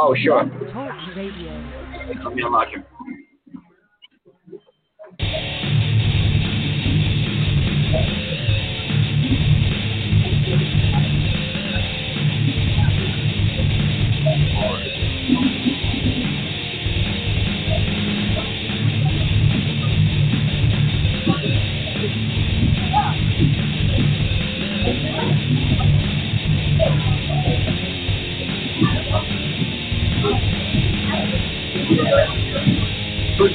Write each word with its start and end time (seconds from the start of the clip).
Oh, 0.00 0.14
sure. 0.14 0.44
Talk 0.72 0.94
Radio. 1.16 1.50
Let 2.24 2.32
me 2.32 2.42
unlock 2.46 2.68
him. 2.68 2.84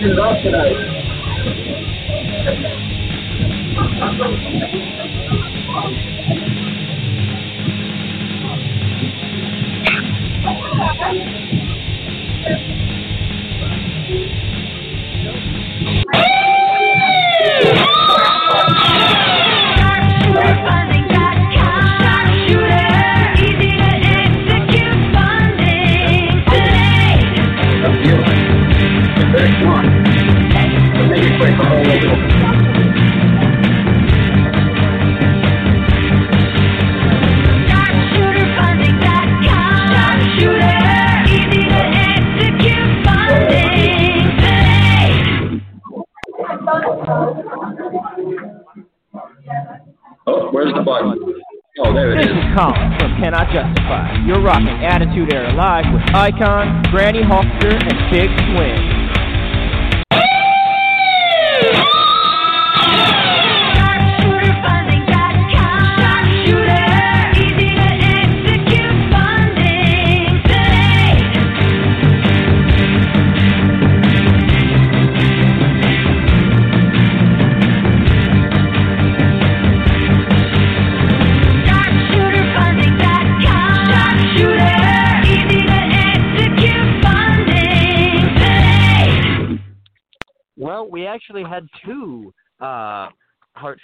Pushing 0.03 0.19
off 0.19 0.43
tonight. 0.43 0.92
Icon, 56.15 56.83
Granny 56.91 57.23
Hawkster, 57.23 57.73
and 57.73 58.11
Big 58.11 58.29
Swing. 58.53 58.92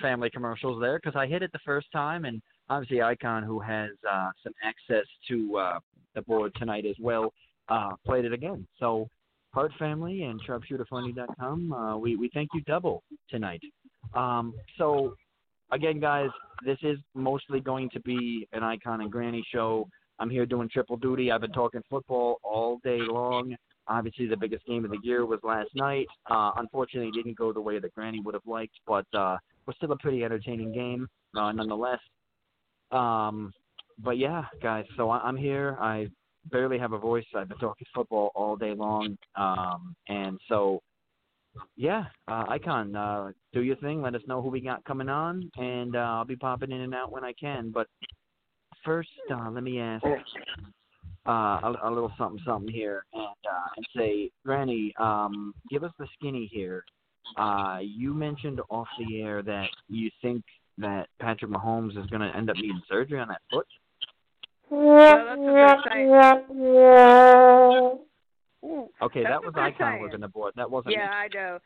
Family 0.01 0.29
commercials 0.29 0.81
there 0.81 0.99
because 0.99 1.15
I 1.15 1.27
hit 1.27 1.43
it 1.43 1.51
the 1.51 1.59
first 1.65 1.87
time, 1.91 2.25
and 2.25 2.41
obviously 2.69 3.01
Icon, 3.01 3.43
who 3.43 3.59
has 3.59 3.91
uh, 4.09 4.29
some 4.43 4.53
access 4.63 5.05
to 5.27 5.57
uh, 5.57 5.79
the 6.15 6.21
board 6.23 6.53
tonight 6.55 6.85
as 6.85 6.95
well, 6.99 7.33
uh, 7.69 7.91
played 8.05 8.25
it 8.25 8.33
again. 8.33 8.67
So 8.79 9.07
Hart 9.53 9.71
Family 9.79 10.23
and 10.23 10.41
SharpshooterFunding.com, 10.43 11.73
uh, 11.73 11.97
we 11.97 12.15
we 12.15 12.29
thank 12.33 12.49
you 12.53 12.61
double 12.61 13.03
tonight. 13.29 13.61
Um, 14.13 14.53
so 14.77 15.15
again, 15.71 15.99
guys, 15.99 16.29
this 16.65 16.77
is 16.83 16.97
mostly 17.13 17.59
going 17.59 17.89
to 17.91 17.99
be 18.01 18.47
an 18.53 18.63
Icon 18.63 19.01
and 19.01 19.11
Granny 19.11 19.45
show. 19.51 19.87
I'm 20.19 20.29
here 20.29 20.45
doing 20.45 20.69
triple 20.71 20.97
duty. 20.97 21.31
I've 21.31 21.41
been 21.41 21.51
talking 21.51 21.81
football 21.89 22.39
all 22.43 22.79
day 22.83 22.99
long. 22.99 23.55
Obviously, 23.87 24.27
the 24.27 24.37
biggest 24.37 24.65
game 24.65 24.85
of 24.85 24.91
the 24.91 24.99
year 25.01 25.25
was 25.25 25.39
last 25.41 25.69
night. 25.73 26.05
Uh, 26.29 26.51
unfortunately, 26.57 27.09
it 27.09 27.15
didn't 27.15 27.37
go 27.37 27.51
the 27.51 27.61
way 27.61 27.79
that 27.79 27.93
Granny 27.95 28.19
would 28.19 28.35
have 28.35 28.45
liked, 28.45 28.75
but 28.85 29.05
uh, 29.17 29.37
was 29.69 29.75
still 29.75 29.91
a 29.91 29.97
pretty 29.97 30.23
entertaining 30.23 30.73
game 30.73 31.07
uh, 31.37 31.51
nonetheless. 31.51 31.99
Um, 32.91 33.53
but 33.99 34.17
yeah, 34.17 34.45
guys, 34.63 34.85
so 34.97 35.11
I- 35.11 35.19
I'm 35.19 35.37
here. 35.37 35.77
I 35.79 36.07
barely 36.45 36.79
have 36.79 36.93
a 36.93 36.97
voice. 36.97 37.25
I've 37.35 37.49
been 37.49 37.59
talking 37.59 37.85
football 37.93 38.31
all 38.33 38.55
day 38.55 38.73
long, 38.73 39.15
um, 39.35 39.95
and 40.07 40.39
so 40.47 40.81
yeah, 41.75 42.05
uh, 42.27 42.45
Icon, 42.49 42.95
uh, 42.95 43.31
do 43.53 43.61
your 43.61 43.75
thing. 43.75 44.01
Let 44.01 44.15
us 44.15 44.23
know 44.27 44.41
who 44.41 44.49
we 44.49 44.59
got 44.59 44.83
coming 44.85 45.07
on, 45.07 45.51
and 45.57 45.95
uh, 45.95 45.99
I'll 45.99 46.25
be 46.25 46.35
popping 46.35 46.71
in 46.71 46.81
and 46.81 46.95
out 46.95 47.11
when 47.11 47.23
I 47.23 47.33
can. 47.33 47.69
But 47.69 47.85
first, 48.83 49.09
uh, 49.31 49.51
let 49.51 49.61
me 49.61 49.79
ask 49.79 50.03
uh, 51.27 51.31
a, 51.31 51.75
a 51.83 51.91
little 51.91 52.11
something, 52.17 52.41
something 52.43 52.73
here, 52.73 53.05
and 53.13 53.23
uh, 53.23 53.67
and 53.77 53.85
say, 53.95 54.31
Granny, 54.43 54.95
um, 54.99 55.53
give 55.69 55.83
us 55.83 55.91
the 55.99 56.07
skinny 56.17 56.49
here. 56.51 56.83
Uh, 57.37 57.79
you 57.81 58.13
mentioned 58.13 58.61
off 58.69 58.87
the 58.97 59.21
air 59.21 59.41
that 59.43 59.67
you 59.87 60.09
think 60.21 60.43
that 60.77 61.07
Patrick 61.19 61.51
Mahomes 61.51 61.97
is 61.97 62.05
going 62.07 62.21
to 62.21 62.35
end 62.35 62.49
up 62.49 62.55
needing 62.55 62.81
surgery 62.89 63.19
on 63.19 63.27
that 63.27 63.41
foot. 63.51 63.67
Well, 64.69 65.25
that's 65.25 65.39
what 65.39 65.93
they're 65.93 66.43
saying. 66.47 67.99
Ooh, 68.65 68.89
Okay, 69.01 69.23
That's 69.23 69.31
that 69.33 69.39
what 69.39 69.45
was 69.45 69.53
they're 69.55 69.63
Icon 69.65 69.91
saying. 69.93 70.03
looking 70.03 70.19
the 70.19 70.27
board. 70.27 70.53
That 70.57 70.69
wasn't 70.69 70.95
yeah, 70.95 71.09
I 71.11 71.27
know. 71.33 71.59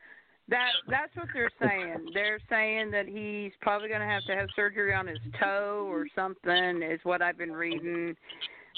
That 0.50 0.70
that's 0.90 1.16
what 1.16 1.28
they're 1.34 1.50
saying. 1.62 2.12
They're 2.14 2.40
saying 2.50 2.92
that 2.92 3.08
he's 3.08 3.52
probably 3.62 3.88
going 3.88 4.02
to 4.02 4.06
have 4.08 4.24
to 4.26 4.36
have 4.36 4.50
surgery 4.56 4.94
on 4.94 5.08
his 5.08 5.18
toe 5.40 5.88
or 5.90 6.06
something. 6.16 6.84
Is 6.84 7.00
what 7.04 7.22
I've 7.22 7.38
been 7.38 7.54
reading. 7.54 8.16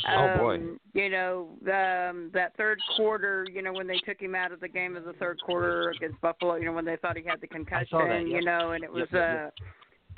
Oh, 0.07 0.37
boy. 0.37 0.55
Um, 0.55 0.79
You 0.93 1.09
know, 1.09 1.49
um, 1.63 2.29
that 2.33 2.53
third 2.57 2.79
quarter. 2.95 3.45
You 3.51 3.61
know, 3.61 3.73
when 3.73 3.87
they 3.87 3.97
took 4.05 4.19
him 4.19 4.35
out 4.35 4.51
of 4.51 4.59
the 4.59 4.67
game 4.67 4.95
of 4.95 5.05
the 5.05 5.13
third 5.13 5.39
quarter 5.41 5.91
against 5.91 6.19
Buffalo. 6.21 6.55
You 6.55 6.65
know, 6.65 6.73
when 6.73 6.85
they 6.85 6.97
thought 6.97 7.17
he 7.17 7.23
had 7.23 7.41
the 7.41 7.47
concussion. 7.47 8.27
You 8.27 8.43
know, 8.43 8.71
and 8.71 8.83
it 8.83 8.91
was 8.91 9.07
Yep, 9.11 9.13
yep, 9.13 9.53
uh 9.57 9.65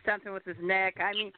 something 0.06 0.34
with 0.34 0.46
his 0.46 0.58
neck. 0.62 0.96
I 1.00 1.14
mean, 1.14 1.32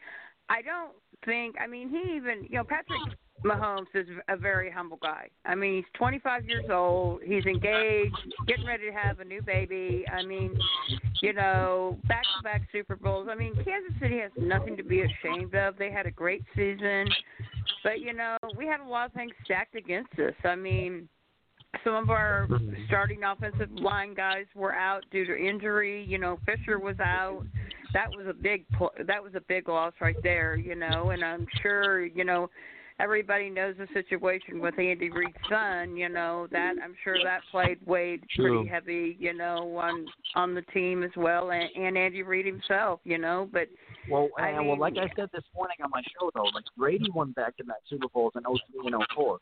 I 0.49 0.61
don't 0.61 0.91
think. 1.25 1.55
I 1.59 1.67
mean, 1.67 1.89
he 1.89 2.15
even. 2.15 2.43
You 2.49 2.57
know, 2.59 2.63
Patrick 2.63 2.99
Mahomes 3.43 3.87
is 3.93 4.07
a 4.27 4.35
very 4.35 4.69
humble 4.69 4.99
guy. 5.01 5.29
I 5.45 5.55
mean, 5.55 5.77
he's 5.77 5.85
25 5.93 6.45
years 6.45 6.65
old. 6.69 7.21
He's 7.23 7.45
engaged, 7.45 8.15
getting 8.47 8.65
ready 8.65 8.85
to 8.87 8.91
have 8.91 9.19
a 9.19 9.25
new 9.25 9.41
baby. 9.41 10.05
I 10.11 10.23
mean, 10.25 10.57
you 11.21 11.33
know, 11.33 11.97
back-to-back 12.07 12.63
Super 12.71 12.95
Bowls. 12.95 13.27
I 13.29 13.35
mean, 13.35 13.53
Kansas 13.55 13.93
City 14.01 14.19
has 14.19 14.31
nothing 14.37 14.75
to 14.77 14.83
be 14.83 15.01
ashamed 15.01 15.55
of. 15.55 15.77
They 15.77 15.91
had 15.91 16.05
a 16.05 16.11
great 16.11 16.43
season, 16.55 17.07
but 17.83 17.99
you 17.99 18.13
know, 18.13 18.37
we 18.57 18.65
have 18.67 18.81
a 18.81 18.89
lot 18.89 19.07
of 19.07 19.13
things 19.13 19.31
stacked 19.45 19.75
against 19.75 20.13
us. 20.19 20.33
I 20.43 20.55
mean, 20.55 21.07
some 21.83 21.95
of 21.95 22.09
our 22.09 22.47
mm-hmm. 22.49 22.73
starting 22.87 23.23
offensive 23.23 23.71
line 23.71 24.13
guys 24.13 24.45
were 24.55 24.73
out 24.73 25.03
due 25.11 25.25
to 25.25 25.35
injury. 25.35 26.03
You 26.07 26.17
know, 26.17 26.39
Fisher 26.45 26.79
was 26.79 26.99
out. 26.99 27.43
That 27.93 28.09
was 28.15 28.27
a 28.27 28.33
big 28.33 28.65
that 29.07 29.23
was 29.23 29.33
a 29.35 29.41
big 29.41 29.67
loss 29.67 29.93
right 30.01 30.21
there. 30.23 30.55
You 30.55 30.75
know, 30.75 31.11
and 31.11 31.23
I'm 31.23 31.47
sure 31.61 32.05
you 32.05 32.23
know 32.23 32.49
everybody 32.99 33.49
knows 33.49 33.75
the 33.77 33.87
situation 33.93 34.59
with 34.59 34.77
Andy 34.77 35.09
Reid's 35.09 35.33
son. 35.49 35.95
You 35.95 36.09
know 36.09 36.47
that 36.51 36.73
I'm 36.83 36.95
sure 37.03 37.15
that 37.23 37.41
played 37.51 37.79
weighed 37.85 38.23
pretty 38.35 38.67
heavy. 38.67 39.15
You 39.19 39.33
know 39.33 39.77
on 39.77 40.05
on 40.35 40.53
the 40.53 40.61
team 40.73 41.03
as 41.03 41.11
well, 41.15 41.51
and, 41.51 41.69
and 41.75 41.97
Andy 41.97 42.23
Reid 42.23 42.45
himself. 42.45 42.99
You 43.03 43.17
know, 43.17 43.49
but 43.51 43.67
Well, 44.09 44.29
I 44.37 44.49
and 44.49 44.67
well, 44.67 44.79
like 44.79 44.97
I 44.97 45.07
said 45.15 45.29
this 45.33 45.43
morning 45.55 45.77
on 45.83 45.89
my 45.89 46.01
show, 46.19 46.29
though, 46.35 46.49
like 46.53 46.65
Brady 46.77 47.09
won 47.13 47.31
back-to-back 47.31 47.77
Super 47.89 48.07
Bowls 48.13 48.33
in 48.35 48.43
03 48.43 48.93
and 48.93 49.03
04. 49.15 49.39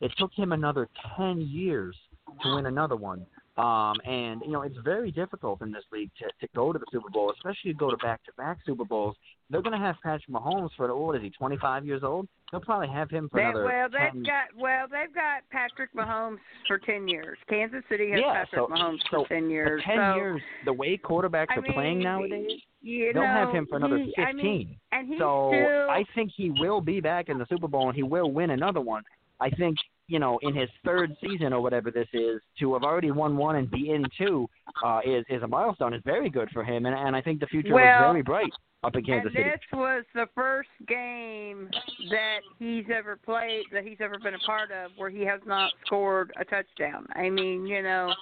It 0.00 0.12
took 0.18 0.32
him 0.34 0.52
another 0.52 0.88
10 1.16 1.40
years 1.42 1.96
to 2.42 2.54
win 2.54 2.66
another 2.66 2.96
one. 2.96 3.26
Um, 3.60 3.96
and 4.06 4.40
you 4.42 4.52
know 4.52 4.62
it's 4.62 4.76
very 4.82 5.10
difficult 5.10 5.60
in 5.60 5.70
this 5.70 5.84
league 5.92 6.10
to 6.18 6.24
to 6.40 6.50
go 6.54 6.72
to 6.72 6.78
the 6.78 6.86
Super 6.90 7.10
Bowl, 7.10 7.30
especially 7.36 7.72
to 7.72 7.78
go 7.78 7.90
to 7.90 7.96
back-to-back 7.98 8.58
Super 8.64 8.84
Bowls. 8.86 9.16
They're 9.50 9.60
going 9.60 9.78
to 9.78 9.84
have 9.84 9.96
Patrick 10.02 10.30
Mahomes 10.30 10.70
for 10.76 10.86
the 10.86 10.96
what 10.96 11.16
is 11.16 11.22
he, 11.22 11.30
25 11.30 11.84
years 11.84 12.02
old? 12.02 12.26
They'll 12.50 12.60
probably 12.60 12.88
have 12.88 13.10
him 13.10 13.28
for 13.28 13.38
they, 13.40 13.44
another 13.44 13.64
well 13.64 13.88
they've 13.90 14.24
got 14.24 14.44
well 14.56 14.86
they've 14.90 15.14
got 15.14 15.42
Patrick 15.50 15.92
Mahomes 15.94 16.38
for 16.66 16.78
ten 16.78 17.06
years. 17.06 17.36
Kansas 17.48 17.82
City 17.90 18.10
has 18.12 18.20
Yeah, 18.20 18.44
Patrick 18.44 18.62
so- 18.62 18.68
Mahomes 18.68 18.98
so 19.10 19.24
for 19.24 19.28
ten 19.28 19.50
years. 19.50 19.82
For 19.82 19.94
10 19.94 19.96
so, 19.96 20.16
years, 20.16 20.42
the 20.64 20.72
way 20.72 20.96
quarterbacks 20.96 21.48
I 21.50 21.56
are 21.58 21.72
playing 21.74 21.98
nowadays, 22.00 22.62
you 22.80 23.12
they'll 23.12 23.22
know, 23.22 23.28
have 23.28 23.50
him 23.54 23.66
for 23.68 23.76
another 23.76 23.98
he, 23.98 24.14
15. 24.16 24.24
I 24.24 24.32
mean, 24.32 24.76
and 24.92 25.08
he's 25.08 25.18
so 25.18 25.50
still 25.52 25.90
I 25.90 26.04
think 26.14 26.30
he 26.34 26.50
will 26.50 26.80
be 26.80 27.00
back 27.00 27.28
in 27.28 27.36
the 27.36 27.46
Super 27.50 27.68
Bowl 27.68 27.88
and 27.88 27.96
he 27.96 28.04
will 28.04 28.30
win 28.30 28.50
another 28.50 28.80
one. 28.80 29.02
I 29.38 29.50
think 29.50 29.76
you 30.10 30.18
know, 30.18 30.38
in 30.42 30.54
his 30.54 30.68
third 30.84 31.16
season 31.20 31.52
or 31.52 31.60
whatever 31.60 31.90
this 31.90 32.08
is, 32.12 32.40
to 32.58 32.74
have 32.74 32.82
already 32.82 33.12
won 33.12 33.36
one 33.36 33.56
and 33.56 33.70
be 33.70 33.90
in 33.90 34.04
two 34.18 34.48
uh, 34.84 35.00
is 35.06 35.24
is 35.30 35.42
a 35.42 35.48
milestone. 35.48 35.94
It's 35.94 36.04
very 36.04 36.28
good 36.28 36.50
for 36.52 36.64
him, 36.64 36.86
and 36.86 36.94
and 36.96 37.14
I 37.14 37.22
think 37.22 37.38
the 37.40 37.46
future 37.46 37.72
Well, 37.72 37.84
looks 37.84 38.12
very 38.12 38.22
bright 38.22 38.52
up 38.82 38.96
in 38.96 39.04
Kansas 39.04 39.32
and 39.36 39.44
City. 39.44 39.50
this 39.50 39.78
was 39.78 40.04
the 40.14 40.26
first 40.34 40.70
game 40.88 41.68
that 42.10 42.40
he's 42.58 42.86
ever 42.92 43.16
played 43.16 43.64
that 43.72 43.84
he's 43.84 43.98
ever 44.00 44.18
been 44.18 44.34
a 44.34 44.38
part 44.38 44.70
of 44.72 44.90
where 44.96 45.10
he 45.10 45.20
has 45.24 45.40
not 45.46 45.70
scored 45.86 46.32
a 46.40 46.44
touchdown. 46.44 47.06
I 47.14 47.28
mean, 47.28 47.66
you 47.66 47.82
know, 47.82 48.12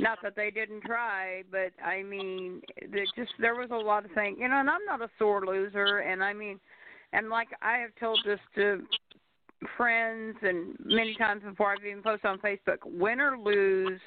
not 0.00 0.18
that 0.22 0.34
they 0.34 0.50
didn't 0.50 0.82
try, 0.82 1.42
but 1.52 1.72
I 1.84 2.02
mean, 2.02 2.62
there 2.90 3.04
just 3.16 3.32
there 3.38 3.54
was 3.54 3.70
a 3.70 3.76
lot 3.76 4.04
of 4.04 4.10
things, 4.12 4.38
you 4.40 4.48
know. 4.48 4.58
And 4.58 4.70
I'm 4.70 4.84
not 4.86 5.02
a 5.02 5.10
sore 5.18 5.46
loser, 5.46 5.98
and 5.98 6.24
I 6.24 6.32
mean, 6.32 6.58
and 7.12 7.28
like 7.28 7.48
I 7.62 7.76
have 7.78 7.94
told 8.00 8.18
this 8.24 8.40
to 8.56 8.82
friends 9.76 10.36
and 10.42 10.76
many 10.84 11.14
times 11.14 11.42
before 11.42 11.72
I've 11.72 11.84
even 11.84 12.02
posted 12.02 12.26
on 12.26 12.38
Facebook, 12.38 12.78
win 12.84 13.20
or 13.20 13.38
lose. 13.38 14.00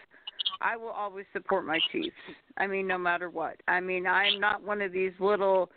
I 0.61 0.77
will 0.77 0.89
always 0.89 1.25
support 1.33 1.65
my 1.65 1.79
Chiefs. 1.91 2.15
I 2.57 2.67
mean, 2.67 2.87
no 2.87 2.97
matter 2.97 3.29
what. 3.29 3.57
I 3.67 3.79
mean, 3.79 4.05
I'm 4.05 4.39
not 4.39 4.63
one 4.63 4.81
of 4.81 4.91
these 4.91 5.13
little 5.19 5.71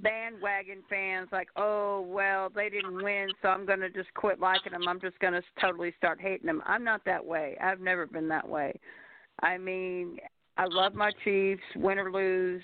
bandwagon 0.00 0.82
fans 0.88 1.28
like, 1.32 1.48
oh, 1.56 2.00
well, 2.08 2.48
they 2.54 2.68
didn't 2.68 3.02
win, 3.02 3.28
so 3.40 3.48
I'm 3.48 3.66
going 3.66 3.80
to 3.80 3.90
just 3.90 4.12
quit 4.14 4.40
liking 4.40 4.72
them. 4.72 4.88
I'm 4.88 5.00
just 5.00 5.18
going 5.18 5.34
to 5.34 5.42
totally 5.60 5.92
start 5.98 6.20
hating 6.20 6.46
them. 6.46 6.62
I'm 6.66 6.84
not 6.84 7.04
that 7.04 7.24
way. 7.24 7.56
I've 7.62 7.80
never 7.80 8.06
been 8.06 8.28
that 8.28 8.48
way. 8.48 8.78
I 9.42 9.58
mean, 9.58 10.18
I 10.56 10.64
love 10.66 10.94
my 10.94 11.12
Chiefs, 11.24 11.62
win 11.76 11.98
or 11.98 12.10
lose. 12.10 12.62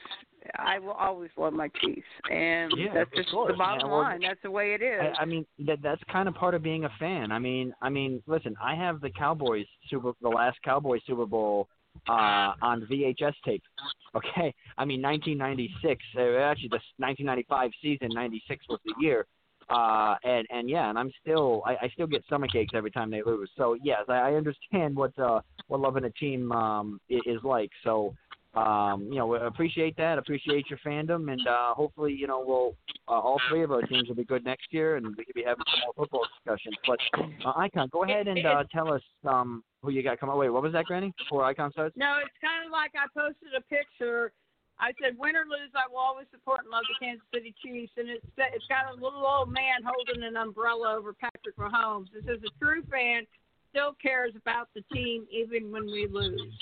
I 0.57 0.79
will 0.79 0.93
always 0.93 1.31
love 1.37 1.53
my 1.53 1.69
Chiefs, 1.81 2.07
and 2.31 2.73
Yeah, 2.77 2.95
that's 2.95 3.11
just 3.15 3.31
the 3.31 3.55
bottom 3.55 3.81
Yeah, 3.81 3.87
well, 3.87 4.03
line. 4.03 4.21
That's 4.21 4.41
the 4.43 4.51
way 4.51 4.75
it 4.75 4.83
is. 4.83 5.01
I, 5.01 5.23
I 5.23 5.25
mean 5.25 5.47
that 5.67 5.81
that's 5.83 6.03
kind 6.11 6.29
of 6.29 6.35
part 6.35 6.55
of 6.55 6.63
being 6.63 6.85
a 6.85 6.91
fan. 6.99 7.33
I 7.33 7.39
mean, 7.39 7.73
I 7.83 7.89
mean, 7.89 8.23
listen, 8.27 8.55
I 8.63 8.75
have 8.75 9.01
the 9.01 9.11
Cowboys 9.11 9.67
Super, 9.89 10.13
the 10.23 10.29
last 10.29 10.59
Cowboys 10.65 11.01
Super 11.07 11.27
Bowl 11.27 11.69
uh 12.09 12.53
on 12.63 12.87
VHS 12.91 13.35
tape. 13.45 13.63
Okay, 14.15 14.55
I 14.79 14.87
mean 14.87 15.03
1996. 15.03 16.03
Uh, 16.17 16.21
actually, 16.41 16.69
the 16.71 16.81
1995 16.97 17.71
season, 17.83 18.09
96 18.15 18.65
was 18.71 18.81
the 18.87 18.95
year. 18.99 19.27
Uh, 19.69 20.15
and 20.25 20.47
and 20.51 20.71
yeah, 20.71 20.89
and 20.89 20.99
I'm 20.99 21.13
still 21.21 21.63
I, 21.67 21.77
I 21.83 21.89
still 21.91 22.07
get 22.07 22.25
stomach 22.25 22.55
aches 22.55 22.73
every 22.75 22.91
time 22.91 23.11
they 23.11 23.23
lose. 23.23 23.51
So 23.55 23.77
yes, 23.83 24.01
I, 24.09 24.15
I 24.15 24.35
understand 24.35 24.97
what 24.97 25.17
uh 25.19 25.41
what 25.67 25.81
loving 25.81 26.05
a 26.05 26.11
team 26.11 26.51
um 26.53 27.01
is 27.11 27.39
like. 27.45 27.71
So 27.85 28.15
um, 28.55 29.09
you 29.11 29.17
know, 29.17 29.35
appreciate 29.35 29.97
that, 29.99 30.19
appreciate 30.19 30.71
your 30.71 30.79
fandom, 30.85 31.31
and 31.31 31.47
uh, 31.47 31.75
hopefully, 31.75 32.13
you 32.13 32.27
know, 32.27 32.43
we'll 32.45 32.75
uh, 33.07 33.21
all 33.21 33.41
three 33.49 33.63
of 33.63 33.71
our 33.71 33.83
teams 33.83 34.09
will 34.09 34.17
be 34.17 34.25
good 34.25 34.45
next 34.45 34.73
year, 34.73 34.97
and 34.97 35.07
we 35.17 35.25
could 35.25 35.35
be 35.35 35.45
having 35.45 35.65
some 35.71 35.81
more 35.85 35.95
football 35.97 36.27
discussions. 36.37 36.75
But 36.87 36.99
uh, 37.45 37.53
Icon, 37.57 37.89
go 37.93 38.05
ahead 38.05 38.27
and 38.27 38.45
uh, 38.47 38.65
tell 38.73 38.93
us 38.93 39.03
um, 39.27 39.63
who 39.83 39.91
you 39.91 40.03
got 40.03 40.19
coming. 40.19 40.37
Wait, 40.37 40.51
what 40.51 40.63
was 40.63 40.73
that, 40.73 40.87
Granny? 40.87 41.13
Before 41.19 41.45
Icon 41.45 41.73
starts? 41.73 41.97
No, 41.97 42.17
it's 42.23 42.35
kind 42.41 42.65
of 42.65 42.73
like 42.73 42.93
I 42.97 43.07
posted 43.15 43.55
a 43.57 43.61
picture. 43.63 44.33
I 44.81 44.93
said, 45.03 45.19
win 45.19 45.35
or 45.35 45.43
lose, 45.43 45.75
I 45.75 45.91
will 45.91 45.99
always 45.99 46.27
support 46.31 46.61
and 46.63 46.71
love 46.71 46.85
the 46.87 47.05
Kansas 47.05 47.27
City 47.35 47.53
Chiefs. 47.63 47.93
And 47.97 48.09
it's 48.09 48.25
it's 48.39 48.67
got 48.69 48.91
a 48.91 48.95
little 48.95 49.27
old 49.27 49.53
man 49.53 49.83
holding 49.85 50.23
an 50.23 50.37
umbrella 50.37 50.97
over 50.97 51.13
Patrick 51.13 51.57
Mahomes. 51.59 52.15
It 52.15 52.25
says 52.27 52.39
a 52.47 52.65
true 52.65 52.83
fan 52.91 53.27
still 53.71 53.95
cares 54.01 54.33
about 54.37 54.69
the 54.75 54.83
team 54.93 55.27
even 55.31 55.71
when 55.71 55.87
we 55.87 56.07
lose. 56.11 56.55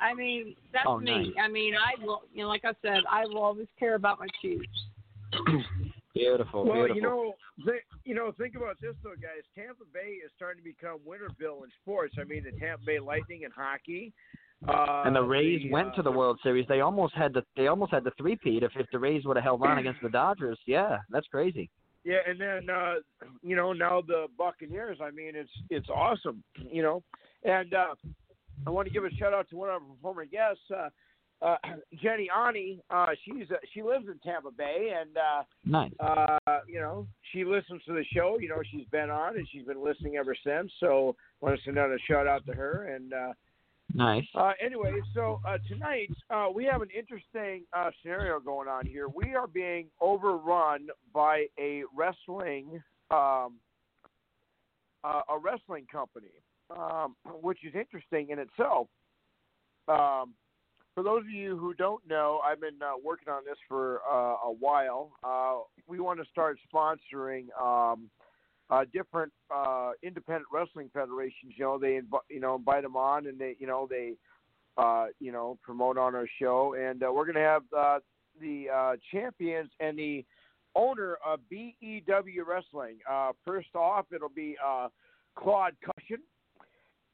I 0.00 0.14
mean, 0.14 0.54
that's 0.72 0.86
Oh, 0.86 0.98
me. 0.98 1.10
nice. 1.10 1.34
I 1.42 1.48
mean, 1.48 1.74
I 1.74 2.02
will, 2.04 2.22
you 2.32 2.42
know, 2.42 2.48
like 2.48 2.64
I 2.64 2.72
said, 2.82 3.02
I 3.10 3.26
will 3.26 3.38
always 3.38 3.66
care 3.78 3.94
about 3.94 4.18
my 4.20 4.26
Chiefs. 4.40 4.66
Beautiful, 6.14 6.64
Well, 6.64 6.74
beautiful. 6.86 6.96
you 6.96 7.02
know, 7.02 7.34
th- 7.64 7.82
you 8.04 8.14
know, 8.14 8.32
think 8.38 8.56
about 8.56 8.76
this 8.80 8.94
though, 9.04 9.10
guys. 9.10 9.44
Tampa 9.54 9.84
Bay 9.92 10.18
is 10.24 10.30
starting 10.34 10.64
to 10.64 10.68
become 10.68 10.98
Winterville 11.06 11.62
in 11.62 11.70
sports. 11.82 12.14
I 12.18 12.24
mean, 12.24 12.42
the 12.44 12.58
Tampa 12.58 12.84
Bay 12.84 12.98
Lightning 12.98 13.42
in 13.42 13.50
hockey. 13.52 14.12
Uh, 14.66 15.02
and 15.04 15.14
the 15.14 15.22
Rays 15.22 15.62
the, 15.62 15.70
went 15.70 15.88
uh, 15.88 15.94
to 15.96 16.02
the 16.02 16.10
World 16.10 16.40
Series. 16.42 16.66
They 16.66 16.80
almost 16.80 17.14
had 17.14 17.32
the 17.32 17.44
they 17.56 17.68
almost 17.68 17.92
had 17.92 18.02
the 18.02 18.10
three-peat 18.18 18.64
if 18.64 18.72
if 18.74 18.86
the 18.90 18.98
Rays 18.98 19.24
would 19.26 19.36
have 19.36 19.44
held 19.44 19.62
on 19.62 19.78
against 19.78 20.02
the 20.02 20.08
Dodgers. 20.08 20.58
Yeah, 20.66 20.98
that's 21.10 21.28
crazy. 21.28 21.70
Yeah, 22.04 22.18
and 22.26 22.40
then 22.40 22.68
uh, 22.68 22.94
you 23.42 23.54
know 23.54 23.72
now 23.72 24.00
the 24.00 24.26
Buccaneers. 24.36 24.98
I 25.00 25.12
mean, 25.12 25.32
it's 25.36 25.50
it's 25.70 25.88
awesome. 25.88 26.42
You 26.56 26.82
know, 26.82 27.02
and 27.44 27.72
uh, 27.74 27.94
I 28.66 28.70
want 28.70 28.86
to 28.86 28.92
give 28.92 29.04
a 29.04 29.10
shout 29.16 29.32
out 29.32 29.48
to 29.50 29.56
one 29.56 29.68
of 29.68 29.74
our 29.82 29.88
former 30.02 30.24
guests, 30.24 30.62
uh, 30.74 30.88
uh, 31.44 31.56
Jenny 32.02 32.28
Ani. 32.34 32.80
Uh, 32.90 33.08
she's 33.24 33.50
uh, 33.50 33.56
she 33.72 33.82
lives 33.82 34.06
in 34.08 34.18
Tampa 34.18 34.50
Bay, 34.50 34.92
and 34.98 35.16
uh, 35.16 35.42
Nice. 35.64 35.92
uh, 36.00 36.38
you 36.68 36.80
know, 36.80 37.06
she 37.32 37.44
listens 37.44 37.82
to 37.86 37.92
the 37.92 38.04
show. 38.14 38.38
You 38.40 38.48
know, 38.48 38.60
she's 38.70 38.86
been 38.90 39.10
on 39.10 39.36
and 39.36 39.46
she's 39.50 39.64
been 39.64 39.82
listening 39.82 40.16
ever 40.16 40.34
since. 40.44 40.72
So, 40.80 41.16
want 41.40 41.56
to 41.56 41.64
send 41.64 41.78
out 41.78 41.90
a 41.90 41.98
shout 42.06 42.26
out 42.26 42.44
to 42.46 42.52
her. 42.52 42.92
And 42.94 43.12
uh, 43.12 43.32
Nice. 43.94 44.26
uh, 44.34 44.52
anyway, 44.62 44.92
so 45.14 45.40
uh, 45.48 45.56
tonight 45.66 46.10
uh, 46.28 46.48
we 46.54 46.64
have 46.64 46.82
an 46.82 46.88
interesting 46.96 47.64
uh, 47.72 47.90
scenario 48.02 48.38
going 48.38 48.68
on 48.68 48.84
here. 48.84 49.08
We 49.08 49.34
are 49.34 49.46
being 49.46 49.86
overrun 50.00 50.88
by 51.14 51.46
a 51.58 51.84
wrestling, 51.96 52.82
um, 53.10 53.54
uh, 55.04 55.22
a 55.30 55.38
wrestling 55.42 55.86
company, 55.90 56.28
um, 56.76 57.16
which 57.42 57.64
is 57.64 57.74
interesting 57.74 58.30
in 58.30 58.38
itself. 58.38 58.88
Um, 59.88 60.34
for 60.94 61.04
those 61.04 61.20
of 61.20 61.30
you 61.30 61.56
who 61.56 61.74
don't 61.74 62.04
know, 62.08 62.40
I've 62.44 62.60
been 62.60 62.82
uh, 62.82 62.94
working 63.02 63.28
on 63.28 63.44
this 63.44 63.56
for 63.68 64.00
uh, 64.10 64.48
a 64.48 64.52
while. 64.58 65.12
Uh, 65.22 65.58
we 65.86 66.00
want 66.00 66.18
to 66.18 66.26
start 66.28 66.58
sponsoring 66.74 67.46
um, 67.56 68.10
uh, 68.68 68.84
different 68.92 69.32
uh, 69.54 69.92
independent 70.02 70.46
wrestling 70.52 70.90
federations. 70.92 71.52
You 71.56 71.64
know, 71.64 71.78
they 71.78 72.00
inv- 72.00 72.26
you 72.28 72.40
know 72.40 72.56
invite 72.56 72.82
them 72.82 72.96
on, 72.96 73.28
and 73.28 73.38
they 73.38 73.54
you 73.60 73.66
know 73.68 73.86
they 73.88 74.14
uh, 74.76 75.06
you 75.20 75.30
know 75.30 75.56
promote 75.62 75.98
on 75.98 76.16
our 76.16 76.26
show, 76.40 76.74
and 76.74 77.00
we're 77.00 77.24
going 77.24 77.36
to 77.36 77.40
have 77.42 77.62
the 78.40 78.96
champions 79.12 79.70
and 79.78 79.96
the 79.96 80.24
owner 80.74 81.16
of 81.24 81.38
BEW 81.48 82.44
Wrestling. 82.44 82.98
First 83.46 83.68
off, 83.76 84.06
it'll 84.12 84.28
be 84.28 84.56
Claude 85.36 85.76
Cushion, 85.80 86.22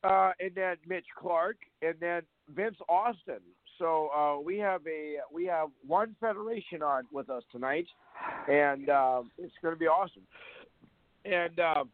uh, 0.04 0.32
and 0.38 0.54
then 0.54 0.76
Mitch 0.86 1.06
Clark, 1.18 1.56
and 1.82 1.94
then 2.00 2.22
Vince 2.54 2.76
Austin. 2.88 3.40
So 3.78 4.08
uh, 4.16 4.40
we 4.40 4.58
have 4.58 4.82
a 4.86 5.16
we 5.32 5.46
have 5.46 5.68
one 5.86 6.14
federation 6.20 6.82
on 6.82 7.04
with 7.10 7.28
us 7.30 7.42
tonight, 7.50 7.86
and 8.48 8.88
um, 8.88 9.30
it's 9.38 9.54
going 9.62 9.74
to 9.74 9.78
be 9.78 9.86
awesome. 9.86 10.22
And 11.24 11.58
uh, 11.58 11.84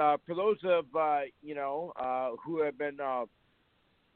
uh, 0.00 0.16
for 0.26 0.34
those 0.34 0.58
of 0.64 0.84
uh, 0.98 1.20
you 1.42 1.54
know 1.54 1.92
uh, 1.98 2.30
who 2.44 2.62
have 2.62 2.76
been 2.76 2.98
uh, 3.00 3.24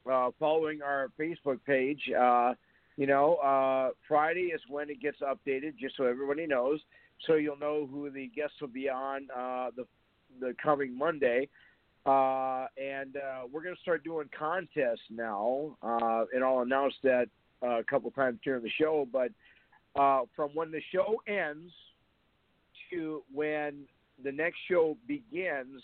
uh, 0.09 0.31
following 0.39 0.81
our 0.81 1.07
Facebook 1.19 1.59
page, 1.65 2.01
uh, 2.19 2.53
you 2.97 3.07
know 3.07 3.35
uh, 3.35 3.89
Friday 4.07 4.51
is 4.53 4.61
when 4.69 4.89
it 4.89 5.01
gets 5.01 5.17
updated, 5.21 5.77
just 5.79 5.97
so 5.97 6.03
everybody 6.03 6.45
knows. 6.45 6.79
So 7.25 7.35
you'll 7.35 7.57
know 7.57 7.87
who 7.89 8.09
the 8.11 8.29
guests 8.35 8.57
will 8.61 8.67
be 8.67 8.89
on 8.89 9.27
uh, 9.35 9.71
the 9.75 9.85
the 10.39 10.53
coming 10.61 10.95
Monday. 10.97 11.47
Uh, 12.05 12.67
and 12.77 13.17
uh, 13.17 13.41
we're 13.51 13.63
going 13.63 13.75
to 13.75 13.81
start 13.81 14.03
doing 14.03 14.29
contests 14.37 15.01
now, 15.09 15.75
uh, 15.81 16.25
and 16.33 16.43
I'll 16.43 16.59
announce 16.59 16.93
that 17.03 17.27
uh, 17.63 17.79
a 17.79 17.83
couple 17.83 18.11
times 18.11 18.37
during 18.43 18.61
the 18.61 18.69
show. 18.79 19.07
But 19.11 19.31
uh, 19.99 20.21
from 20.35 20.51
when 20.53 20.71
the 20.71 20.81
show 20.93 21.21
ends 21.27 21.71
to 22.91 23.23
when 23.33 23.85
the 24.23 24.31
next 24.31 24.57
show 24.69 24.97
begins, 25.07 25.81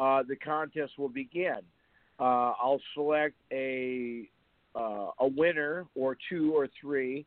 uh, 0.00 0.24
the 0.26 0.34
contest 0.36 0.98
will 0.98 1.08
begin. 1.08 1.60
I'll 2.18 2.80
select 2.94 3.36
a 3.52 4.28
a 4.74 5.26
winner 5.26 5.86
or 5.94 6.16
two 6.28 6.52
or 6.54 6.68
three. 6.80 7.24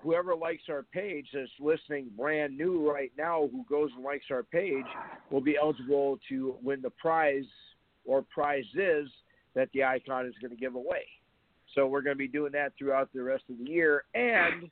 Whoever 0.00 0.34
likes 0.34 0.64
our 0.68 0.84
page 0.84 1.26
that's 1.32 1.50
listening 1.58 2.10
brand 2.16 2.56
new 2.56 2.88
right 2.88 3.12
now, 3.18 3.48
who 3.50 3.64
goes 3.68 3.90
and 3.94 4.04
likes 4.04 4.26
our 4.30 4.44
page, 4.44 4.84
will 5.30 5.40
be 5.40 5.56
eligible 5.60 6.18
to 6.28 6.56
win 6.62 6.80
the 6.80 6.90
prize 6.90 7.44
or 8.04 8.24
prizes 8.32 9.08
that 9.54 9.68
the 9.74 9.82
icon 9.82 10.26
is 10.26 10.34
going 10.40 10.50
to 10.50 10.56
give 10.56 10.76
away. 10.76 11.04
So 11.74 11.86
we're 11.86 12.00
going 12.00 12.14
to 12.14 12.18
be 12.18 12.28
doing 12.28 12.52
that 12.52 12.72
throughout 12.78 13.10
the 13.12 13.22
rest 13.22 13.44
of 13.50 13.58
the 13.58 13.70
year. 13.70 14.04
And 14.14 14.70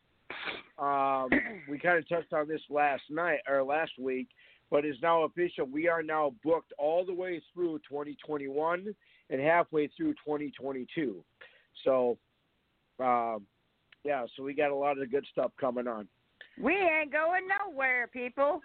um, 0.78 1.28
we 1.70 1.78
kind 1.78 1.98
of 1.98 2.08
touched 2.08 2.32
on 2.32 2.48
this 2.48 2.62
last 2.70 3.02
night 3.10 3.40
or 3.48 3.62
last 3.62 3.92
week, 3.98 4.28
but 4.70 4.84
it's 4.84 5.00
now 5.02 5.24
official. 5.24 5.66
We 5.66 5.88
are 5.88 6.02
now 6.02 6.34
booked 6.44 6.72
all 6.78 7.04
the 7.04 7.14
way 7.14 7.42
through 7.52 7.78
2021 7.88 8.94
and 9.30 9.40
halfway 9.40 9.88
through 9.88 10.12
2022. 10.14 11.16
So, 11.84 12.18
um, 12.98 13.42
yeah, 14.04 14.24
so 14.36 14.42
we 14.42 14.54
got 14.54 14.70
a 14.70 14.74
lot 14.74 14.98
of 15.00 15.10
good 15.10 15.26
stuff 15.30 15.50
coming 15.60 15.86
on. 15.86 16.06
we 16.60 16.74
ain't 16.74 17.12
going 17.12 17.42
nowhere, 17.48 18.08
people. 18.12 18.60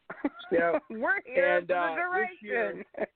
Yeah. 0.51 0.77
We're 0.89 1.21
here 1.25 1.57
And, 1.57 1.67
for 1.67 1.75
uh, 1.75 1.95
the 1.95 2.19
this 2.19 2.29
year- 2.41 2.71
duration. 2.73 2.85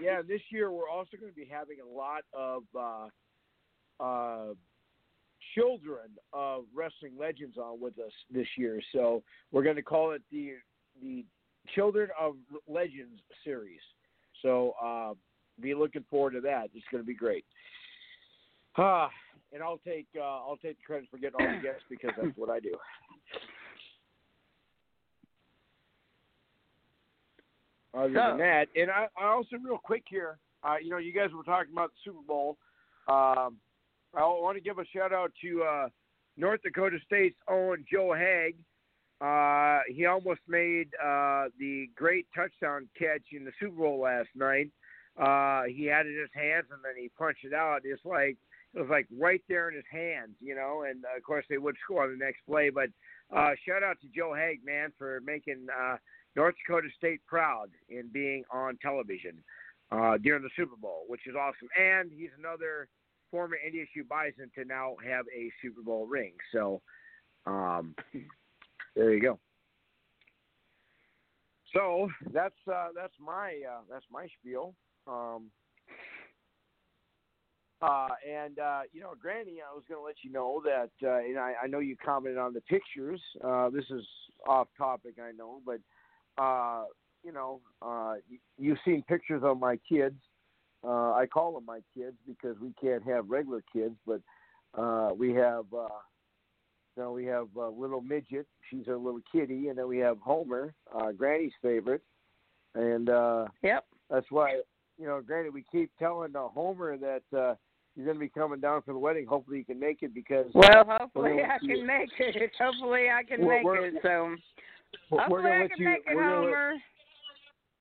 Yeah, 0.00 0.22
this 0.26 0.40
year 0.50 0.70
we're 0.72 0.88
also 0.88 1.18
going 1.20 1.30
to 1.30 1.36
be 1.36 1.44
having 1.44 1.76
a 1.84 1.86
lot 1.86 2.22
of 2.32 2.62
uh, 2.78 4.02
uh, 4.02 4.54
children 5.54 6.08
of 6.32 6.64
wrestling 6.74 7.12
legends 7.18 7.58
on 7.58 7.78
with 7.80 7.98
us 7.98 8.12
this 8.32 8.46
year. 8.56 8.80
So 8.92 9.22
we're 9.52 9.62
going 9.62 9.76
to 9.76 9.82
call 9.82 10.12
it 10.12 10.22
the 10.32 10.52
the 11.02 11.26
Children 11.74 12.08
of 12.18 12.36
Legends 12.66 13.20
series. 13.44 13.80
So 14.40 14.72
uh, 14.82 15.12
be 15.60 15.74
looking 15.74 16.04
forward 16.08 16.32
to 16.32 16.40
that. 16.42 16.70
It's 16.74 16.86
going 16.90 17.02
to 17.02 17.06
be 17.06 17.14
great. 17.14 17.44
Ah, 18.78 19.10
and 19.52 19.62
I'll 19.62 19.78
take 19.78 20.06
uh, 20.16 20.22
I'll 20.22 20.58
take 20.62 20.76
the 20.78 20.84
credit 20.86 21.08
for 21.10 21.18
getting 21.18 21.40
all 21.40 21.46
the 21.56 21.62
guests 21.62 21.82
because 21.88 22.10
that's 22.16 22.36
what 22.36 22.50
I 22.50 22.60
do. 22.60 22.74
Other 27.92 28.14
So- 28.14 28.28
than 28.30 28.38
that, 28.38 28.68
and 28.76 28.90
I, 28.90 29.08
I 29.20 29.26
also 29.26 29.56
real 29.62 29.78
quick 29.78 30.04
here, 30.08 30.38
uh, 30.62 30.76
you 30.80 30.90
know, 30.90 30.98
you 30.98 31.12
guys 31.12 31.30
were 31.32 31.42
talking 31.42 31.72
about 31.72 31.90
the 31.90 31.96
Super 32.04 32.22
Bowl. 32.26 32.56
Um, 33.08 33.58
I 34.14 34.20
want 34.22 34.56
to 34.56 34.60
give 34.62 34.78
a 34.78 34.84
shout 34.86 35.12
out 35.12 35.32
to 35.42 35.62
uh, 35.64 35.88
North 36.36 36.62
Dakota 36.62 36.98
State's 37.06 37.36
own 37.48 37.84
Joe 37.90 38.14
Haeg. 38.16 38.54
Uh, 39.20 39.80
he 39.88 40.06
almost 40.06 40.40
made 40.48 40.88
uh, 41.02 41.46
the 41.58 41.88
great 41.96 42.26
touchdown 42.34 42.88
catch 42.98 43.22
in 43.32 43.44
the 43.44 43.52
Super 43.58 43.76
Bowl 43.76 44.00
last 44.00 44.28
night. 44.34 44.70
Uh, 45.18 45.64
he 45.64 45.84
had 45.86 46.06
it 46.06 46.10
in 46.14 46.20
his 46.20 46.30
hands 46.32 46.66
and 46.72 46.80
then 46.84 46.94
he 46.96 47.10
punched 47.18 47.44
it 47.44 47.52
out. 47.52 47.80
It's 47.84 48.04
like 48.04 48.36
it 48.74 48.80
was 48.80 48.88
like 48.90 49.06
right 49.18 49.42
there 49.48 49.68
in 49.68 49.74
his 49.74 49.84
hands, 49.90 50.36
you 50.40 50.54
know. 50.54 50.84
And 50.88 51.04
uh, 51.04 51.16
of 51.16 51.22
course 51.22 51.44
they 51.48 51.58
would 51.58 51.76
score 51.84 52.04
on 52.04 52.10
the 52.10 52.24
next 52.24 52.40
play. 52.46 52.70
But 52.70 52.90
uh, 53.34 53.50
shout 53.66 53.82
out 53.82 54.00
to 54.00 54.08
Joe 54.14 54.34
Haeg, 54.34 54.64
man, 54.64 54.92
for 54.96 55.20
making 55.24 55.66
uh, 55.70 55.96
North 56.36 56.54
Dakota 56.64 56.88
State 56.96 57.20
proud 57.26 57.70
in 57.88 58.08
being 58.12 58.44
on 58.52 58.78
television 58.80 59.42
uh, 59.90 60.18
during 60.18 60.42
the 60.42 60.50
Super 60.56 60.76
Bowl, 60.76 61.04
which 61.08 61.26
is 61.26 61.34
awesome. 61.34 61.68
And 61.78 62.10
he's 62.16 62.30
another 62.38 62.88
former 63.30 63.56
NDSU 63.66 64.06
Bison 64.08 64.50
to 64.56 64.64
now 64.64 64.94
have 65.06 65.24
a 65.36 65.50
Super 65.62 65.82
Bowl 65.82 66.06
ring. 66.06 66.32
So 66.52 66.80
um, 67.46 67.94
there 68.96 69.12
you 69.12 69.20
go. 69.20 69.38
So 71.74 72.08
that's 72.32 72.54
uh, 72.70 72.88
that's 72.96 73.14
my 73.24 73.60
uh, 73.68 73.82
that's 73.90 74.04
my 74.10 74.26
spiel. 74.38 74.74
Um, 75.06 75.50
uh, 77.82 78.08
and 78.28 78.58
uh, 78.58 78.80
you 78.92 79.00
know, 79.00 79.12
Granny, 79.20 79.58
I 79.60 79.74
was 79.74 79.82
going 79.88 80.00
to 80.00 80.04
let 80.04 80.16
you 80.22 80.30
know 80.30 80.62
that, 80.64 80.90
uh, 81.02 81.18
and 81.18 81.38
I, 81.38 81.54
I 81.64 81.66
know 81.66 81.78
you 81.78 81.96
commented 81.96 82.38
on 82.38 82.52
the 82.52 82.60
pictures. 82.62 83.20
Uh, 83.42 83.70
this 83.70 83.84
is 83.90 84.04
off 84.46 84.68
topic, 84.76 85.14
I 85.22 85.32
know, 85.32 85.60
but 85.64 85.80
uh, 86.42 86.84
you 87.24 87.32
know, 87.32 87.60
uh, 87.82 88.14
you've 88.58 88.78
seen 88.84 89.02
pictures 89.08 89.42
of 89.44 89.58
my 89.58 89.78
kids. 89.88 90.16
Uh, 90.82 91.12
I 91.12 91.26
call 91.26 91.54
them 91.54 91.66
my 91.66 91.80
kids 91.96 92.16
because 92.26 92.56
we 92.60 92.72
can't 92.80 93.06
have 93.06 93.28
regular 93.28 93.62
kids, 93.72 93.96
but 94.06 94.20
uh, 94.74 95.10
we 95.16 95.34
have. 95.34 95.64
Uh, 95.72 95.88
you 96.96 97.04
know, 97.04 97.12
we 97.12 97.24
have 97.26 97.46
uh, 97.56 97.68
little 97.68 98.00
midget. 98.00 98.46
She's 98.68 98.88
our 98.88 98.96
little 98.96 99.20
kitty, 99.30 99.68
and 99.68 99.78
then 99.78 99.86
we 99.86 99.98
have 99.98 100.18
Homer, 100.18 100.74
uh, 100.92 101.12
Granny's 101.12 101.52
favorite, 101.62 102.02
and 102.74 103.08
uh, 103.08 103.46
Yep. 103.62 103.86
that's 104.10 104.26
why 104.28 104.60
you 105.00 105.06
know, 105.06 105.22
Granny, 105.22 105.48
we 105.48 105.64
keep 105.72 105.90
telling 105.98 106.36
uh, 106.36 106.48
Homer 106.48 106.98
that 106.98 107.22
uh, 107.36 107.54
you're 107.96 108.06
going 108.06 108.16
to 108.16 108.20
be 108.20 108.28
coming 108.28 108.60
down 108.60 108.82
for 108.82 108.92
the 108.92 108.98
wedding. 108.98 109.26
Hopefully, 109.26 109.58
you 109.58 109.64
can 109.64 109.78
make 109.80 110.02
it 110.02 110.14
because 110.14 110.46
Well, 110.54 110.84
hopefully 110.86 111.38
I 111.42 111.58
can 111.58 111.86
make 111.86 112.10
it. 112.18 112.52
Hopefully 112.58 113.06
I 113.10 113.22
can 113.24 113.44
We're- 113.44 113.58
make 113.58 113.64
we're- 113.64 113.88
it. 113.88 113.94
So 114.02 114.36
hopefully 115.10 115.50
I 115.50 115.68
can 115.68 115.78
you. 115.78 115.84
make 115.88 116.02
it, 116.06 116.14
Homer. 116.16 116.74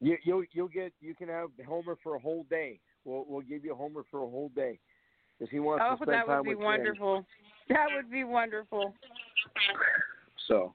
you 0.01 0.17
you'll 0.23 0.43
you'll 0.51 0.67
get 0.67 0.93
you 1.01 1.15
can 1.15 1.27
have 1.27 1.49
Homer 1.67 1.95
for 2.03 2.15
a 2.15 2.19
whole 2.19 2.45
day. 2.49 2.79
We'll 3.05 3.25
we'll 3.27 3.41
give 3.41 3.63
you 3.63 3.73
Homer 3.75 4.03
for 4.11 4.19
a 4.23 4.29
whole 4.29 4.51
day 4.55 4.79
because 5.37 5.49
he 5.51 5.59
wants 5.59 5.83
Oh, 5.87 5.91
to 5.91 6.03
spend 6.03 6.11
that 6.11 6.25
time 6.27 6.45
would 6.45 6.57
be 6.57 6.63
wonderful. 6.63 7.25
That 7.69 7.87
would 7.95 8.09
be 8.11 8.23
wonderful. 8.23 8.93
So, 10.47 10.73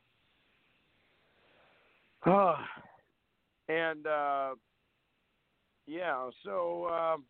and 3.68 4.06
uh, 4.06 4.54
yeah, 5.86 6.30
so 6.44 6.86
um, 6.88 7.24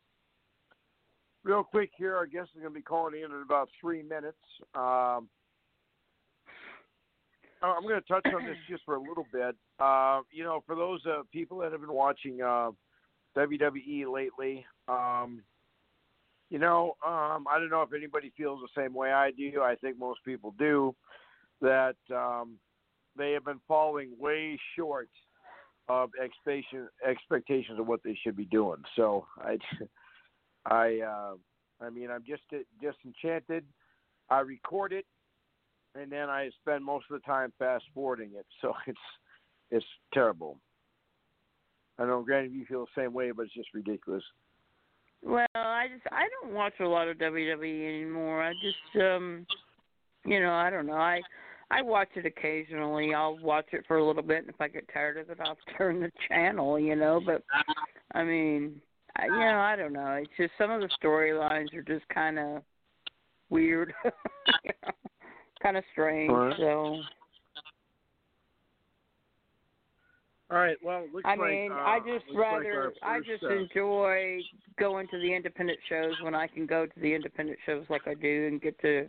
real 1.44 1.62
quick 1.62 1.90
here, 1.96 2.16
our 2.16 2.26
guest 2.26 2.50
is 2.54 2.62
going 2.62 2.72
to 2.72 2.78
be 2.78 2.82
calling 2.82 3.14
in 3.14 3.30
in 3.30 3.42
about 3.42 3.68
three 3.80 4.02
minutes. 4.02 4.38
Um, 4.74 5.28
uh, 7.62 7.72
I'm 7.76 7.82
going 7.82 8.00
to 8.00 8.08
touch 8.08 8.26
on 8.34 8.44
this 8.44 8.56
just 8.68 8.82
for 8.84 8.96
a 8.96 9.00
little 9.00 9.26
bit. 9.32 9.54
Uh, 9.78 10.20
you 10.32 10.42
know, 10.42 10.62
for 10.66 10.74
those 10.74 11.00
uh, 11.06 11.22
people 11.32 11.58
that 11.58 11.72
have 11.72 11.80
been 11.80 11.92
watching 11.92 12.42
uh, 12.42 12.70
WWE 13.36 14.12
lately, 14.12 14.66
um, 14.88 15.42
you 16.50 16.58
know, 16.58 16.96
um, 17.06 17.46
I 17.50 17.58
don't 17.58 17.70
know 17.70 17.82
if 17.82 17.92
anybody 17.94 18.32
feels 18.36 18.60
the 18.60 18.80
same 18.80 18.94
way 18.94 19.12
I 19.12 19.30
do. 19.30 19.62
I 19.62 19.76
think 19.76 19.98
most 19.98 20.20
people 20.24 20.54
do. 20.58 20.94
That 21.60 21.96
um, 22.14 22.58
they 23.16 23.32
have 23.32 23.44
been 23.44 23.60
falling 23.66 24.10
way 24.18 24.58
short 24.76 25.08
of 25.88 26.10
expectation 26.22 26.88
expectations 27.06 27.78
of 27.78 27.86
what 27.86 28.02
they 28.02 28.18
should 28.22 28.36
be 28.36 28.44
doing. 28.46 28.82
So 28.96 29.26
I, 29.38 29.56
I, 30.66 31.00
uh, 31.00 31.35
I 31.85 31.90
mean, 31.90 32.11
I'm 32.11 32.25
just 32.26 32.42
just 32.80 32.99
enchanted. 33.04 33.64
I 34.30 34.40
record 34.40 34.92
it, 34.92 35.04
and 35.94 36.11
then 36.11 36.28
I 36.30 36.50
spend 36.62 36.85
most 36.85 37.06
of 37.11 37.21
the 37.21 37.26
time 37.26 37.52
fast 37.59 37.85
forwarding 37.92 38.30
it. 38.37 38.47
So 38.61 38.73
it's 38.87 38.99
it's 39.71 39.87
terrible. 40.12 40.59
I 41.99 42.06
know, 42.06 42.23
granted, 42.23 42.52
you 42.52 42.64
feel 42.66 42.87
the 42.87 43.00
same 43.02 43.12
way, 43.12 43.30
but 43.30 43.42
it's 43.42 43.54
just 43.54 43.73
ridiculous. 43.73 44.25
Well, 45.23 45.47
I 45.54 45.87
just 45.92 46.06
I 46.12 46.26
don't 46.42 46.54
watch 46.54 46.75
a 46.80 46.85
lot 46.85 47.09
of 47.09 47.16
WWE 47.18 47.88
anymore. 47.88 48.42
I 48.42 48.52
just 48.52 49.02
um 49.02 49.47
you 50.26 50.40
know, 50.40 50.52
I 50.52 50.71
don't 50.71 50.87
know. 50.87 50.94
I 50.94 51.21
I 51.71 51.83
watch 51.83 52.09
it 52.14 52.26
occasionally. 52.26 53.14
I'll 53.14 53.38
watch 53.38 53.66
it 53.73 53.85
for 53.87 53.99
a 53.99 54.06
little 54.06 54.23
bit 54.23 54.38
and 54.38 54.50
if 54.50 54.61
I 54.61 54.68
get 54.68 54.88
tired 54.92 55.16
of 55.16 55.30
it 55.30 55.38
I'll 55.40 55.56
turn 55.78 56.00
the 56.00 56.11
channel, 56.28 56.78
you 56.78 56.97
know, 56.97 57.23
but 57.25 57.42
I 58.12 58.23
mean, 58.23 58.80
I, 59.16 59.26
you 59.26 59.33
know, 59.33 59.61
I 59.61 59.76
don't 59.76 59.92
know. 59.92 60.21
It's 60.23 60.30
just 60.37 60.52
some 60.59 60.71
of 60.71 60.80
the 60.80 60.88
storylines 61.02 61.73
are 61.75 61.83
just 61.83 62.09
kind 62.09 62.38
of 62.38 62.62
weird. 63.49 63.92
you 64.04 64.11
know, 64.83 64.92
kind 65.62 65.76
of 65.76 65.85
strange. 65.92 66.33
Right. 66.33 66.54
So, 66.59 67.00
All 70.50 70.59
right. 70.59 70.76
Well, 70.83 71.04
looks 71.12 71.25
I 71.25 71.37
like 71.37 71.50
mean, 71.50 71.73
uh, 71.73 71.76
I 71.76 71.99
just 72.00 72.26
looks 72.28 72.37
like 72.37 72.64
rather 72.64 72.92
I 73.02 73.21
just 73.21 73.42
enjoy 73.44 74.40
going 74.78 75.06
to 75.09 75.18
the 75.18 75.33
independent 75.33 75.78
shows 75.88 76.14
when 76.23 76.35
I 76.35 76.47
can 76.47 76.66
go 76.66 76.87
to 76.87 77.00
the 77.00 77.14
independent 77.14 77.59
shows 77.64 77.85
like 77.88 78.06
I 78.06 78.14
do 78.14 78.49
and 78.50 78.61
get 78.61 78.78
to 78.80 79.06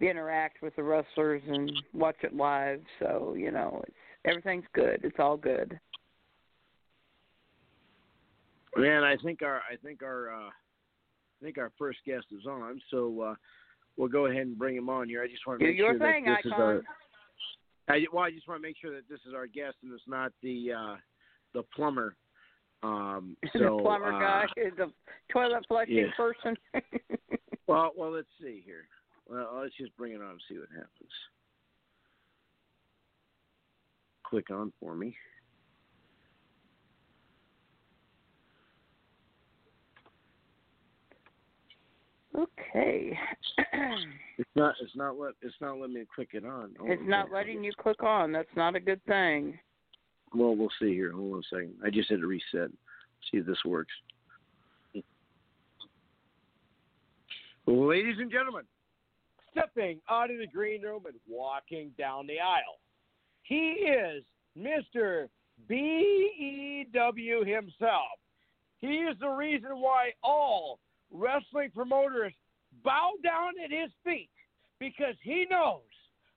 interact 0.00 0.62
with 0.62 0.74
the 0.76 0.82
wrestlers 0.82 1.42
and 1.46 1.70
watch 1.92 2.16
it 2.22 2.34
live. 2.34 2.80
So 2.98 3.34
you 3.36 3.50
know, 3.50 3.82
it's 3.86 3.96
everything's 4.24 4.64
good. 4.74 5.00
It's 5.02 5.18
all 5.18 5.36
good. 5.36 5.78
Man, 8.76 9.04
I 9.04 9.16
think 9.16 9.42
our 9.42 9.62
I 9.70 9.76
think 9.82 10.02
our 10.02 10.32
uh, 10.32 10.48
I 10.48 11.44
think 11.44 11.58
our 11.58 11.70
first 11.78 11.98
guest 12.06 12.26
is 12.30 12.46
on, 12.46 12.80
so 12.90 13.20
uh, 13.20 13.34
we'll 13.96 14.08
go 14.08 14.26
ahead 14.26 14.42
and 14.42 14.58
bring 14.58 14.76
him 14.76 14.88
on 14.88 15.08
here. 15.08 15.22
I 15.22 15.28
just 15.28 15.46
want 15.46 15.60
to 15.60 15.66
make 15.66 15.76
sure 15.76 15.98
that 15.98 16.22
this 16.24 16.36
Icon. 16.38 16.52
is 16.52 16.52
our. 16.58 16.82
I, 17.88 18.04
well, 18.12 18.24
I 18.24 18.30
just 18.30 18.46
want 18.48 18.62
to 18.62 18.66
make 18.66 18.76
sure 18.80 18.94
that 18.94 19.08
this 19.10 19.18
is 19.26 19.34
our 19.34 19.46
guest 19.46 19.76
and 19.82 19.92
it's 19.92 20.02
not 20.06 20.32
the 20.42 20.72
uh, 20.72 20.96
the 21.52 21.62
plumber. 21.74 22.16
Um, 22.82 23.36
so, 23.52 23.58
the 23.58 23.82
plumber 23.82 24.12
uh, 24.12 24.20
guy, 24.20 24.44
the 24.76 24.92
toilet 25.32 25.64
flushing 25.68 25.96
yeah. 25.96 26.04
person. 26.16 26.56
Well, 27.68 27.92
well, 27.96 28.10
let's 28.10 28.28
see 28.40 28.62
here. 28.64 28.86
Well, 29.28 29.60
let's 29.62 29.74
just 29.76 29.96
bring 29.96 30.12
it 30.12 30.20
on 30.20 30.30
and 30.30 30.40
see 30.48 30.58
what 30.58 30.68
happens. 30.68 31.10
Click 34.26 34.50
on 34.50 34.72
for 34.80 34.94
me. 34.94 35.16
Okay. 42.36 43.18
It's 44.38 44.50
not. 44.56 44.74
It's 44.82 44.96
not 44.96 45.18
let. 45.18 45.34
It's 45.42 45.54
not 45.60 45.78
letting 45.78 45.94
me 45.94 46.04
click 46.12 46.30
it 46.32 46.44
on. 46.44 46.74
Oh, 46.80 46.86
it's 46.86 47.02
not 47.04 47.30
letting 47.30 47.62
you 47.62 47.70
click 47.78 48.02
on. 48.02 48.32
That's 48.32 48.48
not 48.56 48.74
a 48.74 48.80
good 48.80 49.04
thing. 49.04 49.58
Well, 50.34 50.56
we'll 50.56 50.70
see 50.80 50.94
here. 50.94 51.12
Hold 51.12 51.34
on 51.34 51.38
a 51.40 51.42
second. 51.54 51.74
I 51.84 51.90
just 51.90 52.10
had 52.10 52.20
to 52.20 52.26
reset. 52.26 52.70
See 53.30 53.36
if 53.38 53.46
this 53.46 53.62
works. 53.64 53.92
Well, 57.66 57.86
ladies 57.88 58.16
and 58.18 58.30
gentlemen, 58.32 58.64
stepping 59.52 60.00
out 60.10 60.30
of 60.30 60.38
the 60.38 60.46
green 60.46 60.82
room 60.82 61.02
and 61.06 61.14
walking 61.28 61.92
down 61.96 62.26
the 62.26 62.40
aisle, 62.40 62.80
he 63.42 63.86
is 63.86 64.24
Mr. 64.58 65.28
BEW 65.68 67.44
himself. 67.44 68.18
He 68.80 68.88
is 68.88 69.16
the 69.20 69.28
reason 69.28 69.70
why 69.80 70.10
all 70.24 70.80
wrestling 71.12 71.70
promoters 71.74 72.32
bow 72.84 73.12
down 73.22 73.52
at 73.62 73.70
his 73.70 73.90
feet 74.04 74.30
because 74.80 75.14
he 75.22 75.46
knows 75.50 75.80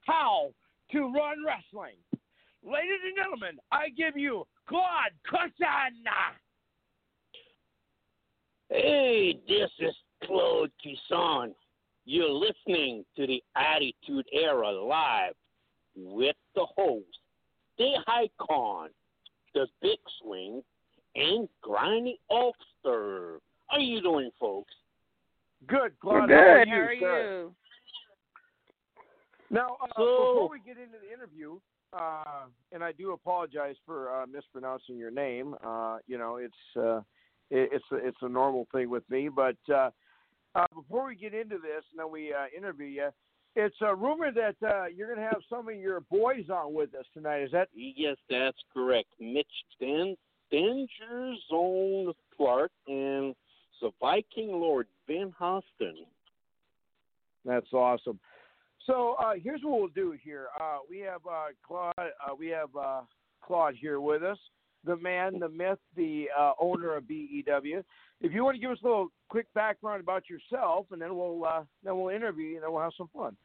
how 0.06 0.52
to 0.92 1.00
run 1.02 1.38
wrestling. 1.46 1.96
Ladies 2.64 3.00
and 3.06 3.16
gentlemen, 3.16 3.58
I 3.72 3.90
give 3.90 4.18
you 4.18 4.46
Claude 4.68 5.14
Cossana. 5.32 6.36
Hey, 8.70 9.40
this 9.48 9.70
is 9.80 9.96
Claude 10.24 10.72
Toussaint. 10.84 11.54
You're 12.06 12.30
listening 12.30 13.04
to 13.16 13.26
the 13.26 13.42
Attitude 13.56 14.26
Era 14.32 14.72
live 14.72 15.34
with 15.96 16.36
the 16.56 16.66
host, 16.76 17.06
the 17.78 17.94
icon, 18.08 18.90
the 19.54 19.68
big 19.82 19.98
swing, 20.22 20.62
and 21.16 21.48
Granny 21.62 22.20
Ulster. 22.30 23.40
How 23.68 23.78
are 23.78 23.82
you 23.82 24.02
doing, 24.02 24.30
folks? 24.40 24.74
Good, 25.68 25.94
Claude. 26.00 26.30
Good. 26.30 26.36
How 26.36 26.44
are 26.44 26.66
How 26.66 26.76
you, 26.76 26.82
are 26.82 26.94
you? 26.94 27.56
Now, 29.50 29.78
uh, 29.82 29.88
So- 29.98 30.34
before 30.34 30.50
we 30.50 30.60
get 30.60 30.78
into 30.78 30.98
the 31.00 31.12
interview, 31.14 31.60
uh, 31.94 32.46
and 32.72 32.84
I 32.84 32.92
do 32.92 33.14
apologize 33.14 33.76
for 33.86 34.14
uh, 34.14 34.26
mispronouncing 34.28 34.98
your 34.98 35.12
name. 35.12 35.56
Uh, 35.64 36.00
you 36.08 36.18
know, 36.18 36.38
it's 36.38 36.54
uh, 36.78 36.98
it, 37.50 37.70
it's 37.72 37.86
a, 37.92 37.96
it's 37.96 38.18
a 38.22 38.28
normal 38.30 38.68
thing 38.74 38.90
with 38.90 39.10
me. 39.10 39.30
But 39.30 39.56
uh, 39.70 39.92
uh, 40.56 40.66
before 40.76 41.06
we 41.06 41.16
get 41.16 41.34
into 41.34 41.58
this, 41.58 41.84
and 41.92 42.00
then 42.00 42.12
we 42.12 42.34
uh, 42.34 42.46
interview 42.56 42.88
you, 42.88 43.10
it's 43.56 43.76
a 43.82 43.96
rumor 43.96 44.32
that 44.32 44.56
uh, 44.68 44.88
you're 44.88 45.08
going 45.08 45.20
to 45.20 45.26
have 45.26 45.42
some 45.50 45.70
of 45.70 45.76
your 45.76 46.02
boys 46.02 46.50
on 46.50 46.74
with 46.74 46.94
us 46.96 47.06
tonight. 47.14 47.44
Is 47.44 47.52
that? 47.52 47.70
Yes, 47.74 48.18
that's 48.30 48.58
correct. 48.74 49.08
Mitch 49.20 49.48
Dan 49.80 50.16
Dangerzone 50.52 52.14
Clark 52.36 52.72
and 52.88 53.34
the 53.82 53.92
Viking 54.00 54.52
Lord 54.52 54.88
Ben 55.08 55.34
Hostin. 55.40 56.06
That's 57.46 57.72
awesome. 57.74 58.20
So 58.86 59.16
uh, 59.20 59.34
here's 59.42 59.62
what 59.64 59.80
we'll 59.80 59.88
do 59.90 60.16
here. 60.24 60.48
Uh, 60.60 60.78
we 60.90 61.00
have 61.00 61.22
uh, 61.30 61.48
Claude. 61.66 61.94
Uh, 61.98 62.36
we 62.38 62.48
have 62.48 62.70
uh, 62.80 63.02
Claude 63.42 63.76
here 63.76 64.00
with 64.00 64.24
us, 64.24 64.38
the 64.84 64.96
man, 64.98 65.40
the 65.40 65.50
myth, 65.50 65.80
the 65.96 66.28
uh, 66.38 66.54
owner 66.60 66.96
of 66.96 67.08
BEW. 67.08 67.84
If 68.22 68.32
you 68.32 68.44
want 68.44 68.56
to 68.56 68.62
give 68.62 68.72
us 68.72 68.78
a 68.84 68.88
little 68.88 69.08
quick 69.30 69.48
background 69.54 70.02
about 70.02 70.24
yourself, 70.30 70.88
and 70.92 71.02
then 71.02 71.16
we'll 71.16 71.44
uh, 71.46 71.64
then 71.84 71.98
we'll 71.98 72.16
interview 72.16 72.46
you, 72.46 72.56
and 72.56 72.64
then 72.64 72.72
we'll 72.72 72.84
have 72.84 72.94
some 72.98 73.10
fun. 73.14 73.36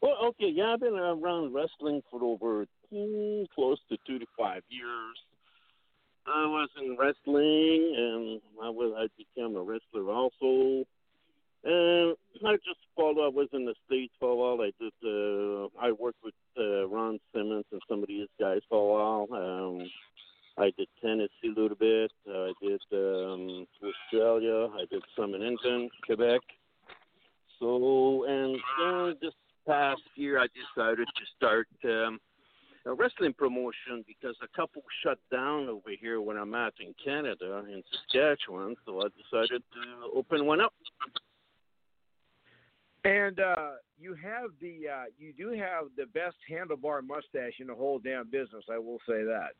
Well, 0.00 0.16
okay, 0.26 0.48
yeah, 0.48 0.74
I've 0.74 0.80
been 0.80 0.94
around 0.94 1.52
wrestling 1.52 2.02
for 2.10 2.22
over 2.22 2.66
hmm, 2.92 3.42
close 3.54 3.78
to 3.88 3.96
two 4.06 4.20
to 4.20 4.26
five 4.38 4.62
years. 4.68 5.16
I 6.34 6.46
was 6.46 6.68
in 6.80 6.96
wrestling, 6.98 7.94
and 7.96 8.40
I 8.62 8.70
was 8.70 8.92
I 8.96 9.06
became 9.16 9.56
a 9.56 9.62
wrestler 9.62 10.10
also. 10.10 10.84
And 11.64 12.16
I 12.46 12.54
just 12.56 12.78
followed. 12.94 13.24
I 13.24 13.28
was 13.28 13.48
in 13.52 13.64
the 13.64 13.74
states 13.86 14.14
for 14.20 14.30
a 14.30 14.36
while. 14.36 14.60
I 14.60 14.72
did. 14.80 14.92
Uh, 15.02 15.68
I 15.80 15.92
worked 15.92 16.22
with 16.22 16.34
uh, 16.56 16.86
Ron 16.86 17.18
Simmons 17.32 17.64
and 17.72 17.82
some 17.88 18.02
of 18.02 18.08
these 18.08 18.28
guys 18.38 18.60
for 18.68 18.78
a 18.78 19.26
while. 19.26 19.26
Um, 19.32 19.90
I 20.56 20.72
did 20.76 20.88
Tennessee 21.00 21.54
a 21.56 21.60
little 21.60 21.76
bit. 21.76 22.12
I 22.28 22.52
did 22.60 22.80
um, 22.92 23.66
Australia. 23.82 24.68
I 24.74 24.84
did 24.90 25.02
some 25.16 25.34
in 25.34 25.42
England, 25.42 25.90
Quebec. 26.04 26.40
So, 27.60 28.24
and 28.24 28.56
uh, 28.82 29.18
this 29.20 29.34
past 29.66 30.02
year, 30.14 30.38
I 30.38 30.46
decided 30.46 31.06
to 31.06 31.24
start 31.36 31.68
um, 31.84 32.20
a 32.88 32.94
wrestling 32.94 33.34
promotion 33.34 34.02
because 34.06 34.34
a 34.42 34.56
couple 34.56 34.82
shut 35.02 35.18
down 35.30 35.68
over 35.68 35.90
here 36.00 36.20
when 36.20 36.38
I'm 36.38 36.54
at 36.54 36.72
in 36.80 36.94
Canada, 37.02 37.62
in 37.68 37.82
Saskatchewan. 37.92 38.76
So 38.86 39.00
I 39.02 39.08
decided 39.08 39.62
to 39.74 40.16
open 40.16 40.46
one 40.46 40.60
up. 40.60 40.72
And 43.04 43.38
uh, 43.38 43.72
you 43.98 44.14
have 44.14 44.50
the 44.60 44.88
uh, 44.88 45.04
you 45.18 45.32
do 45.32 45.50
have 45.50 45.84
the 45.96 46.06
best 46.06 46.36
handlebar 46.50 47.06
mustache 47.06 47.60
in 47.60 47.68
the 47.68 47.74
whole 47.74 47.98
damn 47.98 48.28
business. 48.30 48.64
I 48.72 48.78
will 48.78 48.98
say 49.06 49.22
that. 49.24 49.52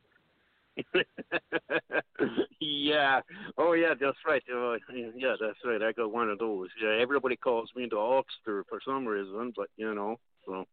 yeah. 2.61 3.20
Oh, 3.56 3.73
yeah. 3.73 3.94
That's 4.00 4.16
right. 4.26 4.42
Uh, 4.52 4.76
yeah, 5.16 5.35
that's 5.40 5.58
right. 5.64 5.82
I 5.82 5.92
got 5.92 6.12
one 6.12 6.30
of 6.30 6.38
those. 6.38 6.68
Yeah. 6.82 6.99
Everybody 7.00 7.37
calls 7.37 7.70
me 7.76 7.87
the 7.90 7.97
Hulkster 7.97 8.62
for 8.68 8.80
some 8.85 9.06
reason, 9.06 9.52
but 9.56 9.68
you 9.76 9.94
know. 9.94 10.18
So 10.47 10.64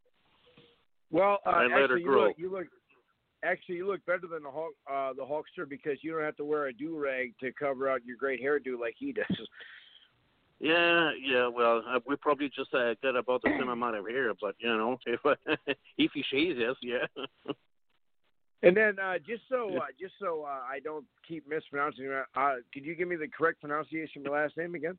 Well, 1.12 1.40
uh, 1.46 1.50
I 1.50 1.64
let 1.64 1.72
her 1.72 1.84
actually, 1.84 2.02
you 2.02 2.20
look, 2.20 2.36
you 2.38 2.52
look 2.52 2.68
actually 3.44 3.76
you 3.76 3.88
look 3.88 4.06
better 4.06 4.28
than 4.30 4.44
the 4.44 4.52
Hulk, 4.52 4.74
uh, 4.92 5.14
the 5.14 5.24
Hulkster 5.24 5.68
because 5.68 6.00
you 6.02 6.12
don't 6.14 6.24
have 6.24 6.36
to 6.38 6.46
wear 6.46 6.68
a 6.68 6.74
do 6.74 6.98
rag 6.98 7.34
to 7.42 7.52
cover 7.54 7.90
out 7.90 8.06
your 8.06 8.18
great 8.18 8.42
hairdo 8.44 8.80
like 8.80 8.96
he 8.98 9.12
does. 9.12 9.26
yeah, 10.60 11.12
yeah. 11.22 11.48
Well, 11.48 11.84
uh, 11.88 12.00
we 12.08 12.16
probably 12.16 12.50
just 12.56 12.74
uh, 12.74 12.96
got 13.04 13.16
about 13.16 13.42
the 13.44 13.52
same 13.58 13.70
amount 13.70 13.96
of 13.96 14.08
hair, 14.08 14.34
but 14.40 14.56
you 14.60 14.70
know, 14.70 14.98
if 15.06 15.20
if 15.98 16.12
he 16.14 16.24
shaves 16.32 16.60
us, 16.60 16.78
yeah. 16.82 17.06
And 18.64 18.76
then 18.76 18.98
uh, 18.98 19.20
just 19.20 19.44
so 19.48 19.76
uh, 19.78 19.88
just 20.00 20.14
so 20.20 20.44
uh, 20.44 20.62
I 20.68 20.80
don't 20.84 21.06
keep 21.28 21.48
mispronouncing 21.48 22.06
it, 22.06 22.26
uh, 22.36 22.56
could 22.74 22.84
you 22.84 22.96
give 22.96 23.08
me 23.08 23.16
the 23.16 23.28
correct 23.28 23.62
pronunciation 23.62 24.22
of 24.22 24.26
your 24.26 24.34
last 24.34 24.58
name 24.58 24.76
again? 24.76 24.98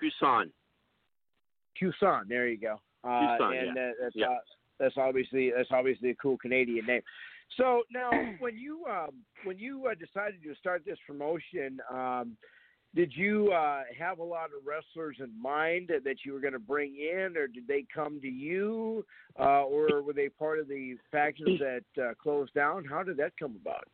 Kusan. 0.00 0.50
Tucson. 1.78 2.26
There 2.28 2.48
you 2.48 2.58
go. 2.58 2.80
Uh, 3.02 3.36
and 3.40 3.76
yeah. 3.76 3.82
uh, 3.82 3.90
that's 4.00 4.14
Yeah. 4.14 4.36
That's 4.80 4.96
obviously 4.96 5.52
that's 5.56 5.70
obviously 5.70 6.10
a 6.10 6.14
cool 6.16 6.38
Canadian 6.38 6.86
name. 6.86 7.02
So 7.56 7.82
now, 7.92 8.10
when 8.38 8.56
you 8.56 8.84
um, 8.90 9.10
when 9.44 9.58
you 9.58 9.86
uh, 9.86 9.94
decided 9.94 10.42
to 10.42 10.54
start 10.56 10.82
this 10.84 10.98
promotion, 11.06 11.78
um, 11.92 12.36
did 12.94 13.12
you 13.14 13.52
uh, 13.52 13.82
have 13.96 14.18
a 14.18 14.24
lot 14.24 14.46
of 14.46 14.66
wrestlers 14.66 15.16
in 15.20 15.30
mind 15.40 15.90
that 16.04 16.16
you 16.24 16.32
were 16.32 16.40
going 16.40 16.54
to 16.54 16.58
bring 16.58 16.96
in, 16.96 17.36
or 17.36 17.46
did 17.46 17.66
they 17.68 17.84
come 17.94 18.20
to 18.20 18.28
you, 18.28 19.04
uh, 19.38 19.62
or 19.62 20.02
were 20.02 20.12
they 20.12 20.28
part 20.28 20.58
of 20.58 20.66
the 20.66 20.96
factions 21.12 21.60
that 21.60 22.02
uh, 22.02 22.14
closed 22.20 22.52
down? 22.54 22.84
How 22.84 23.02
did 23.02 23.16
that 23.18 23.32
come 23.38 23.56
about? 23.60 23.84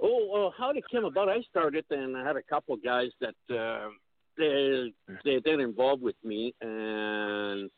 Oh, 0.00 0.28
well, 0.30 0.54
how 0.56 0.72
did 0.72 0.84
it 0.84 0.90
came 0.90 1.04
about? 1.04 1.28
I 1.28 1.40
started, 1.50 1.84
and 1.90 2.16
I 2.16 2.24
had 2.24 2.36
a 2.36 2.42
couple 2.42 2.76
guys 2.76 3.10
that 3.20 3.34
uh, 3.50 3.88
they 4.36 4.92
they 5.24 5.40
they're 5.44 5.60
involved 5.60 6.02
with 6.02 6.16
me, 6.22 6.54
and 6.60 7.70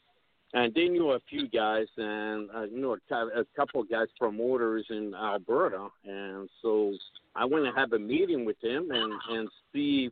and 0.54 0.74
they 0.74 0.88
knew 0.88 1.10
a 1.10 1.20
few 1.28 1.48
guys, 1.48 1.86
and 1.96 2.50
uh, 2.54 2.64
you 2.64 2.80
know 2.80 2.96
a, 3.10 3.40
a 3.40 3.44
couple 3.56 3.82
guys 3.84 4.08
promoters 4.18 4.86
in 4.90 5.14
Alberta, 5.14 5.88
and 6.04 6.48
so 6.62 6.94
I 7.34 7.44
went 7.44 7.66
and 7.66 7.76
had 7.76 7.92
a 7.92 7.98
meeting 7.98 8.44
with 8.44 8.56
him 8.62 8.90
and 8.90 9.12
and 9.30 9.48
see 9.72 10.10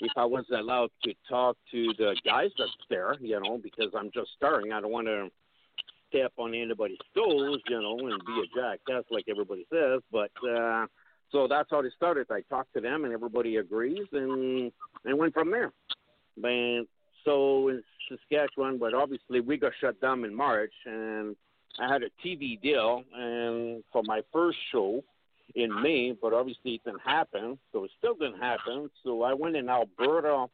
if 0.00 0.12
I 0.16 0.24
was 0.24 0.44
allowed 0.54 0.90
to 1.04 1.14
talk 1.28 1.56
to 1.72 1.92
the 1.98 2.14
guys 2.24 2.50
that's 2.58 2.70
there, 2.88 3.16
you 3.20 3.40
know, 3.40 3.58
because 3.58 3.92
I'm 3.96 4.10
just 4.12 4.30
starting. 4.36 4.72
I 4.72 4.80
don't 4.80 4.92
want 4.92 5.08
to 5.08 5.28
step 6.08 6.32
on 6.36 6.54
anybody's 6.54 6.98
toes, 7.14 7.58
you 7.68 7.82
know, 7.82 7.98
and 7.98 8.22
be 8.24 8.42
a 8.42 8.60
jackass 8.60 9.04
like 9.10 9.24
everybody 9.28 9.66
says, 9.72 10.00
but. 10.12 10.30
uh 10.48 10.86
so 11.30 11.46
that's 11.46 11.68
how 11.70 11.80
it 11.80 11.92
started. 11.94 12.26
I 12.30 12.40
talked 12.48 12.72
to 12.74 12.80
them, 12.80 13.04
and 13.04 13.12
everybody 13.12 13.56
agrees, 13.56 14.06
and 14.12 14.72
and 15.04 15.18
went 15.18 15.34
from 15.34 15.50
there. 15.50 15.72
And 16.42 16.86
so 17.28 17.68
in 17.68 17.82
Saskatchewan, 18.08 18.78
but 18.78 18.94
obviously 18.94 19.40
we 19.40 19.58
got 19.58 19.72
shut 19.80 20.00
down 20.00 20.24
in 20.24 20.34
March, 20.34 20.72
and 20.86 21.36
I 21.78 21.92
had 21.92 22.02
a 22.02 22.26
TV 22.26 22.60
deal, 22.60 23.02
and 23.14 23.84
for 23.92 24.02
my 24.02 24.22
first 24.32 24.58
show 24.72 25.04
in 25.54 25.82
May, 25.82 26.12
but 26.20 26.32
obviously 26.32 26.74
it 26.74 26.84
didn't 26.84 27.02
happen, 27.04 27.58
so 27.72 27.84
it 27.84 27.90
still 27.98 28.14
didn't 28.14 28.40
happen. 28.40 28.90
So 29.04 29.22
I 29.22 29.34
went 29.34 29.56
in 29.56 29.68
Alberta, 29.68 30.46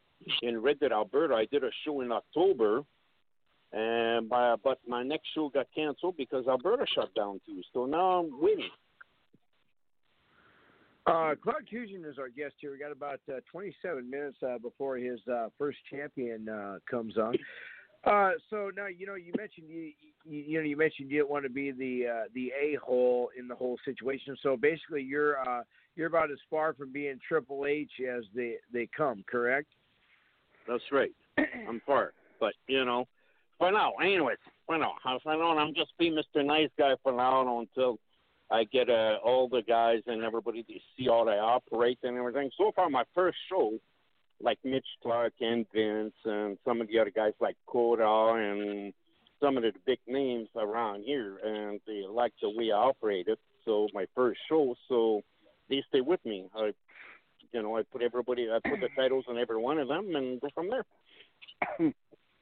in 0.43 0.61
Red 0.61 0.81
Deer, 0.81 0.93
Alberta. 0.93 1.35
I 1.35 1.47
did 1.47 1.65
a 1.65 1.71
show 1.85 2.01
in 2.01 2.11
October, 2.11 2.83
and 3.73 4.29
by, 4.29 4.57
but 4.63 4.79
my 4.87 5.03
next 5.03 5.29
show 5.35 5.49
got 5.49 5.67
canceled 5.75 6.17
because 6.17 6.47
Alberta 6.49 6.87
shut 6.93 7.15
down 7.15 7.41
too. 7.47 7.61
So 7.73 7.87
now 7.87 8.21
I'm 8.21 8.41
waiting. 8.41 8.71
Uh, 11.07 11.35
Claude 11.43 11.67
Cusian 11.71 12.09
is 12.11 12.19
our 12.19 12.31
guest 12.31 12.55
here. 12.59 12.73
We 12.73 12.79
got 12.79 12.93
about 12.93 13.21
uh, 13.29 13.40
27 13.53 14.09
minutes 14.09 14.38
uh, 14.43 14.57
before 14.59 14.97
his 14.97 15.21
uh, 15.31 15.49
first 15.59 15.79
champion 15.90 16.49
uh, 16.49 16.79
comes 16.90 17.19
on. 17.19 17.37
Uh, 18.05 18.33
so 18.51 18.71
now 18.77 18.87
you 18.87 19.07
know 19.07 19.14
you 19.14 19.33
mentioned 19.37 19.67
you, 19.69 19.90
you 20.25 20.43
you 20.47 20.59
know 20.59 20.64
you 20.64 20.77
mentioned 20.77 21.11
you 21.11 21.19
didn't 21.19 21.31
want 21.31 21.45
to 21.45 21.51
be 21.51 21.71
the 21.71 22.07
uh, 22.07 22.25
the 22.35 22.53
a 22.61 22.77
hole 22.83 23.31
in 23.38 23.49
the 23.49 23.55
whole 23.55 23.79
situation. 23.85 24.37
So 24.43 24.57
basically, 24.57 25.03
you're 25.03 25.38
uh, 25.49 25.62
you're 25.97 26.07
about 26.07 26.31
as 26.31 26.38
far 26.51 26.75
from 26.75 26.93
being 26.93 27.19
Triple 27.27 27.64
H 27.67 27.90
as 28.01 28.25
they 28.35 28.57
they 28.73 28.88
come. 28.95 29.25
Correct? 29.27 29.69
That's 30.69 30.83
right. 30.93 31.12
I'm 31.69 31.81
far, 31.87 32.12
but 32.40 32.53
you 32.67 32.85
know, 32.85 33.07
for 33.59 33.73
now, 33.73 33.93
anyways, 34.03 34.38
for 34.67 34.77
now, 34.79 34.95
for 35.03 35.37
now, 35.37 35.57
I'm 35.57 35.75
just 35.75 35.93
being 35.99 36.14
Mr. 36.14 36.45
Nice 36.45 36.71
Guy 36.79 36.95
for 37.03 37.12
now 37.12 37.61
until 37.61 37.99
I 38.55 38.62
get 38.62 38.88
uh, 38.88 39.17
all 39.25 39.49
the 39.49 39.62
guys 39.62 40.03
and 40.07 40.23
everybody 40.23 40.62
to 40.62 40.75
see 40.97 41.07
how 41.07 41.27
I 41.27 41.38
operate 41.38 41.99
and 42.05 42.17
everything. 42.17 42.51
So 42.57 42.71
far, 42.77 42.88
my 42.88 43.03
first 43.12 43.37
show, 43.49 43.73
like 44.40 44.59
Mitch 44.62 44.87
Clark 45.03 45.33
and 45.40 45.67
Vince 45.75 46.14
and 46.25 46.57
some 46.64 46.81
of 46.81 46.87
the 46.87 47.01
other 47.01 47.11
guys 47.11 47.33
like 47.40 47.57
Coda 47.67 48.35
and 48.37 48.93
some 49.40 49.57
of 49.57 49.64
the 49.64 49.73
big 49.85 49.99
names 50.07 50.49
around 50.55 51.03
here, 51.03 51.38
and 51.45 51.81
they 51.85 52.05
like 52.09 52.33
the 52.40 52.49
way 52.49 52.71
I 52.71 52.77
operated. 52.77 53.38
So 53.64 53.88
my 53.93 54.07
first 54.14 54.38
show, 54.49 54.77
so 54.88 55.23
they 55.69 55.83
stay 55.88 56.01
with 56.01 56.25
me. 56.25 56.45
I, 56.55 56.71
you 57.53 57.61
know, 57.61 57.77
I 57.77 57.83
put 57.83 58.03
everybody, 58.03 58.49
I 58.49 58.61
put 58.69 58.79
the 58.81 58.88
titles 58.97 59.25
on 59.29 59.37
every 59.37 59.57
one 59.57 59.79
of 59.79 59.88
them, 59.88 60.14
and 60.14 60.40
go 60.40 60.49
from 60.55 60.71
there. 60.71 61.93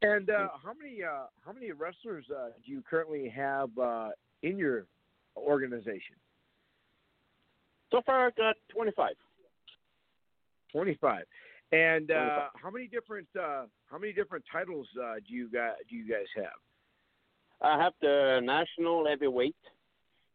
And 0.02 0.28
uh, 0.28 0.48
how 0.62 0.74
many 0.74 1.02
uh, 1.02 1.26
how 1.46 1.52
many 1.52 1.70
wrestlers 1.70 2.26
uh, 2.28 2.48
do 2.66 2.72
you 2.72 2.82
currently 2.82 3.28
have 3.28 3.70
uh, 3.78 4.10
in 4.42 4.58
your 4.58 4.86
organization? 5.36 6.16
So 7.90 8.00
far, 8.04 8.28
I 8.28 8.30
got 8.30 8.56
25. 8.72 9.12
25. 10.72 11.24
And 11.72 12.10
uh, 12.10 12.14
25. 12.14 12.50
how 12.62 12.70
many 12.70 12.86
different 12.86 13.26
uh, 13.38 13.64
how 13.90 13.98
many 13.98 14.12
different 14.12 14.44
titles 14.50 14.86
uh, 15.02 15.14
do 15.26 15.34
you 15.34 15.48
guys 15.50 15.72
do 15.88 15.96
you 15.96 16.08
guys 16.08 16.26
have? 16.36 16.58
I 17.62 17.82
have 17.82 17.92
the 18.00 18.40
national 18.42 19.06
heavyweight. 19.06 19.56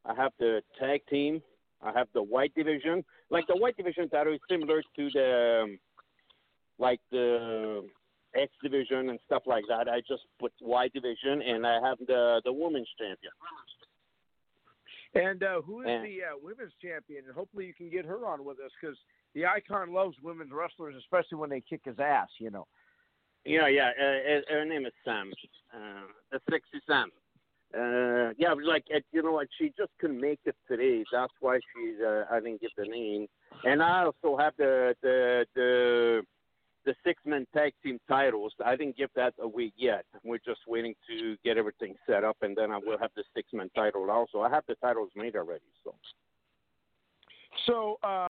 I 0.06 0.16
have 0.16 0.32
the 0.40 0.62
tag 0.80 1.02
team. 1.10 1.42
I 1.82 1.92
have 1.92 2.08
the 2.14 2.24
white 2.24 2.56
division. 2.56 3.04
Like 3.30 3.46
the 3.48 3.56
white 3.56 3.78
division 3.78 4.10
title 4.10 4.34
is 4.34 4.40
similar 4.50 4.82
to 4.82 5.10
the 5.14 5.62
um, 5.64 5.80
like 6.80 7.00
the 7.12 7.84
X 8.36 8.52
division 8.64 9.10
and 9.10 9.20
stuff 9.26 9.44
like 9.46 9.66
that. 9.68 9.88
I 9.88 10.00
just 10.08 10.24
put 10.40 10.54
white 10.60 10.94
division, 10.94 11.42
and 11.42 11.66
I 11.66 11.80
have 11.88 11.98
the 12.00 12.42
the 12.46 12.54
women's 12.54 12.90
champion. 12.98 13.34
And 15.16 15.42
uh, 15.44 15.62
who 15.62 15.82
is 15.82 15.88
And- 15.90 16.06
the 16.06 16.24
uh, 16.24 16.38
women's 16.42 16.74
champion? 16.82 17.26
And 17.26 17.34
hopefully 17.34 17.66
you 17.66 17.74
can 17.74 17.90
get 17.90 18.06
her 18.06 18.26
on 18.26 18.44
with 18.46 18.60
us 18.60 18.72
because 18.80 18.98
the 19.34 19.46
icon 19.46 19.94
loves 19.94 20.16
women's 20.22 20.52
wrestlers, 20.52 20.96
especially 20.98 21.38
when 21.38 21.50
they 21.50 21.62
kick 21.62 21.82
his 21.86 22.00
ass. 22.00 22.30
You 22.40 22.52
know. 22.52 22.68
Yeah, 23.46 23.68
yeah. 23.68 23.92
Uh, 23.98 24.42
her 24.54 24.66
name 24.66 24.86
is 24.86 24.94
Sam. 25.06 25.32
Uh, 25.74 26.08
the 26.32 26.40
sexy 26.50 26.82
Sam. 26.86 27.10
Uh, 27.74 28.32
yeah, 28.38 28.54
like 28.62 28.86
uh, 28.94 29.00
you 29.12 29.22
know, 29.22 29.34
what, 29.34 29.48
she 29.58 29.74
just 29.78 29.92
couldn't 30.00 30.20
make 30.20 30.40
it 30.46 30.56
today. 30.68 31.04
That's 31.12 31.34
why 31.40 31.60
she's. 31.74 31.96
Uh, 32.02 32.24
I 32.32 32.40
didn't 32.40 32.62
get 32.62 32.72
the 32.78 32.86
name. 32.86 33.28
And 33.64 33.82
I 33.82 34.04
also 34.06 34.38
have 34.38 34.54
the 34.58 34.96
the 35.02 35.46
the 35.56 36.22
the 36.88 36.96
six 37.04 37.22
man 37.26 37.46
tag 37.54 37.74
team 37.84 38.00
titles. 38.08 38.54
I 38.66 38.78
didn't 38.78 38.96
give 38.96 39.10
that 39.16 39.34
away 39.42 39.74
yet. 39.76 40.06
We're 40.24 40.40
just 40.40 40.62
waiting 40.68 40.96
to 41.10 41.36
get 41.44 41.58
everything 41.58 41.96
set 42.08 42.24
up, 42.24 42.38
and 42.42 42.56
then 42.58 42.72
I 42.72 42.78
will 42.78 42.98
have 42.98 43.12
the 43.16 43.24
six 43.36 43.50
man 43.54 43.70
title 43.76 44.10
also. 44.10 44.40
I 44.40 44.50
have 44.50 44.64
the 44.68 44.76
titles 44.76 45.10
made 45.16 45.36
already. 45.36 45.66
So. 45.84 45.94
So, 47.66 48.00
uh, 48.04 48.28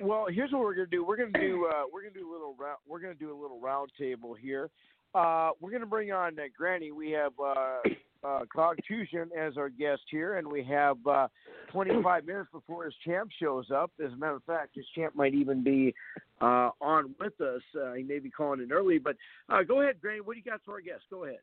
well, 0.00 0.26
here's 0.30 0.52
what 0.52 0.60
we're 0.60 0.74
gonna 0.74 0.86
do. 0.86 1.04
We're 1.04 1.16
gonna 1.16 1.32
do 1.32 1.66
uh, 1.66 1.82
we're 1.92 2.02
gonna 2.02 2.14
do 2.14 2.30
a 2.30 2.32
little 2.32 2.54
round. 2.56 2.78
We're 2.88 3.00
gonna 3.00 3.14
do 3.14 3.36
a 3.36 3.38
little 3.38 3.60
round 3.60 3.90
table 3.98 4.34
here. 4.34 4.70
Uh, 5.14 5.50
we're 5.60 5.72
gonna 5.72 5.86
bring 5.86 6.12
on 6.12 6.38
uh, 6.38 6.42
Granny. 6.56 6.92
We 6.92 7.10
have 7.10 7.32
uh, 7.42 7.78
uh, 8.26 8.44
Cog 8.54 8.78
as 9.38 9.56
our 9.56 9.68
guest 9.68 10.02
here, 10.10 10.36
and 10.36 10.46
we 10.46 10.62
have 10.64 10.96
uh, 11.06 11.28
25 11.72 12.24
minutes 12.26 12.48
before 12.52 12.84
his 12.84 12.94
champ 13.04 13.30
shows 13.40 13.70
up. 13.74 13.90
As 14.04 14.12
a 14.12 14.16
matter 14.16 14.36
of 14.36 14.44
fact, 14.44 14.76
his 14.76 14.86
champ 14.94 15.14
might 15.16 15.34
even 15.34 15.64
be 15.64 15.94
uh, 16.40 16.70
on 16.80 17.14
with 17.18 17.40
us. 17.40 17.62
He 17.96 18.02
may 18.02 18.18
be 18.18 18.30
calling 18.30 18.60
in 18.60 18.72
early, 18.72 18.98
but 18.98 19.16
go 19.66 19.80
ahead, 19.80 20.00
Granny. 20.00 20.20
What 20.20 20.34
do 20.34 20.38
you 20.38 20.50
got 20.50 20.60
for 20.64 20.74
our 20.74 20.80
guest? 20.80 21.02
Go 21.10 21.24
ahead. 21.24 21.40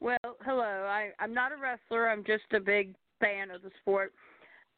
Well, 0.00 0.36
hello. 0.44 0.62
I, 0.62 1.10
I'm 1.18 1.34
not 1.34 1.52
a 1.52 1.56
wrestler. 1.56 2.08
I'm 2.08 2.24
just 2.24 2.44
a 2.54 2.60
big 2.60 2.94
fan 3.20 3.50
of 3.50 3.62
the 3.62 3.70
sport. 3.80 4.12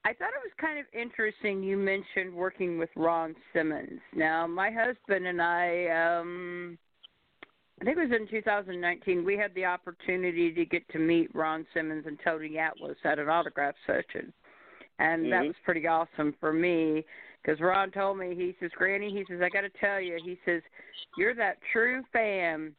I 0.05 0.15
thought 0.15 0.31
it 0.31 0.43
was 0.43 0.53
kind 0.59 0.79
of 0.79 0.87
interesting 0.99 1.63
you 1.63 1.77
mentioned 1.77 2.35
working 2.35 2.79
with 2.79 2.89
Ron 2.97 3.35
Simmons. 3.53 4.01
Now, 4.15 4.47
my 4.47 4.71
husband 4.71 5.27
and 5.27 5.43
I, 5.43 6.19
um, 6.21 6.79
I 7.81 7.85
think 7.85 7.97
it 7.97 8.11
was 8.11 8.21
in 8.21 8.29
2019, 8.29 9.25
we 9.25 9.39
had 9.39 9.55
the 9.55 9.65
opportunity 9.65 10.53
to 10.53 10.65
get 10.67 10.87
to 10.91 10.99
meet 10.99 11.35
Ron 11.35 11.67
Simmons 11.73 12.05
and 12.07 12.19
Tony 12.23 12.59
Atlas 12.59 12.97
at 13.05 13.19
an 13.19 13.31
autograph 13.31 13.75
session. 13.87 14.33
And 14.99 15.33
that 15.33 15.45
Mhm. 15.45 15.49
was 15.49 15.57
pretty 15.65 15.87
awesome 15.87 16.35
for 16.35 16.53
me 16.53 17.07
because 17.43 17.59
Ron 17.61 17.91
told 17.91 18.19
me, 18.19 18.35
he 18.35 18.55
says, 18.61 18.71
Granny, 18.73 19.11
he 19.11 19.25
says, 19.25 19.41
I 19.41 19.49
got 19.49 19.63
to 19.63 19.71
tell 19.71 19.99
you, 19.99 20.21
he 20.23 20.39
says, 20.45 20.63
you're 21.17 21.35
that 21.35 21.63
true 21.73 22.05
fan 22.13 22.77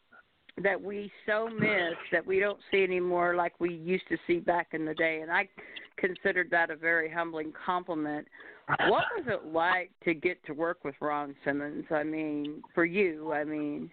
that 0.58 0.80
we 0.80 1.12
so 1.26 1.50
miss 1.50 1.98
that 2.12 2.24
we 2.24 2.40
don't 2.40 2.60
see 2.70 2.84
anymore 2.84 3.34
like 3.36 3.60
we 3.60 3.74
used 3.74 4.08
to 4.10 4.18
see 4.28 4.40
back 4.40 4.74
in 4.74 4.86
the 4.86 4.94
day 4.94 5.22
and 5.22 5.32
I 5.32 5.50
considered 5.98 6.52
that 6.52 6.70
a 6.70 6.76
very 6.76 7.10
humbling 7.10 7.54
compliment. 7.54 8.28
What 8.68 9.06
was 9.16 9.26
it 9.28 9.46
like 9.46 9.92
to 10.04 10.14
get 10.14 10.44
to 10.46 10.54
work 10.54 10.84
with 10.84 10.94
Ron 11.02 11.36
Simmons? 11.44 11.86
I 11.90 12.04
mean, 12.04 12.64
for 12.76 12.86
you, 12.86 13.34
I 13.34 13.44
mean. 13.44 13.90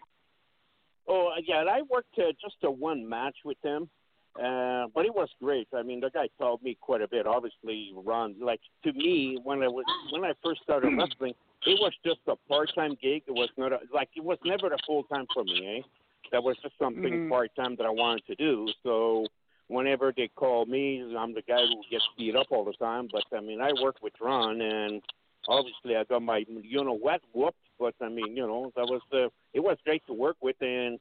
Oh 1.08 1.30
yeah, 1.42 1.64
I 1.68 1.82
worked 1.90 2.18
uh, 2.18 2.32
just 2.40 2.56
a 2.62 2.70
one 2.70 3.08
match 3.08 3.36
with 3.44 3.56
him, 3.62 3.88
uh, 4.36 4.86
but 4.94 5.06
it 5.06 5.14
was 5.14 5.28
great. 5.42 5.66
I 5.74 5.82
mean, 5.82 6.00
the 6.00 6.10
guy 6.10 6.28
taught 6.38 6.62
me 6.62 6.76
quite 6.80 7.00
a 7.00 7.08
bit. 7.08 7.26
Obviously, 7.26 7.92
Ron, 7.94 8.36
like 8.40 8.60
to 8.84 8.92
me, 8.92 9.38
when 9.42 9.62
I 9.62 9.68
was 9.68 9.84
when 10.10 10.24
I 10.24 10.32
first 10.44 10.62
started 10.62 10.92
wrestling, 10.98 11.34
it 11.66 11.78
was 11.80 11.92
just 12.04 12.20
a 12.26 12.36
part-time 12.48 12.96
gig. 13.02 13.22
It 13.26 13.32
was 13.32 13.48
not 13.56 13.72
a, 13.72 13.78
like 13.92 14.10
it 14.16 14.22
was 14.22 14.38
never 14.44 14.66
a 14.68 14.78
full-time 14.86 15.26
for 15.32 15.44
me. 15.44 15.78
Eh? 15.78 15.82
That 16.30 16.42
was 16.42 16.56
just 16.62 16.74
something 16.78 17.20
Mhm. 17.20 17.28
part-time 17.30 17.76
that 17.76 17.86
I 17.86 17.90
wanted 17.90 18.26
to 18.26 18.34
do. 18.34 18.68
So 18.82 19.26
whenever 19.68 20.12
they 20.14 20.28
call 20.28 20.66
me, 20.66 21.00
I'm 21.16 21.32
the 21.32 21.42
guy 21.42 21.66
who 21.66 21.82
gets 21.90 22.06
beat 22.18 22.36
up 22.36 22.48
all 22.50 22.64
the 22.64 22.74
time. 22.74 23.08
But 23.10 23.24
I 23.32 23.40
mean, 23.40 23.62
I 23.62 23.72
worked 23.80 24.02
with 24.02 24.12
Ron, 24.20 24.60
and 24.60 25.02
obviously 25.48 25.96
I 25.96 26.04
got 26.04 26.22
my 26.22 26.44
you 26.62 26.84
know 26.84 26.92
what 26.92 27.20
whooped. 27.32 27.56
But 27.78 27.94
I 28.00 28.08
mean, 28.08 28.36
you 28.36 28.46
know, 28.46 28.72
that 28.76 28.86
was 28.86 29.00
uh, 29.12 29.28
it 29.54 29.60
was 29.60 29.76
great 29.84 30.02
to 30.06 30.12
work 30.12 30.36
with. 30.40 30.56
And 30.60 30.98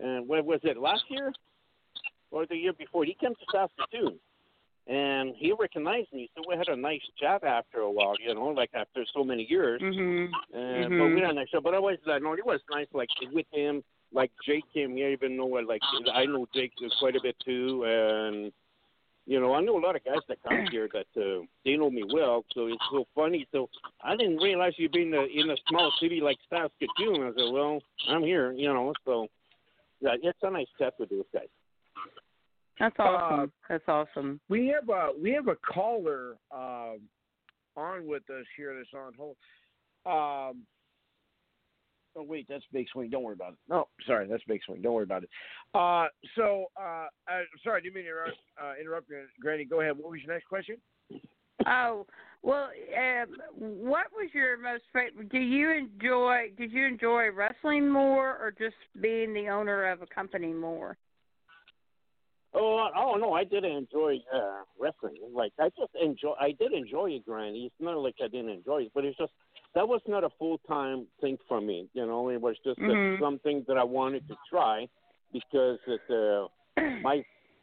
and 0.00 0.26
what 0.28 0.44
was 0.44 0.60
it 0.62 0.76
last 0.78 1.04
year 1.08 1.32
or 2.30 2.46
the 2.46 2.56
year 2.56 2.72
before? 2.72 3.04
He 3.04 3.14
came 3.14 3.34
to 3.34 3.46
Saskatoon. 3.52 4.18
And 4.88 5.34
he 5.34 5.52
recognized 5.52 6.12
me, 6.12 6.30
so 6.36 6.44
we 6.48 6.56
had 6.56 6.68
a 6.68 6.76
nice 6.76 7.00
chat 7.18 7.42
after 7.42 7.80
a 7.80 7.90
while, 7.90 8.14
you 8.24 8.32
know, 8.32 8.46
like 8.48 8.70
after 8.72 9.04
so 9.12 9.24
many 9.24 9.44
years. 9.50 9.82
Mhm. 9.82 10.32
Uh, 10.54 10.88
But 10.88 11.08
Mhm. 11.08 11.14
we 11.16 11.20
had 11.22 11.30
a 11.30 11.34
nice 11.34 11.48
show. 11.48 11.60
But 11.60 11.74
I 11.74 11.80
was 11.80 11.98
like, 12.06 12.22
no, 12.22 12.34
it 12.34 12.46
was 12.46 12.60
nice, 12.70 12.86
like 12.92 13.10
with 13.32 13.48
him. 13.50 13.82
Like 14.12 14.30
Jake 14.44 14.64
came 14.72 14.94
here, 14.96 15.08
even 15.08 15.36
though 15.36 15.46
like 15.72 15.82
I 16.12 16.24
know 16.26 16.46
Jake 16.54 16.72
quite 17.00 17.16
a 17.16 17.20
bit 17.20 17.36
too, 17.40 17.84
and 17.84 18.52
you 19.26 19.40
know 19.40 19.54
I 19.54 19.60
know 19.60 19.78
a 19.78 19.84
lot 19.84 19.96
of 19.96 20.04
guys 20.04 20.22
that 20.28 20.42
come 20.42 20.66
here 20.70 20.88
that 20.92 21.20
uh, 21.20 21.44
they 21.64 21.76
know 21.76 21.90
me 21.90 22.04
well. 22.12 22.44
So 22.54 22.66
it's 22.68 22.84
so 22.90 23.04
funny. 23.14 23.46
So 23.52 23.68
I 24.02 24.16
didn't 24.16 24.38
realize 24.38 24.72
you'd 24.76 24.92
be 24.92 25.02
in 25.02 25.14
a 25.14 25.22
in 25.22 25.50
a 25.50 25.56
small 25.68 25.92
city 26.00 26.20
like 26.20 26.38
Saskatoon. 26.48 27.22
I 27.22 27.30
said, 27.36 27.52
well, 27.52 27.80
I'm 28.08 28.22
here, 28.22 28.52
you 28.52 28.72
know. 28.72 28.92
So 29.04 29.26
yeah, 30.00 30.14
it's 30.22 30.38
a 30.42 30.50
nice 30.50 30.66
chat 30.78 30.94
with 30.98 31.10
those 31.10 31.24
guys. 31.32 31.48
That's 32.78 32.96
awesome. 32.98 33.52
That's 33.68 33.88
awesome. 33.88 34.40
We 34.48 34.68
have 34.68 34.88
a 34.88 35.10
we 35.20 35.32
have 35.32 35.48
a 35.48 35.56
caller 35.56 36.36
um, 36.54 37.00
on 37.76 38.06
with 38.06 38.22
us 38.30 38.44
here 38.56 38.74
that's 38.76 38.88
on 38.94 39.12
hold. 39.14 39.36
Um, 40.04 40.62
oh 42.16 42.22
wait, 42.22 42.46
that's 42.48 42.64
Big 42.72 42.86
Swing. 42.92 43.10
Don't 43.10 43.22
worry 43.22 43.34
about 43.34 43.52
it. 43.52 43.58
No, 43.68 43.88
sorry, 44.06 44.26
that's 44.28 44.42
Big 44.44 44.60
Swing. 44.64 44.82
Don't 44.82 44.94
worry 44.94 45.04
about 45.04 45.22
it. 45.22 45.30
Uh, 45.74 46.06
so 46.36 46.66
uh, 46.80 47.06
uh, 47.30 47.42
sorry, 47.62 47.82
didn't 47.82 47.94
mean 47.94 48.04
to 48.04 48.10
interrupt, 48.10 48.38
uh, 48.62 48.72
interrupt 48.80 49.10
you, 49.10 49.22
Granny. 49.40 49.64
Go 49.64 49.80
ahead. 49.80 49.96
What 49.96 50.10
was 50.10 50.20
your 50.24 50.34
next 50.34 50.46
question? 50.48 50.76
Oh, 51.66 52.06
well, 52.42 52.68
um, 52.96 53.36
what 53.56 54.06
was 54.12 54.30
your 54.32 54.56
most 54.58 54.84
favorite? 54.92 55.30
Do 55.30 55.38
you 55.38 55.70
enjoy? 55.70 56.52
Did 56.56 56.72
you 56.72 56.86
enjoy 56.86 57.30
wrestling 57.30 57.88
more, 57.88 58.30
or 58.30 58.54
just 58.56 58.76
being 59.00 59.34
the 59.34 59.48
owner 59.48 59.90
of 59.90 60.02
a 60.02 60.06
company 60.06 60.52
more? 60.52 60.96
Oh, 62.54 62.88
oh 62.96 63.16
no, 63.16 63.34
I 63.34 63.44
did 63.44 63.64
enjoy 63.64 64.16
uh, 64.34 64.62
wrestling. 64.78 65.16
Like 65.34 65.52
I 65.58 65.68
just 65.78 65.92
enjoy. 66.00 66.34
I 66.40 66.52
did 66.52 66.72
enjoy 66.72 67.10
it, 67.10 67.26
Granny. 67.26 67.66
It's 67.66 67.74
not 67.80 67.98
like 67.98 68.14
I 68.22 68.28
didn't 68.28 68.50
enjoy 68.50 68.82
it, 68.82 68.92
but 68.94 69.04
it's 69.04 69.18
just 69.18 69.32
that 69.76 69.86
was 69.86 70.00
not 70.08 70.24
a 70.24 70.30
full 70.38 70.58
time 70.66 71.06
thing 71.20 71.36
for 71.46 71.60
me. 71.60 71.86
You 71.92 72.06
know, 72.06 72.30
it 72.30 72.40
was 72.40 72.56
just 72.64 72.80
Mhm. 72.80 73.20
something 73.20 73.62
that 73.68 73.76
I 73.76 73.84
wanted 73.84 74.26
to 74.28 74.34
try 74.50 74.88
because 75.32 75.78
it, 75.86 76.00
uh, 76.10 76.48
my 77.02 77.22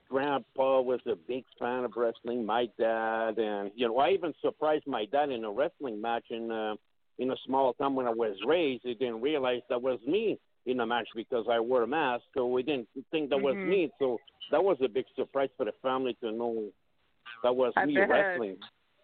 grandpa 0.09 0.79
was 0.81 0.99
a 1.07 1.15
big 1.15 1.43
fan 1.59 1.83
of 1.83 1.93
wrestling. 1.97 2.45
My 2.45 2.67
dad, 2.77 3.39
and 3.39 3.71
you 3.75 3.87
know, 3.87 3.97
I 3.97 4.11
even 4.11 4.31
surprised 4.41 4.85
my 4.85 5.05
dad 5.05 5.31
in 5.31 5.43
a 5.43 5.51
wrestling 5.51 5.99
match 5.99 6.25
in 6.29 6.51
uh, 6.51 6.75
in 7.17 7.31
a 7.31 7.35
small 7.47 7.73
town 7.73 7.95
when 7.95 8.05
I 8.05 8.11
was 8.11 8.37
raised. 8.45 8.83
He 8.85 8.93
didn't 8.93 9.21
realize 9.21 9.61
that 9.69 9.81
was 9.81 9.99
me 10.05 10.37
in 10.67 10.77
the 10.77 10.85
match 10.85 11.07
because 11.15 11.47
I 11.49 11.59
wore 11.59 11.81
a 11.81 11.87
mask, 11.87 12.25
so 12.37 12.45
we 12.45 12.61
didn't 12.61 12.87
think 13.09 13.31
that 13.31 13.39
was 13.41 13.55
Mhm. 13.55 13.65
me. 13.65 13.91
So 13.97 14.19
that 14.51 14.63
was 14.63 14.77
a 14.83 14.87
big 14.87 15.05
surprise 15.15 15.49
for 15.57 15.65
the 15.65 15.73
family 15.81 16.13
to 16.21 16.31
know 16.31 16.69
that 17.41 17.55
was 17.55 17.73
I 17.75 17.87
me 17.87 17.95
bet. 17.95 18.07
wrestling. 18.07 18.57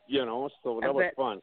You 0.07 0.25
know, 0.25 0.49
so 0.63 0.77
I 0.77 0.87
that 0.87 0.93
was 0.93 1.05
bet. 1.05 1.15
fun. 1.15 1.41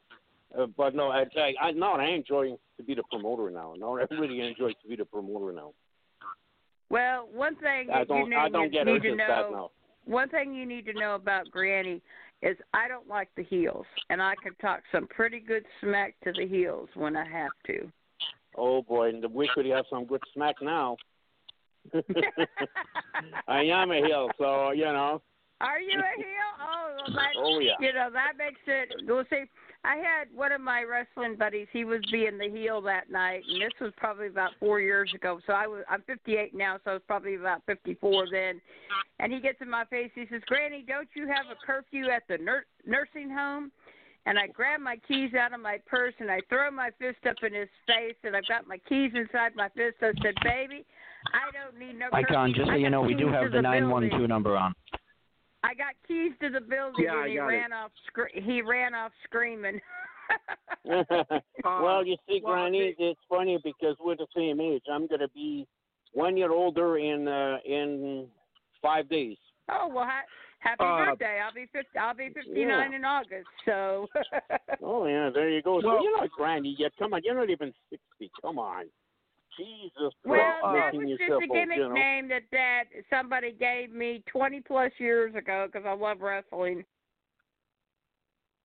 Uh, 0.56 0.66
but 0.76 0.94
no, 0.94 1.08
I, 1.08 1.24
I, 1.36 1.54
I 1.60 1.70
no, 1.72 1.92
I 1.92 2.06
enjoy 2.08 2.56
to 2.76 2.82
be 2.82 2.94
the 2.94 3.02
promoter 3.10 3.50
now. 3.50 3.74
No, 3.76 3.98
I 3.98 4.04
really 4.14 4.40
enjoy 4.40 4.70
to 4.70 4.88
be 4.88 4.96
the 4.96 5.04
promoter 5.04 5.52
now. 5.52 5.72
Well, 6.88 7.28
one 7.32 7.56
thing 7.56 7.88
I 7.92 8.04
don't, 8.04 8.18
you 8.24 8.30
need, 8.30 8.36
I 8.36 8.48
don't 8.48 8.72
get 8.72 8.86
need 8.86 9.02
to 9.02 9.16
know. 9.16 9.48
now. 9.52 9.70
One 10.04 10.28
thing 10.28 10.54
you 10.54 10.64
need 10.64 10.86
to 10.86 10.92
know 10.92 11.16
about 11.16 11.50
Granny 11.50 12.00
is 12.42 12.56
I 12.74 12.86
don't 12.86 13.08
like 13.08 13.28
the 13.36 13.42
heels, 13.42 13.86
and 14.08 14.22
I 14.22 14.34
can 14.42 14.54
talk 14.56 14.82
some 14.92 15.08
pretty 15.08 15.40
good 15.40 15.64
smack 15.80 16.14
to 16.22 16.32
the 16.32 16.46
heels 16.46 16.88
when 16.94 17.16
I 17.16 17.28
have 17.28 17.50
to. 17.66 17.90
Oh 18.56 18.82
boy, 18.82 19.08
and 19.08 19.24
we 19.34 19.50
could 19.52 19.66
have 19.66 19.84
some 19.90 20.04
good 20.04 20.22
smack 20.32 20.56
now. 20.62 20.96
I 23.48 23.62
am 23.62 23.90
a 23.90 23.96
heel, 23.96 24.28
so 24.38 24.70
you 24.70 24.84
know. 24.84 25.22
Are 25.60 25.80
you 25.80 25.98
a 25.98 26.16
heel? 26.16 26.26
Oh, 26.60 26.96
well, 26.96 27.14
that, 27.14 27.32
Oh 27.38 27.58
yeah. 27.60 27.72
you 27.80 27.92
know 27.92 28.10
that 28.12 28.32
makes 28.38 28.60
it. 28.66 28.92
We'll 29.06 29.24
see. 29.30 29.44
I 29.86 29.96
had 29.96 30.26
one 30.34 30.50
of 30.50 30.60
my 30.60 30.82
wrestling 30.82 31.36
buddies. 31.36 31.68
He 31.72 31.84
was 31.84 32.00
being 32.10 32.38
the 32.38 32.50
heel 32.50 32.80
that 32.82 33.08
night, 33.08 33.42
and 33.48 33.62
this 33.62 33.70
was 33.80 33.92
probably 33.96 34.26
about 34.26 34.50
four 34.58 34.80
years 34.80 35.12
ago. 35.14 35.38
So 35.46 35.52
I 35.52 35.68
was. 35.68 35.84
I'm 35.88 36.02
58 36.02 36.54
now, 36.54 36.78
so 36.84 36.90
I 36.90 36.94
was 36.94 37.02
probably 37.06 37.36
about 37.36 37.62
54 37.66 38.26
then. 38.32 38.60
And 39.20 39.32
he 39.32 39.40
gets 39.40 39.58
in 39.60 39.70
my 39.70 39.84
face. 39.84 40.10
He 40.14 40.26
says, 40.28 40.42
"Granny, 40.46 40.84
don't 40.86 41.08
you 41.14 41.28
have 41.28 41.46
a 41.52 41.56
curfew 41.64 42.10
at 42.10 42.24
the 42.28 42.38
nur- 42.38 42.66
nursing 42.84 43.30
home?" 43.30 43.70
And 44.26 44.40
I 44.40 44.48
grab 44.48 44.80
my 44.80 44.96
keys 45.06 45.34
out 45.34 45.54
of 45.54 45.60
my 45.60 45.78
purse 45.86 46.14
and 46.18 46.28
I 46.28 46.40
throw 46.48 46.68
my 46.72 46.90
fist 46.98 47.24
up 47.28 47.36
in 47.44 47.54
his 47.54 47.68
face, 47.86 48.16
and 48.24 48.34
I've 48.34 48.48
got 48.48 48.66
my 48.66 48.78
keys 48.88 49.12
inside 49.14 49.54
my 49.54 49.68
fist. 49.68 49.98
I 50.02 50.10
said, 50.20 50.34
"Baby, 50.42 50.84
I 51.32 51.50
don't 51.52 51.78
need 51.78 51.96
no 51.96 52.08
Icon, 52.12 52.50
curfew. 52.50 52.54
just 52.54 52.70
so 52.70 52.74
you 52.74 52.90
know, 52.90 53.02
we 53.02 53.14
do 53.14 53.28
have 53.28 53.52
the 53.52 53.62
912 53.62 54.28
number 54.28 54.56
on. 54.56 54.74
I 55.66 55.74
got 55.74 55.94
keys 56.06 56.32
to 56.40 56.48
the 56.50 56.60
building 56.60 57.04
Yeah, 57.04 57.22
and 57.22 57.30
he 57.30 57.36
got 57.36 57.44
it. 57.44 57.48
ran 57.48 57.72
off. 57.72 57.90
Scre- 58.06 58.32
he 58.34 58.62
ran 58.62 58.94
off 58.94 59.12
screaming. 59.24 59.80
well, 61.64 62.04
you 62.06 62.16
see, 62.28 62.40
well, 62.42 62.54
Granny, 62.54 62.94
the- 62.98 63.10
it's 63.10 63.20
funny 63.28 63.58
because 63.62 63.96
we're 64.04 64.16
the 64.16 64.26
same 64.36 64.60
age. 64.60 64.82
I'm 64.92 65.06
gonna 65.06 65.28
be 65.34 65.66
one 66.12 66.36
year 66.36 66.50
older 66.52 66.98
in 66.98 67.28
uh, 67.28 67.58
in 67.64 68.26
five 68.82 69.08
days. 69.08 69.36
oh 69.70 69.88
well, 69.88 70.04
ha- 70.04 70.24
happy 70.60 70.84
Uh, 70.84 71.10
birthday! 71.10 71.40
I'll 71.44 71.52
be 71.52 71.66
50, 71.72 71.98
I'll 71.98 72.14
be 72.14 72.28
59 72.32 72.94
in 72.94 73.04
August. 73.04 73.48
So. 73.64 74.06
Oh 74.82 75.06
yeah, 75.06 75.30
there 75.32 75.48
you 75.48 75.62
go. 75.62 75.74
Well- 75.82 75.98
so 75.98 76.02
you're 76.02 76.16
not 76.20 76.30
Granny 76.30 76.74
yet. 76.78 76.92
Come 76.98 77.14
on, 77.14 77.20
you're 77.24 77.34
not 77.34 77.50
even 77.50 77.72
sixty. 77.90 78.30
Come 78.42 78.58
on. 78.58 78.84
Jesus 79.56 80.12
Well, 80.24 80.38
that 80.38 80.94
was 80.94 81.18
just 81.18 81.42
a 81.42 81.46
gimmick 81.46 81.78
you 81.78 81.88
know. 81.88 81.94
name 81.94 82.28
that 82.28 82.42
that 82.52 82.84
somebody 83.10 83.52
gave 83.52 83.92
me 83.92 84.22
20 84.30 84.60
plus 84.62 84.92
years 84.98 85.34
ago 85.34 85.66
because 85.70 85.86
I 85.86 85.94
love 85.94 86.20
wrestling. 86.20 86.84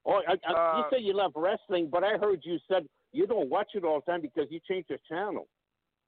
Oh, 0.06 0.22
I, 0.28 0.34
I, 0.48 0.54
Uh, 0.54 0.78
you 0.78 0.84
say 0.92 1.04
you 1.04 1.14
love 1.14 1.34
wrestling, 1.36 1.90
but 1.92 2.04
I 2.04 2.18
heard 2.18 2.42
you 2.44 2.58
said 2.68 2.88
you 3.12 3.28
don't 3.28 3.50
watch 3.50 3.72
it 3.74 3.84
all 3.84 4.02
the 4.06 4.12
time 4.12 4.22
because 4.22 4.48
you 4.50 4.60
change 4.68 4.86
the 4.90 4.98
channel. 5.08 5.48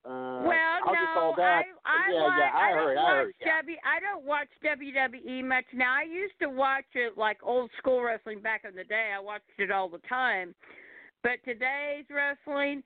Uh, 0.06 0.44
well, 0.44 0.80
how'd 0.84 0.96
no, 1.16 1.34
that? 1.38 1.64
I 1.86 2.10
I 2.10 2.12
yeah, 2.12 2.22
watch, 2.24 2.34
yeah, 2.38 2.52
I, 2.54 2.70
don't 2.70 2.78
heard, 2.78 2.96
watch 2.96 3.06
I 3.06 3.16
heard. 3.16 3.34
Yeah. 3.40 3.58
W, 3.62 3.78
I 3.86 4.00
don't 4.02 4.26
watch 4.26 4.48
WWE 4.66 5.48
much 5.48 5.64
now. 5.74 5.96
I 5.96 6.04
used 6.04 6.34
to 6.42 6.50
watch 6.50 6.84
it 6.94 7.18
like 7.18 7.38
old 7.42 7.72
school 7.78 8.04
wrestling 8.04 8.42
back 8.42 8.64
in 8.68 8.76
the 8.76 8.84
day. 8.84 9.12
I 9.16 9.20
watched 9.22 9.46
it 9.58 9.72
all 9.72 9.88
the 9.88 10.02
time. 10.10 10.54
But 11.22 11.40
today's 11.46 12.04
wrestling, 12.12 12.84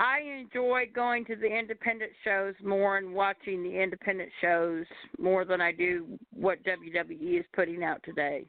I 0.00 0.20
enjoy 0.40 0.84
going 0.94 1.26
to 1.26 1.36
the 1.36 1.46
independent 1.46 2.10
shows 2.24 2.54
more 2.64 2.96
and 2.96 3.12
watching 3.12 3.62
the 3.62 3.82
independent 3.82 4.30
shows 4.40 4.86
more 5.18 5.44
than 5.44 5.60
I 5.60 5.72
do 5.72 6.18
what 6.32 6.64
WWE 6.64 7.38
is 7.38 7.44
putting 7.54 7.84
out 7.84 8.02
today. 8.02 8.46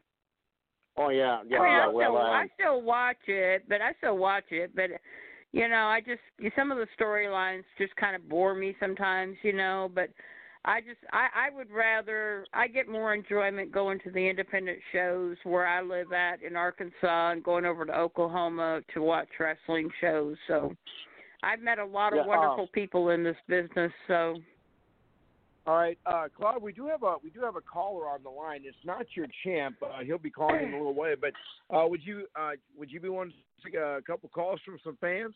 Oh 0.97 1.09
yeah, 1.09 1.41
yeah, 1.47 1.59
I 1.59 1.63
mean, 1.63 1.71
yeah. 1.71 1.83
I 1.83 1.87
Well, 1.87 2.05
still, 2.05 2.17
I 2.17 2.41
um, 2.41 2.49
still 2.55 2.81
watch 2.81 3.17
it, 3.27 3.63
but 3.67 3.81
I 3.81 3.91
still 3.97 4.17
watch 4.17 4.45
it. 4.49 4.73
But 4.73 4.91
you 5.51 5.67
know, 5.67 5.87
I 5.87 5.99
just 5.99 6.55
some 6.55 6.71
of 6.71 6.77
the 6.77 6.87
storylines 6.97 7.63
just 7.77 7.95
kind 7.97 8.15
of 8.15 8.29
bore 8.29 8.55
me 8.55 8.73
sometimes. 8.79 9.35
You 9.43 9.53
know, 9.53 9.91
but 9.93 10.09
I 10.63 10.79
just 10.79 10.99
I 11.11 11.27
I 11.47 11.55
would 11.55 11.69
rather 11.69 12.45
I 12.53 12.67
get 12.67 12.87
more 12.87 13.13
enjoyment 13.13 13.73
going 13.73 13.99
to 14.05 14.11
the 14.11 14.29
independent 14.29 14.79
shows 14.93 15.35
where 15.43 15.67
I 15.67 15.81
live 15.81 16.13
at 16.13 16.41
in 16.43 16.55
Arkansas 16.55 17.31
and 17.31 17.43
going 17.43 17.65
over 17.65 17.85
to 17.85 17.97
Oklahoma 17.97 18.81
to 18.93 19.01
watch 19.01 19.29
wrestling 19.37 19.89
shows. 19.99 20.37
So 20.47 20.73
I've 21.43 21.61
met 21.61 21.79
a 21.79 21.85
lot 21.85 22.13
of 22.13 22.17
Yeah, 22.17 22.23
uh, 22.23 22.27
wonderful 22.27 22.67
people 22.73 23.09
in 23.09 23.23
this 23.23 23.37
business. 23.47 23.91
So 24.07 24.37
All 25.65 25.75
right, 25.75 25.97
uh, 26.05 26.27
Claude, 26.35 26.61
we 26.61 26.73
do 26.73 26.87
have 26.87 27.03
a 27.03 27.15
we 27.23 27.29
do 27.29 27.41
have 27.41 27.55
a 27.55 27.61
caller 27.61 28.07
on 28.07 28.23
the 28.23 28.29
line. 28.29 28.61
It's 28.63 28.77
not 28.83 29.05
your 29.15 29.27
champ. 29.43 29.77
Uh, 29.81 30.03
he'll 30.03 30.17
be 30.17 30.31
calling 30.31 30.63
in 30.63 30.73
a 30.73 30.77
little 30.77 30.93
way, 30.93 31.15
but 31.19 31.31
uh, 31.75 31.87
would 31.87 32.03
you 32.03 32.27
uh, 32.39 32.51
would 32.77 32.91
you 32.91 32.99
be 32.99 33.09
willing 33.09 33.31
to 33.31 33.63
take 33.63 33.75
a 33.75 34.01
couple 34.05 34.29
calls 34.29 34.59
from 34.65 34.77
some 34.83 34.97
fans? 35.01 35.35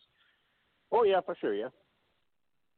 oh 0.92 1.04
yeah, 1.04 1.20
for 1.24 1.36
sure, 1.40 1.54
yeah. 1.54 1.68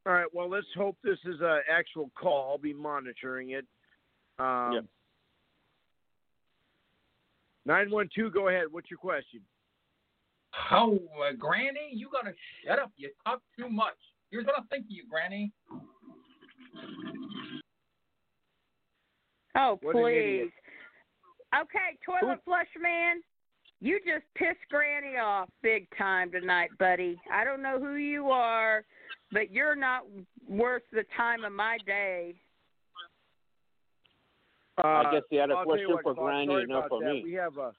All 0.07 0.13
right. 0.15 0.27
Well, 0.33 0.49
let's 0.49 0.67
hope 0.75 0.97
this 1.05 1.19
is 1.27 1.41
an 1.41 1.61
actual 1.71 2.11
call. 2.19 2.51
I'll 2.51 2.59
be 2.59 2.73
monitoring 2.73 3.51
it. 3.51 3.67
Um, 4.39 4.73
Yep. 4.73 4.85
Nine 7.67 7.91
one 7.91 8.09
two. 8.15 8.31
Go 8.31 8.49
ahead. 8.49 8.67
What's 8.71 8.91
your 8.91 8.99
question? 8.99 9.41
Oh, 10.71 10.99
uh, 11.23 11.33
Granny, 11.39 11.91
you 11.93 12.09
gotta 12.13 12.35
shut 12.65 12.79
up. 12.79 12.93
You 12.97 13.11
talk 13.25 13.41
too 13.59 13.69
much. 13.69 13.95
Here's 14.31 14.45
what 14.47 14.59
I 14.59 14.63
think 14.71 14.87
of 14.87 14.91
you, 14.91 15.05
Granny. 15.09 15.53
Oh, 19.57 19.79
What 19.83 19.95
please. 19.95 20.51
Okay, 21.55 21.99
toilet 22.05 22.41
flush 22.45 22.67
man. 22.81 23.23
You 23.81 23.99
just 24.01 24.25
pissed 24.35 24.59
Granny 24.71 25.17
off 25.17 25.49
big 25.63 25.87
time 25.97 26.31
tonight, 26.31 26.71
buddy. 26.79 27.19
I 27.33 27.45
don't 27.45 27.63
know 27.63 27.79
who 27.81 27.95
you 27.95 28.31
are, 28.31 28.85
but 29.33 29.51
you're 29.51 29.77
not 29.77 30.03
worth 30.49 30.83
the 30.93 31.05
time 31.17 31.45
of 31.45 31.53
my 31.53 31.79
day. 31.87 32.35
I 34.85 35.11
guess 35.13 35.23
you 35.31 35.41
had 35.41 35.51
a 35.51 35.59
Uh, 35.59 35.65
question 35.65 35.97
for 36.03 36.15
Granny 36.15 36.47
sorry 36.47 36.67
not 36.67 36.89
for 36.89 37.01
that. 37.03 37.13
me. 37.13 37.23
We 37.25 37.33
have 37.35 37.57
a. 37.59 37.73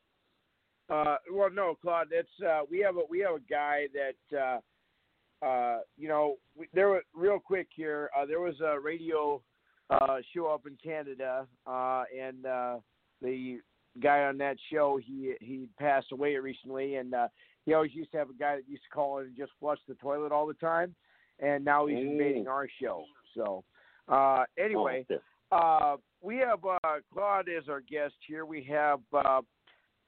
Uh, 0.89 1.17
well, 1.31 1.49
no, 1.51 1.75
Claude. 1.81 2.07
It's 2.11 2.29
uh, 2.45 2.61
we 2.69 2.79
have 2.79 2.97
a 2.97 3.01
we 3.09 3.19
have 3.19 3.35
a 3.35 3.49
guy 3.49 3.85
that 3.93 4.37
uh, 4.37 5.45
uh, 5.45 5.79
you 5.97 6.07
know 6.07 6.35
we, 6.57 6.67
there 6.73 6.89
were 6.89 7.03
real 7.13 7.39
quick 7.39 7.67
here. 7.75 8.09
Uh, 8.17 8.25
there 8.25 8.39
was 8.39 8.55
a 8.61 8.79
radio 8.79 9.41
uh, 9.89 10.17
show 10.33 10.47
up 10.47 10.65
in 10.65 10.77
Canada, 10.83 11.45
uh, 11.67 12.03
and 12.19 12.45
uh, 12.45 12.77
the 13.21 13.59
guy 14.01 14.23
on 14.23 14.37
that 14.39 14.57
show 14.71 14.99
he 15.03 15.33
he 15.41 15.67
passed 15.79 16.11
away 16.11 16.35
recently, 16.37 16.95
and 16.95 17.13
uh, 17.13 17.27
he 17.65 17.73
always 17.73 17.93
used 17.93 18.11
to 18.11 18.17
have 18.17 18.29
a 18.29 18.33
guy 18.33 18.55
that 18.55 18.67
used 18.67 18.83
to 18.83 18.89
call 18.89 19.19
in 19.19 19.27
and 19.27 19.37
just 19.37 19.51
flush 19.59 19.79
the 19.87 19.95
toilet 19.95 20.31
all 20.31 20.47
the 20.47 20.53
time, 20.55 20.95
and 21.39 21.63
now 21.63 21.85
he's 21.85 21.97
Ooh. 21.97 22.11
invading 22.11 22.47
our 22.47 22.67
show. 22.81 23.03
So 23.35 23.63
uh, 24.07 24.43
anyway. 24.57 25.05
Oh. 25.11 25.17
Uh, 25.51 25.97
we 26.21 26.37
have 26.37 26.63
uh, 26.63 26.99
Claude 27.11 27.49
as 27.49 27.67
our 27.69 27.81
guest 27.81 28.13
here. 28.27 28.45
We 28.45 28.63
have 28.65 28.99
uh, 29.13 29.41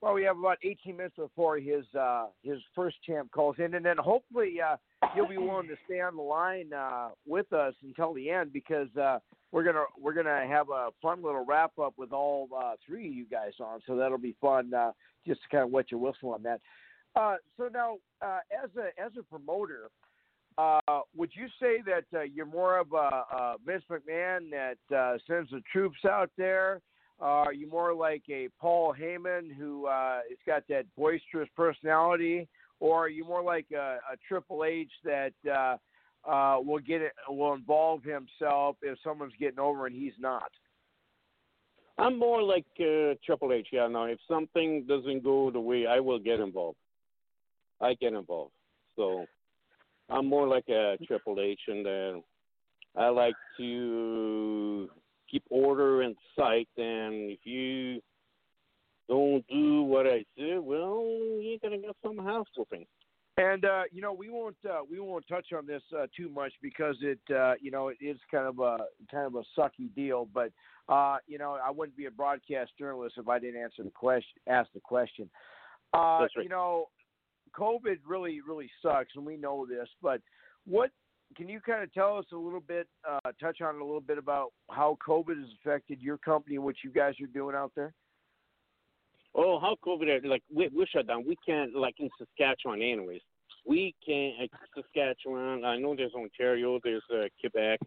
well, 0.01 0.13
we 0.13 0.23
have 0.23 0.37
about 0.37 0.57
18 0.63 0.97
minutes 0.97 1.15
before 1.15 1.57
his 1.57 1.85
uh, 1.97 2.25
his 2.43 2.59
first 2.75 2.97
champ 3.05 3.31
calls 3.31 3.55
in, 3.59 3.75
and 3.75 3.85
then 3.85 3.97
hopefully 3.97 4.55
uh, 4.59 4.75
you'll 5.15 5.27
be 5.27 5.37
willing 5.37 5.67
to 5.67 5.75
stay 5.85 6.01
on 6.01 6.15
the 6.15 6.21
line 6.21 6.73
uh, 6.73 7.09
with 7.27 7.51
us 7.53 7.73
until 7.83 8.13
the 8.13 8.29
end 8.29 8.51
because 8.51 8.87
uh, 8.97 9.19
we're 9.51 9.63
gonna 9.63 9.83
we're 9.99 10.13
gonna 10.13 10.45
have 10.47 10.69
a 10.69 10.89
fun 11.01 11.23
little 11.23 11.45
wrap 11.45 11.77
up 11.79 11.93
with 11.97 12.11
all 12.11 12.49
uh, 12.57 12.73
three 12.85 13.07
of 13.07 13.13
you 13.13 13.25
guys 13.25 13.53
on. 13.59 13.79
So 13.85 13.95
that'll 13.95 14.17
be 14.17 14.35
fun. 14.41 14.73
Uh, 14.73 14.91
just 15.25 15.41
to 15.43 15.49
kind 15.49 15.63
of 15.63 15.71
wet 15.71 15.91
your 15.91 15.99
whistle 15.99 16.33
on 16.33 16.43
that. 16.43 16.61
Uh, 17.15 17.35
so 17.57 17.69
now, 17.71 17.97
uh, 18.21 18.39
as 18.63 18.69
a 18.77 19.01
as 19.01 19.11
a 19.19 19.23
promoter, 19.23 19.89
uh, 20.57 21.01
would 21.15 21.31
you 21.33 21.47
say 21.59 21.81
that 21.85 22.05
uh, 22.17 22.23
you're 22.23 22.45
more 22.45 22.79
of 22.79 22.93
a, 22.93 22.95
a 22.95 23.55
Vince 23.65 23.83
McMahon 23.89 24.49
that 24.51 24.95
uh, 24.95 25.17
sends 25.27 25.51
the 25.51 25.61
troops 25.71 25.99
out 26.09 26.29
there? 26.37 26.81
Uh, 27.21 27.25
are 27.25 27.53
you 27.53 27.69
more 27.69 27.93
like 27.93 28.23
a 28.31 28.49
Paul 28.59 28.95
Heyman 28.99 29.53
who 29.55 29.85
uh, 29.85 30.19
has 30.27 30.37
got 30.47 30.63
that 30.69 30.85
boisterous 30.97 31.49
personality, 31.55 32.47
or 32.79 33.05
are 33.05 33.09
you 33.09 33.23
more 33.23 33.43
like 33.43 33.67
a, 33.71 33.99
a 34.11 34.17
Triple 34.27 34.63
H 34.65 34.89
that 35.03 35.33
uh, 35.47 35.77
uh, 36.27 36.59
will 36.59 36.79
get 36.79 37.01
it, 37.01 37.11
will 37.29 37.53
involve 37.53 38.01
himself 38.03 38.77
if 38.81 38.97
someone's 39.03 39.33
getting 39.39 39.59
over 39.59 39.85
and 39.85 39.95
he's 39.95 40.13
not? 40.19 40.49
I'm 41.99 42.17
more 42.17 42.41
like 42.41 42.65
uh, 42.79 43.13
Triple 43.23 43.53
H. 43.53 43.67
Yeah, 43.71 43.87
no. 43.87 44.05
If 44.05 44.17
something 44.27 44.85
doesn't 44.87 45.23
go 45.23 45.51
the 45.51 45.59
way, 45.59 45.85
I 45.85 45.99
will 45.99 46.19
get 46.19 46.39
involved. 46.39 46.77
I 47.79 47.93
get 47.93 48.13
involved. 48.13 48.53
So 48.95 49.25
I'm 50.09 50.25
more 50.25 50.47
like 50.47 50.67
a 50.69 50.97
Triple 51.05 51.39
H, 51.39 51.59
and 51.67 51.85
uh, 51.85 52.19
I 52.95 53.09
like 53.09 53.35
to 53.57 54.89
keep 55.31 55.43
order 55.49 56.03
in 56.03 56.15
sight. 56.37 56.67
And 56.77 57.31
if 57.31 57.39
you 57.45 58.01
don't 59.07 59.45
do 59.47 59.83
what 59.83 60.05
I 60.05 60.25
say, 60.37 60.57
well, 60.57 61.05
you're 61.41 61.59
gonna 61.61 61.77
get 61.77 61.95
some 62.03 62.17
house 62.17 62.47
whooping. 62.57 62.85
And 63.37 63.63
uh, 63.63 63.83
you 63.91 64.01
know, 64.01 64.11
we 64.11 64.29
won't 64.29 64.57
uh, 64.69 64.81
we 64.89 64.99
won't 64.99 65.25
touch 65.27 65.47
on 65.57 65.65
this 65.65 65.81
uh, 65.97 66.07
too 66.15 66.29
much 66.29 66.51
because 66.61 66.97
it 67.01 67.19
uh, 67.33 67.53
you 67.61 67.71
know 67.71 67.87
it 67.87 67.97
is 68.01 68.17
kind 68.29 68.45
of 68.45 68.59
a 68.59 68.77
kind 69.09 69.25
of 69.25 69.35
a 69.35 69.59
sucky 69.59 69.93
deal. 69.95 70.27
But 70.33 70.51
uh, 70.89 71.17
you 71.27 71.37
know, 71.37 71.57
I 71.63 71.71
wouldn't 71.71 71.95
be 71.95 72.07
a 72.07 72.11
broadcast 72.11 72.71
journalist 72.77 73.15
if 73.17 73.29
I 73.29 73.39
didn't 73.39 73.61
answer 73.61 73.83
the 73.83 73.89
question, 73.89 74.41
ask 74.47 74.69
the 74.73 74.81
question. 74.81 75.29
Uh, 75.93 75.97
right. 75.97 76.29
You 76.43 76.49
know, 76.49 76.89
COVID 77.57 77.99
really 78.05 78.41
really 78.45 78.69
sucks, 78.81 79.11
and 79.15 79.25
we 79.25 79.37
know 79.37 79.65
this. 79.65 79.87
But 80.01 80.21
what 80.65 80.91
can 81.35 81.49
you 81.49 81.59
kind 81.59 81.83
of 81.83 81.93
tell 81.93 82.17
us 82.17 82.25
a 82.31 82.37
little 82.37 82.59
bit, 82.59 82.87
uh, 83.09 83.31
touch 83.39 83.61
on 83.61 83.75
a 83.75 83.83
little 83.83 84.01
bit 84.01 84.17
about 84.17 84.51
how 84.69 84.97
COVID 85.07 85.37
has 85.37 85.49
affected 85.61 86.01
your 86.01 86.17
company, 86.17 86.55
and 86.55 86.65
what 86.65 86.75
you 86.83 86.91
guys 86.91 87.15
are 87.21 87.27
doing 87.27 87.55
out 87.55 87.71
there? 87.75 87.93
Oh, 89.33 89.59
how 89.59 89.77
COVID? 89.85 90.25
Like 90.25 90.43
we 90.53 90.67
we 90.69 90.85
shut 90.91 91.07
down. 91.07 91.25
We 91.25 91.37
can't 91.45 91.75
like 91.75 91.95
in 91.99 92.09
Saskatchewan, 92.17 92.81
anyways. 92.81 93.21
We 93.65 93.95
can't. 94.05 94.39
Like, 94.39 94.51
Saskatchewan. 94.75 95.63
I 95.63 95.77
know 95.77 95.95
there's 95.95 96.13
Ontario. 96.13 96.79
There's 96.83 97.03
uh, 97.13 97.27
Quebec. 97.39 97.79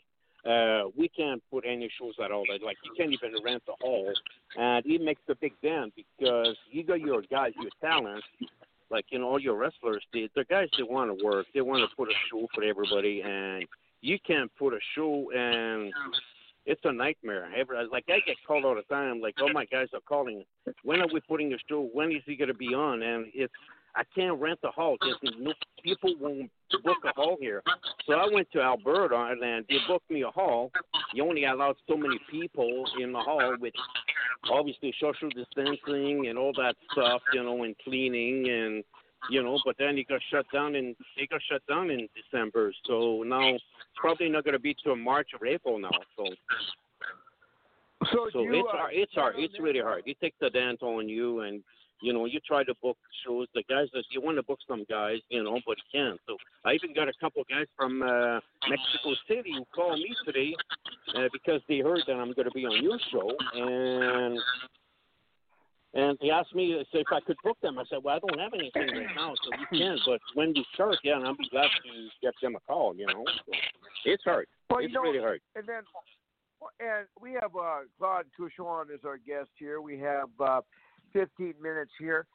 Uh, 0.46 0.90
we 0.96 1.09
can't 1.09 1.42
put 1.50 1.64
any 1.66 1.90
shows 1.98 2.14
at 2.22 2.30
all. 2.30 2.44
Like 2.62 2.76
you 2.85 2.92
can't 2.96 3.12
even 3.12 3.42
rent 3.42 3.62
a 3.68 3.72
hall, 3.83 4.12
and 4.57 4.85
it 4.85 5.00
makes 5.00 5.22
a 5.28 5.35
big 5.35 5.52
dent 5.62 5.94
because 5.96 6.57
you 6.70 6.85
got 6.85 7.00
your 7.00 7.22
guys, 7.30 7.52
your 7.61 7.70
talents, 7.80 8.26
like 8.90 9.07
you 9.11 9.18
know 9.18 9.27
all 9.27 9.40
your 9.40 9.57
wrestlers. 9.57 10.05
The 10.12 10.29
the 10.35 10.44
guys 10.44 10.68
they 10.77 10.83
want 10.83 11.16
to 11.16 11.25
work. 11.25 11.47
They 11.55 11.61
want 11.61 11.88
to 11.88 11.97
put 11.97 12.09
a 12.09 12.14
show 12.31 12.47
for 12.55 12.62
everybody, 12.62 13.23
and 13.23 13.66
you 14.01 14.18
can't 14.27 14.51
put 14.59 14.75
a 14.75 14.79
show 14.94 15.31
and 15.35 15.92
it's 16.66 16.81
a 16.85 16.92
nightmare. 16.92 17.49
Every, 17.57 17.77
like 17.90 18.05
I 18.09 18.20
get 18.27 18.37
called 18.47 18.64
all 18.64 18.75
the 18.75 18.83
time. 18.83 19.20
Like, 19.20 19.35
oh 19.40 19.53
my 19.53 19.64
guys 19.66 19.88
are 19.92 20.01
calling. 20.01 20.44
When 20.83 21.01
are 21.01 21.09
we 21.12 21.20
putting 21.20 21.53
a 21.53 21.57
show? 21.68 21.88
When 21.92 22.11
is 22.11 22.23
he 22.27 22.37
going 22.37 22.49
to 22.49 22.55
be 22.55 22.75
on? 22.75 23.03
And 23.03 23.27
it's 23.35 23.53
I 23.96 24.02
can't 24.14 24.40
rent 24.40 24.59
a 24.64 24.70
hall. 24.70 24.96
Just 25.02 25.35
people 25.83 26.14
won't 26.20 26.50
book 26.83 26.98
a 27.04 27.12
hall 27.14 27.37
here. 27.40 27.62
So 28.07 28.14
I 28.14 28.28
went 28.33 28.50
to 28.52 28.61
Alberta 28.61 29.37
and 29.40 29.64
they 29.68 29.76
booked 29.87 30.11
me 30.11 30.22
a 30.22 30.30
hall. 30.30 30.72
You 31.12 31.24
only 31.24 31.44
allowed 31.44 31.76
so 31.88 31.96
many 31.96 32.18
people 32.30 32.85
in 33.00 33.12
the 33.12 33.20
hall 33.20 33.57
with 33.61 33.74
obviously 34.50 34.92
social 35.00 35.28
distancing 35.30 36.26
and 36.28 36.38
all 36.38 36.52
that 36.54 36.74
stuff, 36.92 37.22
you 37.33 37.42
know, 37.42 37.62
and 37.62 37.76
cleaning 37.85 38.48
and 38.48 38.85
you 39.30 39.42
know, 39.42 39.59
but 39.64 39.76
then 39.78 39.96
it 39.96 40.07
got 40.07 40.20
shut 40.30 40.44
down 40.52 40.74
and 40.74 40.94
they 41.16 41.26
got 41.26 41.40
shut 41.50 41.62
down 41.66 41.90
in 41.90 42.09
December. 42.14 42.74
So 42.87 43.22
now 43.24 43.54
it's 43.54 43.64
probably 43.96 44.28
not 44.28 44.44
gonna 44.44 44.59
be 44.59 44.76
till 44.83 44.96
March 44.96 45.30
or 45.40 45.46
April 45.46 45.78
now. 45.78 45.90
So 46.16 46.24
So, 48.12 48.28
so 48.33 48.42
you, 48.42 48.54
it's 48.54 48.68
uh, 48.70 48.76
hard. 48.76 48.92
It's 48.94 49.14
hard. 49.14 49.35
It's 49.38 49.59
really 49.59 49.80
hard. 49.80 50.02
It 50.07 50.20
takes 50.20 50.37
the 50.40 50.50
dent 50.50 50.83
on 50.83 51.09
you, 51.09 51.40
and 51.40 51.62
you 52.05 52.12
know 52.12 52.27
you 52.27 52.38
try 52.47 52.62
to 52.64 52.75
book 52.83 52.99
shows. 53.27 53.47
The 53.55 53.62
guys 53.69 53.88
that 53.95 54.05
you 54.11 54.21
want 54.21 54.37
to 54.37 54.43
book 54.43 54.59
some 54.69 54.85
guys, 54.88 55.19
you 55.31 55.43
know, 55.43 55.59
but 55.67 55.77
you 55.79 55.88
can't. 55.93 56.21
So 56.27 56.37
I 56.64 56.73
even 56.75 56.95
got 56.95 57.09
a 57.09 57.12
couple 57.21 57.43
guys 57.49 57.67
from 57.77 58.03
uh, 58.03 58.40
Mexico 58.69 59.14
City 59.27 59.53
who 59.57 59.64
called 59.75 59.99
me 59.99 60.14
today 60.27 60.55
uh, 61.17 61.29
because 61.33 61.62
they 61.69 61.79
heard 61.79 62.03
that 62.07 62.14
I'm 62.17 62.33
going 62.33 62.49
to 62.49 62.55
be 62.55 62.67
on 62.67 62.83
your 62.85 62.99
show, 63.11 63.31
and 63.55 64.38
and 65.95 66.19
they 66.21 66.31
asked 66.31 66.55
me 66.55 66.75
if 66.93 67.07
I 67.11 67.21
could 67.21 67.37
book 67.43 67.57
them. 67.62 67.79
I 67.79 67.85
said, 67.88 68.01
well, 68.03 68.17
I 68.17 68.19
don't 68.19 68.40
have 68.40 68.53
anything 68.53 68.99
right 68.99 69.14
now, 69.17 69.33
so 69.43 69.51
you 69.59 69.79
can. 69.79 69.99
But 70.05 70.21
when 70.35 70.55
you 70.55 70.64
start, 70.75 70.97
yeah, 71.05 71.17
and 71.17 71.25
I'll 71.25 71.37
be 71.37 71.49
glad 71.51 71.69
to 71.85 72.09
get 72.21 72.35
them 72.43 72.57
a 72.57 72.61
call. 72.61 72.95
You 72.97 73.07
know, 73.07 73.25
so 73.47 73.53
it's 74.05 74.25
hard. 74.25 74.47
Well, 74.69 74.83
you 74.83 74.87
it's 74.87 74.95
know, 74.95 75.03
really 75.03 75.21
hard. 75.21 75.40
And 75.55 75.67
then, 75.67 75.83
and 76.81 77.07
we 77.21 77.33
have 77.35 77.55
uh, 77.57 77.87
Claude 77.99 78.27
Couchon 78.38 78.93
as 78.93 79.01
our 79.05 79.19
guest 79.19 79.51
here. 79.57 79.81
We 79.81 79.99
have 80.01 80.29
uh, 80.40 80.61
15 81.14 81.55
minutes 81.62 81.92
here. 81.98 82.27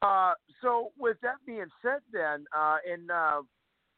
Uh, 0.00 0.32
so, 0.62 0.92
with 0.98 1.16
that 1.22 1.36
being 1.44 1.66
said, 1.82 2.00
then, 2.12 2.46
uh, 2.56 2.76
and 2.90 3.10
uh, 3.10 3.42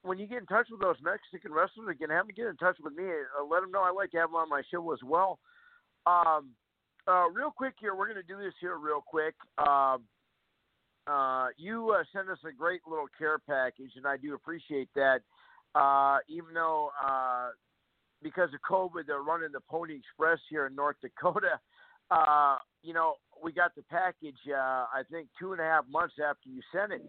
when 0.03 0.19
you 0.19 0.27
get 0.27 0.39
in 0.39 0.47
touch 0.47 0.69
with 0.71 0.81
those 0.81 0.97
Mexican 1.03 1.53
wrestlers 1.53 1.89
again, 1.91 2.09
have 2.09 2.27
them 2.27 2.35
get 2.35 2.47
in 2.47 2.57
touch 2.57 2.79
with 2.83 2.95
me. 2.95 3.05
Uh, 3.05 3.45
let 3.45 3.61
them 3.61 3.71
know 3.71 3.83
I 3.83 3.91
like 3.91 4.11
to 4.13 4.17
have 4.17 4.31
them 4.31 4.37
on 4.37 4.49
my 4.49 4.63
show 4.71 4.93
as 4.93 4.99
well. 5.05 5.39
Um, 6.07 6.51
uh, 7.07 7.29
real 7.29 7.53
quick 7.55 7.75
here, 7.79 7.95
we're 7.95 8.07
going 8.07 8.17
to 8.17 8.23
do 8.23 8.39
this 8.43 8.55
here 8.61 8.79
real 8.79 9.03
quick. 9.07 9.35
Um, 9.59 10.05
uh, 11.07 11.49
you 11.59 11.95
sent 12.15 12.31
us 12.31 12.39
a 12.49 12.53
great 12.53 12.81
little 12.89 13.09
care 13.19 13.39
package, 13.39 13.93
and 13.97 14.07
I 14.07 14.17
do 14.17 14.35
appreciate 14.35 14.89
that. 14.95 15.21
Even 16.29 16.55
though 16.55 16.91
because 18.23 18.51
of 18.55 18.61
COVID, 18.69 19.07
they're 19.07 19.23
running 19.23 19.53
the 19.53 19.61
Pony 19.61 19.97
Express 19.97 20.39
here 20.49 20.67
in 20.67 20.75
North 20.75 20.97
Dakota. 21.03 21.59
You 22.83 22.95
know, 22.95 23.15
we 23.43 23.53
got 23.53 23.75
the 23.75 23.83
package. 23.83 24.39
Uh, 24.49 24.87
I 24.93 25.03
think 25.11 25.29
two 25.39 25.53
and 25.53 25.61
a 25.61 25.65
half 25.65 25.85
months 25.89 26.15
after 26.25 26.49
you 26.49 26.61
sent 26.73 26.93
it. 26.93 27.03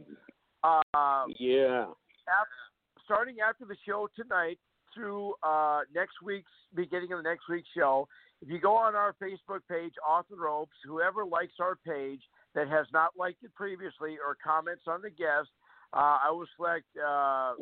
Uh, 0.64 1.26
Yeah. 1.38 1.86
af- 2.28 2.72
starting 3.06 3.38
after 3.42 3.66
the 3.66 3.76
show 3.86 4.08
tonight 4.16 4.60
through 4.94 5.34
uh, 5.44 5.82
next 5.94 6.22
week's 6.22 6.52
beginning 6.76 7.12
of 7.14 7.20
the 7.20 7.30
next 7.30 7.48
week's 7.50 7.70
show. 7.76 8.08
If 8.42 8.50
you 8.50 8.60
go 8.60 8.76
on 8.76 8.96
our 8.96 9.14
Facebook 9.22 9.62
page, 9.70 9.94
Off 10.06 10.26
the 10.30 10.36
Ropes, 10.36 10.76
whoever 10.86 11.24
likes 11.26 11.54
our 11.60 11.76
page 11.76 12.22
that 12.56 12.68
has 12.68 12.88
not 12.92 13.12
liked 13.18 13.44
it 13.44 13.54
previously 13.56 14.18
or 14.18 14.36
comments 14.44 14.84
on 14.88 15.02
the 15.02 15.10
guest, 15.10 15.50
uh, 15.94 16.18
I 16.26 16.32
will 16.32 16.48
select 16.56 16.86
uh, 16.98 17.54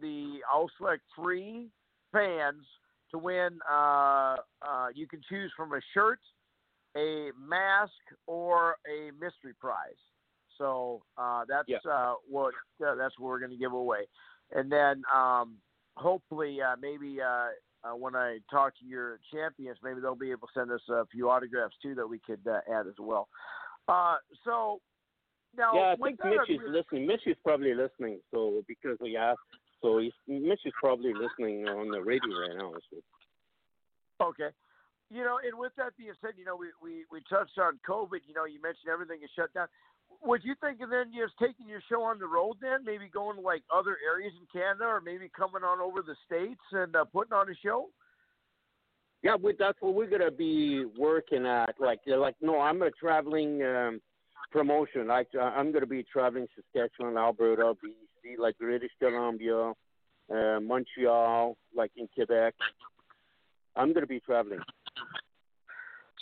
the 0.00 0.40
I'll 0.50 0.70
select 0.78 1.02
three 1.14 1.68
fans 2.12 2.64
to 3.10 3.18
win. 3.18 3.58
Uh, 3.70 4.36
uh, 4.62 4.88
you 4.94 5.06
can 5.06 5.20
choose 5.28 5.52
from 5.56 5.72
a 5.72 5.80
shirt, 5.92 6.20
a 6.96 7.30
mask, 7.38 7.92
or 8.26 8.76
a 8.86 9.10
mystery 9.12 9.54
prize. 9.60 10.00
So 10.58 11.02
uh, 11.16 11.44
that's 11.48 11.68
Yeah. 11.68 11.78
uh, 11.90 12.14
what 12.28 12.54
uh, 12.84 12.94
that's 12.94 13.18
what 13.18 13.28
we're 13.28 13.38
going 13.40 13.50
to 13.50 13.56
give 13.56 13.72
away, 13.72 14.06
and 14.52 14.70
then 14.70 15.02
um, 15.14 15.56
hopefully 15.96 16.60
uh, 16.60 16.76
maybe 16.80 17.20
uh, 17.20 17.48
uh, 17.84 17.96
when 17.96 18.14
I 18.14 18.38
talk 18.50 18.74
to 18.78 18.84
your 18.84 19.18
champions, 19.32 19.78
maybe 19.82 20.00
they'll 20.00 20.14
be 20.14 20.30
able 20.30 20.46
to 20.48 20.52
send 20.54 20.70
us 20.70 20.80
a 20.88 21.06
few 21.06 21.30
autographs 21.30 21.74
too 21.82 21.94
that 21.96 22.06
we 22.06 22.18
could 22.18 22.46
uh, 22.46 22.60
add 22.72 22.86
as 22.86 22.94
well. 22.98 23.28
Uh, 23.88 24.16
so 24.44 24.80
now, 25.56 25.74
Yeah, 25.74 25.92
I 25.92 25.96
think 25.96 26.18
Mitch 26.24 26.48
is 26.48 26.60
listening. 26.68 27.06
Mitch 27.06 27.26
is 27.26 27.36
probably 27.44 27.74
listening. 27.74 28.20
So 28.30 28.62
because 28.68 28.96
we 29.00 29.16
asked, 29.16 29.40
so 29.82 29.98
he's, 29.98 30.12
Mitch 30.28 30.60
is 30.64 30.72
probably 30.80 31.12
listening 31.12 31.66
on 31.66 31.90
the 31.90 32.00
radio 32.00 32.38
right 32.40 32.56
now. 32.56 32.72
So. 32.90 34.26
Okay. 34.28 34.48
You 35.12 35.24
know, 35.24 35.38
and 35.44 35.58
with 35.58 35.72
that 35.76 35.92
being 35.98 36.16
said, 36.20 36.32
you 36.38 36.44
know, 36.44 36.56
we, 36.56 36.68
we, 36.82 37.04
we 37.12 37.20
touched 37.28 37.58
on 37.58 37.78
COVID. 37.86 38.24
You 38.26 38.34
know, 38.34 38.46
you 38.46 38.60
mentioned 38.62 38.88
everything 38.90 39.20
is 39.22 39.30
shut 39.36 39.52
down. 39.52 39.68
Would 40.24 40.44
you 40.44 40.54
think 40.60 40.80
of 40.80 40.90
then 40.90 41.12
just 41.12 41.34
taking 41.38 41.68
your 41.68 41.82
show 41.88 42.02
on 42.02 42.18
the 42.18 42.26
road 42.26 42.56
then? 42.60 42.84
Maybe 42.84 43.08
going 43.12 43.36
to 43.36 43.42
like 43.42 43.62
other 43.74 43.98
areas 44.00 44.32
in 44.40 44.46
Canada 44.48 44.84
or 44.84 45.00
maybe 45.00 45.30
coming 45.36 45.64
on 45.64 45.80
over 45.80 46.00
the 46.00 46.16
States 46.24 46.62
and 46.72 46.96
uh, 46.96 47.04
putting 47.04 47.32
on 47.32 47.50
a 47.50 47.54
show? 47.62 47.88
Yeah, 49.22 49.36
we, 49.40 49.54
that's 49.56 49.78
what 49.80 49.94
we're 49.94 50.10
gonna 50.10 50.32
be 50.32 50.84
working 50.98 51.46
at. 51.46 51.74
Like, 51.78 52.00
like, 52.06 52.34
no, 52.40 52.60
I'm 52.60 52.82
a 52.82 52.90
traveling 52.90 53.62
um, 53.62 54.00
promotion. 54.50 55.10
Uh, 55.10 55.22
I'm 55.38 55.72
gonna 55.72 55.86
be 55.86 56.04
traveling 56.12 56.48
Saskatchewan, 56.56 57.16
Alberta, 57.16 57.74
BC, 57.84 58.38
like 58.38 58.58
British 58.58 58.90
Columbia, 58.98 59.72
uh, 60.32 60.60
Montreal, 60.60 61.56
like 61.74 61.92
in 61.96 62.08
Quebec. 62.14 62.54
I'm 63.76 63.92
gonna 63.92 64.06
be 64.06 64.20
traveling. 64.20 64.58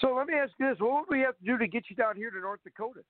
So 0.00 0.14
let 0.14 0.26
me 0.26 0.34
ask 0.34 0.52
you 0.58 0.68
this. 0.68 0.78
What 0.80 1.08
would 1.08 1.16
we 1.16 1.20
have 1.22 1.36
to 1.38 1.44
do 1.44 1.58
to 1.58 1.66
get 1.66 1.84
you 1.90 1.96
down 1.96 2.16
here 2.16 2.30
to 2.30 2.40
North 2.40 2.60
Dakota? 2.64 3.00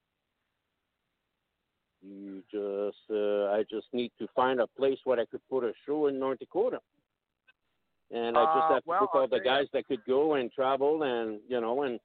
You 2.02 2.42
just, 2.50 3.10
uh, 3.10 3.52
I 3.52 3.64
just 3.70 3.86
need 3.92 4.10
to 4.18 4.26
find 4.34 4.60
a 4.60 4.66
place 4.66 4.98
where 5.04 5.20
I 5.20 5.26
could 5.26 5.42
put 5.50 5.64
a 5.64 5.72
show 5.86 6.06
in 6.06 6.18
North 6.18 6.38
Dakota. 6.38 6.80
And 8.10 8.36
I 8.36 8.44
just 8.44 8.56
Uh, 8.56 8.74
have 8.74 8.82
to 8.84 8.88
well, 8.88 9.10
all 9.12 9.28
the 9.28 9.38
guys 9.38 9.68
that 9.72 9.86
could 9.86 10.04
go 10.04 10.34
and 10.34 10.50
travel, 10.52 11.04
and 11.04 11.40
you 11.46 11.60
know, 11.60 11.82
and 11.82 12.00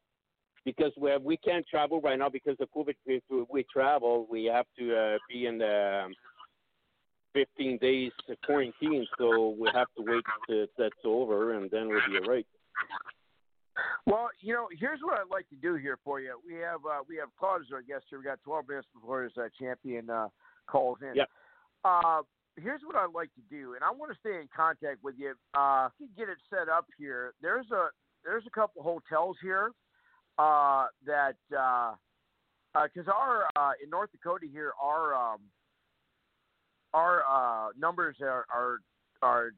because 0.63 0.91
we 0.97 1.09
have, 1.09 1.23
we 1.23 1.37
can't 1.37 1.65
travel 1.67 1.99
right 2.01 2.19
now 2.19 2.29
because 2.29 2.57
of 2.59 2.69
COVID. 2.71 2.95
If 3.07 3.23
we 3.49 3.63
travel, 3.63 4.27
we 4.29 4.45
have 4.45 4.67
to 4.77 4.95
uh, 4.95 5.17
be 5.27 5.47
in 5.47 5.57
the 5.57 6.03
um, 6.05 6.15
15 7.33 7.77
days 7.79 8.11
quarantine, 8.45 9.07
so 9.17 9.55
we 9.59 9.67
have 9.73 9.87
to 9.97 10.03
wait 10.03 10.23
till 10.47 10.67
that's 10.77 10.93
over, 11.05 11.53
and 11.53 11.71
then 11.71 11.87
we'll 11.87 12.01
be 12.07 12.17
all 12.17 12.31
right. 12.33 12.47
Well, 14.05 14.29
you 14.39 14.53
know, 14.53 14.67
here's 14.77 14.99
what 15.01 15.19
I'd 15.19 15.31
like 15.31 15.49
to 15.49 15.55
do 15.55 15.75
here 15.75 15.97
for 16.03 16.19
you. 16.19 16.39
We 16.45 16.55
have 16.55 16.85
uh, 16.85 17.03
we 17.07 17.17
have 17.17 17.29
Claude 17.37 17.61
as 17.61 17.71
our 17.73 17.81
guest 17.81 18.05
here. 18.09 18.19
We 18.19 18.25
got 18.25 18.39
12 18.43 18.67
minutes 18.69 18.87
before 18.93 19.23
his 19.23 19.33
uh, 19.37 19.49
champion 19.59 20.09
uh, 20.09 20.29
calls 20.67 20.99
in. 21.01 21.15
Yep. 21.15 21.29
Uh, 21.83 22.21
here's 22.57 22.81
what 22.85 22.95
I'd 22.95 23.13
like 23.13 23.33
to 23.35 23.41
do, 23.49 23.73
and 23.73 23.83
I 23.83 23.91
want 23.91 24.11
to 24.11 24.17
stay 24.19 24.39
in 24.39 24.47
contact 24.55 25.03
with 25.03 25.15
you. 25.17 25.33
Uh, 25.53 25.89
to 25.99 26.07
get 26.17 26.29
it 26.29 26.37
set 26.49 26.69
up 26.69 26.85
here. 26.97 27.33
There's 27.41 27.69
a 27.71 27.89
there's 28.23 28.43
a 28.47 28.49
couple 28.49 28.81
hotels 28.81 29.37
here 29.41 29.71
uh, 30.37 30.87
that 31.05 31.35
because 31.49 33.07
uh, 33.07 33.11
uh 33.11 33.13
our 33.13 33.45
uh, 33.55 33.71
in 33.83 33.89
North 33.89 34.11
Dakota 34.11 34.47
here 34.51 34.71
our 34.81 35.13
um, 35.13 35.39
our 36.93 37.23
uh, 37.29 37.69
numbers 37.77 38.17
are 38.21 38.45
are 38.53 38.79
are 39.21 39.51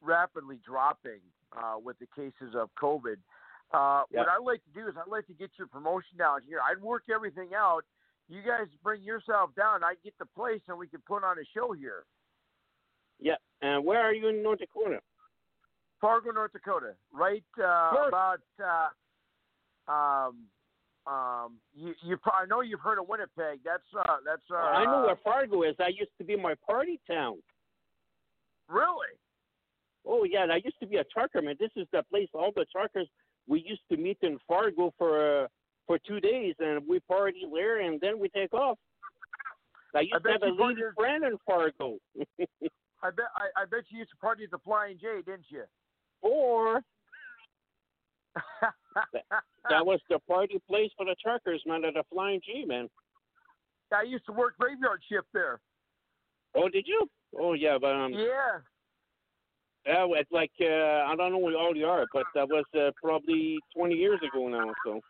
rapidly 0.00 0.58
dropping 0.64 1.20
uh, 1.56 1.76
with 1.82 1.98
the 1.98 2.06
cases 2.14 2.54
of 2.54 2.70
COVID. 2.80 3.16
Uh, 3.74 4.04
Yeah. 4.10 4.20
What 4.20 4.28
I'd 4.28 4.44
like 4.44 4.62
to 4.64 4.70
do 4.70 4.88
is 4.88 4.94
I'd 4.96 5.10
like 5.10 5.26
to 5.26 5.34
get 5.34 5.50
your 5.58 5.66
promotion 5.66 6.16
down 6.16 6.42
here. 6.46 6.60
I'd 6.62 6.80
work 6.80 7.04
everything 7.12 7.50
out. 7.54 7.84
You 8.28 8.40
guys 8.40 8.68
bring 8.82 9.02
yourself 9.02 9.50
down. 9.54 9.82
I'd 9.82 10.00
get 10.02 10.14
the 10.18 10.26
place, 10.26 10.62
and 10.68 10.78
we 10.78 10.86
could 10.86 11.04
put 11.04 11.24
on 11.24 11.38
a 11.38 11.44
show 11.52 11.72
here. 11.72 12.04
Yeah. 13.20 13.36
And 13.60 13.84
where 13.84 14.00
are 14.00 14.14
you 14.14 14.28
in 14.28 14.42
North 14.42 14.60
Dakota? 14.60 15.00
Fargo, 16.00 16.30
North 16.30 16.52
Dakota, 16.52 16.94
right 17.12 17.44
uh, 17.58 18.08
about. 18.08 18.40
Uh, 18.62 19.90
um, 19.90 20.46
um, 21.06 21.52
you, 21.74 21.94
you, 22.02 22.16
pro- 22.16 22.32
I 22.32 22.46
know 22.46 22.60
you've 22.62 22.80
heard 22.80 22.98
of 22.98 23.08
Winnipeg. 23.08 23.60
That's 23.64 23.82
uh, 23.98 24.16
that's. 24.24 24.42
Uh, 24.50 24.56
I 24.56 24.84
know 24.84 25.02
where 25.06 25.16
Fargo 25.22 25.62
is. 25.62 25.74
That 25.78 25.94
used 25.94 26.12
to 26.18 26.24
be 26.24 26.36
my 26.36 26.54
party 26.66 27.00
town. 27.06 27.38
Really? 28.68 29.14
Oh 30.06 30.24
yeah, 30.24 30.46
that 30.46 30.64
used 30.64 30.78
to 30.80 30.86
be 30.86 30.96
a 30.96 31.04
trucker 31.04 31.40
man. 31.42 31.56
This 31.58 31.70
is 31.76 31.86
the 31.92 32.02
place 32.10 32.28
all 32.34 32.52
the 32.54 32.66
truckers 32.70 33.08
we 33.46 33.60
used 33.66 33.82
to 33.90 33.96
meet 33.96 34.18
in 34.22 34.38
Fargo 34.48 34.92
for 34.98 35.44
uh, 35.44 35.48
for 35.86 35.98
two 35.98 36.20
days, 36.20 36.54
and 36.58 36.86
we 36.88 37.00
party 37.00 37.42
there, 37.52 37.80
and 37.80 38.00
then 38.00 38.18
we 38.18 38.28
take 38.30 38.52
off. 38.54 38.78
I 39.94 40.00
used 40.00 40.24
to 40.24 40.32
have 40.32 40.42
a 40.42 40.46
you 40.46 40.56
lady 40.58 40.80
partied- 40.82 40.94
friend 40.94 41.24
in 41.24 41.36
Fargo. 41.46 41.98
I 43.02 43.10
bet. 43.10 43.26
I, 43.36 43.62
I 43.62 43.64
bet 43.66 43.84
you 43.90 43.98
used 43.98 44.10
to 44.10 44.16
party 44.16 44.44
at 44.44 44.50
the 44.50 44.58
Flying 44.58 44.98
J, 45.00 45.22
didn't 45.24 45.46
you? 45.50 45.64
or 46.22 46.80
that 49.68 49.84
was 49.84 50.00
the 50.08 50.18
party 50.20 50.58
place 50.66 50.90
for 50.96 51.04
the 51.04 51.14
truckers, 51.22 51.62
man, 51.66 51.84
at 51.84 51.94
the 51.94 52.02
Flying 52.10 52.40
G, 52.44 52.64
man. 52.66 52.88
I 53.92 54.02
used 54.02 54.24
to 54.26 54.32
work 54.32 54.54
graveyard 54.58 55.02
shift 55.08 55.26
there. 55.34 55.60
Oh, 56.54 56.68
did 56.70 56.86
you? 56.86 57.08
Oh 57.38 57.52
yeah, 57.52 57.76
but 57.80 57.92
um, 57.94 58.12
Yeah. 58.14 58.60
Yeah, 59.86 60.06
it's 60.10 60.32
like 60.32 60.50
uh, 60.60 60.64
I 60.64 61.14
don't 61.16 61.32
know 61.32 61.38
where 61.38 61.56
all 61.56 61.76
you 61.76 61.86
are, 61.86 62.06
but 62.12 62.24
that 62.34 62.48
was 62.48 62.64
uh, 62.78 62.90
probably 63.02 63.58
20 63.76 63.94
years 63.94 64.20
ago 64.26 64.48
now. 64.48 64.72
So 64.84 65.00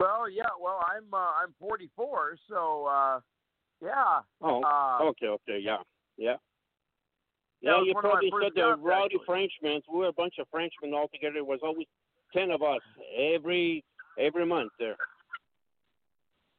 Well, 0.00 0.30
yeah. 0.30 0.44
Well, 0.60 0.80
I'm 0.84 1.12
uh, 1.12 1.42
I'm 1.42 1.54
44, 1.60 2.36
so 2.48 2.86
uh, 2.86 3.20
Yeah. 3.82 4.20
Oh, 4.40 4.62
Uh, 4.62 5.04
okay, 5.10 5.26
okay, 5.26 5.58
yeah, 5.62 5.78
yeah. 6.16 6.36
Yeah, 7.60 7.80
you 7.80 7.94
one 7.94 8.04
of 8.04 8.12
my 8.12 8.20
probably 8.20 8.32
said 8.42 8.52
the 8.54 8.76
rowdy 8.76 9.16
actually. 9.16 9.24
Frenchmen. 9.24 9.80
We 9.90 9.98
were 9.98 10.08
a 10.08 10.12
bunch 10.12 10.34
of 10.38 10.46
Frenchmen 10.50 10.92
all 10.92 11.08
together. 11.08 11.38
It 11.38 11.46
was 11.46 11.60
always 11.62 11.86
ten 12.32 12.50
of 12.50 12.60
us 12.62 12.82
every 13.16 13.82
every 14.18 14.44
month 14.44 14.72
there. 14.78 14.96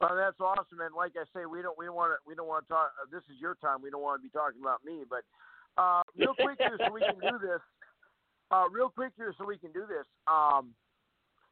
Oh, 0.02 0.16
that's 0.16 0.40
awesome, 0.42 0.82
and 0.82 0.94
like 0.96 1.14
I 1.16 1.24
say, 1.32 1.46
we 1.46 1.62
don't 1.62 1.78
we 1.78 1.86
don't 1.86 1.96
want 1.96 2.14
to 2.14 2.18
we 2.28 2.34
don't 2.34 2.48
want 2.48 2.66
to 2.66 2.74
talk. 2.74 2.92
This 3.12 3.22
is 3.30 3.40
your 3.40 3.54
time. 3.56 3.82
We 3.82 3.92
don't 3.92 4.02
want 4.02 4.20
to 4.20 4.24
be 4.26 4.34
talking 4.34 4.62
about 4.62 4.84
me, 4.84 5.06
but 5.08 5.22
uh, 5.78 6.02
real 6.18 6.34
quick 6.40 6.58
here, 6.60 6.78
so 6.86 6.92
we 6.92 7.02
can 7.02 7.20
do 7.20 7.38
this. 7.40 7.62
Uh, 8.52 8.66
real 8.72 8.90
quick 8.90 9.12
here, 9.18 9.34
so 9.38 9.46
we 9.46 9.58
can 9.58 9.72
do 9.72 9.82
this. 9.88 10.06
Um, 10.28 10.74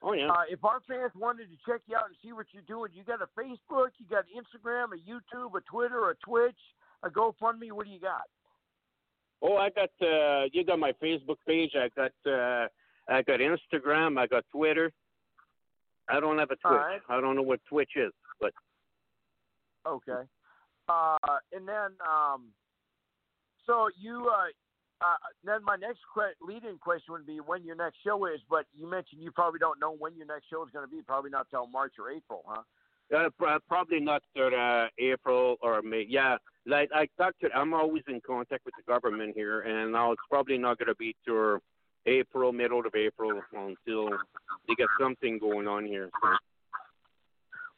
Oh 0.06 0.12
yeah. 0.12 0.28
uh, 0.28 0.44
if 0.50 0.64
our 0.66 0.82
fans 0.86 1.12
wanted 1.16 1.48
to 1.48 1.56
check 1.66 1.80
you 1.88 1.96
out 1.96 2.08
and 2.08 2.16
see 2.22 2.34
what 2.34 2.48
you're 2.52 2.64
doing, 2.68 2.92
you 2.94 3.04
got 3.06 3.22
a 3.22 3.40
Facebook, 3.40 3.92
you 3.98 4.06
got 4.10 4.26
Instagram, 4.36 4.90
a 4.92 5.00
YouTube, 5.00 5.56
a 5.56 5.62
Twitter, 5.62 6.10
a 6.10 6.16
Twitch, 6.16 6.58
a 7.04 7.10
GoFundMe. 7.10 7.72
What 7.72 7.86
do 7.86 7.92
you 7.92 8.02
got? 8.02 8.24
Oh, 9.42 9.56
I 9.56 9.70
got 9.70 9.90
uh 10.06 10.44
you 10.52 10.66
got 10.66 10.78
my 10.80 10.92
Facebook 11.02 11.38
page. 11.48 11.72
I 11.76 11.90
got 11.96 12.12
uh 12.30 12.68
I 13.08 13.22
got 13.22 13.40
Instagram. 13.40 14.20
I 14.20 14.28
got 14.28 14.44
Twitter. 14.52 14.92
I 16.10 16.20
don't 16.20 16.38
have 16.38 16.52
a 16.52 16.58
Twitch. 16.58 16.64
Right. 16.66 17.00
I 17.08 17.22
don't 17.22 17.38
know 17.38 17.42
what 17.42 17.62
Twitch 17.70 17.92
is, 17.96 18.12
but 18.42 18.52
Okay. 19.86 20.22
Uh, 20.90 21.18
and 21.52 21.68
then, 21.68 21.92
um, 22.06 22.48
so 23.66 23.89
you, 23.99 24.30
uh, 24.30 25.05
uh, 25.05 25.16
then 25.43 25.64
my 25.64 25.76
next 25.76 25.99
que- 26.14 26.36
lead-in 26.41 26.78
question 26.78 27.14
would 27.14 27.26
be 27.26 27.39
when 27.39 27.64
your 27.64 27.76
next 27.76 27.97
show 28.03 28.26
is, 28.26 28.39
but 28.49 28.66
you 28.74 28.89
mentioned 28.89 29.22
you 29.22 29.32
probably 29.32 29.59
don't 29.59 29.80
know 29.80 29.95
when 29.95 30.16
your 30.16 30.26
next 30.26 30.49
show 30.49 30.64
is 30.64 30.72
going 30.72 30.86
to 30.86 30.91
be. 30.91 31.01
Probably 31.01 31.30
not 31.30 31.47
till 31.49 31.68
March 31.68 31.93
or 31.99 32.11
April, 32.11 32.43
huh? 32.47 32.61
uh, 33.16 33.59
probably 33.68 33.99
not 33.99 34.24
till 34.36 34.49
uh, 34.55 34.88
April 34.97 35.57
or 35.61 35.82
May. 35.82 36.05
Yeah, 36.07 36.38
like 36.66 36.89
I 36.93 37.07
talked 37.18 37.41
to. 37.41 37.49
I'm 37.53 37.74
always 37.74 38.03
in 38.07 38.22
contact 38.26 38.66
with 38.66 38.76
the 38.76 38.84
government 38.91 39.34
here, 39.36 39.61
and 39.61 39.91
now 39.91 40.11
it's 40.11 40.22
probably 40.30 40.57
not 40.57 40.78
going 40.78 40.88
to 40.88 40.95
be 40.95 41.16
till 41.26 41.59
April, 42.05 42.51
middle 42.51 42.80
of 42.86 42.95
April, 42.95 43.41
until 43.53 44.09
they 44.68 44.76
get 44.76 44.88
something 44.99 45.39
going 45.39 45.68
on 45.68 45.86
here. 45.86 46.09
So. 46.22 46.30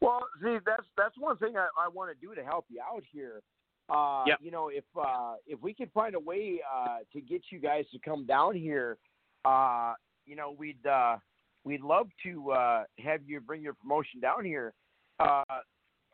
Well, 0.02 0.28
see, 0.42 0.58
that's 0.66 0.86
that's 0.98 1.16
one 1.18 1.38
thing 1.38 1.58
I, 1.58 1.68
I 1.78 1.88
want 1.88 2.12
to 2.12 2.26
do 2.26 2.36
to 2.36 2.44
help 2.44 2.66
you 2.70 2.82
out 2.82 3.04
here. 3.12 3.42
Uh, 3.90 4.24
Yep. 4.28 4.40
You 4.42 4.52
know, 4.52 4.70
if 4.70 4.84
uh, 5.00 5.36
if 5.46 5.62
we 5.62 5.74
could 5.74 5.92
find 5.94 6.16
a 6.16 6.20
way 6.20 6.60
uh, 6.76 6.98
to 7.14 7.22
get 7.22 7.44
you 7.52 7.60
guys 7.60 7.86
to 7.92 8.00
come 8.00 8.26
down 8.26 8.56
here, 8.56 8.98
uh, 9.46 9.94
you 10.26 10.36
know, 10.36 10.56
we'd 10.58 10.84
uh, 10.86 11.18
we'd 11.64 11.82
love 11.82 12.08
to 12.24 12.52
uh, 12.52 12.84
have 13.00 13.22
you 13.26 13.40
bring 13.40 13.62
your 13.62 13.74
promotion 13.76 14.20
down 14.20 14.44
here. 14.44 14.74
Uh, 15.20 15.44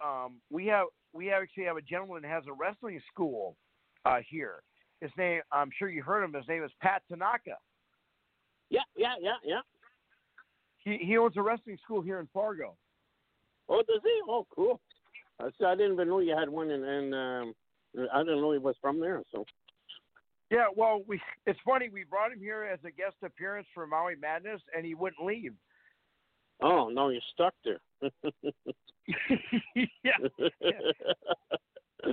um, 0.03 0.41
we 0.49 0.65
have 0.67 0.88
we 1.13 1.32
actually 1.32 1.63
have 1.63 1.78
a 1.78 1.82
gentleman 1.82 2.24
that 2.24 2.30
has 2.30 2.43
a 2.47 2.53
wrestling 2.53 2.99
school 3.13 3.55
uh, 4.05 4.19
here. 4.28 4.63
His 4.99 5.11
name, 5.17 5.41
I'm 5.51 5.69
sure 5.78 5.89
you 5.89 6.03
heard 6.03 6.24
him. 6.24 6.34
His 6.34 6.47
name 6.47 6.63
is 6.63 6.72
Pat 6.82 7.01
Tanaka. 7.07 7.57
Yeah, 8.69 8.82
yeah, 8.95 9.15
yeah, 9.22 9.38
yeah. 9.45 9.61
He 10.80 10.97
he 10.97 11.17
owns 11.17 11.38
a 11.38 11.41
wrestling 11.41 11.78
school 11.84 12.01
here 12.01 12.19
in 12.19 12.28
Fargo. 12.34 12.76
Oh, 13.69 13.82
does 13.88 14.01
he? 14.03 14.22
Oh, 14.28 14.45
cool. 14.53 14.82
I 15.39 15.76
didn't 15.76 15.93
even 15.93 16.07
know 16.07 16.19
you 16.19 16.36
had 16.38 16.49
one, 16.49 16.69
and, 16.69 16.84
and 16.84 17.15
um, 17.15 17.53
I 18.14 18.20
didn't 18.20 18.42
know 18.42 18.52
he 18.52 18.58
was 18.58 18.76
from 18.82 19.00
there. 19.00 19.22
So. 19.32 19.46
Yeah, 20.50 20.68
well, 20.76 21.02
we 21.08 21.20
it's 21.46 21.60
funny 21.66 21.89
we 21.89 22.04
brought 22.04 22.32
him 22.32 22.39
here 22.39 22.64
as 22.64 22.80
a 22.86 22.92
guest 22.92 23.16
appearance 23.24 23.68
for 23.74 23.88
Maui 23.88 24.16
Madness, 24.16 24.62
and 24.76 24.86
he 24.86 24.96
wouldn't 24.96 25.26
leave. 25.26 25.54
Oh 26.62 26.89
no, 26.89 27.10
you're 27.10 27.22
stuck 27.34 27.54
there. 27.64 27.80
yeah, 30.04 30.18
uh, 32.04 32.12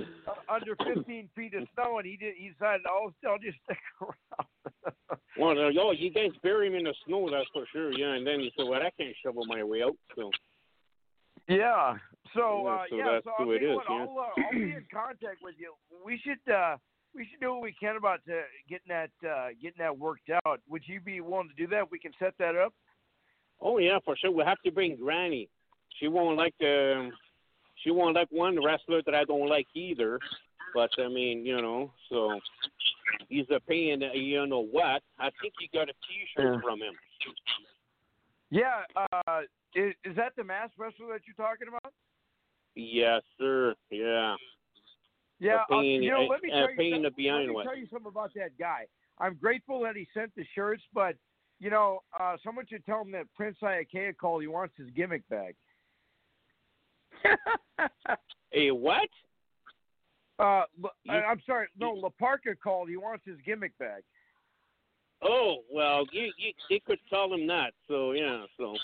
under 0.49 0.75
15 0.75 1.29
feet 1.35 1.53
of 1.53 1.67
snow, 1.73 1.97
and 1.97 2.05
he 2.05 2.17
did. 2.17 2.35
He 2.37 2.49
decided, 2.49 2.81
oh, 2.87 3.11
I'll 3.27 3.37
just 3.39 3.57
stick 3.63 3.77
around. 4.01 5.19
well, 5.37 5.67
uh, 5.67 5.69
yo, 5.69 5.91
you 5.91 6.11
guys 6.11 6.29
bury 6.43 6.67
him 6.67 6.75
in 6.75 6.83
the 6.83 6.93
snow, 7.05 7.29
that's 7.29 7.47
for 7.53 7.65
sure. 7.71 7.91
Yeah, 7.91 8.13
and 8.13 8.25
then 8.25 8.39
you 8.39 8.49
say, 8.57 8.63
well, 8.63 8.81
I 8.81 8.91
can't 8.99 9.15
shovel 9.23 9.45
my 9.45 9.63
way 9.63 9.83
out. 9.83 9.95
So. 10.15 10.29
yeah. 11.47 11.95
So 12.35 12.63
Yeah, 12.65 12.71
uh, 12.71 12.83
so 12.89 12.95
yeah, 12.95 13.11
that's 13.11 13.25
so 13.25 13.31
I'll 13.39 13.45
who 13.45 13.51
it 13.53 13.63
is, 13.63 13.75
what, 13.75 13.85
yeah. 13.89 13.95
I'll, 13.95 14.19
uh, 14.19 14.41
I'll 14.43 14.51
be 14.51 14.61
in 14.71 14.85
contact 14.93 15.37
with 15.41 15.55
you. 15.57 15.73
We 16.05 16.19
should 16.23 16.53
uh, 16.53 16.77
we 17.15 17.27
should 17.29 17.39
do 17.39 17.51
what 17.53 17.61
we 17.61 17.73
can 17.79 17.95
about 17.95 18.19
uh, 18.29 18.33
getting 18.69 18.89
that 18.89 19.09
uh, 19.27 19.49
getting 19.61 19.79
that 19.79 19.97
worked 19.97 20.29
out. 20.45 20.61
Would 20.69 20.83
you 20.85 20.99
be 21.01 21.21
willing 21.21 21.49
to 21.49 21.55
do 21.55 21.67
that? 21.75 21.89
We 21.91 21.99
can 21.99 22.11
set 22.19 22.33
that 22.39 22.55
up. 22.55 22.73
Oh 23.61 23.77
yeah, 23.77 23.99
for 24.05 24.15
sure. 24.15 24.31
We 24.31 24.43
have 24.43 24.61
to 24.65 24.71
bring 24.71 24.95
Granny. 24.95 25.49
She 25.99 26.07
won't 26.07 26.37
like 26.37 26.53
the. 26.59 27.11
She 27.83 27.91
won't 27.91 28.15
like 28.15 28.27
one 28.29 28.63
wrestler 28.63 29.01
that 29.05 29.15
I 29.15 29.23
don't 29.23 29.47
like 29.47 29.67
either. 29.73 30.19
But 30.73 30.91
I 30.99 31.07
mean, 31.07 31.45
you 31.45 31.61
know, 31.61 31.91
so 32.09 32.39
he's 33.27 33.45
a 33.49 33.59
pain. 33.61 34.03
You 34.13 34.45
know 34.45 34.65
what? 34.65 35.01
I 35.17 35.29
think 35.41 35.53
you 35.59 35.67
got 35.73 35.89
a 35.89 35.93
T-shirt 35.93 36.55
Yeah. 36.55 36.61
from 36.61 36.79
him. 36.79 36.93
Yeah. 38.51 38.83
Uh, 38.95 39.41
is, 39.75 39.93
is 40.03 40.15
that 40.15 40.33
the 40.35 40.43
mass 40.43 40.69
wrestler 40.77 41.07
that 41.13 41.21
you're 41.25 41.35
talking 41.35 41.67
about? 41.67 41.93
Yes, 42.79 43.21
sir. 43.37 43.75
Yeah. 43.89 44.35
Yeah, 45.39 45.63
A 45.69 45.75
uh, 45.75 45.81
pain- 45.81 46.03
you 46.03 46.11
know, 46.11 46.23
let 46.23 46.43
me 46.43 46.49
tell 46.49 46.69
you, 46.69 46.77
pain 46.77 46.93
some- 46.95 47.03
to 47.03 47.11
be 47.11 47.31
let 47.31 47.47
me 47.47 47.63
tell 47.63 47.77
you 47.77 47.87
something 47.87 48.09
about 48.09 48.33
that 48.35 48.57
guy. 48.57 48.85
I'm 49.19 49.35
grateful 49.35 49.81
that 49.81 49.95
he 49.95 50.07
sent 50.13 50.33
the 50.35 50.45
shirts, 50.55 50.83
but 50.93 51.15
you 51.59 51.69
know, 51.69 51.99
uh, 52.17 52.37
someone 52.43 52.65
should 52.67 52.85
tell 52.85 53.01
him 53.01 53.11
that 53.11 53.25
Prince 53.35 53.57
Iaukea 53.61 54.15
called. 54.17 54.41
He 54.41 54.47
wants 54.47 54.75
his 54.77 54.89
gimmick 54.91 55.27
back. 55.29 55.55
A 58.53 58.71
what? 58.71 59.09
Uh, 60.39 60.63
I- 61.09 61.23
I'm 61.23 61.41
sorry, 61.45 61.67
no, 61.77 61.91
La 61.91 62.09
Parka 62.09 62.55
called. 62.55 62.89
He 62.89 62.97
wants 62.97 63.25
his 63.25 63.37
gimmick 63.45 63.77
back. 63.77 64.03
Oh 65.21 65.63
well, 65.69 66.05
you 66.11 66.31
you, 66.37 66.53
you 66.69 66.79
could 66.85 66.99
tell 67.09 67.33
him 67.33 67.45
that. 67.47 67.73
So 67.87 68.13
yeah, 68.13 68.45
so 68.57 68.75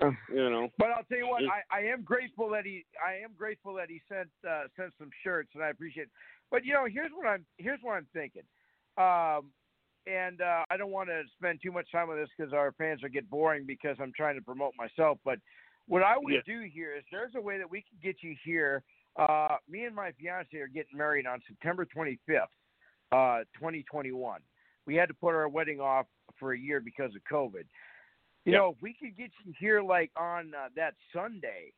you 0.00 0.50
know. 0.50 0.68
But 0.78 0.90
I'll 0.90 1.04
tell 1.04 1.18
you 1.18 1.28
what, 1.28 1.42
I, 1.44 1.62
I 1.76 1.80
am 1.86 2.02
grateful 2.02 2.48
that 2.50 2.64
he 2.64 2.84
I 3.04 3.14
am 3.22 3.30
grateful 3.36 3.74
that 3.74 3.88
he 3.88 4.00
sent 4.08 4.28
uh, 4.48 4.64
sent 4.76 4.92
some 4.98 5.10
shirts, 5.22 5.50
and 5.54 5.62
I 5.62 5.70
appreciate. 5.70 6.04
it. 6.04 6.10
But 6.50 6.64
you 6.64 6.72
know, 6.72 6.86
here's 6.90 7.10
what 7.14 7.26
I'm 7.26 7.44
here's 7.58 7.80
what 7.82 7.94
I'm 7.94 8.06
thinking, 8.12 8.42
um, 8.98 9.50
and 10.06 10.40
uh, 10.40 10.64
I 10.70 10.76
don't 10.76 10.90
want 10.90 11.08
to 11.08 11.22
spend 11.36 11.60
too 11.62 11.72
much 11.72 11.90
time 11.90 12.10
on 12.10 12.16
this 12.16 12.28
because 12.36 12.52
our 12.52 12.72
fans 12.72 13.02
will 13.02 13.10
get 13.10 13.28
boring 13.30 13.64
because 13.66 13.96
I'm 14.00 14.12
trying 14.16 14.36
to 14.36 14.42
promote 14.42 14.72
myself. 14.76 15.18
But 15.24 15.38
what 15.88 16.02
I 16.02 16.16
would 16.16 16.32
Yeah. 16.32 16.40
do 16.46 16.60
here 16.72 16.94
is 16.94 17.04
there's 17.10 17.34
a 17.34 17.40
way 17.40 17.58
that 17.58 17.70
we 17.70 17.82
can 17.82 17.98
get 18.02 18.22
you 18.22 18.36
here. 18.44 18.82
Uh, 19.16 19.56
me 19.68 19.84
and 19.84 19.94
my 19.94 20.12
fiance 20.12 20.56
are 20.56 20.68
getting 20.68 20.96
married 20.96 21.26
on 21.26 21.40
September 21.46 21.84
25th, 21.84 22.46
uh, 23.12 23.44
2021. 23.54 24.40
We 24.86 24.94
had 24.94 25.08
to 25.08 25.14
put 25.14 25.34
our 25.34 25.48
wedding 25.48 25.80
off 25.80 26.06
for 26.38 26.52
a 26.52 26.58
year 26.58 26.80
because 26.80 27.14
of 27.14 27.22
COVID. 27.30 27.64
You 28.44 28.52
Yeah. 28.52 28.58
know, 28.58 28.70
if 28.70 28.82
we 28.82 28.92
could 28.94 29.16
get 29.16 29.30
you 29.44 29.52
here 29.58 29.82
like 29.82 30.10
on 30.16 30.54
uh, 30.54 30.68
that 30.74 30.94
Sunday 31.12 31.72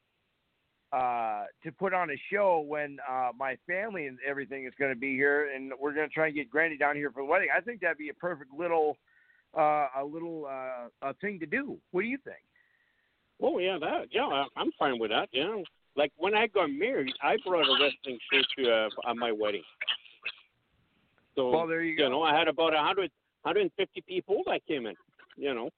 uh, 0.92 1.46
to 1.62 1.72
put 1.72 1.92
on 1.92 2.10
a 2.10 2.16
show 2.32 2.60
when 2.60 2.98
uh, 3.08 3.32
my 3.36 3.56
family 3.66 4.06
and 4.06 4.18
everything 4.24 4.64
is 4.64 4.72
going 4.78 4.92
to 4.92 4.98
be 4.98 5.14
here, 5.14 5.50
and 5.54 5.72
we're 5.78 5.92
going 5.92 6.08
to 6.08 6.14
try 6.14 6.26
and 6.26 6.34
get 6.34 6.48
Granny 6.48 6.76
down 6.78 6.96
here 6.96 7.10
for 7.10 7.22
the 7.22 7.26
wedding. 7.26 7.48
I 7.54 7.60
think 7.60 7.80
that'd 7.80 7.98
be 7.98 8.10
a 8.10 8.14
perfect 8.14 8.52
little, 8.52 8.96
uh, 9.56 9.88
a 9.96 10.04
little 10.04 10.46
uh, 10.46 10.88
a 11.02 11.14
thing 11.14 11.38
to 11.40 11.46
do. 11.46 11.78
What 11.90 12.02
do 12.02 12.06
you 12.08 12.18
think? 12.18 12.38
Oh 13.42 13.58
yeah, 13.58 13.76
that 13.80 14.06
yeah, 14.12 14.44
I'm 14.56 14.70
fine 14.78 14.98
with 14.98 15.10
that. 15.10 15.28
Yeah, 15.32 15.62
like 15.96 16.12
when 16.16 16.34
I 16.34 16.46
got 16.46 16.70
married, 16.70 17.12
I 17.20 17.36
brought 17.44 17.66
a 17.68 17.72
wrestling 17.72 18.18
show 18.32 18.40
to 18.62 18.70
uh, 18.70 18.88
on 19.10 19.18
my 19.18 19.32
wedding. 19.32 19.64
So 21.34 21.50
Well, 21.50 21.66
there 21.66 21.82
you 21.82 21.96
go. 21.96 22.04
you 22.04 22.10
know, 22.10 22.22
I 22.22 22.38
had 22.38 22.46
about 22.46 22.72
a 22.74 22.78
hundred, 22.78 23.10
hundred 23.44 23.62
and 23.62 23.72
fifty 23.76 24.00
people 24.02 24.42
that 24.46 24.64
came 24.66 24.86
in. 24.86 24.94
You 25.36 25.52
know, 25.52 25.70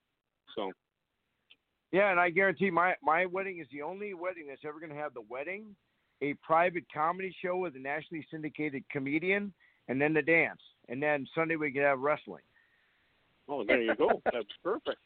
so 0.56 0.72
Yeah, 1.92 2.10
and 2.10 2.18
I 2.18 2.30
guarantee 2.30 2.70
my 2.70 2.94
my 3.02 3.26
wedding 3.26 3.58
is 3.60 3.68
the 3.72 3.82
only 3.82 4.14
wedding 4.14 4.46
that's 4.48 4.62
ever 4.66 4.80
going 4.80 4.90
to 4.90 4.98
have 4.98 5.14
the 5.14 5.24
wedding, 5.28 5.76
a 6.22 6.34
private 6.42 6.84
comedy 6.92 7.34
show 7.44 7.56
with 7.56 7.76
a 7.76 7.78
nationally 7.78 8.26
syndicated 8.30 8.82
comedian, 8.90 9.52
and 9.88 10.00
then 10.00 10.12
the 10.12 10.22
dance, 10.22 10.60
and 10.88 11.02
then 11.02 11.26
Sunday 11.34 11.56
we 11.56 11.70
could 11.70 11.82
have 11.82 12.00
wrestling. 12.00 12.42
oh, 13.48 13.64
there 13.64 13.82
you 13.82 13.94
go. 13.94 14.22
That's 14.32 14.46
perfect. 14.64 14.98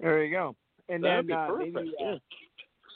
There 0.00 0.24
you 0.24 0.34
go. 0.34 0.56
And 0.88 1.04
That'd 1.04 1.26
then 1.26 1.36
uh, 1.36 1.46
perfect. 1.48 1.74
maybe, 1.74 1.92
uh, 2.00 2.04
yeah. 2.04 2.14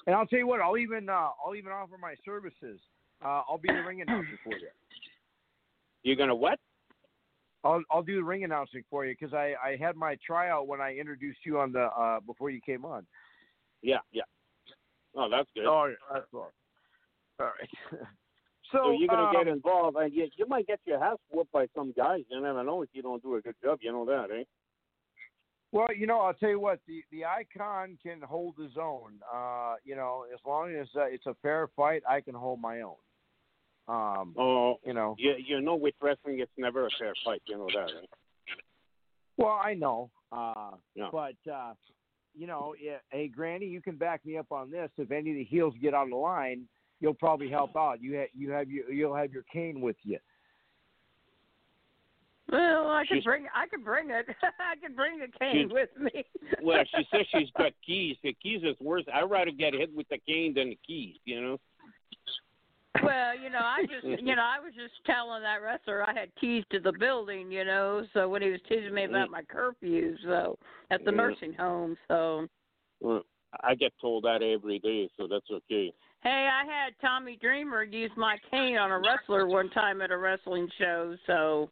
and 0.07 0.17
I'll 0.17 0.27
tell 0.27 0.39
you 0.39 0.47
what, 0.47 0.61
I'll 0.61 0.79
even 0.79 1.09
uh, 1.09 1.29
I'll 1.45 1.55
even 1.55 1.73
offer 1.73 1.99
my 2.01 2.15
services. 2.25 2.81
Uh, 3.25 3.43
I'll 3.49 3.59
be 3.59 3.69
the 3.69 3.83
ring 3.83 4.01
announcer 4.01 4.39
for 4.43 4.55
you. 4.55 4.69
You're 6.03 6.17
gonna 6.17 6.35
what? 6.35 6.59
I'll 7.65 7.83
I'll 7.91 8.03
do 8.03 8.17
the 8.17 8.25
ring 8.25 8.45
announcing 8.45 8.83
for 8.91 9.07
you 9.07 9.15
because 9.19 9.35
I 9.35 9.55
I 9.65 9.77
had 9.77 9.97
my 9.97 10.17
tryout 10.25 10.67
when 10.67 10.81
I 10.81 10.95
introduced 10.97 11.41
you 11.45 11.59
on 11.59 11.73
the 11.73 11.85
uh 11.85 12.21
before 12.21 12.51
you 12.51 12.61
came 12.61 12.85
on. 12.85 13.07
Yeah, 13.83 13.99
yeah. 14.13 14.23
Oh, 15.15 15.29
that's 15.31 15.49
good. 15.55 15.67
Oh, 15.67 15.93
that's 16.13 16.27
all. 16.33 16.53
All 17.41 17.47
right. 17.47 17.69
so, 18.73 18.79
so 18.85 18.91
you're 18.99 19.09
gonna 19.09 19.25
um, 19.25 19.33
get 19.33 19.47
involved, 19.49 19.97
and 19.97 20.13
you, 20.13 20.29
you 20.37 20.47
might 20.47 20.67
get 20.67 20.81
your 20.85 21.03
ass 21.03 21.19
whooped 21.31 21.53
by 21.53 21.67
some 21.75 21.93
guys. 21.97 22.23
You 22.29 22.41
never 22.41 22.63
know 22.65 22.83
if 22.83 22.89
you 22.93 23.03
don't 23.03 23.23
do 23.23 23.37
a 23.37 23.41
good 23.41 23.57
job. 23.63 23.79
You 23.83 23.93
know 23.93 24.05
that, 24.07 24.29
eh? 24.35 24.45
Well, 25.73 25.89
you 25.97 26.07
know, 26.07 26.21
I'll 26.21 26.35
tell 26.35 26.51
you 26.51 26.61
what 26.61 26.81
the 26.87 27.03
the 27.11 27.25
icon 27.25 27.99
can 28.03 28.21
hold 28.21 28.57
his 28.59 28.77
own. 28.81 29.21
Uh, 29.33 29.75
you 29.85 29.97
know, 29.97 30.25
as 30.33 30.39
long 30.47 30.75
as 30.75 30.87
uh, 30.97 31.05
it's 31.05 31.27
a 31.27 31.35
fair 31.43 31.69
fight, 31.75 32.03
I 32.09 32.21
can 32.21 32.35
hold 32.35 32.61
my 32.61 32.83
own. 32.83 32.97
Um, 33.93 34.35
Oh, 34.39 34.77
you 34.87 34.95
know, 34.95 35.15
you 35.19 35.35
you 35.45 35.61
know, 35.61 35.75
with 35.77 35.95
wrestling, 36.01 36.41
it's 36.41 36.51
never 36.57 36.87
a 36.87 36.91
fair 36.99 37.13
fight. 37.25 37.43
You 37.47 37.59
know 37.59 37.67
that, 37.75 37.81
right? 37.95 38.09
well, 39.37 39.61
I 39.63 39.75
know, 39.75 40.11
uh, 40.31 40.73
Yeah. 40.95 41.09
but 41.13 41.35
uh, 41.51 41.75
you 42.35 42.47
know, 42.47 42.75
yeah, 42.81 42.99
hey, 43.11 43.29
Granny, 43.29 43.67
you 43.67 43.83
can 43.83 43.97
back 43.97 44.25
me 44.25 44.39
up 44.39 44.51
on 44.51 44.71
this. 44.71 44.91
If 44.97 45.11
any 45.11 45.31
of 45.33 45.37
the 45.37 45.45
heels 45.45 45.75
get 45.83 45.93
out 45.93 46.07
of 46.11 46.19
line, 46.19 46.67
you'll 47.01 47.13
probably 47.13 47.51
help 47.51 47.77
out. 47.77 48.01
You 48.01 48.17
ha- 48.21 48.31
you 48.33 48.51
have 48.53 48.71
your 48.71 48.91
you'll 48.91 49.15
have 49.15 49.31
your 49.33 49.45
cane 49.53 49.81
with 49.83 49.97
you. 50.05 50.19
Well, 52.51 52.89
I 52.91 53.05
could 53.07 53.17
She's- 53.17 53.25
bring 53.25 53.47
I 53.55 53.67
could 53.67 53.85
bring 53.85 54.11
it. 54.11 54.27
I 54.43 54.77
could 54.81 54.97
bring 54.97 55.19
the 55.19 55.29
cane 55.39 55.69
She's- 55.69 55.71
with 55.73 55.91
me. 55.99 56.25
Well, 56.63 56.85
she 56.95 57.05
says 57.11 57.27
she's 57.33 57.51
got 57.59 57.73
keys. 57.85 58.17
The 58.23 58.35
keys 58.43 58.63
is 58.63 58.77
worse. 58.81 59.05
I'd 59.13 59.29
rather 59.29 59.51
get 59.51 59.75
hit 59.75 59.93
with 59.95 60.09
the 60.09 60.19
cane 60.27 60.55
than 60.55 60.71
the 60.71 60.79
keys. 60.87 61.17
You 61.25 61.41
know. 61.43 61.61
Well, 63.03 63.39
you 63.39 63.51
know, 63.51 63.59
I 63.59 63.83
just, 63.83 64.05
you 64.23 64.37
know, 64.37 64.43
I 64.43 64.59
was 64.61 64.75
just 64.75 64.95
telling 65.07 65.43
that 65.43 65.63
wrestler 65.63 66.05
I 66.09 66.13
had 66.13 66.35
keys 66.41 66.65
to 66.71 66.81
the 66.81 66.93
building, 66.93 67.51
you 67.51 67.65
know. 67.65 68.05
So 68.13 68.29
when 68.29 68.43
he 68.43 68.51
was 68.51 68.61
teasing 68.69 68.95
me 68.95 69.05
about 69.05 69.31
my 69.31 69.43
curfew, 69.43 70.17
so 70.25 70.59
at 70.91 71.05
the 71.05 71.11
Mm. 71.11 71.17
nursing 71.17 71.55
home, 71.55 71.97
so 72.09 72.47
Well, 73.01 73.23
I 73.63 73.75
get 73.75 73.93
told 74.01 74.25
that 74.25 74.43
every 74.43 74.79
day, 74.79 75.09
so 75.17 75.27
that's 75.27 75.51
okay. 75.51 75.93
hey, 76.23 76.49
I 76.53 76.65
had 76.65 76.95
Tommy 77.01 77.37
Dreamer 77.41 77.83
use 77.83 78.13
my 78.17 78.39
cane 78.51 78.77
on 78.77 78.91
a 78.91 78.99
wrestler 78.99 79.47
one 79.47 79.71
time 79.71 80.01
at 80.03 80.11
a 80.11 80.17
wrestling 80.17 80.69
show, 80.79 81.17
so 81.27 81.71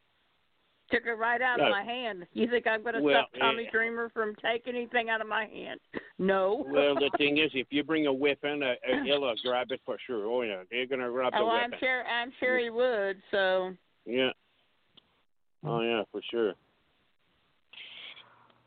took 0.90 1.06
it 1.06 1.12
right 1.12 1.40
out 1.40 1.58
Yeah. 1.58 1.66
of 1.66 1.70
my 1.70 1.82
hand. 1.82 2.26
You 2.32 2.48
think 2.48 2.66
I'm 2.66 2.82
going 2.82 2.94
to 2.94 3.02
Well, 3.02 3.26
stop 3.28 3.40
Tommy 3.40 3.66
eh. 3.66 3.70
Dreamer 3.70 4.10
from 4.10 4.34
taking 4.36 4.74
anything 4.74 5.08
out 5.10 5.20
of 5.20 5.26
my 5.26 5.46
hand? 5.46 5.80
No. 6.18 6.66
Well, 6.68 6.96
the 6.96 7.10
thing 7.16 7.38
is, 7.42 7.50
if 7.54 7.68
you 7.70 7.82
bring 7.82 8.06
a 8.06 8.12
weapon, 8.12 8.62
uh, 8.62 8.74
uh, 8.86 9.04
he'll 9.04 9.34
grab 9.42 9.68
it 9.70 9.80
for 9.86 9.96
sure. 10.06 10.26
Oh 10.26 10.42
yeah, 10.42 10.64
they're 10.70 10.84
gonna 10.84 11.08
grab 11.08 11.32
the 11.32 11.38
oh, 11.38 11.48
I'm 11.48 11.72
sure. 11.80 12.04
I'm 12.06 12.30
sure 12.38 12.58
he 12.58 12.68
would. 12.68 13.22
So. 13.30 13.74
Yeah. 14.04 14.28
Oh 15.64 15.80
yeah, 15.80 16.02
for 16.12 16.20
sure. 16.30 16.52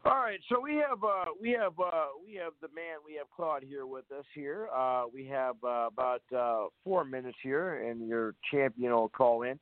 All 0.06 0.18
right, 0.18 0.40
so 0.50 0.60
we 0.60 0.76
have 0.76 1.02
uh, 1.04 1.26
we 1.40 1.52
have 1.52 1.80
uh, 1.80 2.08
we 2.26 2.34
have 2.36 2.54
the 2.62 2.68
man 2.76 2.98
we 3.06 3.16
have 3.16 3.28
Claude 3.34 3.64
here 3.64 3.86
with 3.86 4.04
us 4.12 4.26
here. 4.34 4.68
Uh, 4.76 5.04
we 5.14 5.26
have 5.28 5.56
uh, 5.64 5.88
about 5.88 6.24
uh, 6.36 6.66
four 6.84 7.06
minutes 7.06 7.38
here, 7.42 7.88
and 7.90 8.06
your 8.08 8.36
champion 8.52 8.92
will 8.92 9.10
call 9.10 9.44
in. 9.44 9.58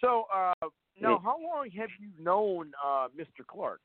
So 0.00 0.26
uh, 0.32 0.68
now, 1.00 1.20
how 1.22 1.36
long 1.40 1.68
have 1.76 1.90
you 1.98 2.08
known 2.22 2.72
uh, 2.84 3.08
Mr. 3.18 3.46
Clarke? 3.46 3.80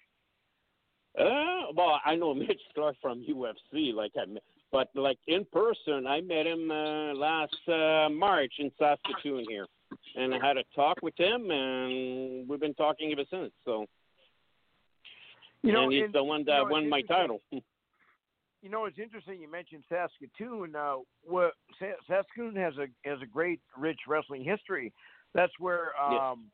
Uh, 1.18 1.72
well, 1.76 2.00
I 2.06 2.16
know 2.16 2.34
Mitch 2.36 2.62
Clarke 2.74 2.98
from 3.02 3.24
UFC, 3.24 3.94
like 3.94 4.12
I, 4.18 4.24
but 4.72 4.90
like 4.96 5.18
in 5.28 5.46
person, 5.52 6.06
I 6.08 6.22
met 6.22 6.46
him 6.46 6.70
uh, 6.70 7.14
last 7.14 7.56
uh, 7.68 8.10
March 8.10 8.54
in 8.60 8.72
Saskatoon 8.78 9.46
here, 9.48 9.68
and 10.16 10.34
I 10.34 10.46
had 10.46 10.58
a 10.58 10.64
talk 10.76 10.98
with 11.02 11.14
him, 11.18 11.50
and 11.52 12.48
we've 12.50 12.60
been 12.60 12.74
talking 12.74 13.12
ever 13.14 13.24
since. 13.30 13.52
So, 13.64 13.86
You 15.62 15.72
know, 15.72 15.84
and 15.84 15.94
he's 15.94 16.04
and- 16.06 16.14
the 16.14 16.24
one 16.24 16.40
you 16.42 16.46
that 16.48 16.58
know, 16.64 16.66
won 16.66 16.90
my 16.90 17.02
title. 17.02 17.42
You 18.62 18.72
know, 18.72 18.86
it's 18.86 18.98
interesting 18.98 19.40
you 19.40 19.52
mentioned 19.52 19.84
Saskatoon. 19.90 20.76
Uh, 20.76 20.96
what, 21.24 21.52
Saskatoon 22.08 22.56
has 22.56 22.74
a 22.78 22.88
has 23.08 23.22
a 23.22 23.26
great, 23.28 23.60
rich 23.78 24.00
wrestling 24.08 24.44
history. 24.44 24.92
That's 25.36 25.52
where 25.60 25.90
um, 26.02 26.46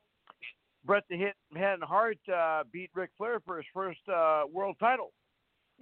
Bret 0.85 1.03
the 1.09 1.17
Hit 1.17 1.35
Head 1.55 1.75
and 1.75 1.83
Hart 1.83 2.17
uh, 2.33 2.63
beat 2.71 2.89
Ric 2.93 3.11
Flair 3.17 3.39
for 3.45 3.57
his 3.57 3.65
first 3.73 3.99
uh, 4.11 4.43
world 4.51 4.75
title. 4.79 5.11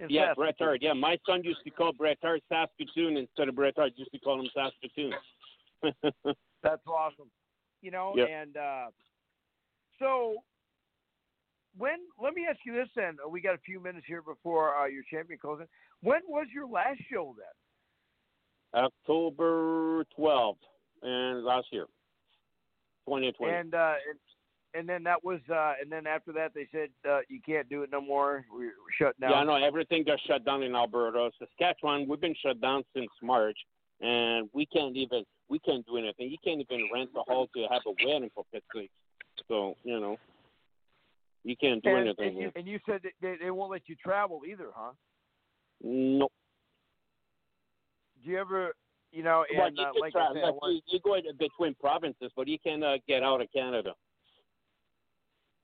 Yeah, 0.08 0.32
Bret 0.34 0.54
Hart. 0.58 0.78
Yeah, 0.80 0.94
my 0.94 1.18
son 1.26 1.42
used 1.44 1.60
to 1.64 1.70
call 1.70 1.92
Bret 1.92 2.18
Hart 2.22 2.42
Saskatoon 2.48 3.16
instead 3.18 3.48
of 3.48 3.56
Bret 3.56 3.74
Hart. 3.76 3.92
Used 3.96 4.12
to 4.12 4.18
call 4.18 4.40
him 4.40 4.48
Saskatoon. 4.54 5.12
That's 6.62 6.86
awesome. 6.86 7.30
You 7.82 7.90
know, 7.90 8.14
Yep. 8.16 8.28
and 8.30 8.56
uh, 8.56 8.86
so 9.98 10.36
when 11.76 11.98
let 12.22 12.34
me 12.34 12.46
ask 12.48 12.58
you 12.64 12.74
this 12.74 12.88
then. 12.96 13.16
We 13.28 13.40
got 13.40 13.54
a 13.54 13.60
few 13.64 13.80
minutes 13.80 14.06
here 14.06 14.22
before 14.22 14.74
uh, 14.76 14.86
your 14.86 15.02
champion 15.10 15.38
calls 15.38 15.60
in. 15.60 15.66
When 16.02 16.20
was 16.28 16.46
your 16.54 16.66
last 16.66 17.00
show 17.10 17.34
then? 17.36 18.82
October 18.84 20.04
twelfth, 20.16 20.60
and 21.02 21.44
last 21.44 21.66
year, 21.72 21.86
twenty 23.06 23.32
twenty. 23.32 23.54
And 23.54 23.74
uh, 23.74 23.94
and, 24.08 24.18
and 24.74 24.88
then 24.88 25.02
that 25.04 25.24
was 25.24 25.40
uh, 25.50 25.74
and 25.80 25.90
then 25.90 26.06
after 26.06 26.32
that 26.32 26.52
they 26.54 26.66
said 26.72 26.88
uh, 27.08 27.20
you 27.28 27.40
can't 27.44 27.68
do 27.68 27.82
it 27.82 27.90
no 27.90 28.00
more. 28.00 28.44
We're, 28.52 28.58
we're 28.64 28.72
shut 28.98 29.18
down. 29.20 29.30
Yeah, 29.30 29.36
I 29.38 29.44
know 29.44 29.56
everything 29.56 30.04
got 30.04 30.18
shut 30.26 30.44
down 30.44 30.62
in 30.62 30.74
Alberta. 30.74 31.30
Saskatchewan, 31.38 32.06
we've 32.08 32.20
been 32.20 32.36
shut 32.44 32.60
down 32.60 32.84
since 32.94 33.10
March, 33.22 33.58
and 34.00 34.48
we 34.52 34.66
can't 34.66 34.96
even 34.96 35.24
we 35.48 35.58
can't 35.58 35.84
do 35.86 35.96
anything. 35.96 36.30
You 36.30 36.38
can't 36.44 36.60
even 36.60 36.88
rent 36.92 37.10
a 37.16 37.22
hall 37.22 37.48
to 37.54 37.66
have 37.70 37.82
a 37.86 38.06
wedding 38.06 38.30
for 38.34 38.44
Pete's 38.52 38.66
sakes. 38.74 38.92
So 39.48 39.74
you 39.84 39.98
know, 39.98 40.16
you 41.44 41.56
can't 41.56 41.82
do 41.82 41.90
and, 41.90 42.06
anything. 42.06 42.28
and, 42.28 42.38
you, 42.38 42.52
and 42.54 42.66
you 42.66 42.78
said 42.86 43.00
that 43.02 43.12
they, 43.20 43.36
they 43.42 43.50
won't 43.50 43.70
let 43.70 43.82
you 43.88 43.96
travel 43.96 44.42
either, 44.48 44.68
huh? 44.74 44.92
no, 45.82 46.28
Do 48.22 48.30
you 48.30 48.38
ever, 48.38 48.74
you 49.12 49.22
know, 49.22 49.44
and 49.50 49.76
you 49.76 49.84
uh, 49.84 49.92
like 49.98 50.12
travel. 50.12 50.36
I 50.36 50.46
said, 50.46 50.54
Like, 50.62 50.72
you, 50.72 50.80
you 50.86 51.00
go 51.02 51.14
in 51.14 51.22
between 51.38 51.74
provinces, 51.80 52.30
but 52.36 52.46
you 52.46 52.58
can't 52.58 52.84
uh, 52.84 52.98
get 53.08 53.22
out 53.22 53.40
of 53.40 53.48
Canada. 53.54 53.94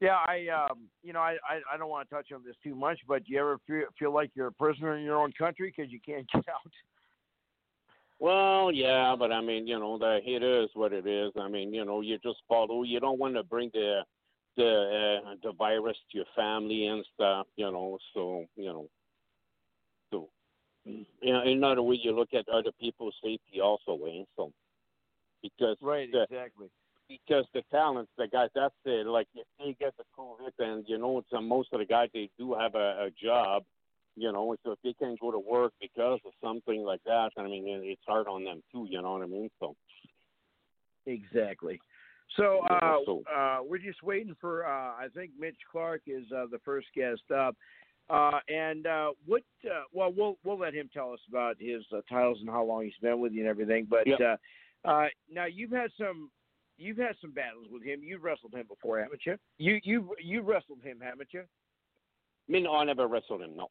Yeah, 0.00 0.16
I 0.26 0.46
um, 0.48 0.88
you 1.02 1.12
know, 1.12 1.20
I, 1.20 1.36
I 1.48 1.60
I 1.72 1.76
don't 1.78 1.88
want 1.88 2.08
to 2.08 2.14
touch 2.14 2.30
on 2.32 2.42
this 2.44 2.56
too 2.62 2.74
much, 2.74 3.00
but 3.08 3.24
do 3.24 3.32
you 3.32 3.40
ever 3.40 3.58
feel 3.66 3.84
feel 3.98 4.12
like 4.12 4.30
you're 4.34 4.48
a 4.48 4.52
prisoner 4.52 4.96
in 4.96 5.04
your 5.04 5.16
own 5.16 5.32
country 5.32 5.72
because 5.74 5.90
you 5.90 6.00
can't 6.04 6.28
get 6.32 6.44
out? 6.48 6.72
Well, 8.18 8.70
yeah, 8.72 9.14
but 9.18 9.32
I 9.32 9.40
mean, 9.40 9.66
you 9.66 9.78
know, 9.78 9.98
the 9.98 10.20
it 10.24 10.42
is 10.42 10.70
what 10.74 10.92
it 10.92 11.06
is. 11.06 11.32
I 11.40 11.48
mean, 11.48 11.72
you 11.72 11.84
know, 11.84 12.00
you 12.02 12.18
just 12.18 12.38
follow. 12.48 12.82
You 12.82 13.00
don't 13.00 13.18
want 13.18 13.34
to 13.36 13.42
bring 13.42 13.70
the 13.72 14.02
the 14.56 15.22
uh, 15.24 15.34
the 15.42 15.52
virus 15.52 15.96
to 16.12 16.18
your 16.18 16.26
family 16.34 16.86
and 16.86 17.04
stuff. 17.14 17.46
You 17.56 17.70
know, 17.70 17.98
so 18.12 18.44
you 18.56 18.66
know, 18.66 18.88
so 20.10 20.28
you 20.84 21.32
know, 21.32 21.42
in 21.42 21.64
other 21.64 21.82
way, 21.82 21.98
you 22.02 22.12
look 22.12 22.34
at 22.34 22.48
other 22.48 22.70
people's 22.80 23.14
safety 23.22 23.60
also, 23.62 23.94
Wayne. 23.94 24.26
So 24.36 24.52
because 25.42 25.76
Right, 25.80 26.10
the, 26.10 26.22
exactly. 26.22 26.68
Because 27.08 27.46
the 27.54 27.62
talents, 27.70 28.10
the 28.18 28.26
guys, 28.26 28.48
that's 28.54 28.74
it. 28.84 29.06
Like 29.06 29.28
if 29.34 29.46
they 29.58 29.76
get 29.78 29.94
the 29.96 30.04
COVID, 30.18 30.50
and 30.58 30.84
you 30.88 30.98
know, 30.98 31.18
it's 31.18 31.28
uh, 31.32 31.40
most 31.40 31.68
of 31.72 31.78
the 31.78 31.86
guys 31.86 32.08
they 32.12 32.28
do 32.38 32.54
have 32.54 32.74
a, 32.74 33.06
a 33.06 33.10
job. 33.22 33.64
You 34.18 34.32
know, 34.32 34.56
so 34.64 34.72
if 34.72 34.78
they 34.82 34.94
can't 34.94 35.20
go 35.20 35.30
to 35.30 35.38
work 35.38 35.72
because 35.78 36.20
of 36.24 36.32
something 36.42 36.82
like 36.82 37.02
that, 37.04 37.30
I 37.36 37.42
mean, 37.42 37.64
it's 37.66 38.00
hard 38.06 38.26
on 38.28 38.44
them 38.44 38.62
too. 38.72 38.86
You 38.88 39.02
know 39.02 39.12
what 39.12 39.22
I 39.22 39.26
mean? 39.26 39.50
So 39.60 39.76
Exactly. 41.06 41.80
So 42.36 42.60
uh, 42.68 42.98
uh, 43.34 43.58
we're 43.62 43.78
just 43.78 44.02
waiting 44.02 44.36
for. 44.40 44.66
Uh, 44.66 44.68
I 44.70 45.06
think 45.14 45.30
Mitch 45.38 45.56
Clarke 45.70 46.02
is 46.06 46.24
uh, 46.36 46.46
the 46.50 46.58
first 46.64 46.88
guest 46.94 47.22
up. 47.34 47.56
Uh, 48.10 48.38
and 48.48 48.86
uh, 48.86 49.10
what? 49.24 49.42
Uh, 49.64 49.82
well, 49.92 50.12
we'll 50.14 50.36
we'll 50.44 50.58
let 50.58 50.74
him 50.74 50.90
tell 50.92 51.12
us 51.12 51.20
about 51.28 51.56
his 51.58 51.82
uh, 51.94 52.00
titles 52.08 52.38
and 52.40 52.50
how 52.50 52.64
long 52.64 52.84
he's 52.84 52.92
been 53.00 53.20
with 53.20 53.32
you 53.32 53.40
and 53.40 53.48
everything. 53.48 53.86
But 53.88 54.06
uh, 54.20 54.36
uh, 54.84 55.06
now 55.32 55.46
you've 55.46 55.70
had 55.70 55.90
some. 55.98 56.30
You've 56.78 56.98
had 56.98 57.16
some 57.20 57.32
battles 57.32 57.66
with 57.70 57.82
him. 57.82 58.00
You've 58.02 58.22
wrestled 58.22 58.54
him 58.54 58.66
before, 58.68 58.98
haven't 59.00 59.24
you? 59.24 59.36
You 59.58 59.80
you 59.82 60.14
you 60.22 60.42
wrestled 60.42 60.82
him, 60.82 61.00
haven't 61.00 61.28
you? 61.32 61.40
I 61.40 62.52
mean, 62.52 62.66
I 62.66 62.84
never 62.84 63.06
wrestled 63.08 63.42
him. 63.42 63.56
No, 63.56 63.68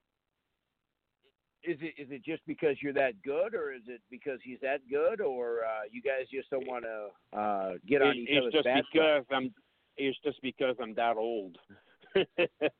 Is 1.63 1.77
it 1.81 1.93
is 2.01 2.09
it 2.11 2.23
just 2.25 2.41
because 2.47 2.75
you're 2.81 2.93
that 2.93 3.21
good, 3.23 3.53
or 3.55 3.71
is 3.73 3.83
it 3.87 4.01
because 4.09 4.39
he's 4.43 4.59
that 4.61 4.81
good, 4.89 5.21
or 5.21 5.59
uh, 5.65 5.83
you 5.91 6.01
guys 6.01 6.25
just 6.33 6.49
don't 6.49 6.67
want 6.67 6.83
to 6.83 7.37
uh, 7.39 7.73
get 7.87 8.01
on 8.01 8.09
It- 8.11 8.17
each 8.17 8.29
it's 8.31 8.41
other's 8.41 8.53
just 8.53 8.65
bad 8.65 8.83
because 8.91 9.25
I'm. 9.31 9.53
It's 9.97 10.17
just 10.25 10.41
because 10.41 10.75
I'm 10.81 10.93
that 10.95 11.15
old. 11.15 11.57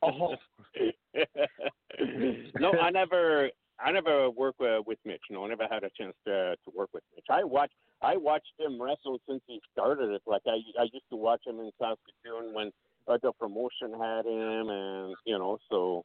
Oh. 0.02 0.36
no, 2.60 2.72
I 2.74 2.90
never. 2.90 3.50
I 3.80 3.92
never 3.92 4.30
worked 4.30 4.62
uh, 4.62 4.82
with 4.86 5.00
Mitch. 5.06 5.22
No, 5.30 5.46
I 5.46 5.50
never 5.50 5.68
had 5.70 5.84
a 5.84 5.90
chance 5.98 6.16
to 6.26 6.56
to 6.56 6.72
work 6.76 6.90
with 6.94 7.04
Mitch. 7.16 7.26
I 7.30 7.44
watched. 7.44 7.74
I 8.02 8.18
watched 8.18 8.54
him 8.60 8.82
wrestle 8.82 9.20
since 9.28 9.42
he 9.48 9.60
started 9.72 10.12
it. 10.12 10.22
Like 10.26 10.44
I, 10.48 10.60
I 10.80 10.84
used 10.84 11.10
to 11.10 11.16
watch 11.16 11.42
him 11.46 11.60
in 11.60 11.72
Saskatoon 11.80 12.54
when 12.54 12.72
other 13.08 13.32
promotion 13.32 13.92
had 14.00 14.26
him, 14.26 14.70
and 14.70 15.16
you 15.26 15.38
know, 15.38 15.58
so. 15.70 16.04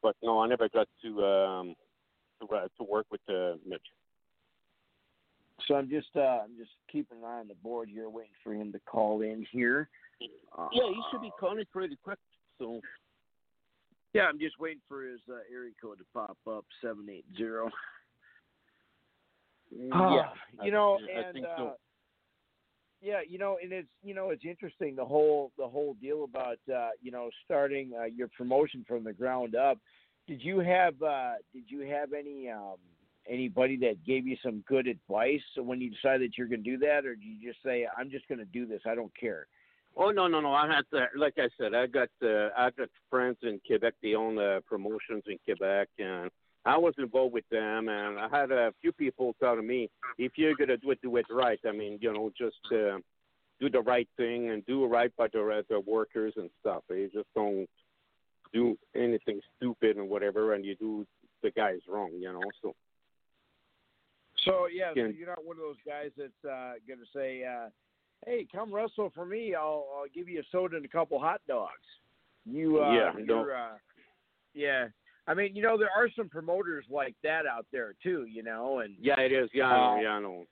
But 0.00 0.14
no, 0.22 0.40
I 0.40 0.46
never 0.46 0.68
got 0.68 0.86
to 1.02 1.24
um 1.24 1.74
to 2.40 2.54
uh, 2.54 2.68
to 2.78 2.84
work 2.84 3.06
with 3.10 3.20
uh, 3.28 3.56
Mitch. 3.66 3.82
So 5.66 5.74
I'm 5.74 5.88
just 5.90 6.08
uh, 6.16 6.40
I'm 6.44 6.56
just 6.56 6.70
keeping 6.90 7.18
an 7.18 7.24
eye 7.24 7.40
on 7.40 7.48
the 7.48 7.54
board 7.54 7.88
here, 7.92 8.08
waiting 8.08 8.32
for 8.44 8.54
him 8.54 8.72
to 8.72 8.80
call 8.80 9.22
in 9.22 9.44
here. 9.50 9.88
Uh, 10.56 10.68
Yeah, 10.72 10.84
he 10.88 11.02
should 11.10 11.20
be 11.20 11.32
calling 11.38 11.64
pretty 11.72 11.98
quick. 12.02 12.18
So 12.58 12.80
Yeah, 14.18 14.24
I'm 14.24 14.38
just 14.38 14.58
waiting 14.58 14.80
for 14.88 15.02
his 15.02 15.20
uh, 15.30 15.36
area 15.52 15.72
code 15.80 15.98
to 15.98 16.04
pop 16.12 16.36
up 16.50 16.64
seven 16.82 17.08
eight 17.08 17.24
zero. 17.36 17.70
yeah, 19.70 20.64
you 20.64 20.72
know, 20.72 20.98
I 21.16 21.20
and 21.20 21.34
think 21.34 21.46
uh. 21.46 21.70
Yeah, 23.00 23.20
you 23.28 23.38
know, 23.38 23.58
and 23.62 23.72
it's 23.72 23.88
you 24.02 24.12
know 24.12 24.30
it's 24.30 24.44
interesting 24.44 24.96
the 24.96 25.04
whole 25.04 25.52
the 25.56 25.68
whole 25.68 25.94
deal 26.02 26.24
about 26.24 26.58
uh, 26.74 26.90
you 27.00 27.12
know 27.12 27.30
starting 27.44 27.92
uh, 27.96 28.06
your 28.06 28.26
promotion 28.36 28.84
from 28.88 29.04
the 29.04 29.12
ground 29.12 29.54
up. 29.54 29.78
Did 30.26 30.42
you 30.42 30.58
have 30.58 31.00
uh, 31.00 31.34
did 31.54 31.64
you 31.68 31.82
have 31.82 32.12
any 32.12 32.50
um, 32.50 32.78
anybody 33.28 33.76
that 33.76 34.04
gave 34.04 34.26
you 34.26 34.36
some 34.42 34.64
good 34.66 34.88
advice 34.88 35.42
when 35.56 35.80
you 35.80 35.90
decided 35.90 36.22
that 36.22 36.38
you're 36.38 36.48
going 36.48 36.64
to 36.64 36.70
do 36.70 36.78
that, 36.78 37.06
or 37.06 37.14
did 37.14 37.24
you 37.24 37.52
just 37.52 37.62
say 37.64 37.86
I'm 37.96 38.10
just 38.10 38.26
going 38.26 38.40
to 38.40 38.44
do 38.46 38.66
this, 38.66 38.80
I 38.84 38.96
don't 38.96 39.16
care? 39.16 39.46
Oh 40.00 40.12
no 40.12 40.28
no 40.28 40.40
no! 40.40 40.52
I 40.52 40.72
had 40.72 40.84
to, 40.92 41.06
like 41.16 41.34
I 41.38 41.48
said, 41.58 41.74
I 41.74 41.88
got 41.88 42.08
uh, 42.22 42.50
I 42.56 42.70
got 42.70 42.88
friends 43.10 43.38
in 43.42 43.60
Quebec. 43.66 43.94
They 44.00 44.14
own 44.14 44.38
uh, 44.38 44.60
promotions 44.64 45.24
in 45.26 45.38
Quebec, 45.44 45.88
and 45.98 46.30
I 46.64 46.76
was 46.76 46.94
involved 46.98 47.34
with 47.34 47.48
them. 47.50 47.88
And 47.88 48.16
I 48.16 48.28
had 48.30 48.52
a 48.52 48.72
few 48.80 48.92
people 48.92 49.34
telling 49.40 49.66
me, 49.66 49.90
if 50.16 50.32
you're 50.36 50.54
gonna 50.54 50.76
do 50.76 50.92
it, 50.92 51.02
do 51.02 51.16
it 51.16 51.26
right. 51.28 51.58
I 51.66 51.72
mean, 51.72 51.98
you 52.00 52.12
know, 52.12 52.30
just 52.38 52.60
uh, 52.70 52.98
do 53.58 53.68
the 53.68 53.80
right 53.80 54.08
thing 54.16 54.50
and 54.50 54.64
do 54.66 54.86
right 54.86 55.10
by 55.16 55.26
the 55.32 55.64
the 55.68 55.80
workers 55.80 56.34
and 56.36 56.48
stuff. 56.60 56.84
You 56.88 57.10
just 57.12 57.28
don't 57.34 57.66
do 58.52 58.78
anything 58.94 59.40
stupid 59.56 59.96
and 59.96 60.08
whatever, 60.08 60.54
and 60.54 60.64
you 60.64 60.76
do 60.76 61.06
the 61.42 61.50
guys 61.50 61.80
wrong. 61.88 62.12
You 62.16 62.32
know, 62.32 62.42
so. 62.62 62.72
So 64.44 64.68
yeah, 64.72 64.92
so 64.94 65.06
you're 65.06 65.26
not 65.26 65.44
one 65.44 65.56
of 65.56 65.62
those 65.62 65.82
guys 65.84 66.10
that's 66.16 66.44
uh, 66.44 66.74
going 66.86 67.00
to 67.00 67.06
say, 67.12 67.42
uh, 67.44 67.68
"Hey, 68.26 68.46
come 68.50 68.72
wrestle 68.72 69.10
for 69.14 69.24
me. 69.24 69.54
I'll, 69.54 69.86
I'll 69.96 70.08
give 70.14 70.28
you 70.28 70.40
a 70.40 70.44
soda 70.50 70.76
and 70.76 70.84
a 70.84 70.88
couple 70.88 71.18
hot 71.18 71.40
dogs." 71.48 71.72
You, 72.44 72.82
uh, 72.82 72.92
Yeah, 72.94 73.12
you're, 73.24 73.54
uh, 73.56 73.76
yeah. 74.54 74.88
I 75.26 75.34
mean, 75.34 75.54
you 75.54 75.62
know, 75.62 75.76
there 75.76 75.90
are 75.94 76.08
some 76.16 76.28
promoters 76.28 76.86
like 76.90 77.14
that 77.22 77.44
out 77.46 77.66
there 77.72 77.94
too. 78.02 78.24
You 78.28 78.42
know, 78.42 78.78
and 78.80 78.94
Yeah, 78.98 79.20
it 79.20 79.32
is. 79.32 79.50
Yeah, 79.52 79.66
I 79.66 79.74
Uh, 79.76 79.94
know. 79.96 80.02
Yeah, 80.02 80.08
I 80.10 80.20
know. 80.20 80.46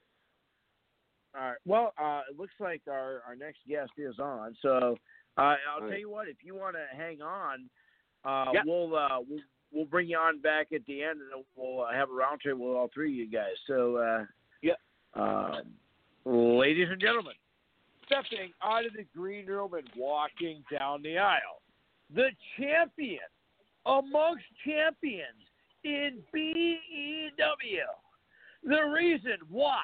All 1.35 1.43
right. 1.49 1.57
Well, 1.65 1.93
uh, 2.01 2.21
it 2.29 2.37
looks 2.39 2.53
like 2.59 2.81
our, 2.87 3.21
our 3.27 3.35
next 3.35 3.59
guest 3.67 3.91
is 3.97 4.17
on. 4.19 4.55
So 4.61 4.97
uh, 5.37 5.41
I'll 5.41 5.57
All 5.73 5.79
tell 5.81 5.89
right. 5.89 5.99
you 5.99 6.09
what. 6.09 6.27
If 6.27 6.37
you 6.41 6.55
want 6.55 6.75
to 6.75 6.97
hang 6.97 7.21
on, 7.21 7.69
uh, 8.25 8.51
Yeah. 8.53 8.61
we'll 8.65 8.95
uh, 8.95 9.19
we'll 9.27 9.41
we'll 9.71 9.85
bring 9.85 10.07
you 10.07 10.17
on 10.17 10.39
back 10.39 10.71
at 10.73 10.85
the 10.85 11.03
end, 11.03 11.19
and 11.19 11.43
we'll 11.55 11.81
uh, 11.85 11.93
have 11.93 12.09
a 12.09 12.13
round 12.13 12.41
table 12.41 12.67
with 12.67 12.77
all 12.77 12.89
three 12.93 13.11
of 13.11 13.15
you 13.15 13.27
guys. 13.29 13.53
So 13.67 13.97
uh, 13.97 14.25
Yeah. 14.61 14.73
um, 15.13 15.73
ladies 16.25 16.87
and 16.89 16.99
gentlemen, 16.99 17.33
stepping 18.07 18.51
out 18.63 18.85
of 18.85 18.93
the 18.93 19.05
green 19.15 19.45
room 19.45 19.73
and 19.73 19.87
walking 19.95 20.63
down 20.71 21.01
the 21.03 21.17
aisle, 21.17 21.61
the 22.15 22.29
champion 22.57 23.19
amongst 23.85 24.43
champions 24.65 25.43
in 25.83 26.19
BEW. 26.33 27.85
The 28.63 28.81
reason 28.81 29.37
why 29.49 29.83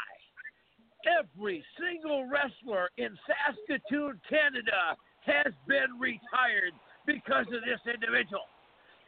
every 1.05 1.63
single 1.79 2.25
wrestler 2.25 2.89
in 2.97 3.17
Saskatoon, 3.27 4.19
Canada 4.29 4.97
has 5.25 5.53
been 5.67 5.99
retired 5.99 6.73
because 7.05 7.45
of 7.47 7.61
this 7.63 7.79
individual. 7.93 8.43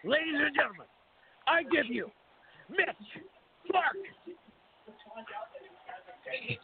Ladies 0.03 0.35
and 0.35 0.55
gentlemen, 0.55 0.87
I 1.47 1.63
give 1.63 1.87
you 1.87 2.09
Mitch 2.69 2.87
Clarke. 3.69 3.95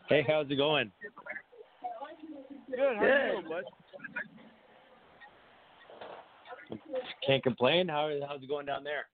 Hey, 0.10 0.26
how's 0.28 0.50
it 0.50 0.56
going? 0.56 0.92
Good. 2.70 2.98
How 2.98 3.04
you 3.04 3.42
doing, 3.42 3.50
bud? 3.50 3.64
Can't 7.26 7.44
complain. 7.44 7.88
How 7.88 8.10
how's 8.28 8.42
it 8.42 8.48
going 8.50 8.66
down 8.66 8.84
there? 8.84 9.06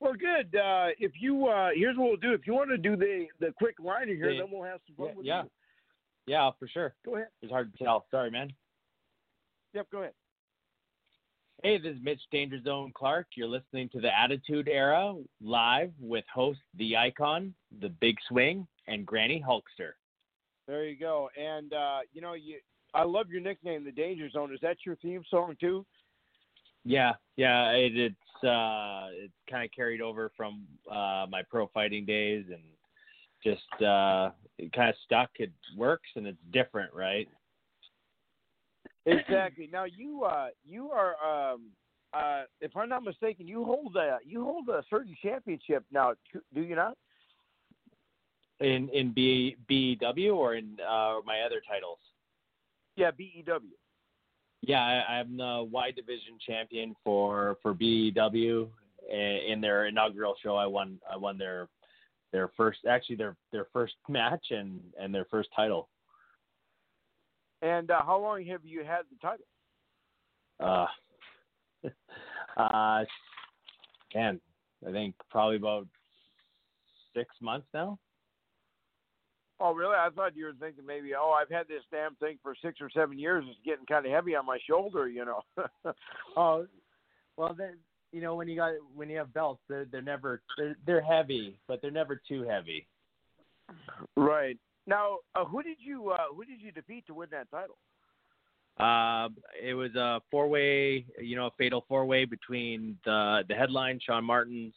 Well, 0.00 0.12
good. 0.14 0.54
Uh, 0.56 0.88
if 0.98 1.12
you 1.18 1.46
uh, 1.46 1.70
here's 1.74 1.96
what 1.96 2.08
we'll 2.08 2.16
do. 2.16 2.32
If 2.32 2.46
you 2.46 2.54
want 2.54 2.70
to 2.70 2.78
do 2.78 2.96
the 2.96 3.26
the 3.40 3.52
quick 3.56 3.76
liner 3.82 4.14
here, 4.14 4.30
Yeah. 4.30 4.42
then 4.42 4.50
we'll 4.52 4.62
have 4.68 4.80
some 4.86 4.96
fun 4.96 5.06
Yeah, 5.08 5.14
with 5.16 5.26
yeah. 5.26 5.42
you. 5.44 5.50
Yeah, 6.26 6.50
for 6.58 6.68
sure. 6.68 6.94
Go 7.04 7.16
ahead. 7.16 7.28
It's 7.42 7.50
hard 7.50 7.72
to 7.76 7.84
tell. 7.84 8.04
Sorry, 8.10 8.30
man. 8.30 8.52
Yep. 9.74 9.86
Go 9.90 9.98
ahead. 9.98 10.12
Hey, 11.64 11.78
this 11.78 11.96
is 11.96 12.02
Mitch 12.02 12.20
Danger 12.30 12.60
Zone 12.62 12.92
Clarke. 12.94 13.26
You're 13.34 13.48
listening 13.48 13.88
to 13.90 14.00
the 14.00 14.16
Attitude 14.16 14.68
Era 14.68 15.14
live 15.40 15.90
with 15.98 16.24
host 16.32 16.60
The 16.74 16.96
Icon, 16.96 17.52
The 17.80 17.88
Big 17.88 18.16
Swing, 18.28 18.64
and 18.86 19.04
Granny 19.04 19.42
Hulkster. 19.44 19.92
There 20.68 20.84
you 20.84 20.96
go. 20.96 21.30
And 21.36 21.72
uh, 21.72 22.00
you 22.12 22.20
know, 22.20 22.34
you 22.34 22.58
I 22.94 23.02
love 23.02 23.30
your 23.30 23.40
nickname, 23.40 23.84
the 23.84 23.90
Danger 23.90 24.30
Zone. 24.30 24.52
Is 24.52 24.60
that 24.62 24.76
your 24.86 24.96
theme 24.96 25.24
song 25.28 25.56
too? 25.58 25.84
Yeah, 26.84 27.14
yeah. 27.36 27.70
It, 27.70 27.96
it's 27.96 28.44
uh, 28.44 29.08
it's 29.12 29.32
kind 29.50 29.64
of 29.64 29.70
carried 29.74 30.00
over 30.00 30.30
from 30.36 30.66
uh, 30.90 31.26
my 31.28 31.42
pro 31.50 31.66
fighting 31.68 32.04
days, 32.04 32.44
and 32.50 32.62
just 33.42 33.82
uh, 33.82 34.30
it 34.58 34.72
kind 34.72 34.90
of 34.90 34.94
stuck. 35.04 35.30
It 35.36 35.50
works, 35.76 36.08
and 36.14 36.26
it's 36.26 36.38
different, 36.52 36.92
right? 36.94 37.28
Exactly. 39.06 39.68
Now 39.72 39.84
you 39.84 40.24
uh 40.24 40.48
you 40.64 40.90
are 40.90 41.14
um 41.24 41.70
uh 42.12 42.42
if 42.60 42.76
I'm 42.76 42.90
not 42.90 43.02
mistaken, 43.02 43.48
you 43.48 43.64
hold 43.64 43.96
a 43.96 44.18
you 44.24 44.44
hold 44.44 44.68
a 44.68 44.82
certain 44.90 45.16
championship 45.22 45.84
now, 45.90 46.12
do 46.54 46.60
you 46.60 46.76
not? 46.76 46.96
In 48.60 48.88
in 48.88 49.12
B 49.12 49.56
BEW 49.68 50.34
or 50.34 50.54
in 50.54 50.76
uh, 50.80 51.18
my 51.24 51.40
other 51.46 51.62
titles. 51.68 51.98
Yeah, 52.96 53.10
E 53.18 53.42
BEW. 53.46 53.60
Yeah, 54.62 54.80
I, 54.80 55.12
I'm 55.14 55.36
the 55.36 55.66
Y 55.70 55.92
Division 55.92 56.38
champion 56.44 56.96
for 57.04 57.56
for 57.62 57.72
BEW. 57.72 58.68
In 59.10 59.38
in 59.46 59.60
their 59.60 59.86
inaugural 59.86 60.34
show, 60.42 60.56
I 60.56 60.66
won 60.66 60.98
I 61.10 61.16
won 61.16 61.38
their 61.38 61.68
their 62.32 62.50
first 62.56 62.80
actually 62.88 63.16
their 63.16 63.36
their 63.52 63.66
first 63.72 63.94
match 64.08 64.46
and 64.50 64.80
and 65.00 65.14
their 65.14 65.26
first 65.30 65.50
title. 65.54 65.88
And 67.62 67.90
uh, 67.90 68.02
how 68.04 68.20
long 68.20 68.44
have 68.46 68.64
you 68.64 68.84
had 68.84 69.02
the 69.10 69.18
title? 69.20 69.46
Uh, 70.60 70.86
uh, 72.60 73.04
man, 74.14 74.40
I 74.86 74.92
think 74.92 75.14
probably 75.30 75.56
about 75.56 75.86
six 77.14 77.34
months 77.40 77.66
now. 77.74 77.98
Oh, 79.60 79.74
really? 79.74 79.96
I 79.96 80.08
thought 80.14 80.36
you 80.36 80.44
were 80.44 80.52
thinking 80.60 80.86
maybe, 80.86 81.14
oh, 81.18 81.36
I've 81.38 81.50
had 81.50 81.66
this 81.66 81.82
damn 81.90 82.14
thing 82.16 82.38
for 82.42 82.54
six 82.62 82.80
or 82.80 82.88
seven 82.90 83.18
years. 83.18 83.44
It's 83.48 83.58
getting 83.64 83.86
kind 83.86 84.06
of 84.06 84.12
heavy 84.12 84.36
on 84.36 84.46
my 84.46 84.58
shoulder, 84.66 85.08
you 85.08 85.24
know. 85.24 85.42
Oh, 86.36 86.66
well, 87.36 87.54
then 87.56 87.74
you 88.12 88.20
know 88.20 88.36
when 88.36 88.48
you 88.48 88.56
got 88.56 88.72
when 88.94 89.08
you 89.08 89.18
have 89.18 89.32
belts, 89.32 89.60
they're 89.68 89.86
they're 89.90 90.02
never 90.02 90.42
they're 90.56 90.76
they're 90.86 91.00
heavy, 91.00 91.58
but 91.66 91.80
they're 91.82 91.90
never 91.90 92.20
too 92.28 92.42
heavy. 92.42 92.86
right. 94.16 94.56
Now, 94.86 95.18
uh, 95.34 95.44
who 95.44 95.62
did 95.62 95.78
you 95.80 96.10
uh, 96.10 96.34
who 96.34 96.44
did 96.44 96.60
you 96.60 96.72
defeat 96.72 97.06
to 97.06 97.14
win 97.14 97.28
that 97.30 97.50
title? 97.50 97.76
Uh, 98.78 99.28
it 99.60 99.74
was 99.74 99.94
a 99.96 100.20
four 100.30 100.48
way, 100.48 101.04
you 101.20 101.34
know, 101.36 101.46
a 101.46 101.50
fatal 101.58 101.84
four 101.88 102.04
way 102.06 102.24
between 102.24 102.96
the 103.04 103.42
the 103.48 103.54
headline 103.54 103.98
Sean 104.04 104.24
Martin's, 104.24 104.74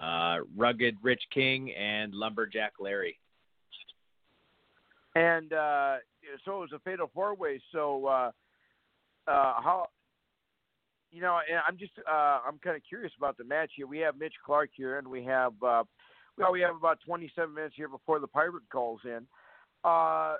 uh, 0.00 0.38
rugged 0.56 0.96
Rich 1.02 1.22
King, 1.34 1.72
and 1.72 2.14
lumberjack 2.14 2.74
Larry. 2.78 3.18
And 5.14 5.52
uh, 5.52 5.96
so 6.44 6.56
it 6.56 6.60
was 6.60 6.72
a 6.74 6.78
fatal 6.80 7.10
four 7.12 7.34
way. 7.34 7.60
So 7.72 8.06
uh, 8.06 8.30
uh, 9.28 9.54
how? 9.60 9.88
You 11.10 11.20
know, 11.20 11.38
and 11.48 11.60
I'm 11.68 11.76
just 11.76 11.92
uh, 12.10 12.40
I'm 12.46 12.58
kind 12.64 12.76
of 12.76 12.82
curious 12.88 13.12
about 13.18 13.36
the 13.36 13.44
match 13.44 13.72
here. 13.76 13.86
We 13.86 13.98
have 13.98 14.18
Mitch 14.18 14.34
Clarke 14.44 14.70
here, 14.74 14.98
and 14.98 15.06
we 15.06 15.22
have 15.24 15.52
uh, 15.62 15.84
well, 16.38 16.52
we 16.52 16.60
have 16.62 16.76
about 16.76 16.98
27 17.04 17.54
minutes 17.54 17.74
here 17.76 17.88
before 17.88 18.18
the 18.18 18.26
pirate 18.26 18.62
calls 18.70 19.00
in. 19.04 19.26
Uh, 19.84 20.36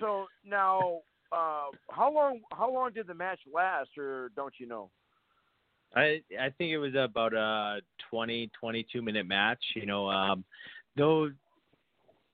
so 0.00 0.26
now, 0.44 1.00
uh, 1.32 1.66
how 1.90 2.12
long 2.12 2.40
how 2.52 2.72
long 2.72 2.92
did 2.92 3.06
the 3.06 3.14
match 3.14 3.40
last, 3.52 3.90
or 3.96 4.30
don't 4.34 4.54
you 4.58 4.66
know? 4.66 4.90
I 5.94 6.22
I 6.40 6.50
think 6.56 6.72
it 6.72 6.78
was 6.78 6.94
about 6.94 7.34
a 7.34 7.80
20 8.10 8.50
22 8.58 9.02
minute 9.02 9.26
match. 9.26 9.62
You 9.74 9.86
know, 9.86 10.08
um, 10.10 10.44
those 10.96 11.32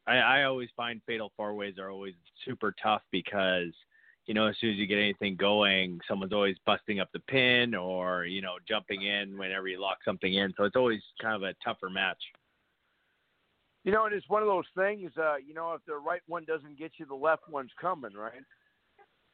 I 0.07 0.17
I 0.17 0.43
always 0.45 0.69
find 0.77 1.01
fatal 1.07 1.33
four 1.37 1.55
ways 1.55 1.75
are 1.79 1.91
always 1.91 2.15
super 2.45 2.75
tough 2.83 3.03
because 3.11 3.73
you 4.27 4.35
know 4.35 4.47
as 4.47 4.57
soon 4.61 4.71
as 4.71 4.77
you 4.77 4.87
get 4.87 4.99
anything 4.99 5.37
going, 5.37 6.01
someone's 6.09 6.33
always 6.33 6.57
busting 6.65 7.01
up 7.01 7.09
the 7.13 7.21
pin 7.21 7.75
or 7.75 8.25
you 8.25 8.43
know 8.43 8.55
jumping 8.69 9.03
in 9.03 9.37
whenever 9.39 9.69
you 9.69 9.81
lock 9.81 9.99
something 10.05 10.35
in. 10.35 10.53
So 10.57 10.65
it's 10.65 10.77
always 10.77 11.01
kind 11.21 11.35
of 11.35 11.43
a 11.43 11.55
tougher 11.65 11.91
match. 11.91 12.23
You 13.85 13.93
know, 13.93 14.05
and 14.05 14.15
it's 14.15 14.29
one 14.29 14.43
of 14.43 14.49
those 14.49 14.65
things. 14.77 15.13
Uh, 15.17 15.37
you 15.37 15.55
know, 15.55 15.75
if 15.75 15.85
the 15.87 15.95
right 15.95 16.23
one 16.27 16.45
doesn't 16.45 16.77
get 16.77 16.93
you, 16.99 17.07
the 17.07 17.15
left 17.15 17.43
one's 17.49 17.71
coming, 17.81 18.15
right? 18.15 18.43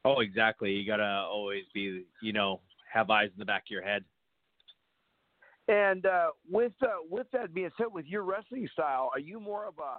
Oh, 0.05 0.19
exactly. 0.19 0.71
You 0.71 0.85
gotta 0.85 1.25
always 1.27 1.63
be, 1.73 2.05
you 2.21 2.33
know, 2.33 2.59
have 2.91 3.09
eyes 3.09 3.29
in 3.33 3.39
the 3.39 3.45
back 3.45 3.63
of 3.63 3.71
your 3.71 3.81
head. 3.81 4.03
And 5.67 6.05
uh, 6.05 6.31
with 6.49 6.73
uh, 6.81 7.01
with 7.09 7.27
that 7.31 7.53
being 7.53 7.71
said, 7.77 7.87
with 7.91 8.05
your 8.05 8.23
wrestling 8.23 8.67
style, 8.73 9.09
are 9.13 9.19
you 9.19 9.39
more 9.39 9.65
of 9.65 9.75
a 9.79 9.97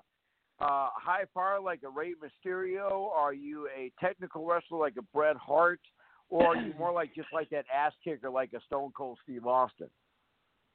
uh, 0.61 0.89
high 0.95 1.25
power 1.35 1.61
like 1.61 1.81
a 1.85 1.89
Rey 1.89 2.15
Mysterio? 2.15 3.11
Are 3.11 3.35
you 3.35 3.69
a 3.77 3.93
technical 4.01 4.47
wrestler 4.47 4.79
like 4.79 4.95
a 4.99 5.03
Bret 5.03 5.37
Hart, 5.37 5.81
or 6.29 6.49
are 6.49 6.57
you 6.57 6.73
more 6.79 6.93
like 6.93 7.15
just 7.15 7.29
like 7.33 7.51
that 7.51 7.65
ass 7.75 7.93
kicker 8.03 8.31
like 8.31 8.53
a 8.53 8.61
Stone 8.67 8.93
Cold 8.97 9.19
Steve 9.25 9.47
Austin? 9.47 9.89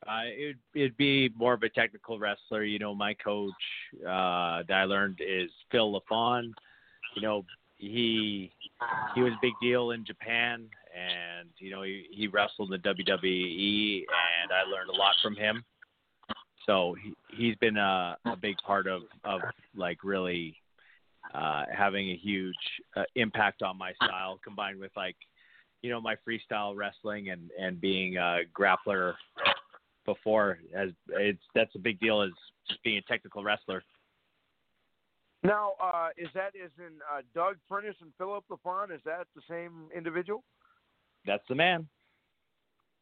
Uh, 0.07 0.21
it, 0.25 0.55
it'd 0.73 0.97
be 0.97 1.29
more 1.35 1.53
of 1.53 1.63
a 1.63 1.69
technical 1.69 2.19
wrestler. 2.19 2.63
You 2.63 2.79
know, 2.79 2.95
my 2.95 3.13
coach 3.13 3.51
uh, 4.01 4.63
that 4.67 4.71
I 4.71 4.83
learned 4.85 5.19
is 5.19 5.49
Phil 5.71 5.99
Lafon. 5.99 6.51
you 7.15 7.21
know, 7.21 7.45
he 7.77 8.51
he 9.15 9.21
was 9.21 9.33
a 9.33 9.39
big 9.41 9.53
deal 9.61 9.91
in 9.91 10.05
Japan, 10.05 10.67
and 10.95 11.49
you 11.57 11.71
know, 11.71 11.83
he 11.83 12.05
he 12.11 12.27
wrestled 12.27 12.71
in 12.73 12.81
the 12.81 12.89
WWE, 12.89 14.05
and 14.41 14.51
I 14.51 14.63
learned 14.69 14.89
a 14.89 14.95
lot 14.95 15.15
from 15.21 15.35
him. 15.35 15.63
So 16.69 16.95
he 17.01 17.15
he's 17.35 17.55
been 17.55 17.77
a 17.77 18.15
a 18.25 18.35
big 18.35 18.55
part 18.57 18.85
of 18.85 19.01
of 19.23 19.41
like 19.75 20.03
really 20.03 20.55
uh, 21.33 21.63
having 21.75 22.11
a 22.11 22.15
huge 22.15 22.53
uh, 22.95 23.03
impact 23.15 23.63
on 23.63 23.75
my 23.75 23.91
style, 23.93 24.39
combined 24.43 24.79
with 24.79 24.91
like 24.95 25.15
you 25.81 25.89
know 25.89 25.99
my 25.99 26.15
freestyle 26.27 26.75
wrestling 26.75 27.31
and 27.31 27.49
and 27.59 27.81
being 27.81 28.17
a 28.17 28.41
grappler 28.55 29.15
before 30.05 30.59
as 30.75 30.89
it's 31.07 31.41
that's 31.55 31.73
a 31.73 31.79
big 31.79 31.99
deal 31.99 32.21
as 32.21 32.29
just 32.69 32.83
being 32.83 32.99
a 32.99 33.01
technical 33.01 33.43
wrestler. 33.43 33.81
Now, 35.41 35.71
uh, 35.81 36.09
is 36.19 36.27
that 36.35 36.49
is 36.53 36.71
in 36.77 36.99
uh, 37.11 37.21
Doug 37.33 37.55
Furnas 37.71 37.95
and 38.01 38.11
Philip 38.19 38.43
LaFon? 38.51 38.93
Is 38.93 39.01
that 39.05 39.25
the 39.35 39.41
same 39.49 39.87
individual? 39.95 40.43
That's 41.25 41.43
the 41.49 41.55
man. 41.55 41.87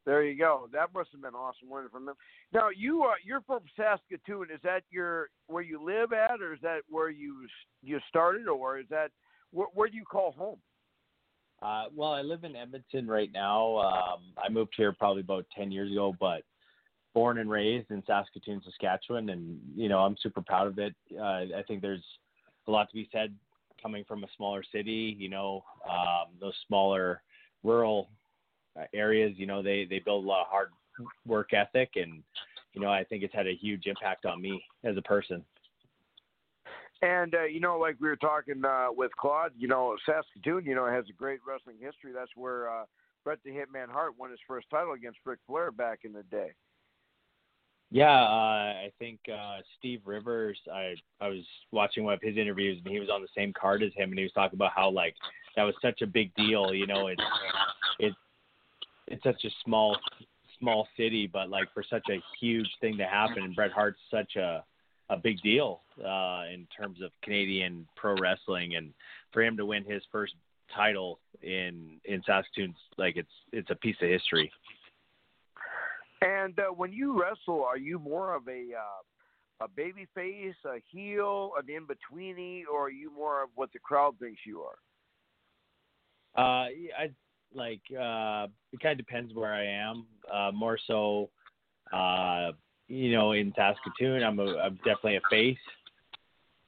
There 0.08 0.24
you 0.24 0.38
go. 0.38 0.70
That 0.72 0.94
must 0.96 1.10
have 1.12 1.22
been 1.22 1.36
awesome 1.36 1.70
learning 1.70 1.90
from 1.92 2.06
them. 2.06 2.16
Now, 2.54 2.70
you 2.70 3.04
uh, 3.04 3.16
you're 3.26 3.42
from 3.42 3.60
Saskatoon. 3.76 4.48
Is 4.54 4.62
that 4.64 4.84
your 4.90 5.28
where 5.48 5.62
you 5.62 5.84
live 5.84 6.14
at, 6.14 6.42
or 6.42 6.54
is 6.54 6.62
that 6.62 6.80
where 6.90 7.10
you 7.10 7.46
you 7.84 8.00
started, 8.08 8.48
or 8.48 8.80
is 8.80 8.86
that 8.90 9.12
where, 9.52 9.68
where 9.74 9.90
do 9.90 9.98
you 9.98 10.06
call 10.06 10.32
home? 10.32 10.60
Uh, 11.62 11.90
well, 11.94 12.14
I 12.14 12.22
live 12.22 12.46
in 12.46 12.56
Edmonton 12.56 13.06
right 13.06 13.30
now. 13.34 13.80
Um, 13.80 14.22
I 14.42 14.48
moved 14.50 14.76
here 14.78 14.94
probably 14.94 15.24
about 15.24 15.46
ten 15.54 15.74
years 15.74 15.92
ago, 15.92 16.16
but 16.18 16.44
born 17.14 17.40
and 17.40 17.50
raised 17.50 17.92
in 17.92 18.02
Saskatoon, 18.08 18.62
Saskatchewan, 18.64 19.28
and 19.28 19.60
you 19.76 19.90
know 19.90 20.00
I'm 20.00 20.16
super 20.24 20.42
proud 20.42 20.68
of 20.68 20.80
it. 20.80 20.96
Uh, 21.20 21.58
I 21.58 21.64
think 21.68 21.82
there's 21.82 22.06
a 22.66 22.72
lot 22.72 22.88
to 22.88 22.96
be 22.96 23.10
said 23.12 23.36
coming 23.82 24.06
from 24.08 24.24
a 24.24 24.28
smaller 24.38 24.64
city. 24.72 25.18
You 25.20 25.28
know, 25.28 25.66
um, 25.86 26.28
those 26.40 26.56
smaller 26.66 27.22
rural 27.62 28.08
areas. 28.94 29.34
You 29.38 29.48
know, 29.48 29.62
they 29.62 29.86
they 29.90 30.00
build 30.00 30.24
a 30.24 30.28
lot 30.28 30.42
of 30.42 30.48
hard 30.48 30.70
work 31.26 31.54
ethic, 31.54 31.92
and 31.96 32.24
you 32.74 32.82
know 32.82 32.90
I 32.90 33.04
think 33.04 33.24
it's 33.24 33.34
had 33.34 33.48
a 33.48 33.56
huge 33.56 33.86
impact 33.86 34.26
on 34.26 34.42
me 34.42 34.64
as 34.84 34.98
a 34.98 35.02
person. 35.02 35.44
And 37.02 37.36
uh, 37.36 37.44
you 37.44 37.60
know, 37.60 37.78
like 37.78 37.96
we 38.00 38.08
were 38.08 38.16
talking 38.16 38.64
uh, 38.66 38.88
with 38.96 39.12
Claude, 39.20 39.52
you 39.58 39.68
know, 39.68 39.96
Saskatoon, 40.06 40.66
you 40.66 40.76
know, 40.76 40.88
has 40.88 41.06
a 41.10 41.14
great 41.14 41.40
wrestling 41.48 41.78
history. 41.80 42.12
That's 42.14 42.32
where 42.36 42.70
uh, 42.70 42.86
Bret 43.24 43.40
the 43.44 43.52
Hitman 43.52 43.90
Hart 43.90 44.14
won 44.18 44.32
his 44.32 44.40
first 44.48 44.68
title 44.70 44.94
against 44.94 45.20
Ric 45.26 45.40
Flair 45.46 45.72
back 45.72 46.00
in 46.04 46.14
the 46.14 46.24
day. 46.24 46.54
Yeah, 47.90 48.22
uh, 48.22 48.74
I 48.86 48.92
think 49.00 49.20
uh, 49.32 49.60
Steve 49.78 50.02
Rivers. 50.06 50.58
I 50.74 50.96
I 51.22 51.30
was 51.30 51.44
watching 51.72 52.04
one 52.04 52.16
of 52.16 52.22
his 52.22 52.36
interviews, 52.36 52.82
and 52.84 52.94
he 52.94 53.00
was 53.00 53.10
on 53.10 53.22
the 53.22 53.28
same 53.36 53.54
card 53.54 53.84
as 53.84 53.94
him, 53.96 54.10
and 54.10 54.18
he 54.18 54.24
was 54.24 54.34
talking 54.34 54.58
about 54.58 54.72
how 54.76 54.90
like 54.90 55.16
that 55.56 55.64
was 55.64 55.76
such 55.82 56.02
a 56.02 56.08
big 56.08 56.34
deal. 56.36 56.74
You 56.74 56.88
know, 56.88 57.08
it's 57.08 57.22
it's 58.00 58.16
it's 59.08 59.24
such 59.24 59.44
a 59.46 59.50
small 59.64 59.98
small 60.60 60.88
city, 60.98 61.30
but 61.32 61.50
like 61.50 61.72
for 61.74 61.84
such 61.88 62.06
a 62.10 62.22
huge 62.40 62.70
thing 62.82 62.98
to 62.98 63.06
happen, 63.06 63.44
and 63.44 63.56
Bret 63.56 63.72
Hart's 63.72 64.00
such 64.12 64.36
a 64.36 64.64
a 65.10 65.18
big 65.18 65.40
deal 65.42 65.82
uh, 66.00 66.44
in 66.54 66.68
terms 66.76 67.02
of 67.02 67.12
Canadian 67.24 67.88
pro 67.96 68.16
wrestling, 68.16 68.76
and 68.76 68.94
for 69.32 69.42
him 69.42 69.56
to 69.58 69.66
win 69.66 69.86
his 69.86 70.04
first 70.12 70.34
title 70.76 71.20
in 71.42 72.00
in 72.06 72.22
Saskatoon, 72.26 72.76
like 72.98 73.16
it's 73.16 73.30
it's 73.52 73.70
a 73.70 73.76
piece 73.76 73.96
of 74.02 74.10
history. 74.10 74.52
And 76.22 76.58
uh, 76.60 76.74
when 76.76 76.92
you 76.92 77.20
wrestle, 77.22 77.64
are 77.64 77.78
you 77.78 78.00
more 78.00 78.36
of 78.36 78.48
a 78.48 78.74
uh, 78.74 79.66
a 79.66 79.68
baby 79.68 80.08
face, 80.14 80.56
a 80.66 80.82
heel, 80.92 81.52
an 81.58 81.74
in 81.74 81.86
betweeny, 81.86 82.64
or 82.72 82.88
are 82.88 82.92
you 82.92 83.12
more 83.14 83.44
of 83.44 83.50
what 83.56 83.72
the 83.72 83.80
crowd 83.80 84.16
thinks 84.20 84.42
you 84.46 84.62
are? 84.62 84.78
Uh, 86.38 86.68
I 87.00 87.12
like 87.54 87.82
uh, 87.92 88.48
it 88.72 88.80
kind 88.82 88.92
of 88.92 88.98
depends 88.98 89.34
where 89.34 89.54
I 89.54 89.66
am. 89.66 90.06
Uh, 90.32 90.52
more 90.54 90.78
so, 90.88 91.30
uh, 91.94 92.52
you 92.88 93.12
know, 93.12 93.32
in 93.34 93.54
Saskatoon, 93.56 94.24
I'm 94.24 94.40
a 94.40 94.58
I'm 94.58 94.76
definitely 94.78 95.18
a 95.18 95.22
face. 95.30 95.58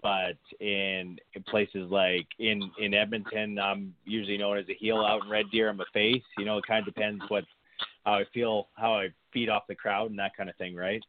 But 0.02 0.38
in, 0.62 1.18
in 1.34 1.44
places 1.50 1.92
like 1.92 2.26
in 2.40 2.72
in 2.80 2.94
Edmonton, 2.94 3.60
I'm 3.60 3.94
usually 4.06 4.38
known 4.38 4.58
as 4.58 4.66
a 4.70 4.74
heel. 4.74 4.98
Out 4.98 5.24
in 5.26 5.30
Red 5.30 5.46
Deer, 5.52 5.70
I'm 5.70 5.82
a 5.82 5.86
face. 5.94 6.24
You 6.38 6.46
know, 6.46 6.58
it 6.58 6.66
kind 6.66 6.88
of 6.88 6.94
depends 6.94 7.22
what 7.28 7.44
how 8.06 8.14
I 8.14 8.24
feel, 8.34 8.70
how 8.76 8.94
I 8.94 9.10
feed 9.34 9.50
off 9.50 9.64
the 9.68 9.76
crowd, 9.76 10.10
and 10.10 10.20
that 10.20 10.36
kind 10.38 10.50
of 10.50 10.56
thing, 10.56 10.76
right? 10.76 11.04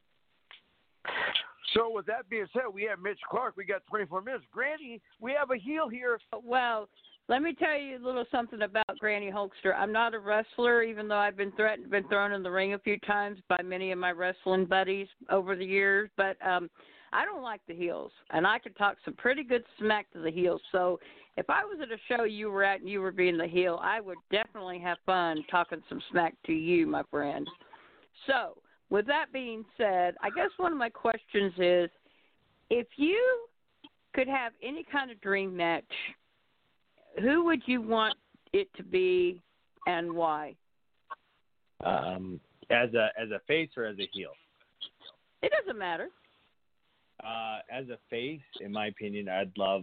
So 1.75 1.91
with 1.91 2.07
that 2.07 2.29
being 2.29 2.47
said, 2.53 2.63
we 2.73 2.83
have 2.85 2.99
Mitch 3.01 3.21
Clarke. 3.31 3.57
We 3.57 3.65
got 3.65 3.87
24 3.87 4.23
minutes. 4.23 4.45
Granny, 4.53 5.01
we 5.21 5.33
have 5.33 5.51
a 5.51 5.57
heel 5.57 5.89
here. 5.89 6.19
Well, 6.43 6.89
let 7.31 7.43
me 7.43 7.55
tell 7.55 7.79
you 7.79 7.97
a 7.97 8.05
little 8.05 8.25
something 8.33 8.63
about 8.63 8.99
Granny 8.99 9.31
Hulkster. 9.31 9.73
I'm 9.79 9.93
not 9.93 10.15
a 10.15 10.19
wrestler, 10.19 10.83
even 10.83 11.07
though 11.07 11.17
I've 11.17 11.37
been 11.37 11.53
threatened, 11.53 11.89
been 11.89 12.09
thrown 12.09 12.33
in 12.33 12.43
the 12.43 12.51
ring 12.51 12.75
a 12.75 12.79
few 12.81 12.99
times 12.99 13.39
by 13.49 13.63
many 13.63 13.93
of 13.93 13.99
my 13.99 14.11
wrestling 14.11 14.65
buddies 14.65 15.07
over 15.31 15.55
the 15.55 15.65
years. 15.65 16.11
But 16.17 16.37
um, 16.45 16.69
I 17.13 17.25
don't 17.25 17.45
like 17.45 17.61
the 17.69 17.75
heels, 17.75 18.11
and 18.31 18.49
I 18.49 18.59
can 18.59 18.75
talk 18.75 18.97
some 19.05 19.15
pretty 19.15 19.45
good 19.45 19.63
smack 19.79 20.11
to 20.13 20.19
the 20.19 20.31
heels. 20.33 20.61
So 20.73 20.99
if 21.37 21.49
I 21.49 21.65
was 21.65 21.79
at 21.81 21.93
a 21.93 21.99
show 22.09 22.25
you 22.25 22.51
were 22.51 22.65
at 22.65 22.81
and 22.81 22.89
you 22.89 23.01
were 23.01 23.13
being 23.13 23.39
the 23.39 23.47
heel, 23.47 23.79
I 23.81 24.01
would 24.01 24.19
definitely 24.33 24.81
have 24.81 24.99
fun 25.07 25.45
talking 25.49 25.81
some 25.89 26.03
smack 26.11 26.35
to 26.47 26.53
you, 26.53 26.85
my 26.89 27.05
friend. 27.13 27.47
So 28.27 28.55
with 28.91 29.07
that 29.07 29.27
being 29.33 29.65
said, 29.77 30.17
I 30.21 30.31
guess 30.31 30.51
one 30.57 30.73
of 30.73 30.79
my 30.79 30.91
questions 30.91 31.53
is, 31.59 31.91
if 32.71 32.89
you 32.97 33.47
could 34.15 34.27
have 34.27 34.53
any 34.65 34.85
kind 34.91 35.13
of 35.13 35.21
dream 35.21 35.57
match 35.57 35.85
who 37.19 37.45
would 37.45 37.63
you 37.67 37.83
want 37.83 38.15
it 38.53 38.69
to 38.77 38.83
be 38.83 39.43
and 39.87 40.13
why? 40.13 40.55
Um, 41.85 42.41
as 42.71 42.93
a 42.95 43.09
as 43.21 43.31
a 43.31 43.41
face 43.47 43.71
or 43.77 43.85
as 43.85 43.99
a 43.99 44.09
heel? 44.13 44.31
It 45.43 45.53
doesn't 45.59 45.79
matter. 45.79 46.09
Uh, 47.25 47.59
as 47.71 47.89
a 47.89 47.99
face, 48.09 48.41
in 48.61 48.73
my 48.73 48.87
opinion, 48.87 49.29
I'd 49.29 49.53
love 49.57 49.83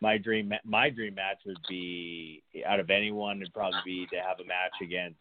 my 0.00 0.18
dream. 0.18 0.52
My 0.64 0.90
dream 0.90 1.14
match 1.14 1.38
would 1.46 1.58
be 1.68 2.42
out 2.66 2.80
of 2.80 2.90
anyone 2.90 3.40
It'd 3.40 3.52
probably 3.52 3.80
be 3.84 4.06
to 4.12 4.16
have 4.16 4.40
a 4.40 4.46
match 4.46 4.72
against 4.82 5.18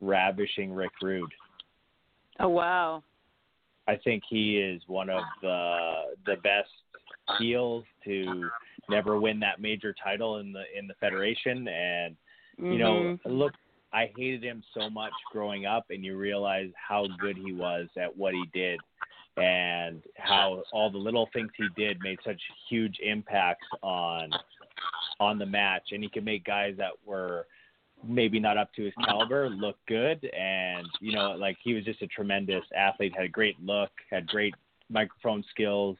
ravishing 0.00 0.72
Rick 0.72 0.92
Rude. 1.02 1.32
Oh 2.40 2.48
wow! 2.48 3.02
I 3.88 3.96
think 3.96 4.22
he 4.28 4.58
is 4.58 4.82
one 4.86 5.10
of 5.10 5.22
the 5.42 5.94
the 6.26 6.36
best 6.36 6.70
heels 7.38 7.84
to 8.04 8.48
never 8.88 9.18
win 9.18 9.40
that 9.40 9.60
major 9.60 9.94
title 10.02 10.38
in 10.38 10.52
the 10.52 10.62
in 10.76 10.86
the 10.86 10.94
federation. 10.94 11.68
And 11.68 12.16
mm-hmm. 12.58 12.72
you 12.72 12.78
know 12.78 13.18
look 13.24 13.52
I 13.92 14.10
hated 14.16 14.42
him 14.42 14.62
so 14.74 14.90
much 14.90 15.12
growing 15.32 15.64
up 15.64 15.86
and 15.90 16.04
you 16.04 16.16
realize 16.16 16.70
how 16.74 17.06
good 17.18 17.36
he 17.36 17.52
was 17.52 17.88
at 17.96 18.14
what 18.14 18.34
he 18.34 18.44
did 18.52 18.78
and 19.36 20.02
how 20.16 20.62
all 20.72 20.90
the 20.90 20.98
little 20.98 21.28
things 21.32 21.50
he 21.56 21.66
did 21.76 21.98
made 22.00 22.18
such 22.24 22.40
huge 22.68 22.98
impacts 23.02 23.66
on 23.82 24.30
on 25.20 25.38
the 25.38 25.46
match. 25.46 25.88
And 25.92 26.02
he 26.02 26.10
could 26.10 26.24
make 26.24 26.44
guys 26.44 26.74
that 26.78 26.92
were 27.04 27.46
maybe 28.06 28.38
not 28.38 28.58
up 28.58 28.72
to 28.74 28.84
his 28.84 28.94
caliber 29.04 29.48
look 29.48 29.76
good. 29.88 30.28
And 30.36 30.86
you 31.00 31.12
know 31.12 31.30
like 31.32 31.56
he 31.62 31.74
was 31.74 31.84
just 31.84 32.02
a 32.02 32.06
tremendous 32.06 32.64
athlete 32.76 33.14
had 33.16 33.24
a 33.24 33.28
great 33.28 33.58
look 33.62 33.90
had 34.10 34.26
great 34.26 34.54
microphone 34.88 35.44
skills 35.50 35.96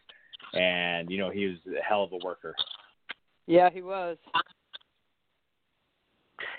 and 0.57 1.11
you 1.11 1.19
know 1.19 1.31
he 1.31 1.47
was 1.47 1.57
a 1.67 1.83
hell 1.83 2.03
of 2.03 2.13
a 2.13 2.19
worker. 2.25 2.55
Yeah, 3.47 3.71
he 3.71 3.83
was. 3.83 4.17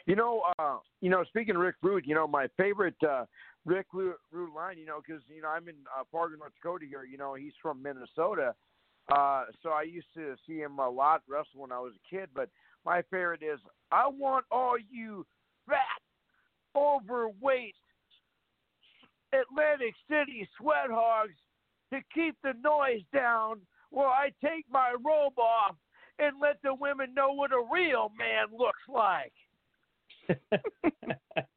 You 0.05 0.15
know, 0.15 0.43
uh, 0.57 0.77
you 1.01 1.09
know, 1.09 1.23
speaking 1.25 1.55
of 1.55 1.61
Rick 1.61 1.75
Rude, 1.81 2.05
you 2.05 2.15
know, 2.15 2.27
my 2.27 2.47
favorite 2.57 2.95
uh, 3.07 3.25
Rick 3.65 3.87
Rude 3.93 4.15
line, 4.55 4.77
you 4.77 4.85
know, 4.85 4.99
because 5.05 5.21
you 5.27 5.41
know 5.41 5.49
I'm 5.49 5.67
in 5.67 5.75
uh, 5.97 6.03
Fargo, 6.11 6.37
North 6.37 6.53
Dakota 6.55 6.85
here. 6.87 7.03
You 7.03 7.17
know, 7.17 7.33
he's 7.33 7.53
from 7.61 7.81
Minnesota, 7.81 8.55
uh, 9.09 9.45
so 9.61 9.69
I 9.69 9.83
used 9.83 10.07
to 10.15 10.35
see 10.47 10.57
him 10.57 10.79
a 10.79 10.89
lot 10.89 11.23
wrestle 11.27 11.61
when 11.61 11.71
I 11.71 11.79
was 11.79 11.93
a 11.95 12.15
kid. 12.15 12.29
But 12.33 12.49
my 12.85 13.01
favorite 13.11 13.43
is, 13.43 13.59
"I 13.91 14.07
want 14.07 14.45
all 14.49 14.77
you 14.89 15.25
fat, 15.67 16.01
overweight 16.75 17.75
Atlantic 19.33 19.93
City 20.09 20.47
sweat 20.57 20.89
hogs 20.89 21.35
to 21.91 21.99
keep 22.13 22.35
the 22.43 22.53
noise 22.63 23.03
down 23.13 23.59
well, 23.91 24.07
I 24.07 24.31
take 24.43 24.65
my 24.71 24.93
robe 25.03 25.38
off 25.38 25.75
and 26.19 26.39
let 26.41 26.61
the 26.63 26.73
women 26.73 27.13
know 27.13 27.31
what 27.33 27.51
a 27.51 27.63
real 27.71 28.11
man 28.17 28.47
looks 28.57 28.81
like. 28.88 29.33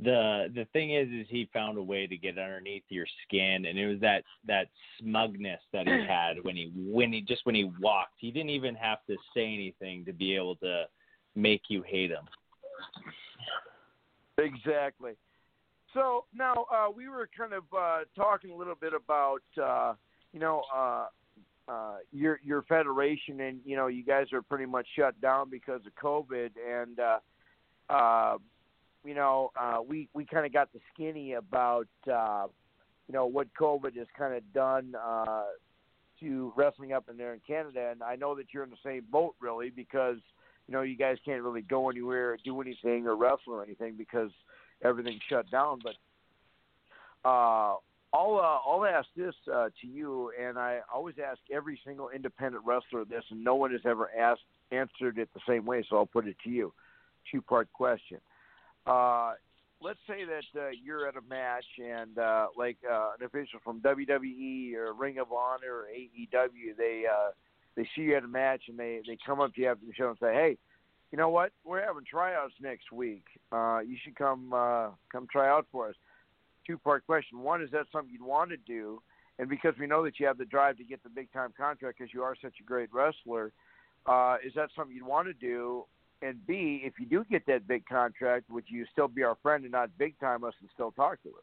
the 0.00 0.48
the 0.54 0.66
thing 0.72 0.94
is 0.94 1.08
is 1.08 1.26
he 1.28 1.48
found 1.52 1.76
a 1.76 1.82
way 1.82 2.06
to 2.06 2.16
get 2.16 2.38
underneath 2.38 2.84
your 2.88 3.06
skin 3.24 3.66
and 3.66 3.76
it 3.78 3.88
was 3.88 4.00
that 4.00 4.22
that 4.46 4.68
smugness 4.98 5.60
that 5.72 5.86
he 5.86 5.92
had 6.08 6.36
when 6.42 6.54
he 6.56 6.70
when 6.76 7.12
he 7.12 7.20
just 7.20 7.44
when 7.44 7.54
he 7.54 7.70
walked. 7.80 8.14
He 8.18 8.30
didn't 8.30 8.50
even 8.50 8.74
have 8.76 8.98
to 9.08 9.16
say 9.34 9.44
anything 9.44 10.04
to 10.04 10.12
be 10.12 10.34
able 10.36 10.56
to 10.56 10.84
make 11.34 11.62
you 11.68 11.82
hate 11.82 12.10
him. 12.10 12.24
Exactly 14.38 15.14
so 15.94 16.24
now 16.34 16.66
uh, 16.70 16.90
we 16.94 17.08
were 17.08 17.28
kind 17.36 17.52
of 17.52 17.64
uh, 17.76 18.00
talking 18.14 18.50
a 18.50 18.56
little 18.56 18.74
bit 18.74 18.92
about 18.92 19.42
uh, 19.62 19.94
you 20.32 20.40
know 20.40 20.62
uh, 20.74 21.06
uh, 21.68 21.96
your 22.12 22.40
your 22.44 22.62
federation, 22.62 23.40
and 23.40 23.60
you 23.64 23.76
know 23.76 23.86
you 23.86 24.04
guys 24.04 24.26
are 24.32 24.42
pretty 24.42 24.66
much 24.66 24.86
shut 24.96 25.18
down 25.20 25.48
because 25.50 25.80
of 25.86 25.94
COVID, 26.02 26.50
and 26.68 26.98
uh, 27.90 28.36
you 29.04 29.14
know 29.14 29.50
we 29.88 30.08
we 30.12 30.24
kind 30.24 30.44
of 30.46 30.52
got 30.52 30.72
the 30.72 30.80
skinny 30.92 31.32
about 31.34 31.88
you 32.06 33.14
know 33.14 33.26
what 33.26 33.48
COVID 33.58 33.96
has 33.96 34.06
kind 34.16 34.34
of 34.34 34.42
done 34.52 34.94
to 36.20 36.52
wrestling 36.56 36.92
up 36.92 37.08
in 37.08 37.16
there 37.16 37.32
in 37.32 37.40
Canada, 37.46 37.90
and 37.92 38.02
I 38.02 38.16
know 38.16 38.34
that 38.34 38.46
you're 38.52 38.64
in 38.64 38.70
the 38.70 38.76
same 38.84 39.04
boat 39.10 39.36
really 39.40 39.70
because 39.70 40.16
you 40.66 40.74
know 40.74 40.82
you 40.82 40.96
guys 40.96 41.16
can't 41.24 41.42
really 41.42 41.62
go 41.62 41.88
anywhere, 41.88 42.32
or 42.32 42.38
do 42.44 42.60
anything, 42.60 43.06
or 43.06 43.16
wrestle 43.16 43.54
or 43.54 43.62
anything 43.62 43.94
because 43.96 44.30
everything's 44.82 45.22
shut 45.28 45.50
down. 45.50 45.80
But 45.82 45.94
uh, 47.28 47.76
I'll 48.12 48.36
uh, 48.36 48.70
I'll 48.70 48.84
ask 48.86 49.08
this 49.16 49.34
uh, 49.52 49.68
to 49.80 49.86
you, 49.86 50.32
and 50.40 50.58
I 50.58 50.80
always 50.92 51.16
ask 51.24 51.38
every 51.52 51.80
single 51.84 52.10
independent 52.10 52.64
wrestler 52.64 53.04
this, 53.04 53.24
and 53.30 53.44
no 53.44 53.54
one 53.54 53.72
has 53.72 53.82
ever 53.84 54.10
asked 54.18 54.42
answered 54.70 55.18
it 55.18 55.28
the 55.34 55.40
same 55.48 55.64
way. 55.64 55.84
So 55.88 55.96
I'll 55.96 56.06
put 56.06 56.26
it 56.26 56.36
to 56.44 56.50
you, 56.50 56.72
two 57.30 57.42
part 57.42 57.72
question. 57.72 58.18
Uh, 58.86 59.34
let's 59.80 59.98
say 60.06 60.24
that 60.24 60.60
uh, 60.60 60.68
you're 60.82 61.06
at 61.06 61.16
a 61.16 61.22
match, 61.28 61.64
and 61.78 62.18
uh, 62.18 62.46
like 62.56 62.78
uh, 62.90 63.12
an 63.18 63.26
official 63.26 63.60
from 63.62 63.80
WWE 63.80 64.74
or 64.74 64.92
Ring 64.94 65.18
of 65.18 65.32
Honor 65.32 65.72
or 65.72 65.86
AEW, 65.94 66.76
they 66.76 67.04
uh, 67.10 67.30
they 67.76 67.88
see 67.94 68.02
you 68.02 68.16
at 68.16 68.24
a 68.24 68.28
match, 68.28 68.62
and 68.68 68.78
they 68.78 69.00
they 69.06 69.18
come 69.24 69.40
up 69.40 69.54
to 69.54 69.60
you 69.60 69.68
after 69.68 69.86
the 69.86 69.94
show 69.94 70.08
and 70.08 70.18
say, 70.20 70.32
"Hey, 70.32 70.58
you 71.10 71.18
know 71.18 71.30
what? 71.30 71.52
We're 71.64 71.84
having 71.84 72.04
tryouts 72.04 72.54
next 72.60 72.92
week. 72.92 73.24
Uh, 73.50 73.80
you 73.80 73.96
should 74.02 74.16
come 74.16 74.52
uh, 74.52 74.88
come 75.10 75.26
try 75.30 75.48
out 75.48 75.66
for 75.72 75.88
us." 75.88 75.94
two 76.68 76.78
part 76.78 77.04
question. 77.06 77.40
One, 77.40 77.62
is 77.62 77.70
that 77.72 77.86
something 77.90 78.12
you'd 78.12 78.22
want 78.22 78.50
to 78.50 78.56
do? 78.56 79.02
And 79.40 79.48
because 79.48 79.74
we 79.80 79.86
know 79.86 80.04
that 80.04 80.20
you 80.20 80.26
have 80.26 80.38
the 80.38 80.44
drive 80.44 80.76
to 80.78 80.84
get 80.84 81.02
the 81.02 81.08
big 81.08 81.32
time 81.32 81.52
contract 81.56 81.98
because 81.98 82.12
you 82.12 82.22
are 82.22 82.36
such 82.40 82.54
a 82.60 82.62
great 82.62 82.92
wrestler, 82.92 83.52
uh, 84.06 84.36
is 84.44 84.52
that 84.54 84.68
something 84.76 84.94
you'd 84.94 85.06
want 85.06 85.26
to 85.26 85.34
do? 85.34 85.84
And 86.20 86.44
B, 86.46 86.82
if 86.84 86.94
you 86.98 87.06
do 87.06 87.24
get 87.30 87.46
that 87.46 87.66
big 87.66 87.86
contract, 87.86 88.50
would 88.50 88.64
you 88.66 88.84
still 88.92 89.08
be 89.08 89.22
our 89.22 89.36
friend 89.42 89.62
and 89.62 89.72
not 89.72 89.96
big 89.98 90.18
time 90.18 90.44
us 90.44 90.54
and 90.60 90.68
still 90.74 90.90
talk 90.90 91.18
to 91.22 91.28
us? 91.28 91.34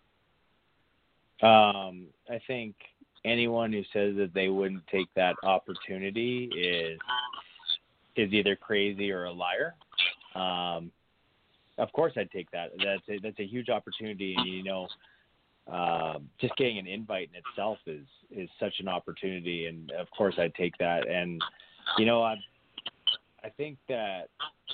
Um, 1.41 2.07
I 2.29 2.39
think 2.45 2.75
anyone 3.23 3.71
who 3.71 3.83
says 3.93 4.15
that 4.17 4.31
they 4.33 4.49
wouldn't 4.49 4.85
take 4.87 5.07
that 5.15 5.35
opportunity 5.43 6.45
is 6.45 6.99
is 8.17 8.33
either 8.33 8.55
crazy 8.55 9.11
or 9.11 9.25
a 9.25 9.31
liar. 9.31 9.75
Um, 10.35 10.91
of 11.77 11.91
course, 11.91 12.13
I'd 12.15 12.31
take 12.31 12.49
that. 12.51 12.71
That's 12.77 13.01
a, 13.09 13.19
that's 13.21 13.39
a 13.39 13.45
huge 13.45 13.69
opportunity, 13.69 14.35
and 14.37 14.47
you 14.47 14.63
know, 14.63 14.87
um, 15.67 16.29
just 16.39 16.55
getting 16.57 16.77
an 16.77 16.87
invite 16.87 17.29
in 17.33 17.41
itself 17.43 17.79
is 17.85 18.05
is 18.31 18.49
such 18.59 18.75
an 18.79 18.87
opportunity, 18.87 19.65
and 19.65 19.91
of 19.91 20.09
course 20.11 20.35
I'd 20.37 20.55
take 20.55 20.77
that. 20.79 21.07
And 21.07 21.41
you 21.97 22.05
know, 22.05 22.21
I 22.21 22.35
I 23.43 23.49
think 23.49 23.77
that 23.89 24.29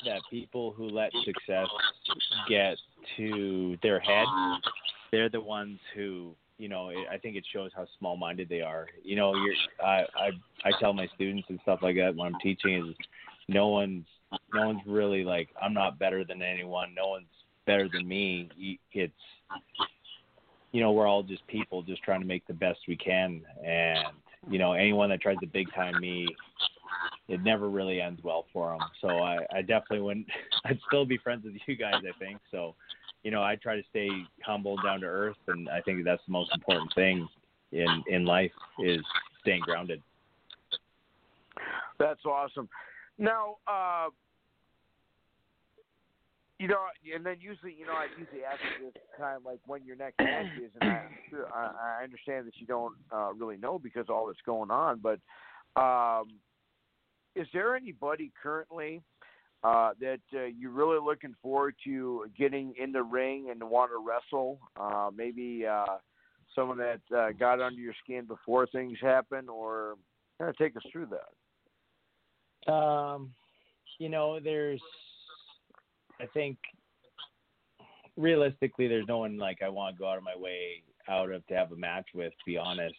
that 0.06 0.22
people 0.30 0.72
who 0.72 0.90
let 0.90 1.12
success 1.26 1.68
get 2.48 2.78
to 3.18 3.78
their 3.82 4.00
head, 4.00 4.28
they're 5.12 5.30
the 5.30 5.42
ones 5.42 5.80
who 5.96 6.36
you 6.58 6.70
know. 6.70 6.92
I 7.12 7.18
think 7.18 7.36
it 7.36 7.46
shows 7.52 7.72
how 7.76 7.88
small-minded 7.98 8.48
they 8.48 8.62
are. 8.62 8.88
You 9.04 9.16
know, 9.16 9.34
you're 9.34 9.56
I 9.84 10.06
I 10.16 10.30
I 10.66 10.72
tell 10.80 10.94
my 10.94 11.08
students 11.16 11.48
and 11.50 11.60
stuff 11.64 11.80
like 11.82 11.96
that 11.96 12.16
when 12.16 12.34
I'm 12.34 12.40
teaching 12.42 12.90
is 12.90 12.96
no 13.52 13.68
one's 13.68 14.06
no 14.54 14.68
one's 14.68 14.82
really 14.86 15.24
like 15.24 15.50
I'm 15.62 15.74
not 15.74 16.00
better 16.00 16.24
than 16.24 16.42
anyone. 16.42 16.94
No 16.96 17.10
one's 17.10 17.26
better 17.66 17.88
than 17.92 18.08
me. 18.08 18.50
It's 18.94 19.14
you 20.72 20.82
know, 20.82 20.92
we're 20.92 21.08
all 21.08 21.24
just 21.24 21.46
people 21.48 21.82
just 21.82 22.02
trying 22.04 22.22
to 22.22 22.26
make 22.26 22.46
the 22.48 22.54
best 22.54 22.80
we 22.88 22.96
can. 22.96 23.42
And, 23.66 24.00
you 24.50 24.58
know, 24.58 24.74
anyone 24.74 25.10
that 25.10 25.22
tries 25.22 25.38
to 25.40 25.48
big 25.48 25.68
time 25.74 26.00
me, 26.00 26.28
it 27.28 27.44
never 27.44 27.70
really 27.70 28.02
ends 28.02 28.22
well 28.24 28.46
for 28.54 28.72
them. 28.72 28.88
So 29.02 29.10
I, 29.10 29.40
I 29.54 29.62
definitely 29.62 30.02
wouldn't, 30.02 30.28
I'd 30.66 30.80
still 30.88 31.06
be 31.06 31.18
friends 31.18 31.44
with 31.44 31.56
you 31.68 31.76
guys, 31.76 31.96
I 31.96 32.18
think. 32.20 32.40
So, 32.52 32.76
you 33.24 33.32
know, 33.32 33.44
I 33.44 33.56
try 33.56 33.76
to 33.76 33.84
stay 33.90 34.10
humble, 34.44 34.78
down 34.82 35.02
to 35.02 35.08
earth. 35.08 35.38
And 35.48 35.70
I 35.70 35.82
think 35.82 36.04
that's 36.06 36.22
the 36.26 36.32
most 36.32 36.52
important 36.54 36.92
thing 36.96 37.28
in, 37.72 38.04
in 38.08 38.26
life 38.26 38.52
is 38.80 39.02
staying 39.42 39.62
grounded. 39.62 40.02
That's 42.00 42.24
awesome. 42.26 42.70
Now, 43.22 43.58
uh, 43.68 44.10
you 46.58 46.68
know, 46.68 46.80
and 47.14 47.24
then 47.24 47.38
usually, 47.40 47.76
you 47.78 47.86
know, 47.86 47.94
I 47.94 48.08
usually 48.20 48.44
ask 48.44 48.60
you 48.80 48.88
this 48.88 49.02
time, 49.20 49.42
like 49.46 49.60
when 49.68 49.86
your 49.86 49.96
next 49.96 50.18
match 50.20 50.48
is, 50.60 50.72
and 50.82 50.92
I, 51.54 52.00
I 52.00 52.04
understand 52.04 52.48
that 52.48 52.54
you 52.58 52.66
don't 52.66 52.96
uh, 53.12 53.32
really 53.34 53.58
know 53.58 53.78
because 53.78 54.08
all 54.10 54.26
that's 54.26 54.40
going 54.44 54.72
on. 54.72 55.02
But 55.04 55.20
um, 55.80 56.30
is 57.36 57.48
there 57.54 57.76
anybody 57.76 58.32
currently 58.42 59.04
uh, 59.64 59.92
that 60.00 60.20
uh, 60.36 60.46
you're 60.46 60.72
really 60.72 61.00
looking 61.00 61.36
forward 61.44 61.76
to 61.84 62.26
getting 62.36 62.74
in 62.82 62.92
the 62.92 63.04
ring 63.04 63.50
and 63.52 63.64
want 63.64 63.92
to 63.92 64.04
wrestle? 64.04 64.58
Uh, 64.80 65.12
maybe 65.16 65.66
uh, 65.68 65.98
someone 66.56 66.80
that 66.80 67.02
uh, 67.16 67.34
got 67.40 67.62
under 67.62 67.80
your 67.80 67.94
skin 68.04 68.26
before 68.26 68.66
things 68.66 68.98
happen, 69.00 69.48
or 69.48 69.94
kind 70.40 70.50
of 70.50 70.58
take 70.58 70.76
us 70.76 70.84
through 70.92 71.06
that. 71.08 71.30
Um, 72.68 73.32
you 74.00 74.10
know, 74.10 74.40
there's 74.40 74.82
I 76.20 76.26
think 76.34 76.58
realistically, 78.18 78.88
there's 78.88 79.08
no 79.08 79.20
one 79.20 79.38
like 79.38 79.62
I 79.62 79.70
want 79.70 79.96
to 79.96 80.00
go 80.00 80.10
out 80.10 80.18
of 80.18 80.24
my 80.24 80.36
way 80.36 80.84
out 81.10 81.32
of 81.32 81.46
to 81.48 81.56
have 81.56 81.72
a 81.72 81.76
match 81.76 82.08
with. 82.14 82.32
To 82.32 82.46
be 82.46 82.58
honest, 82.58 82.96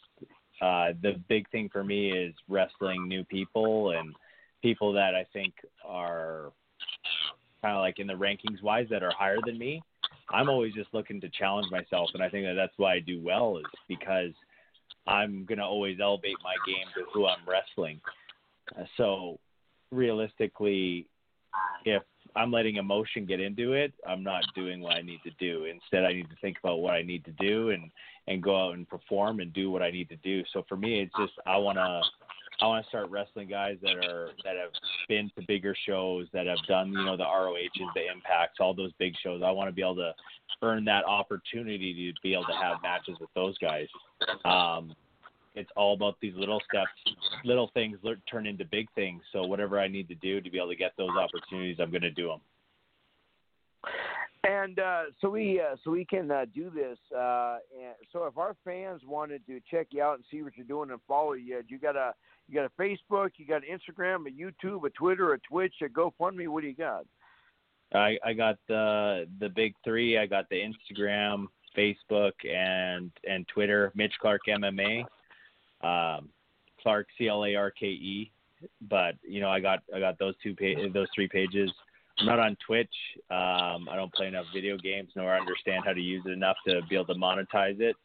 uh, 0.60 0.92
the 1.02 1.20
big 1.28 1.48
thing 1.50 1.68
for 1.72 1.84
me 1.84 2.10
is 2.10 2.34
wrestling 2.48 3.08
new 3.08 3.24
people 3.24 3.90
and 3.90 4.14
people 4.62 4.92
that 4.92 5.14
I 5.14 5.26
think 5.32 5.54
are 5.84 6.52
kind 7.62 7.76
of 7.76 7.80
like 7.80 7.98
in 7.98 8.06
the 8.06 8.14
rankings 8.14 8.62
wise 8.62 8.86
that 8.90 9.02
are 9.02 9.12
higher 9.16 9.38
than 9.44 9.58
me. 9.58 9.82
I'm 10.30 10.48
always 10.48 10.72
just 10.74 10.92
looking 10.92 11.20
to 11.20 11.28
challenge 11.28 11.70
myself, 11.70 12.10
and 12.14 12.22
I 12.22 12.28
think 12.28 12.46
that 12.46 12.54
that's 12.54 12.72
why 12.76 12.94
I 12.94 13.00
do 13.00 13.20
well 13.22 13.58
is 13.58 13.64
because 13.88 14.32
I'm 15.06 15.44
gonna 15.44 15.66
always 15.66 15.98
elevate 16.00 16.36
my 16.42 16.54
game 16.66 16.86
to 16.94 17.04
who 17.12 17.26
I'm 17.26 17.46
wrestling. 17.46 18.00
Uh, 18.76 18.84
so 18.96 19.38
realistically, 19.92 21.06
if 21.84 22.02
I'm 22.34 22.50
letting 22.50 22.76
emotion 22.76 23.26
get 23.26 23.40
into 23.40 23.74
it, 23.74 23.92
I'm 24.08 24.22
not 24.22 24.42
doing 24.54 24.80
what 24.80 24.96
I 24.96 25.02
need 25.02 25.20
to 25.24 25.30
do. 25.38 25.66
Instead, 25.66 26.04
I 26.04 26.12
need 26.12 26.30
to 26.30 26.36
think 26.40 26.56
about 26.62 26.80
what 26.80 26.94
I 26.94 27.02
need 27.02 27.24
to 27.26 27.32
do 27.32 27.70
and 27.70 27.90
and 28.28 28.42
go 28.42 28.68
out 28.68 28.74
and 28.74 28.88
perform 28.88 29.40
and 29.40 29.52
do 29.52 29.70
what 29.70 29.82
I 29.82 29.90
need 29.90 30.08
to 30.08 30.16
do. 30.16 30.42
So 30.52 30.64
for 30.68 30.76
me, 30.76 31.00
it's 31.00 31.12
just 31.18 31.32
I 31.46 31.56
want 31.58 31.76
to 31.76 32.02
I 32.60 32.66
want 32.66 32.84
to 32.84 32.88
start 32.88 33.10
wrestling 33.10 33.48
guys 33.48 33.76
that 33.82 33.96
are 33.96 34.30
that 34.44 34.56
have 34.56 34.70
been 35.08 35.30
to 35.36 35.44
bigger 35.46 35.74
shows, 35.86 36.28
that 36.32 36.46
have 36.46 36.58
done 36.68 36.92
you 36.92 37.04
know 37.04 37.16
the 37.16 37.24
ROHs, 37.24 37.70
the 37.94 38.10
Impacts, 38.10 38.58
all 38.60 38.74
those 38.74 38.92
big 38.98 39.14
shows. 39.22 39.42
I 39.44 39.50
want 39.50 39.68
to 39.68 39.72
be 39.72 39.82
able 39.82 39.96
to 39.96 40.12
earn 40.62 40.84
that 40.84 41.04
opportunity 41.04 42.12
to 42.12 42.20
be 42.22 42.34
able 42.34 42.44
to 42.44 42.54
have 42.54 42.80
matches 42.82 43.16
with 43.20 43.30
those 43.34 43.58
guys. 43.58 43.88
Um, 44.44 44.94
it's 45.54 45.70
all 45.76 45.94
about 45.94 46.16
these 46.20 46.34
little 46.36 46.60
steps, 46.68 46.90
little 47.44 47.70
things 47.74 47.98
turn 48.30 48.46
into 48.46 48.64
big 48.64 48.88
things. 48.94 49.22
So 49.32 49.44
whatever 49.44 49.78
I 49.78 49.88
need 49.88 50.08
to 50.08 50.14
do 50.14 50.40
to 50.40 50.50
be 50.50 50.58
able 50.58 50.70
to 50.70 50.76
get 50.76 50.92
those 50.96 51.10
opportunities, 51.10 51.76
I'm 51.80 51.90
going 51.90 52.02
to 52.02 52.10
do 52.10 52.28
them. 52.28 52.40
And 54.44 54.78
uh, 54.80 55.02
so 55.20 55.30
we 55.30 55.60
uh, 55.60 55.76
so 55.84 55.92
we 55.92 56.04
can 56.04 56.30
uh, 56.30 56.46
do 56.52 56.68
this. 56.70 56.98
Uh, 57.16 57.58
so 58.12 58.24
if 58.24 58.36
our 58.36 58.56
fans 58.64 59.02
wanted 59.06 59.46
to 59.46 59.60
check 59.70 59.88
you 59.90 60.02
out 60.02 60.16
and 60.16 60.24
see 60.30 60.42
what 60.42 60.56
you're 60.56 60.66
doing 60.66 60.90
and 60.90 60.98
follow 61.06 61.34
you, 61.34 61.62
you 61.68 61.78
got 61.78 61.94
a 61.94 62.12
you 62.48 62.54
got 62.54 62.64
a 62.64 62.82
Facebook, 62.82 63.30
you 63.36 63.46
got 63.46 63.62
an 63.62 63.78
Instagram, 63.78 64.26
a 64.26 64.30
YouTube, 64.30 64.84
a 64.84 64.90
Twitter, 64.90 65.32
a 65.34 65.38
Twitch, 65.40 65.74
a 65.82 65.86
GoFundMe. 65.86 66.48
What 66.48 66.62
do 66.62 66.66
you 66.68 66.74
got? 66.74 67.06
I 67.94 68.18
I 68.24 68.32
got 68.32 68.58
the 68.66 69.28
the 69.38 69.48
big 69.48 69.74
three. 69.84 70.18
I 70.18 70.26
got 70.26 70.48
the 70.48 70.56
Instagram, 70.56 71.46
Facebook, 71.78 72.32
and 72.44 73.12
and 73.28 73.46
Twitter. 73.46 73.92
Mitch 73.94 74.14
Clarke 74.20 74.42
MMA 74.48 75.04
um, 75.82 76.28
Clarke 76.82 77.08
C 77.18 77.28
L 77.28 77.44
A 77.44 77.54
R 77.54 77.70
K 77.70 77.86
E. 77.86 78.32
But 78.88 79.14
you 79.22 79.40
know, 79.40 79.50
I 79.50 79.60
got 79.60 79.80
I 79.94 80.00
got 80.00 80.18
those 80.18 80.34
two 80.42 80.54
pa- 80.54 80.88
those 80.92 81.08
three 81.14 81.28
pages. 81.28 81.70
I'm 82.18 82.26
not 82.26 82.38
on 82.38 82.56
Twitch. 82.64 82.94
Um, 83.30 83.88
I 83.90 83.96
don't 83.96 84.12
play 84.12 84.26
enough 84.26 84.46
video 84.54 84.76
games 84.76 85.10
nor 85.16 85.34
understand 85.34 85.82
how 85.84 85.92
to 85.92 86.00
use 86.00 86.22
it 86.26 86.30
enough 86.30 86.56
to 86.68 86.80
be 86.88 86.94
able 86.94 87.06
to 87.06 87.14
monetize 87.14 87.80
it. 87.80 87.96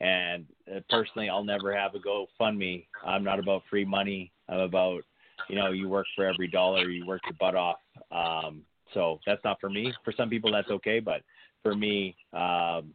And 0.00 0.46
uh, 0.72 0.80
personally, 0.88 1.28
I'll 1.28 1.44
never 1.44 1.74
have 1.76 1.92
a 1.94 1.98
GoFundMe. 1.98 2.86
I'm 3.04 3.24
not 3.24 3.40
about 3.40 3.62
free 3.68 3.84
money. 3.84 4.32
I'm 4.48 4.60
about 4.60 5.02
you 5.48 5.56
know 5.56 5.72
you 5.72 5.88
work 5.88 6.06
for 6.14 6.26
every 6.26 6.48
dollar, 6.48 6.88
you 6.88 7.06
work 7.06 7.22
your 7.26 7.36
butt 7.38 7.56
off. 7.56 7.78
Um, 8.12 8.62
so 8.94 9.18
that's 9.26 9.42
not 9.44 9.60
for 9.60 9.68
me. 9.68 9.92
For 10.04 10.12
some 10.16 10.30
people, 10.30 10.52
that's 10.52 10.70
okay, 10.70 11.00
but 11.00 11.22
for 11.62 11.74
me, 11.74 12.16
um, 12.32 12.94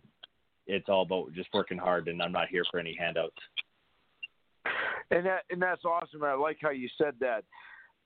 it's 0.65 0.87
all 0.87 1.03
about 1.03 1.33
just 1.33 1.49
working 1.53 1.77
hard, 1.77 2.07
and 2.07 2.21
I'm 2.21 2.31
not 2.31 2.47
here 2.47 2.63
for 2.71 2.79
any 2.79 2.95
handouts 2.97 3.35
and 5.13 5.25
that 5.25 5.43
and 5.49 5.61
that's 5.61 5.85
awesome. 5.85 6.23
I 6.23 6.33
like 6.33 6.57
how 6.61 6.71
you 6.71 6.89
said 6.97 7.13
that. 7.19 7.43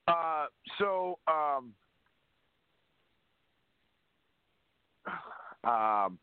Uh, 0.08 0.46
so, 0.80 1.20
um, 1.28 1.74
um, 5.64 6.20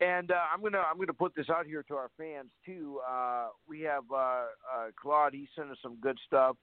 And 0.00 0.30
uh, 0.32 0.34
I'm 0.52 0.62
gonna 0.62 0.82
I'm 0.90 0.98
gonna 0.98 1.12
put 1.12 1.34
this 1.34 1.48
out 1.48 1.66
here 1.66 1.82
to 1.84 1.94
our 1.94 2.10
fans 2.18 2.50
too. 2.66 3.00
Uh, 3.08 3.48
we 3.68 3.80
have 3.82 4.02
uh, 4.12 4.16
uh, 4.16 4.90
Claude. 5.00 5.32
He 5.32 5.48
sent 5.56 5.70
us 5.70 5.78
some 5.82 5.96
good 6.00 6.18
stuff, 6.26 6.56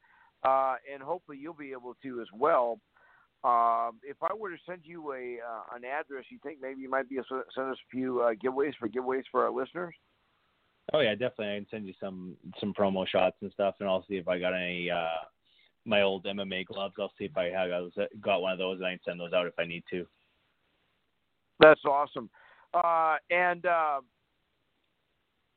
uh, 0.44 0.76
and 0.92 1.02
hopefully 1.02 1.38
you'll 1.42 1.54
be 1.54 1.72
able 1.72 1.96
to 2.04 2.22
as 2.22 2.28
well. 2.38 2.80
Um, 3.44 4.00
if 4.04 4.18
I 4.22 4.34
were 4.38 4.52
to 4.52 4.58
send 4.68 4.82
you 4.84 5.14
a 5.14 5.40
an 5.76 5.84
address, 5.86 6.26
you 6.30 6.40
think 6.44 6.60
maybe 6.62 6.82
you 6.82 6.90
might 6.90 7.10
be 7.10 7.16
able 7.16 7.26
to 7.30 7.44
send 7.56 7.72
us 7.72 7.78
a 7.78 7.90
few 7.90 8.22
giveaways 8.44 8.74
for 8.78 8.88
giveaways 8.88 9.24
for 9.32 9.44
our 9.44 9.52
listeners? 9.52 9.96
Oh 10.94 11.00
yeah, 11.00 11.12
definitely. 11.12 11.54
I 11.54 11.58
can 11.58 11.68
send 11.72 11.88
you 11.88 11.94
some 12.00 12.36
some 12.60 12.74
promo 12.74 13.08
shots 13.08 13.38
and 13.42 13.52
stuff, 13.54 13.76
and 13.80 13.88
I'll 13.88 14.06
see 14.08 14.16
if 14.16 14.28
I 14.28 14.40
got 14.40 14.54
any 14.54 14.90
uh, 14.92 15.26
my 15.86 16.02
old 16.02 16.26
MMA 16.26 16.66
gloves. 16.66 16.96
I'll 17.00 17.14
see 17.18 17.26
if 17.26 17.38
I 17.38 17.46
have 17.46 17.70
got 18.22 18.42
one 18.42 18.52
of 18.52 18.58
those, 18.58 18.78
and 18.78 18.86
I 18.86 18.92
can 18.92 19.00
send 19.06 19.20
those 19.20 19.34
out 19.34 19.48
if 19.48 19.54
I 19.58 19.66
need 19.66 19.84
to. 19.92 20.06
That's 21.60 21.82
awesome. 21.86 22.30
Uh, 22.74 23.18
and 23.30 23.66
uh, 23.66 24.02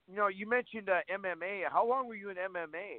you 0.09 0.17
know, 0.17 0.29
you 0.29 0.49
mentioned 0.49 0.89
uh, 0.89 1.01
MMA. 1.13 1.63
How 1.71 1.89
long 1.89 2.07
were 2.07 2.15
you 2.15 2.31
in 2.31 2.37
MMA? 2.37 2.99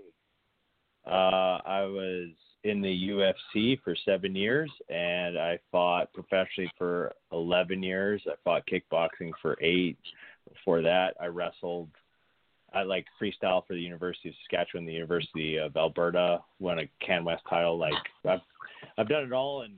Uh, 1.06 1.62
I 1.66 1.82
was 1.84 2.30
in 2.64 2.82
the 2.82 3.10
UFC 3.10 3.80
for 3.84 3.96
seven 4.06 4.36
years, 4.36 4.72
and 4.90 5.38
I 5.38 5.60
fought 5.72 6.12
professionally 6.14 6.72
for 6.78 7.14
eleven 7.32 7.82
years. 7.82 8.22
I 8.28 8.34
fought 8.44 8.64
kickboxing 8.68 9.32
for 9.42 9.58
eight. 9.62 10.00
Before 10.52 10.82
that, 10.82 11.14
I 11.22 11.28
wrestled. 11.28 11.90
I 12.76 12.84
like 12.84 13.06
freestyle 13.22 13.66
for 13.66 13.74
the 13.74 13.80
University 13.80 14.30
of 14.30 14.36
Saskatchewan, 14.44 14.86
the 14.86 14.92
University 14.92 15.58
of 15.58 15.76
Alberta. 15.78 16.42
Won 16.60 16.80
a 16.80 16.90
Can 17.04 17.24
West 17.24 17.44
title. 17.50 17.78
Like 17.78 17.94
I've 18.26 18.42
I've 18.98 19.08
done 19.08 19.24
it 19.24 19.32
all, 19.32 19.62
and 19.62 19.74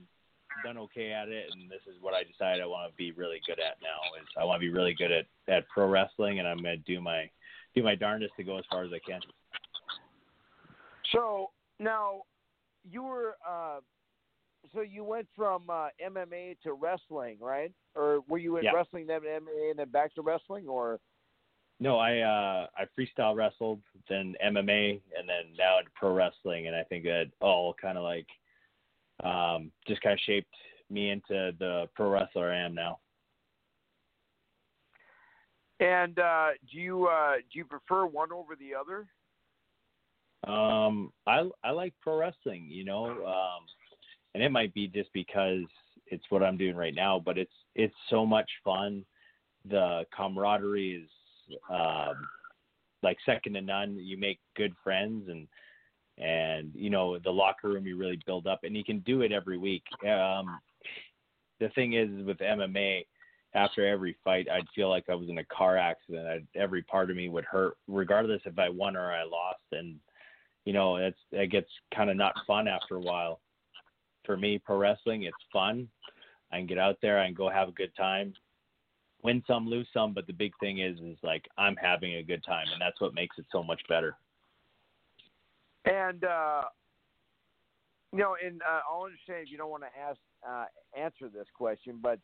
done 0.64 0.76
okay 0.76 1.12
at 1.12 1.28
it, 1.28 1.46
and 1.52 1.70
this 1.70 1.80
is 1.86 1.94
what 2.00 2.14
I 2.14 2.24
decided 2.24 2.60
I 2.60 2.66
want 2.66 2.90
to 2.90 2.96
be 2.96 3.12
really 3.12 3.40
good 3.46 3.60
at 3.60 3.76
now. 3.80 4.20
Is 4.20 4.26
I 4.36 4.44
want 4.44 4.60
to 4.60 4.66
be 4.66 4.72
really 4.72 4.94
good 4.94 5.12
at 5.12 5.26
at 5.48 5.68
pro 5.68 5.86
wrestling, 5.86 6.40
and 6.40 6.48
I'm 6.48 6.58
going 6.58 6.76
to 6.76 6.92
do 6.92 7.00
my 7.00 7.30
do 7.74 7.84
my 7.84 7.94
darndest 7.94 8.34
to 8.36 8.42
go 8.42 8.58
as 8.58 8.64
far 8.70 8.84
as 8.84 8.90
I 8.92 8.98
can. 9.08 9.20
So 11.12 11.50
now 11.78 12.22
you 12.90 13.04
were 13.04 13.36
uh, 13.48 13.78
so 14.74 14.80
you 14.80 15.04
went 15.04 15.28
from 15.36 15.70
uh, 15.70 15.88
MMA 16.04 16.56
to 16.64 16.72
wrestling, 16.72 17.36
right? 17.40 17.72
Or 17.94 18.20
were 18.28 18.38
you 18.38 18.56
in 18.56 18.64
yeah. 18.64 18.72
wrestling 18.72 19.06
then 19.06 19.20
MMA 19.20 19.70
and 19.70 19.78
then 19.78 19.90
back 19.90 20.14
to 20.16 20.22
wrestling, 20.22 20.66
or? 20.66 20.98
No, 21.80 21.98
I 21.98 22.18
uh, 22.18 22.66
I 22.76 22.84
freestyle 22.98 23.36
wrestled, 23.36 23.80
then 24.08 24.34
MMA, 24.44 25.00
and 25.16 25.28
then 25.28 25.54
now 25.56 25.78
into 25.78 25.90
pro 25.94 26.12
wrestling, 26.12 26.66
and 26.66 26.74
I 26.74 26.82
think 26.82 27.04
that 27.04 27.26
all 27.40 27.74
kind 27.80 27.96
of 27.96 28.04
like 28.04 28.26
um, 29.22 29.70
just 29.86 30.02
kind 30.02 30.12
of 30.12 30.20
shaped 30.26 30.54
me 30.90 31.10
into 31.10 31.52
the 31.58 31.88
pro 31.94 32.10
wrestler 32.10 32.52
I 32.52 32.58
am 32.64 32.74
now. 32.74 32.98
And 35.80 36.18
uh, 36.18 36.48
do 36.70 36.78
you 36.78 37.06
uh, 37.06 37.36
do 37.52 37.58
you 37.58 37.64
prefer 37.64 38.06
one 38.06 38.32
over 38.32 38.56
the 38.56 38.74
other? 38.74 39.06
Um, 40.52 41.12
I 41.26 41.48
I 41.62 41.70
like 41.70 41.94
pro 42.00 42.16
wrestling, 42.16 42.66
you 42.68 42.84
know, 42.84 43.06
um, 43.06 43.64
and 44.34 44.42
it 44.42 44.50
might 44.50 44.74
be 44.74 44.88
just 44.88 45.12
because 45.12 45.62
it's 46.08 46.24
what 46.30 46.42
I'm 46.42 46.56
doing 46.56 46.74
right 46.74 46.94
now, 46.94 47.22
but 47.24 47.38
it's 47.38 47.52
it's 47.76 47.94
so 48.10 48.26
much 48.26 48.50
fun. 48.64 49.04
The 49.68 50.04
camaraderie 50.16 51.02
is 51.04 51.10
um, 51.70 52.14
like 53.02 53.18
second 53.24 53.54
to 53.54 53.60
none. 53.60 53.96
You 53.98 54.18
make 54.18 54.40
good 54.56 54.72
friends, 54.82 55.28
and 55.28 55.46
and 56.18 56.72
you 56.74 56.90
know 56.90 57.18
the 57.18 57.30
locker 57.30 57.68
room 57.68 57.86
you 57.86 57.96
really 57.96 58.20
build 58.26 58.46
up, 58.46 58.60
and 58.64 58.76
you 58.76 58.84
can 58.84 59.00
do 59.00 59.22
it 59.22 59.32
every 59.32 59.58
week. 59.58 59.84
Um, 60.02 60.58
the 61.60 61.68
thing 61.70 61.94
is 61.94 62.08
with 62.24 62.38
MMA, 62.38 63.04
after 63.54 63.86
every 63.86 64.16
fight, 64.24 64.48
I'd 64.50 64.68
feel 64.74 64.88
like 64.88 65.04
I 65.08 65.14
was 65.14 65.28
in 65.28 65.38
a 65.38 65.44
car 65.44 65.76
accident. 65.76 66.26
I'd, 66.26 66.46
every 66.54 66.82
part 66.82 67.10
of 67.10 67.16
me 67.16 67.28
would 67.28 67.44
hurt, 67.44 67.76
regardless 67.86 68.42
if 68.44 68.58
I 68.58 68.68
won 68.68 68.96
or 68.96 69.12
I 69.12 69.24
lost, 69.24 69.62
and 69.72 69.96
you 70.64 70.72
know 70.72 70.96
it's 70.96 71.18
it 71.32 71.50
gets 71.50 71.68
kind 71.94 72.10
of 72.10 72.16
not 72.16 72.34
fun 72.46 72.68
after 72.68 72.96
a 72.96 73.00
while. 73.00 73.40
For 74.24 74.36
me, 74.36 74.58
pro 74.58 74.76
wrestling, 74.76 75.22
it's 75.22 75.36
fun. 75.52 75.88
I 76.52 76.58
can 76.58 76.66
get 76.66 76.78
out 76.78 76.96
there, 77.00 77.18
I 77.18 77.26
can 77.26 77.34
go 77.34 77.48
have 77.48 77.68
a 77.68 77.72
good 77.72 77.94
time, 77.96 78.32
win 79.22 79.42
some, 79.46 79.68
lose 79.68 79.88
some, 79.92 80.14
but 80.14 80.26
the 80.26 80.32
big 80.32 80.52
thing 80.60 80.78
is 80.78 80.98
is 81.00 81.18
like 81.22 81.46
I'm 81.56 81.76
having 81.76 82.14
a 82.16 82.22
good 82.22 82.44
time, 82.44 82.66
and 82.72 82.80
that's 82.80 83.00
what 83.00 83.14
makes 83.14 83.36
it 83.38 83.46
so 83.50 83.62
much 83.62 83.80
better. 83.88 84.16
And 85.84 86.24
uh, 86.24 86.62
you 88.12 88.18
know, 88.18 88.36
and 88.44 88.60
uh, 88.62 88.80
I'll 88.90 89.04
understand 89.04 89.42
if 89.42 89.50
you 89.50 89.58
don't 89.58 89.70
want 89.70 89.84
to 89.84 90.00
ask 90.00 90.18
uh, 90.48 90.64
answer 90.98 91.28
this 91.32 91.46
question, 91.54 91.98
but 92.02 92.18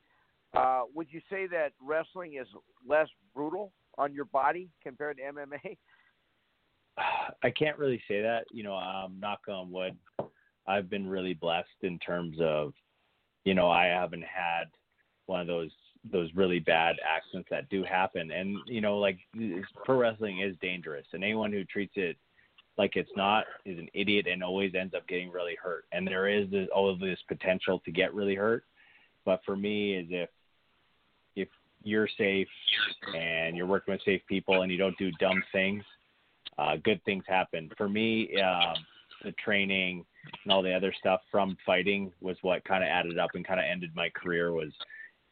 uh, 0.54 0.82
would 0.94 1.08
you 1.10 1.20
say 1.30 1.46
that 1.48 1.72
wrestling 1.80 2.36
is 2.40 2.46
less 2.86 3.08
brutal 3.34 3.72
on 3.98 4.14
your 4.14 4.26
body 4.26 4.70
compared 4.82 5.18
to 5.18 5.22
MMA? 5.22 5.76
I 7.42 7.50
can't 7.50 7.78
really 7.78 8.02
say 8.08 8.22
that. 8.22 8.44
You 8.52 8.62
know, 8.62 8.74
um, 8.74 9.18
knock 9.18 9.40
on 9.48 9.70
wood. 9.70 9.96
I've 10.66 10.88
been 10.88 11.06
really 11.06 11.34
blessed 11.34 11.68
in 11.82 11.98
terms 11.98 12.38
of, 12.40 12.72
you 13.44 13.54
know, 13.54 13.68
I 13.68 13.86
haven't 13.86 14.24
had 14.24 14.64
one 15.26 15.40
of 15.40 15.46
those 15.46 15.70
those 16.10 16.30
really 16.34 16.58
bad 16.58 16.96
accidents 17.08 17.48
that 17.50 17.68
do 17.70 17.82
happen. 17.82 18.30
And 18.30 18.56
you 18.66 18.80
know, 18.80 18.98
like 18.98 19.18
pro 19.84 19.96
wrestling 19.96 20.40
is 20.40 20.56
dangerous, 20.60 21.06
and 21.12 21.24
anyone 21.24 21.52
who 21.52 21.64
treats 21.64 21.94
it 21.96 22.16
like 22.76 22.96
it's 22.96 23.10
not 23.16 23.44
is 23.64 23.78
an 23.78 23.88
idiot 23.94 24.26
and 24.26 24.42
always 24.42 24.74
ends 24.74 24.94
up 24.94 25.06
getting 25.06 25.30
really 25.30 25.56
hurt. 25.62 25.84
And 25.92 26.06
there 26.06 26.28
is 26.28 26.50
this, 26.50 26.68
all 26.74 26.90
of 26.90 26.98
this 26.98 27.18
potential 27.28 27.80
to 27.84 27.92
get 27.92 28.12
really 28.14 28.34
hurt. 28.34 28.64
But 29.24 29.40
for 29.46 29.56
me, 29.56 29.94
is 29.94 30.06
if 30.10 30.28
if 31.36 31.48
you're 31.82 32.08
safe 32.18 32.48
and 33.16 33.56
you're 33.56 33.66
working 33.66 33.92
with 33.92 34.02
safe 34.04 34.22
people 34.28 34.62
and 34.62 34.72
you 34.72 34.78
don't 34.78 34.98
do 34.98 35.10
dumb 35.20 35.42
things, 35.52 35.84
uh, 36.58 36.76
good 36.82 37.02
things 37.04 37.24
happen. 37.26 37.70
For 37.76 37.88
me, 37.88 38.30
um, 38.40 38.74
the 39.22 39.32
training 39.32 40.04
and 40.44 40.52
all 40.52 40.62
the 40.62 40.74
other 40.74 40.94
stuff 40.98 41.20
from 41.30 41.56
fighting 41.64 42.12
was 42.20 42.36
what 42.42 42.64
kind 42.64 42.82
of 42.82 42.88
added 42.88 43.18
up 43.18 43.30
and 43.34 43.46
kind 43.46 43.60
of 43.60 43.66
ended 43.70 43.90
my 43.94 44.08
career 44.10 44.52
was, 44.52 44.72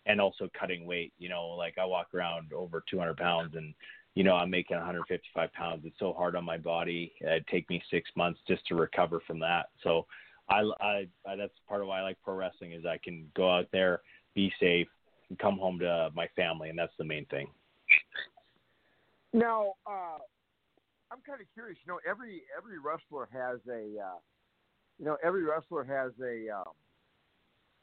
and 0.06 0.20
also 0.20 0.48
cutting 0.58 0.86
weight. 0.86 1.12
You 1.18 1.28
know, 1.28 1.48
like 1.48 1.78
I 1.78 1.84
walk 1.84 2.14
around 2.14 2.52
over 2.52 2.82
200 2.90 3.16
pounds 3.16 3.54
and 3.56 3.74
you 4.14 4.24
know, 4.24 4.34
I'm 4.34 4.50
making 4.50 4.76
155 4.76 5.52
pounds. 5.54 5.82
It's 5.86 5.98
so 5.98 6.12
hard 6.12 6.36
on 6.36 6.44
my 6.44 6.58
body. 6.58 7.14
It'd 7.22 7.46
take 7.46 7.68
me 7.70 7.82
six 7.90 8.10
months 8.14 8.40
just 8.46 8.66
to 8.66 8.74
recover 8.74 9.20
from 9.26 9.38
that. 9.40 9.70
So, 9.82 10.06
I, 10.48 10.62
I, 10.80 11.06
I 11.26 11.36
that's 11.36 11.52
part 11.68 11.80
of 11.80 11.86
why 11.86 12.00
I 12.00 12.02
like 12.02 12.18
pro 12.22 12.34
wrestling 12.34 12.72
is 12.72 12.84
I 12.84 12.98
can 13.02 13.26
go 13.34 13.50
out 13.50 13.68
there, 13.72 14.02
be 14.34 14.52
safe, 14.60 14.88
and 15.28 15.38
come 15.38 15.56
home 15.56 15.78
to 15.78 16.10
my 16.14 16.28
family, 16.36 16.68
and 16.68 16.78
that's 16.78 16.92
the 16.98 17.04
main 17.04 17.24
thing. 17.26 17.48
Now, 19.32 19.74
uh, 19.86 20.18
I'm 21.10 21.20
kind 21.26 21.40
of 21.40 21.46
curious. 21.54 21.78
You 21.86 21.92
know, 21.92 22.00
every 22.08 22.42
every 22.56 22.78
wrestler 22.78 23.28
has 23.32 23.60
a, 23.68 23.98
uh, 23.98 24.18
you 24.98 25.06
know, 25.06 25.16
every 25.24 25.44
wrestler 25.44 25.84
has 25.84 26.12
a 26.20 26.54
um, 26.54 26.74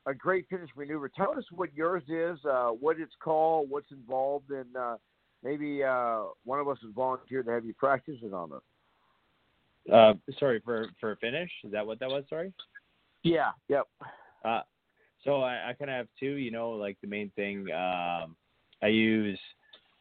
a 0.05 0.13
great 0.13 0.47
finish 0.49 0.69
maneuver. 0.75 1.09
Tell 1.09 1.37
us 1.37 1.45
what 1.51 1.73
yours 1.73 2.03
is, 2.07 2.43
uh, 2.45 2.69
what 2.69 2.99
it's 2.99 3.15
called, 3.23 3.69
what's 3.69 3.91
involved 3.91 4.49
and 4.51 4.75
Uh, 4.75 4.97
maybe 5.43 5.83
uh, 5.83 6.23
one 6.43 6.59
of 6.59 6.67
us 6.67 6.77
has 6.81 6.91
volunteered 6.93 7.45
to 7.45 7.51
have 7.51 7.65
you 7.65 7.73
practice 7.73 8.17
it 8.21 8.33
on 8.33 8.51
us. 8.51 8.61
Uh, 9.91 10.13
sorry 10.37 10.59
for 10.63 10.87
for 10.99 11.13
a 11.13 11.15
finish. 11.17 11.49
Is 11.63 11.71
that 11.71 11.85
what 11.85 11.99
that 11.99 12.09
was? 12.09 12.23
Sorry. 12.29 12.53
Yeah. 13.23 13.51
Yep. 13.69 13.87
Uh, 14.43 14.61
so 15.23 15.41
I, 15.41 15.69
I 15.69 15.73
kind 15.73 15.89
of 15.89 15.97
have 15.97 16.07
two. 16.19 16.33
You 16.33 16.51
know, 16.51 16.71
like 16.71 16.97
the 17.01 17.07
main 17.07 17.31
thing. 17.35 17.71
Um, 17.71 18.35
I 18.81 18.87
use 18.87 19.39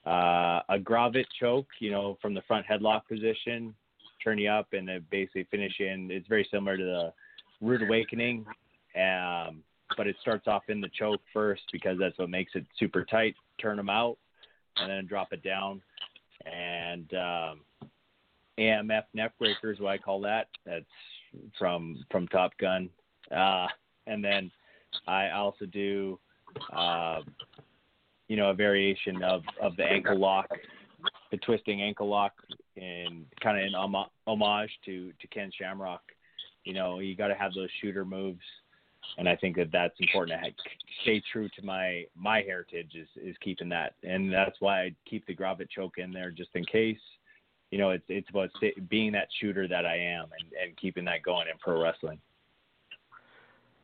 uh, 0.06 0.60
a 0.68 0.78
Gravit 0.78 1.26
choke. 1.40 1.68
You 1.80 1.90
know, 1.90 2.18
from 2.20 2.34
the 2.34 2.42
front 2.42 2.66
headlock 2.66 3.02
position, 3.08 3.74
turn 4.22 4.38
you 4.38 4.50
up, 4.50 4.68
and 4.72 4.88
then 4.88 5.06
basically 5.10 5.46
finish 5.50 5.80
in. 5.80 6.10
It's 6.10 6.28
very 6.28 6.46
similar 6.50 6.76
to 6.76 6.84
the 6.84 7.12
Rude 7.60 7.82
Awakening, 7.82 8.44
um, 8.96 9.62
but 9.96 10.06
it 10.06 10.16
starts 10.20 10.46
off 10.46 10.64
in 10.68 10.80
the 10.80 10.90
choke 10.98 11.20
first 11.32 11.62
because 11.72 11.98
that's 11.98 12.18
what 12.18 12.30
makes 12.30 12.52
it 12.54 12.66
super 12.78 13.04
tight. 13.04 13.34
Turn 13.60 13.76
them 13.76 13.88
out, 13.88 14.18
and 14.76 14.90
then 14.90 15.06
drop 15.06 15.32
it 15.32 15.42
down. 15.42 15.82
And 16.46 17.12
um, 17.14 17.60
AMF 18.58 19.04
neckbreaker 19.16 19.72
is 19.72 19.80
what 19.80 19.90
I 19.90 19.98
call 19.98 20.20
that. 20.22 20.48
That's 20.64 20.84
from 21.58 22.04
from 22.10 22.28
Top 22.28 22.52
Gun. 22.58 22.90
Uh, 23.34 23.66
and 24.06 24.24
then 24.24 24.50
I 25.06 25.30
also 25.30 25.66
do, 25.66 26.18
uh, 26.72 27.20
you 28.28 28.36
know, 28.36 28.50
a 28.50 28.54
variation 28.54 29.22
of 29.22 29.42
of 29.60 29.76
the 29.76 29.84
ankle 29.84 30.18
lock, 30.18 30.48
the 31.30 31.36
twisting 31.38 31.82
ankle 31.82 32.08
lock, 32.08 32.32
in 32.76 33.26
kind 33.42 33.58
of 33.58 33.64
in 33.64 34.04
homage 34.26 34.70
to 34.84 35.12
to 35.20 35.26
Ken 35.28 35.50
Shamrock. 35.58 36.02
You 36.64 36.74
know, 36.74 36.98
you 36.98 37.16
got 37.16 37.28
to 37.28 37.34
have 37.34 37.54
those 37.54 37.70
shooter 37.80 38.04
moves 38.04 38.42
and 39.16 39.28
I 39.28 39.36
think 39.36 39.56
that 39.56 39.72
that's 39.72 39.94
important 39.98 40.40
to 40.42 40.50
stay 41.02 41.22
true 41.32 41.48
to 41.56 41.64
my 41.64 42.04
my 42.16 42.42
heritage 42.42 42.92
is 42.94 43.08
is 43.16 43.36
keeping 43.42 43.68
that, 43.70 43.94
and 44.02 44.32
that's 44.32 44.60
why 44.60 44.82
I 44.82 44.94
keep 45.08 45.26
the 45.26 45.34
Gravit 45.34 45.70
choke 45.70 45.98
in 45.98 46.12
there 46.12 46.30
just 46.30 46.50
in 46.54 46.64
case. 46.64 46.98
You 47.70 47.78
know, 47.78 47.90
it's 47.90 48.04
it's 48.08 48.28
about 48.30 48.50
being 48.88 49.12
that 49.12 49.28
shooter 49.40 49.68
that 49.68 49.86
I 49.86 49.96
am 49.96 50.28
and 50.38 50.52
and 50.62 50.76
keeping 50.76 51.04
that 51.06 51.22
going 51.22 51.48
in 51.48 51.58
pro 51.58 51.82
wrestling. 51.82 52.20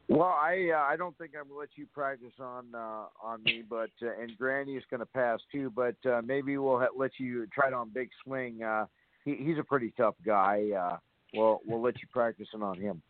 Well, 0.08 0.22
I 0.28 0.70
uh, 0.74 0.80
I 0.80 0.96
don't 0.96 1.16
think 1.16 1.32
I'm 1.38 1.48
gonna 1.48 1.58
let 1.58 1.70
you 1.76 1.86
practice 1.94 2.32
on 2.38 2.66
uh, 2.74 3.06
on 3.22 3.42
me, 3.42 3.62
but 3.68 3.90
uh, 4.02 4.20
and 4.20 4.36
Granny 4.36 4.76
is 4.76 4.84
gonna 4.90 5.06
pass 5.06 5.40
too. 5.50 5.72
But 5.74 5.96
uh, 6.04 6.20
maybe 6.22 6.58
we'll 6.58 6.78
ha- 6.78 6.88
let 6.94 7.12
you 7.18 7.46
try 7.46 7.68
it 7.68 7.74
on 7.74 7.88
Big 7.88 8.10
Swing. 8.22 8.62
Uh, 8.62 8.84
he, 9.24 9.36
he's 9.36 9.58
a 9.58 9.64
pretty 9.64 9.94
tough 9.96 10.14
guy. 10.24 10.70
Uh, 10.78 10.98
we'll 11.32 11.60
we'll 11.66 11.82
let 11.82 12.02
you 12.02 12.08
practicing 12.12 12.62
on 12.62 12.78
him. 12.78 13.00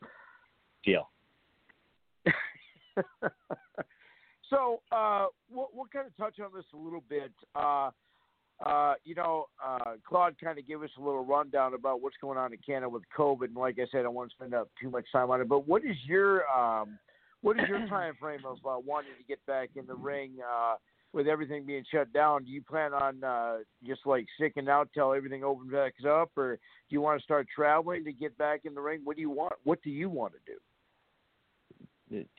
Deal. 0.84 1.08
so 4.50 4.80
uh, 4.92 5.26
we'll, 5.50 5.68
we'll 5.74 5.86
kind 5.92 6.06
of 6.06 6.16
touch 6.16 6.38
on 6.40 6.50
this 6.54 6.64
a 6.72 6.76
little 6.76 7.02
bit. 7.08 7.32
Uh, 7.54 7.90
uh, 8.64 8.94
you 9.04 9.14
know, 9.14 9.46
uh, 9.64 9.94
Claude 10.06 10.36
kind 10.42 10.58
of 10.58 10.66
gave 10.66 10.82
us 10.82 10.90
a 10.96 11.00
little 11.00 11.24
rundown 11.24 11.74
about 11.74 12.00
what's 12.00 12.16
going 12.20 12.38
on 12.38 12.52
in 12.52 12.58
Canada 12.64 12.88
with 12.88 13.02
COVID, 13.16 13.46
and 13.46 13.56
like 13.56 13.78
I 13.78 13.86
said, 13.90 14.00
I 14.00 14.02
won't 14.04 14.14
want 14.14 14.30
to 14.30 14.36
spend 14.36 14.54
up 14.54 14.70
too 14.80 14.90
much 14.90 15.06
time 15.12 15.30
on 15.30 15.40
it. 15.40 15.48
But 15.48 15.66
what 15.66 15.84
is 15.84 15.96
your 16.06 16.48
um, 16.48 16.98
what 17.42 17.58
is 17.58 17.68
your 17.68 17.86
time 17.88 18.14
frame 18.18 18.40
of 18.46 18.58
uh, 18.58 18.78
wanting 18.84 19.12
to 19.18 19.24
get 19.26 19.44
back 19.46 19.70
in 19.74 19.86
the 19.86 19.94
ring 19.94 20.36
uh, 20.48 20.76
with 21.12 21.26
everything 21.26 21.66
being 21.66 21.84
shut 21.92 22.12
down? 22.12 22.44
Do 22.44 22.50
you 22.50 22.62
plan 22.62 22.94
on 22.94 23.24
uh, 23.24 23.56
just 23.84 24.02
like 24.06 24.26
sticking 24.36 24.68
out 24.68 24.88
till 24.94 25.12
everything 25.12 25.42
opens 25.42 25.72
back 25.72 25.94
up, 26.08 26.30
or 26.36 26.54
do 26.54 26.94
you 26.94 27.00
want 27.00 27.18
to 27.18 27.24
start 27.24 27.48
traveling 27.54 28.04
to 28.04 28.12
get 28.12 28.38
back 28.38 28.60
in 28.64 28.74
the 28.74 28.80
ring? 28.80 29.00
What 29.02 29.16
do 29.16 29.22
you 29.22 29.30
want? 29.30 29.54
What 29.64 29.82
do 29.82 29.90
you 29.90 30.08
want 30.08 30.32
to 30.34 30.38
do? 30.46 30.58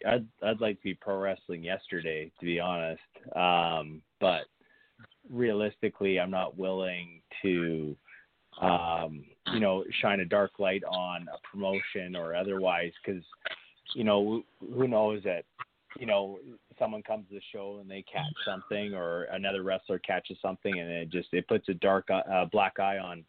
I'd 0.07 0.25
I'd 0.43 0.61
like 0.61 0.77
to 0.77 0.83
be 0.83 0.93
pro 0.93 1.17
wrestling 1.17 1.63
yesterday, 1.63 2.31
to 2.39 2.45
be 2.45 2.59
honest. 2.59 3.01
Um, 3.35 4.01
but 4.19 4.45
realistically, 5.29 6.19
I'm 6.19 6.31
not 6.31 6.57
willing 6.57 7.21
to, 7.41 7.95
um, 8.61 9.25
you 9.53 9.59
know, 9.59 9.83
shine 10.01 10.19
a 10.19 10.25
dark 10.25 10.59
light 10.59 10.83
on 10.83 11.27
a 11.33 11.47
promotion 11.47 12.15
or 12.15 12.35
otherwise, 12.35 12.91
because, 13.03 13.23
you 13.95 14.03
know, 14.03 14.43
who 14.59 14.87
knows 14.87 15.23
that, 15.23 15.45
you 15.99 16.05
know, 16.05 16.39
someone 16.77 17.01
comes 17.01 17.27
to 17.29 17.35
the 17.35 17.41
show 17.51 17.79
and 17.81 17.89
they 17.89 18.03
catch 18.03 18.33
something, 18.45 18.93
or 18.93 19.23
another 19.31 19.63
wrestler 19.63 19.99
catches 19.99 20.37
something, 20.41 20.79
and 20.79 20.89
it 20.89 21.09
just 21.09 21.29
it 21.31 21.47
puts 21.47 21.69
a 21.69 21.73
dark 21.75 22.07
uh, 22.11 22.45
black 22.51 22.79
eye 22.79 22.97
on 22.97 23.23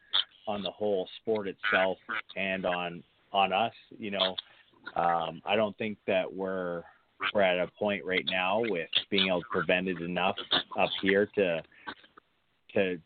on 0.47 0.62
the 0.62 0.70
whole 0.70 1.09
sport 1.20 1.49
itself 1.49 1.99
and 2.37 2.66
on 2.66 3.03
on 3.32 3.53
us, 3.53 3.72
you 3.99 4.11
know. 4.11 4.37
Um, 4.95 5.43
I 5.45 5.57
don't 5.57 5.76
think 5.78 5.99
that 6.07 6.32
we're 6.32 6.82
we're 7.34 7.43
at 7.43 7.59
a 7.59 7.70
point 7.78 8.05
right 8.05 8.24
now 8.30 8.61
with 8.61 8.89
being 9.11 9.28
able 9.28 9.41
to 9.41 9.47
prevent 9.51 9.89
it 9.89 10.01
enough 10.01 10.37
up 10.78 10.91
here 11.03 11.28
to 11.34 11.62
to 12.74 12.99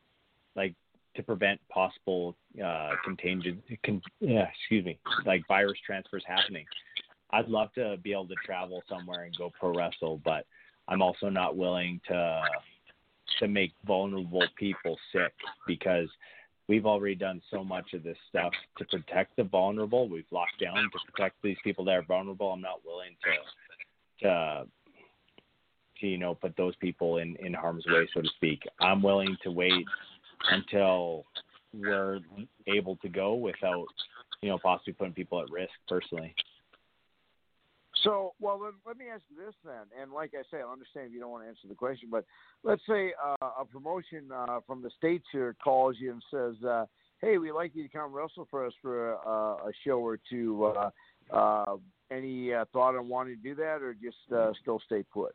like 0.56 0.74
to 1.16 1.22
prevent 1.22 1.60
possible 1.68 2.36
uh 2.64 2.90
contagion 3.04 3.62
con, 3.84 4.02
yeah, 4.20 4.48
excuse 4.58 4.84
me 4.84 4.98
like 5.26 5.46
virus 5.48 5.78
transfers 5.84 6.24
happening. 6.26 6.66
I'd 7.32 7.48
love 7.48 7.72
to 7.74 7.96
be 8.02 8.12
able 8.12 8.26
to 8.26 8.34
travel 8.44 8.82
somewhere 8.88 9.22
and 9.22 9.36
go 9.36 9.52
pro 9.58 9.72
wrestle 9.72 10.20
but 10.24 10.46
i'm 10.88 11.00
also 11.00 11.28
not 11.28 11.56
willing 11.56 12.00
to 12.08 12.42
to 13.38 13.48
make 13.48 13.72
vulnerable 13.86 14.44
people 14.56 14.98
sick 15.12 15.32
because 15.66 16.08
we've 16.70 16.86
already 16.86 17.16
done 17.16 17.42
so 17.50 17.64
much 17.64 17.94
of 17.94 18.04
this 18.04 18.16
stuff 18.28 18.52
to 18.78 18.84
protect 18.84 19.34
the 19.36 19.42
vulnerable. 19.42 20.08
We've 20.08 20.30
locked 20.30 20.60
down 20.60 20.76
to 20.76 21.12
protect 21.12 21.42
these 21.42 21.56
people 21.64 21.84
that 21.86 21.96
are 21.96 22.02
vulnerable. 22.02 22.52
I'm 22.52 22.60
not 22.60 22.80
willing 22.86 23.16
to 23.24 24.24
to 24.24 24.66
to 26.00 26.06
you 26.06 26.16
know 26.16 26.36
put 26.36 26.56
those 26.56 26.76
people 26.76 27.16
in 27.16 27.34
in 27.40 27.52
harm's 27.52 27.84
way, 27.86 28.08
so 28.14 28.22
to 28.22 28.28
speak. 28.36 28.62
I'm 28.80 29.02
willing 29.02 29.36
to 29.42 29.50
wait 29.50 29.84
until 30.48 31.24
we're 31.74 32.20
able 32.68 32.94
to 32.98 33.08
go 33.08 33.34
without 33.34 33.86
you 34.40 34.50
know 34.50 34.58
possibly 34.62 34.92
putting 34.92 35.12
people 35.12 35.40
at 35.40 35.50
risk 35.50 35.72
personally. 35.88 36.32
So, 38.04 38.32
well, 38.40 38.60
let, 38.62 38.72
let 38.86 38.96
me 38.96 39.06
ask 39.12 39.22
you 39.28 39.44
this 39.44 39.54
then. 39.64 39.86
And 40.00 40.12
like 40.12 40.32
I 40.34 40.42
say, 40.50 40.62
I 40.62 40.70
understand 40.70 41.08
if 41.08 41.12
you 41.12 41.20
don't 41.20 41.30
want 41.30 41.44
to 41.44 41.48
answer 41.48 41.68
the 41.68 41.74
question, 41.74 42.08
but 42.10 42.24
let's 42.62 42.82
say 42.88 43.12
uh, 43.22 43.48
a 43.60 43.64
promotion 43.64 44.30
uh, 44.34 44.60
from 44.66 44.82
the 44.82 44.90
states 44.96 45.24
here 45.32 45.54
calls 45.62 45.96
you 45.98 46.12
and 46.12 46.22
says, 46.30 46.64
uh, 46.64 46.86
"Hey, 47.20 47.38
we'd 47.38 47.52
like 47.52 47.72
you 47.74 47.82
to 47.82 47.88
come 47.88 48.12
wrestle 48.12 48.46
for 48.50 48.66
us 48.66 48.72
for 48.80 49.16
uh, 49.26 49.68
a 49.68 49.72
show 49.84 49.98
or 49.98 50.18
two. 50.30 50.64
Uh, 50.64 50.90
uh, 51.32 51.76
any 52.10 52.50
thought 52.72 52.96
on 52.96 53.08
wanting 53.08 53.36
to 53.36 53.42
do 53.42 53.54
that, 53.54 53.82
or 53.82 53.94
just 53.94 54.16
uh, 54.34 54.52
still 54.62 54.80
stay 54.86 55.02
put?" 55.12 55.34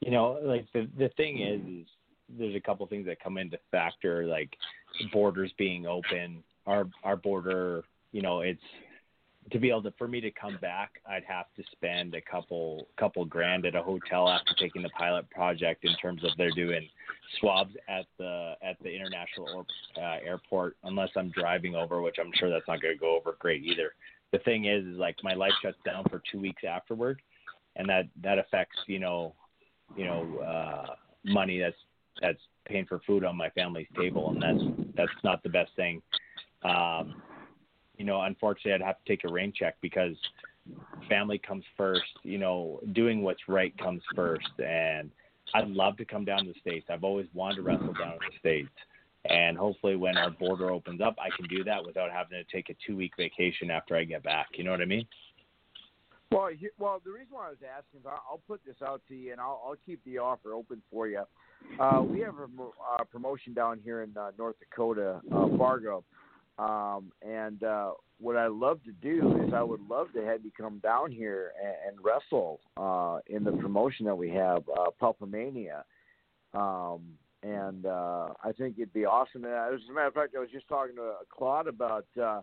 You 0.00 0.10
know, 0.10 0.38
like 0.42 0.66
the 0.72 0.88
the 0.98 1.10
thing 1.16 1.42
is, 1.42 1.82
is 1.82 1.86
there's 2.38 2.54
a 2.54 2.60
couple 2.60 2.86
things 2.86 3.06
that 3.06 3.20
come 3.22 3.36
into 3.38 3.58
factor, 3.70 4.24
like 4.24 4.50
borders 5.12 5.52
being 5.58 5.86
open. 5.86 6.42
Our 6.66 6.86
our 7.04 7.16
border, 7.16 7.82
you 8.12 8.22
know, 8.22 8.40
it's 8.40 8.60
to 9.50 9.58
be 9.58 9.70
able 9.70 9.82
to 9.82 9.92
for 9.98 10.06
me 10.06 10.20
to 10.20 10.30
come 10.30 10.58
back, 10.60 11.00
I'd 11.08 11.24
have 11.24 11.46
to 11.56 11.62
spend 11.72 12.14
a 12.14 12.20
couple 12.20 12.86
couple 12.98 13.24
grand 13.24 13.66
at 13.66 13.74
a 13.74 13.82
hotel 13.82 14.28
after 14.28 14.54
taking 14.58 14.82
the 14.82 14.90
pilot 14.90 15.28
project 15.30 15.84
in 15.84 15.94
terms 15.96 16.22
of 16.24 16.30
they're 16.36 16.50
doing 16.52 16.88
swabs 17.38 17.74
at 17.88 18.06
the 18.18 18.54
at 18.62 18.76
the 18.82 18.94
international 18.94 19.66
uh, 19.96 20.16
airport 20.24 20.76
unless 20.84 21.10
I'm 21.16 21.30
driving 21.30 21.74
over, 21.74 22.02
which 22.02 22.16
I'm 22.20 22.30
sure 22.34 22.50
that's 22.50 22.68
not 22.68 22.80
going 22.80 22.94
to 22.94 23.00
go 23.00 23.16
over 23.16 23.36
great 23.38 23.64
either. 23.64 23.94
The 24.32 24.38
thing 24.40 24.66
is, 24.66 24.84
is 24.84 24.96
like 24.96 25.16
my 25.22 25.34
life 25.34 25.52
shuts 25.62 25.78
down 25.84 26.04
for 26.08 26.22
two 26.30 26.38
weeks 26.38 26.62
afterward, 26.68 27.20
and 27.76 27.88
that 27.88 28.04
that 28.22 28.38
affects 28.38 28.76
you 28.86 28.98
know 28.98 29.34
you 29.96 30.04
know 30.04 30.38
uh, 30.38 30.94
money 31.24 31.58
that's 31.58 31.76
that's 32.20 32.40
paying 32.66 32.86
for 32.86 33.00
food 33.06 33.24
on 33.24 33.36
my 33.36 33.48
family's 33.50 33.88
table, 33.96 34.30
and 34.30 34.42
that's 34.42 34.92
that's 34.96 35.24
not 35.24 35.42
the 35.42 35.48
best 35.48 35.70
thing. 35.76 36.02
Um, 36.62 37.22
you 38.00 38.06
know, 38.06 38.22
unfortunately, 38.22 38.72
I'd 38.72 38.80
have 38.80 38.96
to 38.96 39.06
take 39.06 39.24
a 39.24 39.28
rain 39.30 39.52
check 39.54 39.76
because 39.82 40.16
family 41.06 41.36
comes 41.36 41.64
first. 41.76 42.10
You 42.22 42.38
know, 42.38 42.80
doing 42.94 43.20
what's 43.20 43.42
right 43.46 43.76
comes 43.76 44.00
first, 44.16 44.48
and 44.58 45.10
I'd 45.52 45.68
love 45.68 45.98
to 45.98 46.06
come 46.06 46.24
down 46.24 46.46
to 46.46 46.52
the 46.54 46.58
states. 46.60 46.86
I've 46.88 47.04
always 47.04 47.26
wanted 47.34 47.56
to 47.56 47.62
wrestle 47.62 47.92
down 47.92 48.12
in 48.12 48.18
the 48.20 48.38
states, 48.38 48.70
and 49.28 49.54
hopefully, 49.54 49.96
when 49.96 50.16
our 50.16 50.30
border 50.30 50.70
opens 50.70 51.02
up, 51.02 51.16
I 51.20 51.28
can 51.36 51.46
do 51.54 51.62
that 51.64 51.84
without 51.84 52.10
having 52.10 52.42
to 52.42 52.44
take 52.44 52.70
a 52.70 52.74
two-week 52.86 53.12
vacation 53.18 53.70
after 53.70 53.94
I 53.94 54.04
get 54.04 54.22
back. 54.22 54.46
You 54.54 54.64
know 54.64 54.70
what 54.70 54.80
I 54.80 54.86
mean? 54.86 55.06
Well, 56.32 56.48
well, 56.78 57.02
the 57.04 57.10
reason 57.10 57.32
why 57.32 57.48
I 57.48 57.50
was 57.50 57.58
asking 57.62 58.00
is 58.00 58.06
I'll 58.06 58.40
put 58.48 58.62
this 58.64 58.76
out 58.82 59.02
to 59.08 59.14
you, 59.14 59.32
and 59.32 59.42
I'll, 59.42 59.60
I'll 59.62 59.76
keep 59.84 60.02
the 60.06 60.16
offer 60.16 60.54
open 60.54 60.80
for 60.90 61.06
you. 61.06 61.24
Uh, 61.78 62.00
we 62.00 62.20
have 62.20 62.36
a, 62.36 63.02
a 63.02 63.04
promotion 63.04 63.52
down 63.52 63.78
here 63.84 64.00
in 64.04 64.16
uh, 64.16 64.30
North 64.38 64.56
Dakota, 64.58 65.20
uh, 65.30 65.48
Fargo 65.58 66.02
um, 66.60 67.10
and 67.22 67.62
uh, 67.62 67.92
what 68.18 68.36
I 68.36 68.48
love 68.48 68.80
to 68.84 68.92
do 68.92 69.42
is 69.46 69.54
I 69.54 69.62
would 69.62 69.80
love 69.88 70.08
to 70.14 70.24
have 70.24 70.44
you 70.44 70.50
come 70.54 70.78
down 70.78 71.10
here 71.10 71.52
and, 71.58 71.74
and 71.88 72.04
wrestle 72.04 72.60
uh, 72.76 73.18
in 73.34 73.44
the 73.44 73.52
promotion 73.52 74.04
that 74.06 74.14
we 74.14 74.28
have, 74.30 74.62
uh, 74.68 74.90
Pulpomania. 75.00 75.82
Um, 76.52 77.00
and 77.42 77.86
uh, 77.86 78.28
I 78.44 78.52
think 78.52 78.74
it'd 78.76 78.92
be 78.92 79.06
awesome. 79.06 79.44
And 79.44 79.54
as 79.54 79.80
a 79.88 79.92
matter 79.92 80.08
of 80.08 80.14
fact, 80.14 80.34
I 80.36 80.40
was 80.40 80.50
just 80.52 80.68
talking 80.68 80.96
to 80.96 81.14
Claude 81.30 81.66
about, 81.66 82.04
uh, 82.20 82.42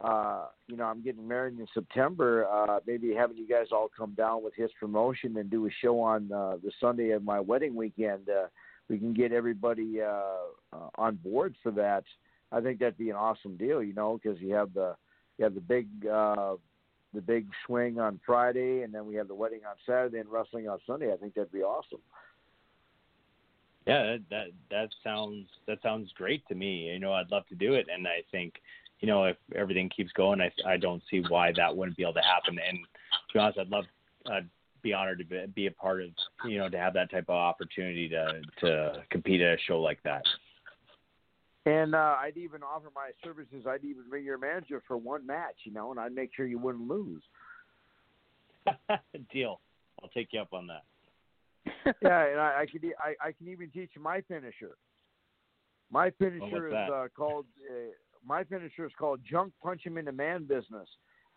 uh, 0.00 0.46
you 0.66 0.78
know, 0.78 0.84
I'm 0.84 1.02
getting 1.02 1.28
married 1.28 1.58
in 1.58 1.66
September. 1.74 2.46
Uh, 2.46 2.80
maybe 2.86 3.12
having 3.14 3.36
you 3.36 3.46
guys 3.46 3.66
all 3.72 3.90
come 3.94 4.14
down 4.14 4.42
with 4.42 4.54
his 4.54 4.70
promotion 4.80 5.36
and 5.36 5.50
do 5.50 5.66
a 5.66 5.70
show 5.82 6.00
on 6.00 6.32
uh, 6.32 6.56
the 6.64 6.72
Sunday 6.80 7.10
of 7.10 7.22
my 7.22 7.38
wedding 7.38 7.74
weekend. 7.74 8.30
Uh, 8.30 8.46
we 8.88 8.98
can 8.98 9.12
get 9.12 9.32
everybody 9.32 10.00
uh, 10.00 10.22
uh, 10.72 10.88
on 10.94 11.16
board 11.16 11.54
for 11.62 11.72
that. 11.72 12.04
I 12.52 12.60
think 12.60 12.80
that'd 12.80 12.98
be 12.98 13.10
an 13.10 13.16
awesome 13.16 13.56
deal, 13.56 13.82
you 13.82 13.94
know, 13.94 14.18
because 14.22 14.40
you 14.40 14.54
have 14.54 14.74
the 14.74 14.96
you 15.38 15.44
have 15.44 15.54
the 15.54 15.60
big 15.60 15.88
uh, 16.06 16.56
the 17.14 17.20
big 17.20 17.46
swing 17.66 17.98
on 17.98 18.20
Friday, 18.24 18.82
and 18.82 18.92
then 18.94 19.06
we 19.06 19.14
have 19.16 19.28
the 19.28 19.34
wedding 19.34 19.60
on 19.68 19.74
Saturday 19.86 20.18
and 20.18 20.28
wrestling 20.30 20.68
on 20.68 20.78
Sunday. 20.86 21.12
I 21.12 21.16
think 21.16 21.34
that'd 21.34 21.52
be 21.52 21.62
awesome. 21.62 22.00
Yeah, 23.86 24.02
that 24.02 24.20
that, 24.30 24.46
that 24.70 24.88
sounds 25.02 25.46
that 25.66 25.82
sounds 25.82 26.12
great 26.16 26.46
to 26.48 26.54
me. 26.54 26.90
You 26.92 26.98
know, 26.98 27.12
I'd 27.12 27.30
love 27.30 27.46
to 27.48 27.54
do 27.54 27.74
it, 27.74 27.86
and 27.92 28.06
I 28.06 28.22
think 28.30 28.54
you 29.00 29.08
know 29.08 29.24
if 29.24 29.36
everything 29.54 29.88
keeps 29.88 30.12
going, 30.12 30.40
I 30.40 30.50
I 30.66 30.76
don't 30.76 31.02
see 31.10 31.22
why 31.28 31.52
that 31.56 31.76
wouldn't 31.76 31.96
be 31.96 32.02
able 32.02 32.14
to 32.14 32.20
happen. 32.20 32.58
And 32.66 32.78
to 32.78 33.32
be 33.32 33.38
honest, 33.38 33.58
I'd 33.58 33.68
love 33.68 33.84
I'd 34.30 34.48
be 34.82 34.92
honored 34.92 35.18
to 35.18 35.24
be, 35.24 35.44
be 35.54 35.66
a 35.66 35.72
part 35.72 36.02
of 36.02 36.10
you 36.44 36.58
know 36.58 36.68
to 36.68 36.78
have 36.78 36.94
that 36.94 37.10
type 37.10 37.26
of 37.28 37.36
opportunity 37.36 38.08
to 38.10 38.42
to 38.60 39.02
compete 39.10 39.40
at 39.40 39.54
a 39.54 39.62
show 39.66 39.80
like 39.80 40.02
that. 40.04 40.22
And 41.66 41.94
uh, 41.94 42.16
I'd 42.18 42.36
even 42.36 42.62
offer 42.62 42.90
my 42.94 43.10
services. 43.22 43.66
I'd 43.68 43.84
even 43.84 44.04
bring 44.08 44.24
your 44.24 44.38
manager 44.38 44.82
for 44.88 44.96
one 44.96 45.26
match, 45.26 45.56
you 45.64 45.72
know, 45.72 45.90
and 45.90 46.00
I'd 46.00 46.14
make 46.14 46.30
sure 46.34 46.46
you 46.46 46.58
wouldn't 46.58 46.88
lose. 46.88 47.22
Deal. 49.32 49.60
I'll 50.02 50.08
take 50.08 50.28
you 50.32 50.40
up 50.40 50.52
on 50.52 50.66
that. 50.68 50.84
yeah, 52.02 52.26
and 52.26 52.40
I, 52.40 52.62
I 52.62 52.66
could 52.70 52.84
I, 52.98 53.28
I 53.28 53.32
can 53.32 53.48
even 53.48 53.70
teach 53.70 53.90
you 53.94 54.02
my 54.02 54.22
finisher. 54.22 54.76
My 55.90 56.10
finisher 56.18 56.70
well, 56.70 56.84
is 56.84 56.90
uh, 56.90 57.08
called 57.14 57.46
uh, 57.70 57.90
my 58.26 58.44
finisher 58.44 58.86
is 58.86 58.92
called 58.98 59.20
junk 59.28 59.52
punch 59.62 59.84
him 59.84 59.98
into 59.98 60.12
man 60.12 60.44
business. 60.44 60.88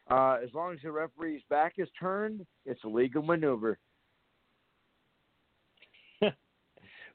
Uh, 0.09 0.37
as 0.43 0.49
long 0.53 0.73
as 0.73 0.79
the 0.83 0.91
referee's 0.91 1.41
back 1.49 1.73
is 1.77 1.87
turned, 1.99 2.45
it's 2.65 2.83
a 2.83 2.87
legal 2.87 3.21
maneuver. 3.21 3.77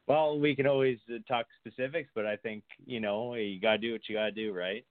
Well, 0.08 0.38
we 0.38 0.56
can 0.56 0.66
always 0.66 0.98
uh, 1.14 1.18
talk 1.28 1.46
specifics, 1.60 2.08
but 2.14 2.24
I 2.24 2.36
think 2.36 2.64
you 2.86 2.98
know 2.98 3.34
you 3.34 3.60
gotta 3.60 3.78
do 3.78 3.92
what 3.92 4.08
you 4.08 4.16
gotta 4.16 4.32
do, 4.32 4.52
right? 4.52 4.84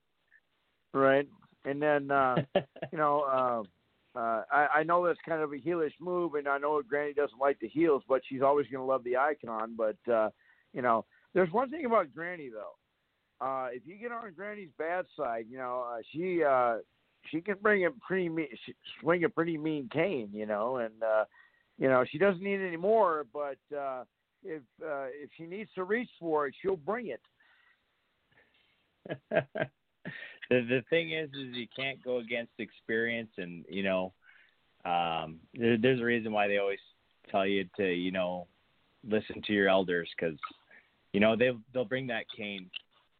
Right, 0.94 1.28
and 1.64 1.82
then 1.82 2.10
uh, 2.10 2.36
you 2.92 2.98
know 2.98 3.20
uh, 3.22 4.18
uh, 4.18 4.44
I, 4.50 4.66
I 4.76 4.82
know 4.84 5.04
that's 5.04 5.18
kind 5.26 5.42
of 5.42 5.52
a 5.52 5.56
heelish 5.56 5.92
move, 6.00 6.34
and 6.34 6.46
I 6.46 6.58
know 6.58 6.80
Granny 6.82 7.12
doesn't 7.14 7.40
like 7.40 7.58
the 7.58 7.68
heels, 7.68 8.04
but 8.08 8.22
she's 8.28 8.42
always 8.42 8.66
going 8.68 8.80
to 8.80 8.90
love 8.90 9.02
the 9.02 9.16
icon. 9.16 9.76
But 9.76 10.12
uh, 10.12 10.30
you 10.72 10.82
know, 10.82 11.04
there's 11.34 11.52
one 11.52 11.68
thing 11.68 11.84
about 11.84 12.14
Granny 12.14 12.48
though. 12.48 13.44
Uh, 13.44 13.68
if 13.72 13.82
you 13.86 13.96
get 13.96 14.12
on 14.12 14.32
Granny's 14.36 14.70
bad 14.78 15.04
side, 15.16 15.46
you 15.50 15.58
know 15.58 15.84
uh, 15.90 15.98
she 16.12 16.44
uh, 16.44 16.76
she 17.28 17.40
can 17.40 17.56
bring 17.60 17.86
a 17.86 17.90
pretty 18.06 18.28
mean, 18.28 18.48
swing 19.00 19.24
a 19.24 19.28
pretty 19.28 19.58
mean 19.58 19.88
cane, 19.92 20.30
you 20.32 20.46
know, 20.46 20.76
and 20.76 21.02
uh, 21.02 21.24
you 21.76 21.88
know 21.88 22.04
she 22.08 22.18
doesn't 22.18 22.42
need 22.42 22.60
any 22.60 22.76
more, 22.76 23.26
but 23.32 23.58
uh, 23.76 24.04
if 24.44 24.62
uh, 24.82 25.06
if 25.06 25.30
she 25.36 25.44
needs 25.44 25.70
to 25.74 25.84
reach 25.84 26.10
for 26.20 26.46
it, 26.46 26.54
she'll 26.60 26.76
bring 26.76 27.08
it. 27.08 27.20
the 29.30 29.44
the 30.50 30.84
thing 30.90 31.12
is, 31.12 31.28
is 31.30 31.54
you 31.56 31.66
can't 31.74 32.02
go 32.02 32.18
against 32.18 32.52
experience, 32.58 33.30
and 33.38 33.64
you 33.68 33.82
know, 33.82 34.12
um, 34.84 35.38
there, 35.54 35.76
there's 35.76 36.00
a 36.00 36.04
reason 36.04 36.32
why 36.32 36.48
they 36.48 36.58
always 36.58 36.78
tell 37.30 37.46
you 37.46 37.66
to, 37.76 37.92
you 37.92 38.10
know, 38.10 38.46
listen 39.06 39.42
to 39.46 39.52
your 39.52 39.68
elders 39.68 40.08
because, 40.16 40.38
you 41.12 41.20
know, 41.20 41.36
they 41.36 41.50
they'll 41.72 41.84
bring 41.84 42.06
that 42.08 42.24
cane 42.34 42.70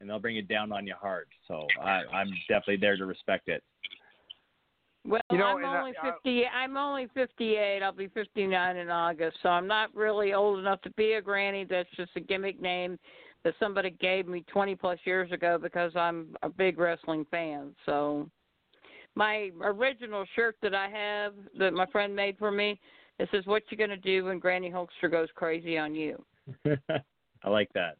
and 0.00 0.08
they'll 0.08 0.18
bring 0.18 0.36
it 0.36 0.48
down 0.48 0.72
on 0.72 0.86
you 0.86 0.94
hard. 1.00 1.26
So 1.46 1.66
I, 1.80 2.02
I'm 2.12 2.30
definitely 2.48 2.76
there 2.76 2.96
to 2.96 3.06
respect 3.06 3.48
it. 3.48 3.62
Well, 5.08 5.22
You 5.30 5.38
know, 5.38 5.46
I'm 5.46 5.56
and 5.58 5.66
I- 5.66 5.78
only 5.80 5.96
I- 5.96 6.10
fifty. 6.12 6.46
I'm 6.46 6.76
only 6.76 7.06
fifty-eight. 7.14 7.82
I'll 7.82 7.92
be 7.92 8.08
fifty-nine 8.08 8.76
in 8.76 8.90
August, 8.90 9.38
so 9.42 9.48
I'm 9.48 9.66
not 9.66 9.94
really 9.94 10.34
old 10.34 10.58
enough 10.58 10.82
to 10.82 10.90
be 10.90 11.14
a 11.14 11.22
granny. 11.22 11.64
That's 11.64 11.88
just 11.96 12.10
a 12.16 12.20
gimmick 12.20 12.60
name 12.60 12.98
that 13.42 13.54
somebody 13.58 13.90
gave 13.90 14.26
me 14.28 14.44
twenty 14.48 14.74
plus 14.76 14.98
years 15.04 15.32
ago 15.32 15.56
because 15.60 15.96
I'm 15.96 16.36
a 16.42 16.48
big 16.50 16.78
wrestling 16.78 17.24
fan. 17.30 17.74
So, 17.86 18.28
my 19.14 19.50
original 19.62 20.26
shirt 20.36 20.56
that 20.60 20.74
I 20.74 20.88
have 20.90 21.32
that 21.58 21.72
my 21.72 21.86
friend 21.86 22.14
made 22.14 22.36
for 22.36 22.50
me, 22.50 22.78
it 23.18 23.30
says, 23.30 23.46
"What 23.46 23.62
you 23.70 23.78
gonna 23.78 23.96
do 23.96 24.26
when 24.26 24.38
Granny 24.38 24.70
Hulkster 24.70 25.10
goes 25.10 25.30
crazy 25.34 25.78
on 25.78 25.94
you?" 25.94 26.22
I 26.66 27.48
like 27.48 27.72
that. 27.72 27.96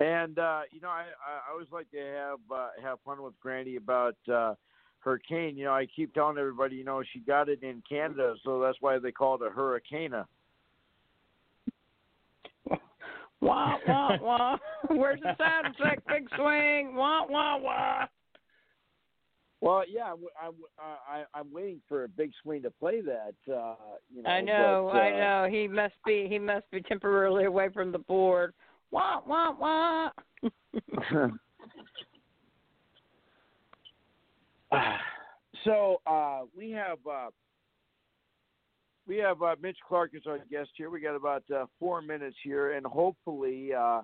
And 0.00 0.38
uh, 0.38 0.62
you 0.70 0.80
know, 0.80 0.88
I, 0.88 1.04
I 1.26 1.50
always 1.52 1.70
like 1.70 1.90
to 1.90 1.98
have 1.98 2.38
uh, 2.50 2.68
have 2.82 2.98
fun 3.04 3.22
with 3.22 3.38
Granny 3.40 3.76
about 3.76 4.16
uh, 4.32 4.54
her 5.06 5.18
cane. 5.18 5.56
You 5.56 5.64
know, 5.66 5.72
I 5.72 5.86
keep 5.86 6.12
telling 6.12 6.36
everybody, 6.36 6.76
you 6.76 6.84
know, 6.84 7.02
she 7.12 7.20
got 7.20 7.48
it 7.48 7.62
in 7.62 7.82
Canada, 7.88 8.34
so 8.44 8.60
that's 8.60 8.76
why 8.80 8.98
they 8.98 9.12
call 9.12 9.36
it 9.36 9.46
a 9.46 9.50
hurricane. 9.50 10.12
Wah 13.40 13.76
wah 13.86 14.16
wah. 14.20 14.56
Where's 14.90 15.20
the 15.20 15.36
sound 15.36 15.66
effect? 15.66 16.08
Big 16.08 16.26
swing. 16.36 16.96
Wah 16.96 17.26
wah 17.28 17.58
wah. 17.58 18.06
Well, 19.60 19.84
yeah, 19.88 20.12
I'm, 20.12 20.18
I'm, 20.42 20.54
I, 20.78 21.24
I'm 21.38 21.52
waiting 21.52 21.80
for 21.86 22.04
a 22.04 22.08
big 22.08 22.32
swing 22.42 22.62
to 22.62 22.70
play 22.70 23.02
that. 23.02 23.34
Uh, 23.46 23.74
you 24.12 24.22
know, 24.22 24.30
I 24.30 24.40
know, 24.40 24.90
but, 24.90 24.98
uh, 24.98 25.02
I 25.02 25.10
know. 25.10 25.48
He 25.50 25.68
must 25.68 25.94
be 26.06 26.26
he 26.28 26.38
must 26.38 26.68
be 26.70 26.80
temporarily 26.80 27.44
away 27.44 27.68
from 27.68 27.92
the 27.92 27.98
board. 27.98 28.54
Wah 28.90 29.20
wah 29.26 29.52
wah. 29.52 30.10
so 35.64 36.00
uh, 36.06 36.40
we 36.56 36.70
have 36.70 36.98
uh, 37.10 37.28
we 39.06 39.16
have 39.18 39.42
uh, 39.42 39.54
Mitch 39.62 39.78
Clarke 39.86 40.14
as 40.16 40.22
our 40.26 40.38
guest 40.50 40.70
here. 40.76 40.90
We 40.90 41.00
got 41.00 41.14
about 41.14 41.44
uh, 41.54 41.66
four 41.78 42.02
minutes 42.02 42.36
here, 42.42 42.72
and 42.72 42.84
hopefully, 42.84 43.70
uh, 43.72 44.02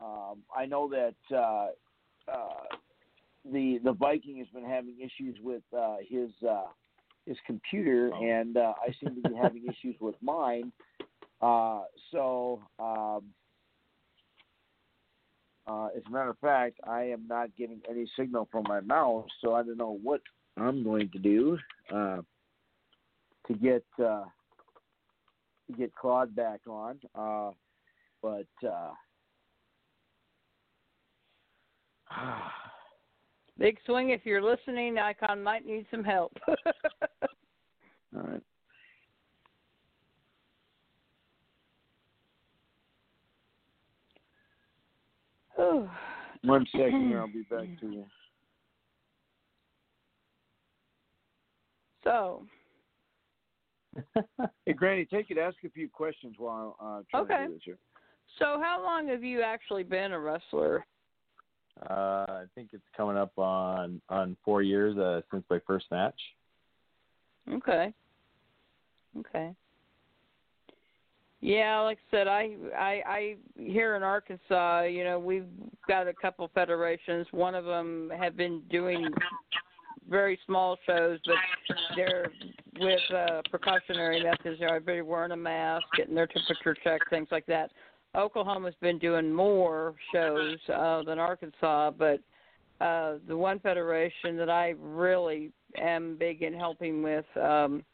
um, 0.00 0.42
I 0.54 0.66
know 0.66 0.90
that 0.90 1.36
uh, 1.36 1.68
uh, 2.30 2.76
the 3.50 3.80
the 3.82 3.92
Viking 3.92 4.38
has 4.38 4.48
been 4.48 4.68
having 4.68 4.96
issues 5.00 5.36
with 5.42 5.62
uh, 5.76 5.96
his 6.06 6.30
uh, 6.48 6.66
his 7.26 7.36
computer, 7.46 8.12
and 8.14 8.56
uh, 8.56 8.74
I 8.86 8.92
seem 9.00 9.20
to 9.22 9.28
be 9.28 9.34
having 9.34 9.64
issues 9.64 9.96
with 10.00 10.16
mine. 10.20 10.72
Uh, 11.40 11.82
so. 12.12 12.62
Um, 12.78 13.24
uh, 15.66 15.88
as 15.96 16.02
a 16.06 16.10
matter 16.10 16.30
of 16.30 16.38
fact, 16.38 16.78
I 16.86 17.02
am 17.04 17.26
not 17.28 17.56
getting 17.56 17.80
any 17.88 18.08
signal 18.18 18.48
from 18.50 18.64
my 18.68 18.80
mouse, 18.80 19.28
so 19.40 19.54
I 19.54 19.62
don't 19.62 19.78
know 19.78 19.98
what 20.02 20.20
I'm 20.56 20.82
going 20.84 21.10
to 21.10 21.18
do 21.18 21.58
uh, 21.92 22.18
to 23.46 23.54
get 23.54 23.84
uh, 23.98 24.24
to 25.66 25.72
get 25.76 25.94
Claude 25.94 26.34
back 26.34 26.60
on. 26.66 26.98
Uh, 27.14 27.50
but 28.22 28.46
uh, 28.66 28.90
Big 33.58 33.78
swing. 33.86 34.10
If 34.10 34.20
you're 34.24 34.42
listening, 34.42 34.98
Icon 34.98 35.42
might 35.42 35.66
need 35.66 35.86
some 35.90 36.04
help. 36.04 36.36
all 36.48 38.22
right. 38.22 38.42
Whew. 45.56 45.88
One 46.46 46.66
second 46.72 47.08
here, 47.08 47.20
I'll 47.20 47.26
be 47.26 47.42
back 47.50 47.66
to 47.80 47.86
you. 47.90 48.04
so 52.04 52.46
Hey, 54.64 54.72
Granny, 54.72 55.04
take 55.06 55.30
it. 55.30 55.38
Ask 55.38 55.56
a 55.64 55.70
few 55.70 55.88
questions 55.88 56.36
while 56.38 56.76
I'm 56.80 56.86
uh, 56.86 57.02
trying 57.10 57.22
Okay. 57.24 57.42
to 57.42 57.48
do 57.48 57.54
this 57.54 57.62
here. 57.64 57.78
so 58.38 58.60
how 58.62 58.80
long 58.82 59.08
have 59.08 59.24
you 59.24 59.42
actually 59.42 59.82
been 59.82 60.12
a 60.12 60.20
wrestler? 60.20 60.86
Uh, 61.90 62.26
I 62.28 62.44
think 62.54 62.70
it's 62.72 62.82
coming 62.96 63.16
up 63.16 63.36
on 63.38 64.00
on 64.08 64.36
four 64.44 64.62
years 64.62 64.96
uh, 64.96 65.20
since 65.30 65.44
my 65.50 65.58
first 65.66 65.86
match. 65.90 66.18
Okay. 67.52 67.92
Okay. 69.18 69.54
Yeah, 71.46 71.78
like 71.82 71.98
I 71.98 72.16
said, 72.16 72.26
I 72.26 72.56
I 72.76 73.02
I 73.06 73.36
here 73.54 73.94
in 73.94 74.02
Arkansas, 74.02 74.82
you 74.82 75.04
know, 75.04 75.20
we've 75.20 75.46
got 75.86 76.08
a 76.08 76.12
couple 76.12 76.50
federations. 76.52 77.24
One 77.30 77.54
of 77.54 77.64
them 77.64 78.10
have 78.18 78.36
been 78.36 78.62
doing 78.68 79.06
very 80.10 80.40
small 80.44 80.76
shows, 80.88 81.20
but 81.24 81.36
they're 81.94 82.32
with 82.80 82.98
uh, 83.14 83.42
precautionary 83.48 84.24
methods. 84.24 84.60
Everybody 84.60 85.02
wearing 85.02 85.30
a 85.30 85.36
mask, 85.36 85.84
getting 85.96 86.16
their 86.16 86.26
temperature 86.26 86.76
checked, 86.82 87.10
things 87.10 87.28
like 87.30 87.46
that. 87.46 87.70
Oklahoma's 88.16 88.74
been 88.80 88.98
doing 88.98 89.32
more 89.32 89.94
shows 90.12 90.56
uh, 90.74 91.04
than 91.04 91.20
Arkansas, 91.20 91.92
but 91.92 92.18
uh, 92.80 93.18
the 93.28 93.36
one 93.36 93.60
federation 93.60 94.36
that 94.36 94.50
I 94.50 94.74
really 94.80 95.52
am 95.80 96.16
big 96.18 96.42
in 96.42 96.54
helping 96.54 97.04
with, 97.04 97.24
um, 97.40 97.84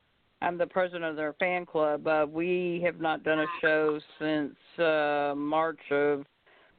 I'm 0.43 0.59
the 0.59 0.67
president 0.67 1.05
of 1.05 1.15
their 1.15 1.35
fan 1.35 1.65
club. 1.65 2.07
Uh, 2.07 2.27
we 2.29 2.83
have 2.85 3.01
not 3.01 3.23
done 3.23 3.39
a 3.39 3.47
show 3.61 4.01
since 4.19 4.57
uh, 4.77 5.35
March 5.37 5.79
of 5.93 6.25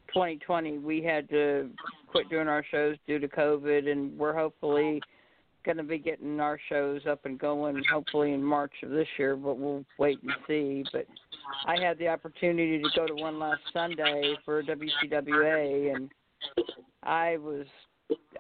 2020. 0.08 0.80
We 0.80 1.02
had 1.02 1.30
to 1.30 1.70
quit 2.08 2.30
doing 2.30 2.50
our 2.50 2.66
shows 2.70 2.98
due 3.08 3.20
to 3.20 3.28
COVID, 3.30 3.90
and 3.90 4.18
we're 4.18 4.34
hopefully 4.34 5.02
going 5.66 5.78
to 5.78 5.84
be 5.84 5.98
getting 5.98 6.42
our 6.42 6.60
shows 6.68 7.04
up 7.10 7.24
and 7.24 7.40
going 7.40 7.82
hopefully 7.90 8.34
in 8.34 8.44
March 8.44 8.74
of 8.84 8.90
this 8.90 9.08
year, 9.18 9.38
but 9.38 9.58
we'll 9.58 9.86
wait 9.98 10.22
and 10.22 10.34
see. 10.46 10.84
But 10.92 11.06
I 11.66 11.82
had 11.82 11.98
the 12.00 12.10
opportunity 12.10 12.82
to 12.82 12.90
go 12.94 13.08
to 13.08 13.16
one 13.16 13.40
last 13.40 13.62
Sunday 13.72 14.36
for 14.44 14.62
WCWA, 14.62 15.96
and 15.96 16.12
I 17.04 17.38
was 17.38 17.66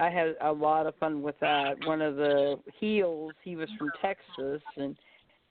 I 0.01 0.09
had 0.09 0.35
a 0.41 0.51
lot 0.51 0.85
of 0.85 0.95
fun 0.97 1.21
with 1.21 1.39
that. 1.39 1.75
One 1.85 2.01
of 2.01 2.17
the 2.17 2.59
heels, 2.77 3.31
he 3.41 3.55
was 3.55 3.69
from 3.79 3.89
Texas, 4.01 4.61
and 4.75 4.97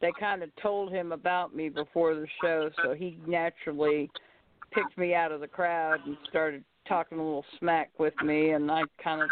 they 0.03 0.12
kind 0.20 0.43
of 0.43 0.51
told 0.61 0.93
him 0.93 1.12
about 1.12 1.55
me 1.55 1.70
before 1.70 2.15
the 2.15 2.27
show, 2.43 2.69
so 2.83 2.93
he 2.93 3.19
naturally 3.27 4.11
picked 4.73 4.99
me 4.99 5.15
out 5.15 5.33
of 5.33 5.41
the 5.41 5.49
crowd 5.49 6.01
and 6.05 6.16
started 6.29 6.65
talking 6.87 7.19
a 7.19 7.24
little 7.24 7.45
smack 7.59 7.91
with 7.99 8.15
me, 8.23 8.51
and 8.51 8.70
I 8.70 8.83
kind 9.03 9.23
of 9.23 9.31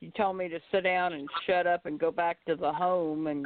he 0.00 0.12
told 0.16 0.36
me 0.36 0.48
to 0.48 0.60
sit 0.70 0.84
down 0.84 1.12
and 1.12 1.28
shut 1.44 1.66
up 1.66 1.84
and 1.84 1.98
go 1.98 2.12
back 2.12 2.38
to 2.46 2.54
the 2.54 2.72
home 2.72 3.26
and 3.26 3.44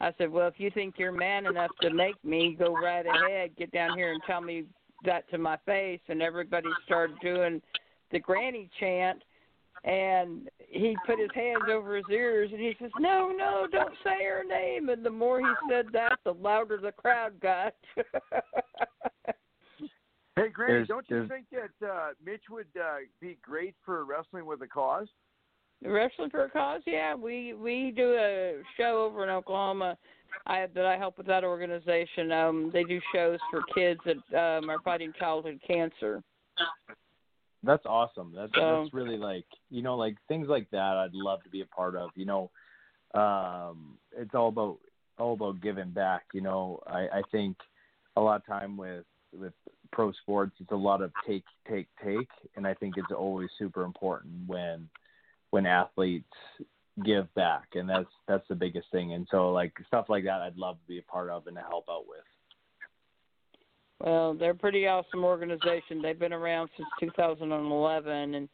I 0.00 0.12
said, 0.18 0.30
Well, 0.30 0.46
if 0.46 0.54
you 0.58 0.70
think 0.70 0.94
you're 0.98 1.12
man 1.12 1.46
enough 1.46 1.70
to 1.80 1.90
make 1.90 2.22
me, 2.22 2.54
go 2.58 2.74
right 2.74 3.06
ahead, 3.06 3.56
get 3.56 3.72
down 3.72 3.96
here 3.96 4.12
and 4.12 4.20
tell 4.26 4.42
me 4.42 4.64
that 5.04 5.28
to 5.30 5.38
my 5.38 5.56
face 5.64 6.00
and 6.08 6.20
everybody 6.20 6.68
started 6.84 7.16
doing 7.20 7.62
the 8.12 8.18
granny 8.18 8.68
chant 8.78 9.22
and 9.84 10.48
he 10.58 10.96
put 11.06 11.18
his 11.18 11.30
hands 11.34 11.64
over 11.70 11.96
his 11.96 12.04
ears 12.10 12.50
and 12.52 12.60
he 12.60 12.74
says, 12.80 12.90
No, 12.98 13.32
no, 13.36 13.66
don't 13.70 13.94
say 14.04 14.24
her 14.24 14.44
name 14.48 14.88
and 14.88 15.04
the 15.04 15.10
more 15.10 15.40
he 15.40 15.46
said 15.70 15.86
that 15.92 16.18
the 16.24 16.32
louder 16.34 16.78
the 16.78 16.92
crowd 16.92 17.38
got. 17.40 17.74
Hey, 20.36 20.50
Granny, 20.50 20.72
There's- 20.74 20.86
don't 20.88 21.04
you 21.10 21.26
there's- 21.26 21.28
think 21.28 21.46
that 21.80 21.86
uh, 21.86 22.08
Mitch 22.24 22.44
would 22.48 22.68
uh, 22.80 22.98
be 23.20 23.36
great 23.42 23.74
for 23.84 24.04
wrestling 24.04 24.46
with 24.46 24.62
a 24.62 24.68
cause? 24.68 25.08
Wrestling 25.82 26.30
for 26.30 26.44
a 26.44 26.50
cause, 26.50 26.80
yeah. 26.86 27.14
We 27.16 27.54
we 27.54 27.92
do 27.96 28.14
a 28.14 28.62
show 28.76 29.02
over 29.04 29.24
in 29.24 29.30
Oklahoma. 29.30 29.96
I 30.46 30.66
that 30.74 30.84
I 30.86 30.96
help 30.96 31.18
with 31.18 31.26
that 31.26 31.42
organization. 31.42 32.30
Um, 32.30 32.70
they 32.72 32.84
do 32.84 33.00
shows 33.12 33.38
for 33.50 33.62
kids 33.74 34.00
that 34.04 34.58
um, 34.58 34.70
are 34.70 34.80
fighting 34.84 35.12
childhood 35.18 35.60
cancer. 35.66 36.22
That's 37.62 37.84
awesome. 37.86 38.32
That's 38.34 38.52
So- 38.54 38.82
that's 38.82 38.94
really 38.94 39.16
like 39.16 39.46
you 39.70 39.82
know 39.82 39.96
like 39.96 40.16
things 40.28 40.48
like 40.48 40.70
that. 40.70 40.96
I'd 40.96 41.14
love 41.14 41.42
to 41.44 41.50
be 41.50 41.62
a 41.62 41.66
part 41.66 41.96
of. 41.96 42.10
You 42.14 42.26
know, 42.26 42.50
um, 43.14 43.98
it's 44.16 44.34
all 44.34 44.48
about 44.48 44.78
all 45.18 45.34
about 45.34 45.60
giving 45.60 45.90
back. 45.90 46.24
You 46.32 46.40
know, 46.40 46.80
I, 46.86 47.08
I 47.08 47.22
think 47.32 47.56
a 48.16 48.20
lot 48.20 48.36
of 48.40 48.46
time 48.46 48.76
with 48.76 49.04
with 49.32 49.52
pro 49.92 50.12
sports, 50.12 50.52
it's 50.60 50.70
a 50.70 50.76
lot 50.76 51.02
of 51.02 51.12
take, 51.26 51.44
take, 51.68 51.88
take, 52.04 52.28
and 52.56 52.66
I 52.66 52.74
think 52.74 52.96
it's 52.96 53.12
always 53.12 53.48
super 53.58 53.84
important 53.84 54.46
when 54.46 54.88
when 55.50 55.66
athletes 55.66 56.32
give 57.04 57.32
back, 57.34 57.68
and 57.74 57.88
that's 57.88 58.10
that's 58.26 58.46
the 58.48 58.54
biggest 58.54 58.90
thing. 58.90 59.14
And 59.14 59.26
so, 59.30 59.50
like 59.52 59.72
stuff 59.86 60.06
like 60.08 60.24
that, 60.24 60.42
I'd 60.42 60.56
love 60.56 60.76
to 60.80 60.86
be 60.86 60.98
a 60.98 61.02
part 61.02 61.30
of 61.30 61.46
and 61.46 61.56
to 61.56 61.62
help 61.62 61.86
out 61.90 62.04
with. 62.08 62.20
Well, 64.00 64.34
they're 64.34 64.52
a 64.52 64.54
pretty 64.54 64.86
awesome 64.86 65.24
organization. 65.24 66.00
They've 66.02 66.18
been 66.18 66.32
around 66.32 66.70
since 66.76 66.88
2011, 67.00 68.34
and 68.34 68.48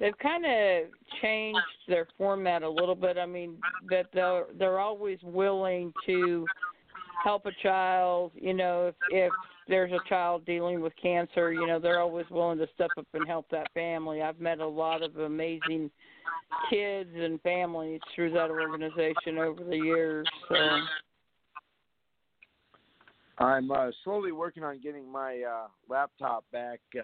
they've 0.00 0.18
kind 0.18 0.44
of 0.44 0.90
changed 1.22 1.60
their 1.86 2.08
format 2.18 2.62
a 2.62 2.68
little 2.68 2.96
bit. 2.96 3.16
I 3.16 3.26
mean, 3.26 3.58
that 3.88 4.06
they're 4.12 4.46
they're 4.58 4.80
always 4.80 5.18
willing 5.22 5.92
to 6.06 6.44
help 7.22 7.46
a 7.46 7.52
child. 7.62 8.32
You 8.34 8.54
know, 8.54 8.88
if 8.88 8.94
if 9.12 9.32
there's 9.68 9.92
a 9.92 10.08
child 10.08 10.44
dealing 10.44 10.80
with 10.80 10.92
cancer, 11.00 11.52
you 11.52 11.66
know, 11.68 11.78
they're 11.78 12.00
always 12.00 12.26
willing 12.28 12.58
to 12.58 12.66
step 12.74 12.90
up 12.98 13.06
and 13.14 13.26
help 13.28 13.46
that 13.50 13.68
family. 13.72 14.22
I've 14.22 14.40
met 14.40 14.58
a 14.58 14.66
lot 14.66 15.02
of 15.02 15.16
amazing 15.18 15.90
kids 16.68 17.10
and 17.14 17.40
families 17.42 18.00
through 18.14 18.32
that 18.32 18.50
organization 18.50 19.38
over 19.38 19.62
the 19.62 19.76
years. 19.76 20.26
So. 20.48 20.56
I'm 23.40 23.70
uh, 23.70 23.90
slowly 24.04 24.32
working 24.32 24.62
on 24.62 24.80
getting 24.80 25.10
my 25.10 25.42
uh, 25.42 25.68
laptop 25.88 26.44
back 26.52 26.80
uh, 26.96 27.02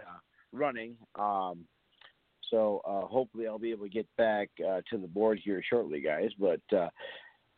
running. 0.52 0.94
Um, 1.14 1.64
so 2.50 2.82
uh, 2.86 3.06
hopefully 3.06 3.46
I'll 3.46 3.58
be 3.58 3.70
able 3.70 3.86
to 3.86 3.90
get 3.90 4.06
back 4.16 4.50
uh, 4.60 4.82
to 4.90 4.98
the 4.98 5.08
board 5.08 5.40
here 5.42 5.62
shortly, 5.68 6.00
guys. 6.00 6.30
But 6.38 6.60
uh, 6.72 6.90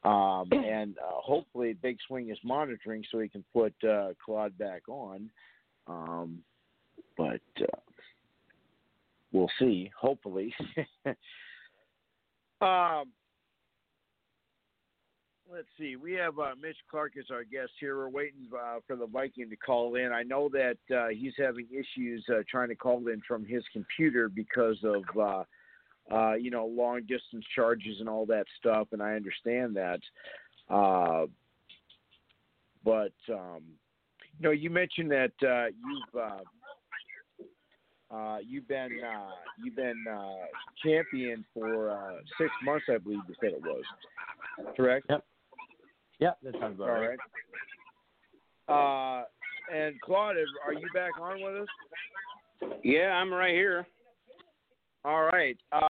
um, 0.09 0.49
and 0.53 0.97
uh, 0.99 1.21
hopefully 1.21 1.77
Big 1.83 1.99
Swing 2.07 2.31
is 2.31 2.39
monitoring 2.45 3.05
so 3.11 3.19
he 3.19 3.29
can 3.29 3.45
put 3.53 3.75
uh, 3.89 4.11
Claude 4.25 4.57
back 4.57 4.89
on. 4.89 5.29
Um, 5.89 6.39
but 7.17 7.41
uh, 7.61 7.81
we'll 9.33 9.51
see. 9.59 9.91
Hopefully. 9.99 10.55
let's 15.53 15.69
see. 15.79 15.97
We 15.97 16.13
have 16.15 16.39
uh, 16.39 16.55
Mitch 16.61 16.77
Clarke 16.91 17.17
as 17.19 17.27
our 17.31 17.45
guest 17.45 17.73
here. 17.81 17.97
We're 17.97 18.09
waiting 18.09 18.49
uh, 18.55 18.79
for 18.87 18.97
the 18.97 19.07
Viking 19.07 19.51
to 19.51 19.57
call 19.57 19.95
in. 19.97 20.13
I 20.13 20.23
know 20.23 20.49
that 20.51 20.79
uh, 20.95 21.09
he's 21.09 21.33
having 21.37 21.67
issues 21.71 22.25
uh, 22.31 22.43
trying 22.49 22.69
to 22.69 22.75
call 22.75 23.09
in 23.09 23.23
from 23.27 23.45
his 23.45 23.63
computer 23.73 24.29
because 24.29 24.77
of 24.85 25.05
uh, 25.19 25.45
uh, 26.15 26.35
you 26.35 26.51
know 26.51 26.67
long 26.67 27.01
distance 27.03 27.45
charges 27.55 27.97
and 28.01 28.09
all 28.09 28.27
that 28.27 28.45
stuff, 28.59 28.89
and 28.93 29.03
I 29.03 29.15
understand 29.15 29.77
that. 29.77 30.01
But 32.85 33.13
um, 33.33 33.63
you 34.39 34.43
know, 34.43 34.51
you 34.51 34.71
mentioned 34.71 35.11
that 35.11 35.33
you've. 35.43 36.23
You've 38.47 38.69
been 38.69 38.89
you've 39.63 39.77
been 39.77 40.05
champion 40.83 41.45
for 41.53 42.21
six 42.39 42.51
months, 42.65 42.87
I 42.89 42.99
believe 42.99 43.21
you 43.29 43.35
said 43.41 43.53
it 43.53 43.61
was. 43.61 43.85
Correct. 44.77 45.07
Yep. 45.11 45.25
Yeah, 46.19 46.33
that 46.43 46.55
sounds 46.61 46.77
about 46.77 46.89
All 46.91 47.01
right. 47.01 47.19
right. 48.69 49.21
Uh, 49.21 49.25
and 49.75 50.01
Claude, 50.01 50.37
are 50.67 50.73
you 50.73 50.89
back 50.95 51.13
on 51.21 51.43
with 51.43 51.63
us? 51.63 51.69
Yeah, 52.83 53.11
I'm 53.13 53.33
right 53.33 53.55
here. 53.55 53.87
All 55.05 55.25
right. 55.25 55.57
Um, 55.73 55.89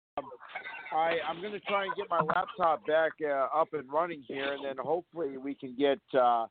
I 0.93 1.17
I'm 1.27 1.41
going 1.41 1.53
to 1.53 1.59
try 1.61 1.83
and 1.83 1.95
get 1.95 2.09
my 2.09 2.19
laptop 2.19 2.85
back 2.85 3.11
uh, 3.23 3.47
up 3.55 3.69
and 3.73 3.91
running 3.91 4.23
here, 4.27 4.53
and 4.53 4.63
then 4.63 4.75
hopefully 4.77 5.37
we 5.37 5.53
can 5.53 5.75
get 5.77 5.99
uh, 6.13 6.45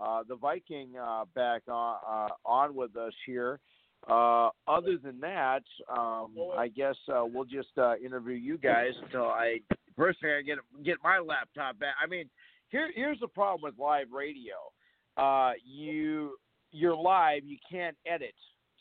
uh, 0.00 0.22
the 0.28 0.36
Viking 0.36 0.90
uh, 1.00 1.24
back 1.34 1.62
on 1.68 1.96
uh, 2.08 2.28
on 2.44 2.74
with 2.74 2.96
us 2.96 3.12
here. 3.26 3.60
Uh, 4.08 4.48
other 4.66 4.96
than 5.02 5.20
that, 5.20 5.62
um, 5.94 6.34
I 6.56 6.68
guess 6.68 6.96
uh, 7.12 7.24
we'll 7.24 7.44
just 7.44 7.76
uh, 7.76 7.96
interview 7.96 8.34
you 8.34 8.56
guys 8.58 8.92
until 9.04 9.26
I 9.26 9.60
personally 9.96 10.36
I 10.36 10.42
get 10.42 10.58
get 10.84 10.96
my 11.04 11.18
laptop 11.18 11.78
back. 11.78 11.94
I 12.02 12.06
mean, 12.08 12.28
here 12.70 12.90
here's 12.94 13.20
the 13.20 13.28
problem 13.28 13.60
with 13.62 13.78
live 13.78 14.06
radio. 14.12 14.54
Uh, 15.16 15.52
you 15.64 16.36
you're 16.72 16.96
live, 16.96 17.42
you 17.44 17.58
can't 17.70 17.96
edit. 18.06 18.34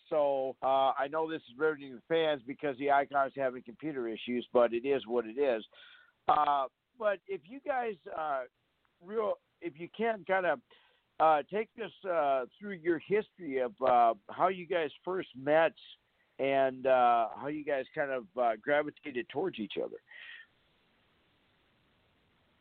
So 0.10 0.56
uh, 0.64 0.92
I 0.98 1.08
know 1.12 1.30
this 1.30 1.42
is 1.52 1.58
riveting 1.58 1.92
to 1.92 2.02
fans 2.08 2.42
because 2.46 2.78
the 2.78 2.92
Icon's 2.92 3.34
having 3.36 3.62
computer 3.62 4.08
issues, 4.08 4.48
but 4.52 4.74
it 4.74 4.86
is 4.88 5.04
what 5.06 5.26
it 5.26 5.40
is. 5.40 5.64
Uh, 6.28 6.66
but 6.98 7.20
if 7.28 7.42
you 7.46 7.60
guys 7.66 7.94
uh, 8.18 8.42
real, 9.06 9.34
if 9.62 9.74
you 9.80 9.88
can 9.96 10.24
kind 10.28 10.46
of 10.46 10.60
uh, 11.20 11.42
take 11.52 11.70
us 11.84 11.92
uh, 12.10 12.46
through 12.60 12.72
your 12.72 13.00
history 13.00 13.60
of 13.60 13.74
how 14.30 14.48
you 14.48 14.66
guys 14.66 14.90
first 15.04 15.30
met 15.40 15.74
and 16.40 16.86
how 16.86 17.48
you 17.52 17.64
guys 17.66 17.86
kind 17.94 18.12
of 18.12 18.26
gravitated 18.62 19.28
towards 19.30 19.60
each 19.60 19.74
other. 19.84 19.98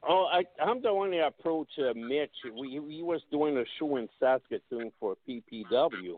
Oh, 0.07 0.29
I, 0.33 0.45
I'm 0.63 0.81
the 0.81 0.95
one 0.95 1.11
that 1.11 1.27
approached 1.27 1.79
uh, 1.79 1.93
Mitch. 1.95 2.31
We 2.55 2.81
he 2.89 3.03
was 3.03 3.21
doing 3.31 3.57
a 3.57 3.65
show 3.79 3.97
in 3.97 4.09
Saskatoon 4.21 4.93
for 5.01 5.17
PPW, 5.29 6.15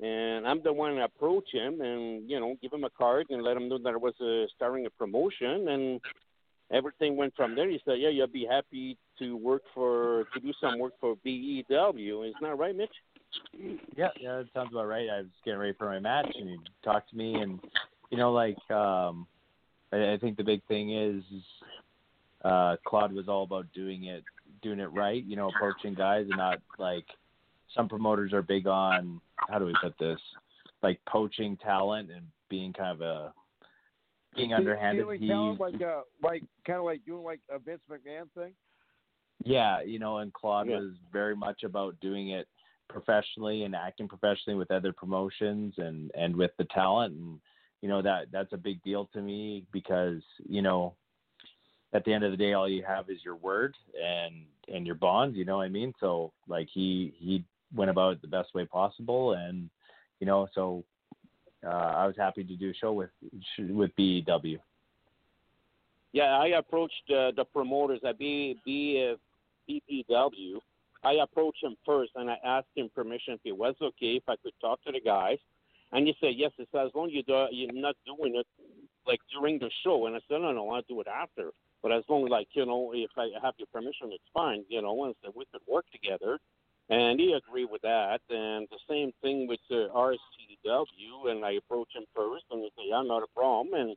and 0.00 0.46
I'm 0.46 0.62
the 0.62 0.72
one 0.72 0.96
that 0.96 1.04
approached 1.04 1.52
him 1.52 1.80
and 1.80 2.28
you 2.30 2.38
know 2.38 2.54
give 2.62 2.72
him 2.72 2.84
a 2.84 2.90
card 2.90 3.26
and 3.30 3.42
let 3.42 3.56
him 3.56 3.68
know 3.68 3.78
that 3.78 3.94
I 3.94 3.96
was 3.96 4.14
uh, 4.20 4.46
starting 4.54 4.86
a 4.86 4.90
promotion, 4.90 5.68
and 5.68 6.00
everything 6.70 7.16
went 7.16 7.34
from 7.34 7.56
there. 7.56 7.68
He 7.68 7.80
said, 7.84 7.98
"Yeah, 7.98 8.10
you'll 8.10 8.28
be 8.28 8.46
happy 8.48 8.96
to 9.18 9.36
work 9.36 9.62
for 9.74 10.24
to 10.34 10.40
do 10.40 10.52
some 10.60 10.78
work 10.78 10.92
for 11.00 11.16
BEW." 11.24 12.22
Isn't 12.22 12.40
that 12.40 12.56
right, 12.56 12.76
Mitch? 12.76 12.94
Yeah, 13.96 14.08
yeah, 14.20 14.36
that 14.36 14.46
sounds 14.54 14.70
about 14.72 14.86
right. 14.86 15.08
I 15.10 15.18
was 15.18 15.26
getting 15.44 15.60
ready 15.60 15.74
for 15.76 15.86
my 15.86 15.98
match, 15.98 16.30
and 16.38 16.48
he 16.48 16.56
talked 16.84 17.10
to 17.10 17.16
me, 17.16 17.34
and 17.34 17.58
you 18.10 18.16
know, 18.16 18.32
like, 18.32 18.58
um, 18.70 19.26
I, 19.92 20.12
I 20.12 20.18
think 20.20 20.36
the 20.36 20.44
big 20.44 20.62
thing 20.66 20.96
is, 20.96 21.22
uh, 22.44 22.76
Claude 22.86 23.12
was 23.12 23.28
all 23.28 23.42
about 23.42 23.66
doing 23.72 24.04
it, 24.04 24.24
doing 24.62 24.80
it 24.80 24.92
right. 24.92 25.24
You 25.24 25.36
know, 25.36 25.48
approaching 25.48 25.94
guys 25.94 26.26
and 26.28 26.38
not 26.38 26.58
like 26.78 27.04
some 27.74 27.88
promoters 27.88 28.32
are 28.32 28.42
big 28.42 28.66
on 28.66 29.20
how 29.48 29.58
do 29.58 29.66
we 29.66 29.74
put 29.82 29.98
this, 29.98 30.20
like 30.82 31.00
poaching 31.08 31.56
talent 31.56 32.10
and 32.10 32.26
being 32.48 32.72
kind 32.72 32.92
of 32.92 33.00
a 33.00 33.32
being 34.36 34.54
underhanded. 34.54 35.02
Stealing 35.02 35.20
He- 35.20 35.28
talent, 35.28 35.60
like 35.60 35.82
uh, 35.82 36.00
like 36.22 36.42
kind 36.66 36.78
of 36.78 36.84
like 36.84 37.04
doing 37.04 37.24
like 37.24 37.40
a 37.50 37.58
Vince 37.58 37.82
McMahon 37.90 38.30
thing. 38.34 38.52
Yeah, 39.44 39.82
you 39.82 39.98
know, 39.98 40.18
and 40.18 40.32
Claude 40.32 40.68
Yeah. 40.68 40.78
was 40.80 40.94
very 41.12 41.36
much 41.36 41.62
about 41.62 41.98
doing 42.00 42.30
it 42.30 42.48
professionally 42.88 43.64
and 43.64 43.74
acting 43.74 44.08
professionally 44.08 44.58
with 44.58 44.70
other 44.70 44.92
promotions 44.92 45.74
and 45.76 46.10
and 46.14 46.34
with 46.34 46.50
the 46.56 46.64
talent 46.64 47.14
and 47.14 47.38
you 47.82 47.88
know 47.88 48.00
that 48.00 48.26
that's 48.32 48.52
a 48.54 48.56
big 48.56 48.82
deal 48.82 49.06
to 49.12 49.20
me 49.20 49.64
because 49.72 50.22
you 50.48 50.62
know 50.62 50.94
at 51.92 52.04
the 52.04 52.12
end 52.12 52.24
of 52.24 52.30
the 52.30 52.36
day 52.36 52.52
all 52.52 52.68
you 52.68 52.82
have 52.86 53.08
is 53.10 53.18
your 53.24 53.36
word 53.36 53.74
and 54.02 54.34
and 54.72 54.86
your 54.86 54.94
bonds 54.94 55.36
you 55.36 55.44
know 55.44 55.58
what 55.58 55.64
i 55.64 55.68
mean 55.68 55.92
so 56.00 56.32
like 56.46 56.68
he 56.72 57.14
he 57.18 57.44
went 57.74 57.90
about 57.90 58.12
it 58.12 58.22
the 58.22 58.28
best 58.28 58.54
way 58.54 58.64
possible 58.64 59.32
and 59.32 59.68
you 60.20 60.26
know 60.26 60.46
so 60.54 60.84
uh 61.64 61.68
i 61.68 62.06
was 62.06 62.16
happy 62.16 62.44
to 62.44 62.56
do 62.56 62.70
a 62.70 62.74
show 62.74 62.92
with 62.92 63.10
with 63.70 63.94
bew 63.96 64.22
Yeah, 66.12 66.38
I 66.38 66.48
approached 66.58 67.10
uh, 67.10 67.32
the 67.36 67.44
promoters 67.44 68.00
at 68.06 68.18
B, 68.18 68.56
B, 68.64 69.14
BPW. 69.68 70.58
I 71.04 71.12
approached 71.22 71.62
him 71.62 71.76
first, 71.84 72.12
and 72.16 72.30
I 72.30 72.38
asked 72.44 72.68
him 72.74 72.90
permission 72.94 73.34
if 73.34 73.40
it 73.44 73.56
was 73.56 73.74
okay 73.80 74.16
if 74.16 74.22
I 74.28 74.36
could 74.36 74.54
talk 74.60 74.82
to 74.84 74.92
the 74.92 75.00
guys. 75.00 75.38
And 75.92 76.06
he 76.06 76.14
said 76.20 76.32
yes. 76.36 76.50
He 76.56 76.66
said 76.72 76.86
as 76.86 76.92
long 76.94 77.06
as 77.08 77.12
you 77.12 77.22
do, 77.22 77.46
you're 77.50 77.72
not 77.72 77.96
doing 78.04 78.36
it 78.36 78.46
like 79.06 79.20
during 79.32 79.58
the 79.58 79.70
show. 79.84 80.06
And 80.06 80.16
I 80.16 80.20
said 80.28 80.40
no, 80.40 80.52
no, 80.52 80.60
I 80.60 80.66
want 80.66 80.88
to 80.88 80.94
do 80.94 81.00
it 81.00 81.06
after. 81.06 81.50
But 81.82 81.92
as 81.92 82.04
long 82.08 82.24
as 82.24 82.30
like 82.30 82.48
you 82.52 82.66
know, 82.66 82.92
if 82.94 83.10
I 83.16 83.28
have 83.42 83.54
your 83.58 83.68
permission, 83.72 84.10
it's 84.12 84.30
fine. 84.34 84.64
You 84.68 84.82
know, 84.82 85.04
and 85.04 85.14
so 85.22 85.32
we 85.34 85.44
could 85.52 85.62
work 85.66 85.84
together. 85.92 86.38
And 86.90 87.20
he 87.20 87.34
agreed 87.34 87.68
with 87.70 87.82
that. 87.82 88.20
And 88.30 88.66
the 88.70 88.78
same 88.88 89.12
thing 89.20 89.46
with 89.46 89.60
uh, 89.70 89.92
RCW. 89.94 91.30
And 91.30 91.44
I 91.44 91.52
approached 91.52 91.94
him 91.94 92.04
first, 92.16 92.44
and 92.50 92.62
he 92.62 92.70
said 92.76 92.84
yeah, 92.88 93.02
not 93.02 93.22
a 93.22 93.26
problem. 93.34 93.74
And 93.74 93.96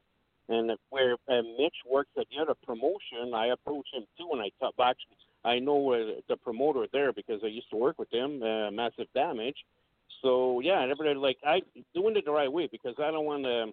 and 0.50 0.72
if 0.72 0.80
where 0.90 1.16
Mitch 1.28 1.76
works 1.90 2.10
at 2.18 2.26
the 2.30 2.42
other 2.42 2.56
promotion, 2.66 3.34
I 3.34 3.48
approach 3.48 3.88
him 3.94 4.04
too, 4.18 4.30
and 4.34 4.42
I 4.42 4.52
talk 4.60 4.76
back. 4.76 4.98
I 5.44 5.60
know 5.60 5.94
uh, 5.94 6.20
the 6.28 6.38
promoter 6.38 6.88
there 6.92 7.14
because 7.14 7.42
I 7.44 7.48
used 7.48 7.70
to 7.72 7.78
work 7.78 7.98
with 7.98 8.12
him. 8.12 8.44
Uh, 8.44 8.70
massive 8.72 9.08
damage. 9.16 9.56
So 10.22 10.60
yeah, 10.60 10.82
and 10.82 10.92
everybody 10.92 11.18
like 11.18 11.38
I 11.46 11.62
doing 11.96 12.16
it 12.16 12.26
the 12.26 12.32
right 12.32 12.52
way 12.52 12.68
because 12.72 12.96
I 13.00 13.12
don't 13.12 13.26
want 13.26 13.44
to 13.44 13.72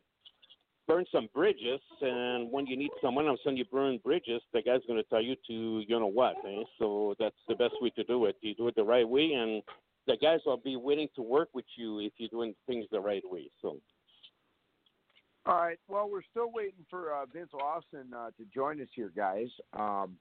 burn 0.89 1.05
some 1.13 1.29
bridges. 1.35 1.81
And 2.01 2.51
when 2.51 2.67
you 2.67 2.77
need 2.77 2.91
someone 3.01 3.29
else 3.29 3.41
and 3.45 3.57
you 3.57 3.65
burn 3.71 4.01
bridges, 4.03 4.43
the 4.53 4.63
guy's 4.63 4.81
going 4.89 5.01
to 5.01 5.09
tell 5.09 5.23
you 5.23 5.37
to 5.47 5.85
you 5.87 6.01
know 6.01 6.07
what. 6.07 6.35
Eh? 6.45 6.65
So 6.79 7.15
that's 7.21 7.37
the 7.47 7.55
best 7.55 7.75
way 7.81 7.91
to 7.91 8.05
do 8.05 8.25
it. 8.25 8.37
You 8.41 8.55
do 8.55 8.67
it 8.69 8.75
the 8.75 8.83
right 8.83 9.09
way, 9.09 9.33
and 9.35 9.63
the 10.07 10.17
guys 10.17 10.41
will 10.47 10.57
be 10.57 10.77
willing 10.77 11.09
to 11.15 11.23
work 11.23 11.51
with 11.53 11.67
you 11.77 12.01
if 12.01 12.13
you're 12.17 12.31
doing 12.31 12.55
things 12.67 12.87
the 12.91 13.01
right 13.01 13.23
way. 13.25 13.51
So. 13.63 13.77
All 15.47 15.57
right. 15.57 15.79
Well, 15.89 16.09
we're 16.11 16.29
still 16.31 16.51
waiting 16.53 16.85
for 16.91 17.15
uh, 17.15 17.27
Vince 17.33 17.51
Austin 17.55 18.07
uh, 18.15 18.31
to 18.39 18.45
join 18.55 18.81
us 18.81 18.89
here, 18.95 19.13
guys. 19.17 19.49
Um, 19.73 20.17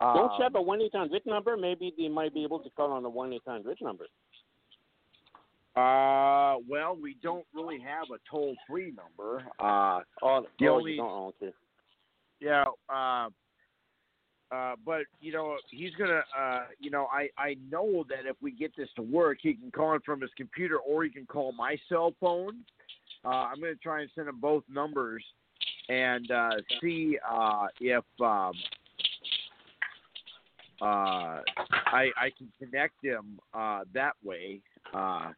Don't 0.00 0.16
you 0.16 0.22
Um, 0.36 0.42
have 0.42 0.54
a 0.54 0.62
one 0.62 0.80
eight 0.82 0.94
hundred 0.94 1.22
number? 1.26 1.56
Maybe 1.56 1.94
they 1.96 2.08
might 2.08 2.34
be 2.34 2.44
able 2.44 2.60
to 2.60 2.70
call 2.70 2.92
on 2.92 3.02
the 3.02 3.08
one 3.08 3.32
eight 3.32 3.46
hundred 3.46 3.78
number. 3.80 4.06
Uh, 5.78 6.56
well, 6.68 6.96
we 7.00 7.16
don't 7.22 7.46
really 7.54 7.78
have 7.78 8.06
a 8.12 8.18
toll 8.28 8.56
free 8.68 8.92
number. 8.96 9.44
Uh, 9.60 10.00
Oh, 10.22 10.44
The 10.58 10.66
oh, 10.68 10.74
only- 10.76 10.92
you 10.92 10.98
don't. 10.98 11.10
oh, 11.10 11.34
okay. 11.40 11.54
yeah. 12.40 12.64
Uh, 12.88 13.28
uh, 14.50 14.74
but 14.84 15.02
you 15.20 15.30
know, 15.30 15.56
he's 15.70 15.94
gonna. 15.96 16.22
Uh, 16.36 16.64
you 16.80 16.90
know, 16.90 17.06
I 17.12 17.28
I 17.36 17.56
know 17.70 18.02
that 18.08 18.24
if 18.26 18.36
we 18.40 18.50
get 18.50 18.74
this 18.76 18.88
to 18.96 19.02
work, 19.02 19.38
he 19.42 19.54
can 19.54 19.70
call 19.70 19.92
in 19.92 20.00
from 20.00 20.20
his 20.22 20.30
computer, 20.36 20.78
or 20.78 21.04
he 21.04 21.10
can 21.10 21.26
call 21.26 21.52
my 21.52 21.76
cell 21.88 22.14
phone. 22.18 22.64
Uh, 23.24 23.28
I'm 23.28 23.60
gonna 23.60 23.74
try 23.76 24.00
and 24.00 24.10
send 24.14 24.26
him 24.26 24.40
both 24.40 24.64
numbers, 24.68 25.22
and 25.90 26.30
uh, 26.30 26.52
see 26.80 27.18
uh, 27.28 27.66
if 27.80 28.04
um, 28.22 28.52
uh, 30.80 31.42
I 31.86 32.10
I 32.16 32.30
can 32.36 32.50
connect 32.58 33.04
him 33.04 33.38
uh, 33.52 33.84
that 33.92 34.14
way. 34.24 34.60
Uh, 34.94 35.32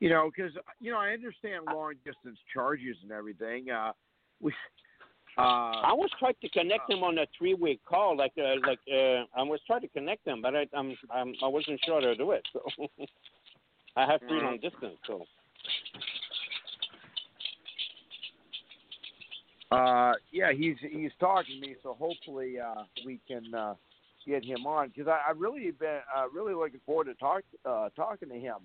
you 0.00 0.08
know, 0.08 0.30
because 0.34 0.52
you 0.80 0.90
know 0.90 0.98
I 0.98 1.10
understand 1.10 1.64
long 1.66 1.94
distance 2.04 2.38
charges 2.52 2.96
and 3.02 3.12
everything. 3.12 3.70
Uh, 3.70 3.92
we. 4.40 4.52
Uh, 5.38 5.84
I 5.84 5.92
was 5.92 6.08
trying 6.18 6.34
to 6.40 6.48
connect 6.48 6.88
him 6.88 7.02
on 7.02 7.18
a 7.18 7.26
three 7.36 7.52
way 7.52 7.78
call, 7.86 8.16
like 8.16 8.32
uh, 8.38 8.54
like 8.66 8.78
uh, 8.90 9.24
I 9.36 9.42
was 9.42 9.60
trying 9.66 9.82
to 9.82 9.88
connect 9.88 10.26
him, 10.26 10.40
but 10.40 10.56
I 10.56 10.66
I'm, 10.74 10.96
I'm 11.12 11.34
I 11.44 11.48
wasn't 11.48 11.78
sure 11.84 12.00
how 12.00 12.06
to 12.06 12.16
do 12.16 12.30
it. 12.30 12.42
So 12.54 12.62
I 13.96 14.06
have 14.06 14.20
free 14.26 14.40
long 14.40 14.58
distance. 14.60 14.96
So 15.06 15.26
Uh, 19.70 20.12
yeah, 20.30 20.52
he's 20.52 20.76
he's 20.80 21.10
talking 21.18 21.60
to 21.60 21.68
me, 21.68 21.74
so 21.82 21.96
hopefully 21.98 22.58
uh, 22.60 22.84
we 23.04 23.18
can 23.26 23.52
uh, 23.52 23.74
get 24.24 24.44
him 24.44 24.64
on 24.64 24.88
because 24.88 25.08
I, 25.08 25.30
I 25.30 25.32
really 25.36 25.70
been 25.72 26.00
uh, 26.16 26.28
really 26.32 26.54
looking 26.54 26.80
forward 26.86 27.06
to 27.06 27.14
talk 27.14 27.42
uh, 27.64 27.88
talking 27.96 28.28
to 28.28 28.36
him. 28.36 28.58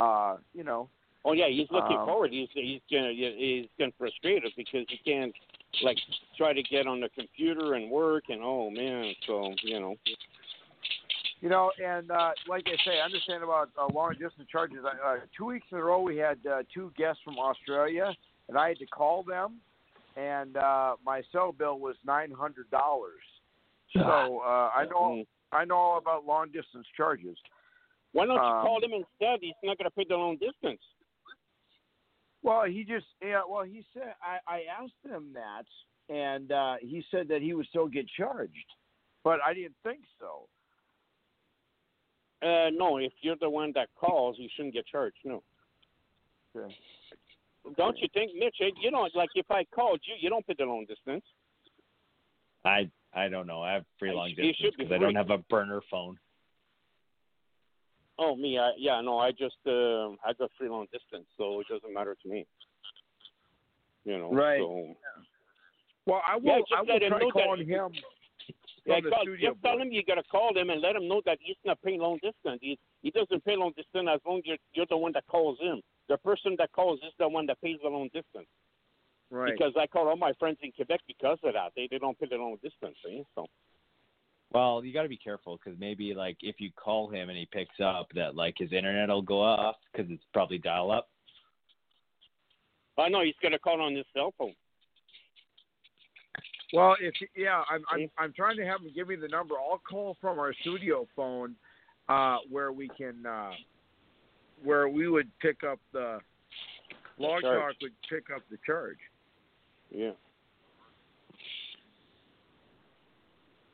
Uh, 0.00 0.36
you 0.54 0.64
know, 0.64 0.88
oh 1.24 1.32
yeah, 1.32 1.48
he's 1.48 1.70
looking 1.70 1.98
Um, 1.98 2.06
forward. 2.06 2.30
He's 2.32 2.48
he's 2.54 2.80
gonna 2.90 3.12
he's 3.12 3.66
getting 3.78 3.92
frustrated 3.98 4.52
because 4.56 4.86
he 4.88 4.98
can't 5.04 5.34
like 5.82 5.98
try 6.36 6.52
to 6.52 6.62
get 6.62 6.86
on 6.86 7.00
the 7.00 7.08
computer 7.10 7.74
and 7.74 7.90
work 7.90 8.24
and 8.28 8.40
oh 8.42 8.70
man, 8.70 9.14
so 9.26 9.52
you 9.62 9.78
know. 9.78 9.96
you 11.40 11.48
know, 11.48 11.70
and 11.84 12.10
uh, 12.10 12.30
like 12.48 12.64
I 12.66 12.76
say, 12.84 12.98
I 13.00 13.04
understand 13.04 13.42
about 13.42 13.70
uh, 13.80 13.86
long 13.92 14.12
distance 14.12 14.48
charges. 14.50 14.78
Uh, 14.84 15.16
two 15.36 15.46
weeks 15.46 15.66
in 15.70 15.78
a 15.78 15.82
row, 15.82 16.00
we 16.00 16.16
had 16.16 16.38
uh, 16.46 16.62
two 16.72 16.92
guests 16.96 17.22
from 17.24 17.38
Australia, 17.38 18.14
and 18.48 18.58
I 18.58 18.68
had 18.68 18.78
to 18.78 18.86
call 18.86 19.22
them, 19.22 19.56
and 20.16 20.56
uh, 20.56 20.96
my 21.04 21.22
cell 21.32 21.52
bill 21.52 21.78
was 21.78 21.96
nine 22.06 22.30
hundred 22.30 22.70
dollars. 22.70 23.22
So 23.94 24.00
uh, 24.44 24.70
I 24.74 24.84
know 24.90 25.10
Mm. 25.10 25.26
I 25.52 25.64
know 25.64 25.76
all 25.76 25.98
about 25.98 26.24
long 26.26 26.46
distance 26.52 26.86
charges. 26.96 27.36
Why 28.12 28.26
don't 28.26 28.36
you 28.36 28.40
Um, 28.42 28.66
call 28.66 28.82
him 28.82 28.92
instead? 28.92 29.38
He's 29.40 29.54
not 29.62 29.78
gonna 29.78 29.90
pay 29.90 30.04
the 30.08 30.16
long 30.16 30.36
distance. 30.36 30.82
Well, 32.42 32.64
he 32.64 32.84
just 32.84 33.06
yeah. 33.22 33.42
Well, 33.48 33.64
he 33.64 33.84
said 33.92 34.14
I, 34.22 34.38
I 34.46 34.62
asked 34.64 34.94
him 35.04 35.32
that, 35.34 35.66
and 36.14 36.50
uh, 36.52 36.76
he 36.80 37.04
said 37.10 37.28
that 37.28 37.42
he 37.42 37.54
would 37.54 37.66
still 37.66 37.86
get 37.86 38.06
charged, 38.08 38.54
but 39.22 39.40
I 39.44 39.54
didn't 39.54 39.76
think 39.84 40.00
so. 40.18 40.48
Uh, 42.42 42.70
no, 42.72 42.96
if 42.96 43.12
you're 43.20 43.36
the 43.40 43.50
one 43.50 43.70
that 43.74 43.88
calls, 43.98 44.36
you 44.38 44.48
shouldn't 44.56 44.72
get 44.74 44.86
charged. 44.86 45.18
No. 45.24 45.42
Okay. 46.56 46.74
Don't 47.76 47.98
you 47.98 48.08
think, 48.14 48.32
Mitch? 48.34 48.56
eh, 48.62 48.70
You 48.80 48.90
know, 48.90 49.06
like 49.14 49.28
if 49.34 49.50
I 49.50 49.64
called 49.64 50.00
you, 50.04 50.14
you 50.18 50.30
don't 50.30 50.46
pay 50.46 50.54
the 50.58 50.64
long 50.64 50.86
distance. 50.86 51.24
I 52.64 52.90
I 53.14 53.28
don't 53.28 53.46
know. 53.46 53.62
I 53.62 53.72
have 53.74 53.84
free 53.98 54.12
long 54.12 54.30
sh- 54.30 54.36
distance 54.36 54.74
because 54.78 54.92
I 54.92 54.98
don't 54.98 55.14
have 55.14 55.30
a 55.30 55.38
burner 55.50 55.82
phone. 55.90 56.18
Oh, 58.22 58.36
me? 58.36 58.58
I, 58.58 58.72
yeah, 58.76 59.00
no, 59.00 59.18
I 59.18 59.30
just 59.32 59.56
uh, 59.66 60.10
I 60.22 60.34
got 60.38 60.50
free 60.58 60.68
long 60.68 60.86
distance, 60.92 61.24
so 61.38 61.60
it 61.60 61.66
doesn't 61.68 61.92
matter 61.94 62.14
to 62.22 62.28
me. 62.28 62.46
You 64.04 64.18
know, 64.18 64.30
Right. 64.30 64.60
So, 64.60 64.94
Well, 66.04 66.20
I 66.26 66.36
will. 66.36 66.44
Yeah, 66.44 66.52
I 66.76 66.80
will 66.82 66.98
try 66.98 67.18
know 67.18 67.30
that- 67.34 67.58
him 67.66 67.92
yeah, 68.86 69.00
call, 69.00 69.22
studio. 69.22 69.50
just 69.52 69.62
tell 69.62 69.78
him 69.78 69.90
you 69.92 70.02
gotta 70.04 70.22
call 70.24 70.56
him 70.56 70.68
and 70.70 70.80
let 70.82 70.96
him 70.96 71.08
know 71.08 71.22
that 71.24 71.38
he's 71.40 71.56
not 71.64 71.80
paying 71.82 72.00
long 72.00 72.18
distance. 72.22 72.58
He 72.60 72.78
he 73.02 73.10
doesn't 73.10 73.42
pay 73.44 73.56
long 73.56 73.72
distance 73.76 74.08
as 74.12 74.20
long 74.26 74.38
as 74.38 74.44
you're, 74.44 74.56
you're 74.74 74.86
the 74.90 74.96
one 74.98 75.12
that 75.12 75.26
calls 75.26 75.58
him. 75.60 75.80
The 76.08 76.18
person 76.18 76.56
that 76.58 76.72
calls 76.72 76.98
is 77.00 77.12
the 77.18 77.28
one 77.28 77.46
that 77.46 77.60
pays 77.62 77.78
the 77.82 77.88
long 77.88 78.08
distance. 78.12 78.48
Right. 79.30 79.52
Because 79.56 79.72
I 79.78 79.86
call 79.86 80.08
all 80.08 80.16
my 80.16 80.32
friends 80.38 80.58
in 80.62 80.72
Quebec 80.72 81.00
because 81.06 81.38
of 81.44 81.54
that. 81.54 81.72
They 81.76 81.88
they 81.90 81.98
don't 81.98 82.18
pay 82.18 82.26
the 82.28 82.36
long 82.36 82.56
distance. 82.62 82.96
See? 83.04 83.24
So 83.34 83.46
Well, 84.52 84.84
you 84.84 84.92
got 84.92 85.04
to 85.04 85.08
be 85.08 85.16
careful 85.16 85.58
because 85.62 85.78
maybe 85.78 86.12
like 86.14 86.38
if 86.40 86.56
you 86.58 86.70
call 86.74 87.08
him 87.08 87.28
and 87.28 87.38
he 87.38 87.46
picks 87.52 87.78
up, 87.82 88.08
that 88.14 88.34
like 88.34 88.56
his 88.58 88.72
internet 88.72 89.08
will 89.08 89.22
go 89.22 89.40
off 89.40 89.76
because 89.92 90.10
it's 90.10 90.24
probably 90.32 90.58
dial 90.58 90.90
up. 90.90 91.08
I 92.98 93.08
know 93.08 93.22
he's 93.22 93.34
gonna 93.42 93.58
call 93.58 93.80
on 93.80 93.94
his 93.94 94.04
cell 94.12 94.34
phone. 94.36 94.54
Well, 96.72 96.96
if 97.00 97.14
yeah, 97.36 97.62
I'm 97.70 97.82
I'm 97.90 98.10
I'm 98.18 98.32
trying 98.32 98.56
to 98.56 98.66
have 98.66 98.80
him 98.80 98.90
give 98.94 99.08
me 99.08 99.16
the 99.16 99.28
number. 99.28 99.54
I'll 99.54 99.80
call 99.88 100.16
from 100.20 100.38
our 100.38 100.52
studio 100.60 101.06
phone, 101.16 101.54
uh, 102.08 102.38
where 102.50 102.72
we 102.72 102.88
can, 102.88 103.24
uh, 103.26 103.52
where 104.62 104.88
we 104.88 105.08
would 105.08 105.28
pick 105.40 105.64
up 105.64 105.80
the 105.92 106.18
Log 107.18 107.42
charge. 107.42 107.74
Talk 107.74 107.82
would 107.82 107.92
pick 108.08 108.34
up 108.34 108.42
the 108.50 108.58
charge. 108.64 108.98
Yeah. 109.90 110.12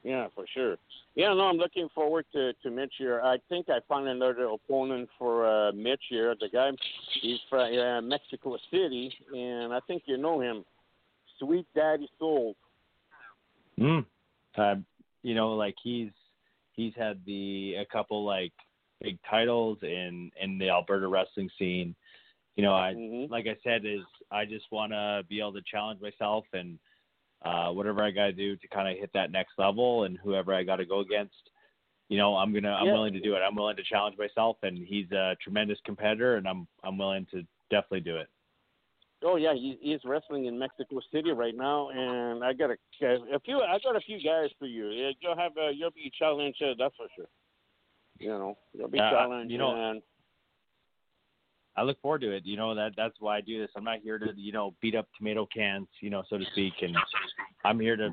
Yeah, 0.06 0.28
for 0.36 0.44
sure. 0.54 0.76
Yeah, 1.16 1.34
no, 1.34 1.40
I'm 1.48 1.56
looking 1.56 1.88
forward 1.92 2.26
to 2.32 2.52
to 2.52 2.70
Mitch 2.70 2.94
here. 2.96 3.20
I 3.24 3.38
think 3.48 3.68
I 3.68 3.80
found 3.88 4.06
another 4.06 4.44
opponent 4.44 5.08
for 5.18 5.44
uh, 5.44 5.72
Mitch 5.72 6.04
here. 6.08 6.36
The 6.38 6.48
guy, 6.48 6.70
he's 7.20 7.40
from 7.50 7.76
uh, 7.76 8.00
Mexico 8.02 8.56
City, 8.70 9.12
and 9.34 9.74
I 9.74 9.80
think 9.88 10.04
you 10.06 10.16
know 10.16 10.40
him. 10.40 10.64
Sweet 11.40 11.66
Daddy 11.74 12.08
Soul. 12.20 12.54
Hmm. 13.76 13.98
Uh, 14.56 14.76
you 15.24 15.34
know, 15.34 15.54
like 15.54 15.74
he's 15.82 16.12
he's 16.74 16.92
had 16.96 17.18
the 17.26 17.74
a 17.74 17.86
couple 17.86 18.24
like 18.24 18.52
big 19.02 19.18
titles 19.28 19.78
in 19.82 20.30
in 20.40 20.56
the 20.56 20.70
Alberta 20.70 21.08
wrestling 21.08 21.50
scene. 21.58 21.96
You 22.54 22.62
know, 22.62 22.74
I 22.74 22.94
Mhm. 22.94 23.28
like 23.28 23.48
I 23.48 23.56
said 23.64 23.84
is 23.84 24.04
I 24.30 24.44
just 24.44 24.70
want 24.70 24.92
to 24.92 25.24
be 25.28 25.40
able 25.40 25.54
to 25.54 25.62
challenge 25.62 26.00
myself 26.00 26.44
and 26.52 26.78
uh 27.46 27.70
whatever 27.72 28.02
I 28.02 28.10
got 28.10 28.26
to 28.26 28.32
do 28.32 28.56
to 28.56 28.68
kind 28.68 28.88
of 28.88 28.98
hit 28.98 29.10
that 29.14 29.30
next 29.30 29.52
level 29.58 30.04
and 30.04 30.18
whoever 30.22 30.54
I 30.54 30.62
got 30.64 30.76
to 30.76 30.84
go 30.86 31.00
against. 31.00 31.34
You 32.08 32.18
know, 32.18 32.36
I'm 32.36 32.52
gonna 32.54 32.72
I'm 32.72 32.86
Yeah. 32.86 32.92
willing 32.92 33.12
to 33.14 33.20
do 33.20 33.34
it. 33.34 33.40
I'm 33.40 33.56
willing 33.56 33.76
to 33.76 33.82
challenge 33.82 34.16
myself, 34.18 34.56
and 34.62 34.76
he's 34.78 35.10
a 35.12 35.36
tremendous 35.42 35.78
competitor, 35.84 36.36
and 36.36 36.46
I'm 36.46 36.66
I'm 36.84 36.96
willing 36.98 37.26
to 37.32 37.42
definitely 37.70 38.00
do 38.00 38.16
it. 38.16 38.28
Oh 39.24 39.36
yeah, 39.36 39.54
he, 39.54 39.78
he's 39.80 40.00
wrestling 40.04 40.44
in 40.44 40.58
Mexico 40.58 41.00
City 41.12 41.32
right 41.32 41.56
now, 41.56 41.88
and 41.90 42.44
I 42.44 42.52
got 42.52 42.70
a, 42.70 42.76
a 43.34 43.40
few. 43.40 43.60
I 43.60 43.78
got 43.82 43.96
a 43.96 44.00
few 44.00 44.18
guys 44.22 44.50
for 44.58 44.66
you. 44.66 44.88
You'll 45.20 45.36
have 45.36 45.52
a, 45.56 45.72
you'll 45.74 45.90
be 45.90 46.12
challenged. 46.18 46.62
Uh, 46.62 46.74
that's 46.78 46.94
for 46.96 47.06
sure. 47.16 47.26
You 48.18 48.28
know, 48.28 48.58
you'll 48.72 48.88
be 48.88 49.00
I- 49.00 49.10
challenged. 49.10 49.50
you 49.50 49.58
know, 49.58 49.74
and 49.74 50.02
I 51.76 51.82
look 51.82 52.00
forward 52.00 52.22
to 52.22 52.34
it. 52.34 52.44
You 52.46 52.56
know 52.56 52.74
that 52.74 52.92
that's 52.96 53.16
why 53.20 53.36
I 53.36 53.40
do 53.40 53.60
this. 53.60 53.70
I'm 53.76 53.84
not 53.84 54.00
here 54.02 54.18
to 54.18 54.32
you 54.36 54.52
know 54.52 54.74
beat 54.80 54.94
up 54.94 55.08
tomato 55.16 55.46
cans, 55.46 55.88
you 56.00 56.10
know, 56.10 56.22
so 56.28 56.38
to 56.38 56.44
speak. 56.52 56.74
And 56.82 56.96
I'm 57.64 57.78
here 57.78 57.96
to 57.96 58.10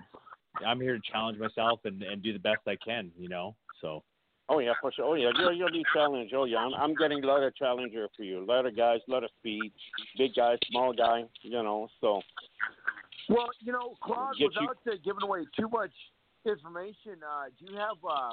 I'm 0.66 0.80
here 0.80 0.96
to 0.98 1.02
challenge 1.12 1.40
myself 1.40 1.80
and 1.86 2.04
and 2.04 2.22
do 2.22 2.34
the 2.34 2.40
best 2.40 2.62
I 2.68 2.76
can. 2.76 3.12
You 3.18 3.30
know, 3.30 3.56
so 3.82 4.04
Oh 4.50 4.60
yeah, 4.60 4.74
for 4.82 4.92
sure. 4.92 5.06
Oh 5.06 5.14
yeah, 5.14 5.30
you'll 5.38 5.54
you'll 5.54 5.72
be 5.72 5.86
challenged. 5.94 6.34
Oh 6.36 6.44
yeah, 6.44 6.58
I'm 6.58 6.74
I'm 6.74 6.96
getting 6.96 7.24
a 7.24 7.28
lot 7.28 7.44
of 7.44 7.56
challenger 7.56 8.08
for 8.16 8.24
you. 8.24 8.44
A 8.44 8.46
lot 8.46 8.66
of 8.66 8.76
guys, 8.76 9.00
a 9.08 9.12
lot 9.12 9.24
of 9.24 9.30
speed, 9.40 9.72
big 10.18 10.36
guy, 10.36 10.58
small 10.70 10.94
guy. 10.94 11.24
You 11.44 11.64
know, 11.64 11.88
so 12.02 12.22
Well, 13.30 13.50
you 13.62 13.72
know, 13.72 13.96
Claude, 14.04 14.36
Get 14.38 14.52
you- 14.56 14.68
without 14.68 14.78
uh, 14.94 14.98
giving 15.04 15.24
away 15.24 15.46
too 15.58 15.70
much 15.70 15.92
information, 16.46 17.24
uh, 17.24 17.46
do 17.58 17.72
you 17.72 17.80
have 17.80 17.98
uh, 18.08 18.32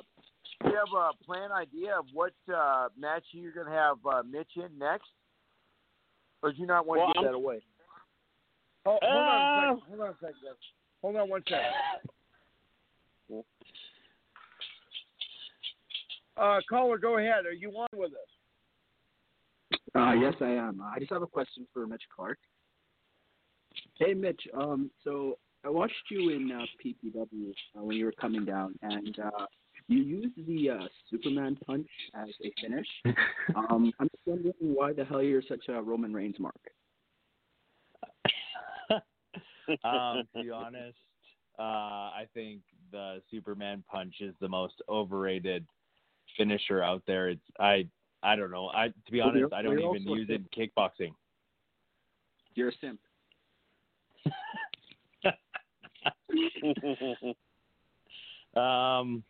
do 0.65 0.71
you 0.71 0.77
have 0.77 0.93
a 0.95 1.25
plan 1.25 1.53
idea 1.53 1.97
of 1.97 2.07
what 2.13 2.33
uh, 2.53 2.89
match 2.99 3.25
you're 3.31 3.53
going 3.53 3.67
to 3.67 3.73
have 3.73 3.97
uh, 4.05 4.23
Mitch 4.29 4.51
in 4.57 4.79
next, 4.79 5.09
or 6.43 6.53
do 6.53 6.59
you 6.61 6.67
not 6.67 6.87
want 6.87 7.01
Well, 7.01 7.09
to 7.09 7.13
give 7.15 7.25
I'm- 7.25 7.33
that 7.33 7.37
away? 7.37 7.63
Oh, 8.87 8.99
hold 9.03 9.21
on 9.21 9.29
a 9.29 9.31
second. 9.77 9.89
Hold 9.89 10.01
on 10.01 10.09
a 10.09 10.19
second. 10.19 10.41
guys. 10.43 10.55
Hold 11.03 11.17
on 11.17 11.29
one 11.29 11.43
second. 11.45 11.75
Uh, 16.37 16.61
caller, 16.69 16.99
go 16.99 17.19
ahead. 17.19 17.47
Are 17.47 17.53
you 17.53 17.71
on 17.73 17.87
with 17.95 18.13
us? 18.13 19.79
Uh, 19.95 20.13
yes, 20.13 20.35
I 20.41 20.51
am. 20.51 20.81
I 20.83 20.99
just 20.99 21.11
have 21.13 21.23
a 21.23 21.27
question 21.27 21.67
for 21.73 21.87
Mitch 21.87 22.03
Clarke. 22.15 22.39
Hey, 23.99 24.15
Mitch. 24.15 24.41
Um, 24.55 24.91
so 25.05 25.39
I 25.65 25.69
watched 25.69 25.95
you 26.11 26.31
in 26.31 26.51
uh, 26.51 26.65
PPW 26.83 27.53
uh, 27.79 27.83
when 27.83 27.97
you 27.97 28.07
were 28.07 28.13
coming 28.13 28.45
down, 28.47 28.75
and 28.83 29.19
uh, 29.19 29.47
you 29.91 30.03
use 30.03 30.31
the 30.47 30.71
uh, 30.71 30.87
Superman 31.11 31.59
punch 31.67 31.89
as 32.15 32.29
a 32.45 32.53
finish. 32.61 32.87
um, 33.57 33.93
I'm 33.99 34.09
just 34.09 34.23
wondering 34.25 34.55
why 34.61 34.93
the 34.93 35.05
hell 35.05 35.21
you're 35.23 35.43
such 35.47 35.69
a 35.69 35.83
Roman 35.83 36.15
Reigns 36.15 36.37
mark. 36.39 36.55
um, 39.85 40.29
to 40.37 40.43
be 40.43 40.51
honest, 40.51 40.97
uh, 41.59 41.63
I 41.63 42.29
think 42.35 42.61
the 42.93 43.21
Superman 43.33 43.83
punch 43.91 44.15
is 44.21 44.33
the 44.41 44.49
most 44.49 44.75
overrated 44.89 45.67
finisher 46.37 46.83
out 46.85 47.03
there. 47.09 47.31
It's 47.31 47.43
I 47.59 47.89
I 48.23 48.37
don't 48.37 48.53
know. 48.53 48.69
I 48.69 48.89
to 48.89 48.95
be 49.13 49.19
Well, 49.19 49.29
honest, 49.31 49.41
you're- 49.41 49.59
I 49.59 49.63
don't 49.63 49.79
even 49.81 50.09
use 50.09 50.29
it 50.31 50.41
in 50.57 50.69
kickboxing. 50.69 51.15
You're 52.55 52.69
a 52.69 52.73
simp. 52.81 53.01
um, 58.57 59.23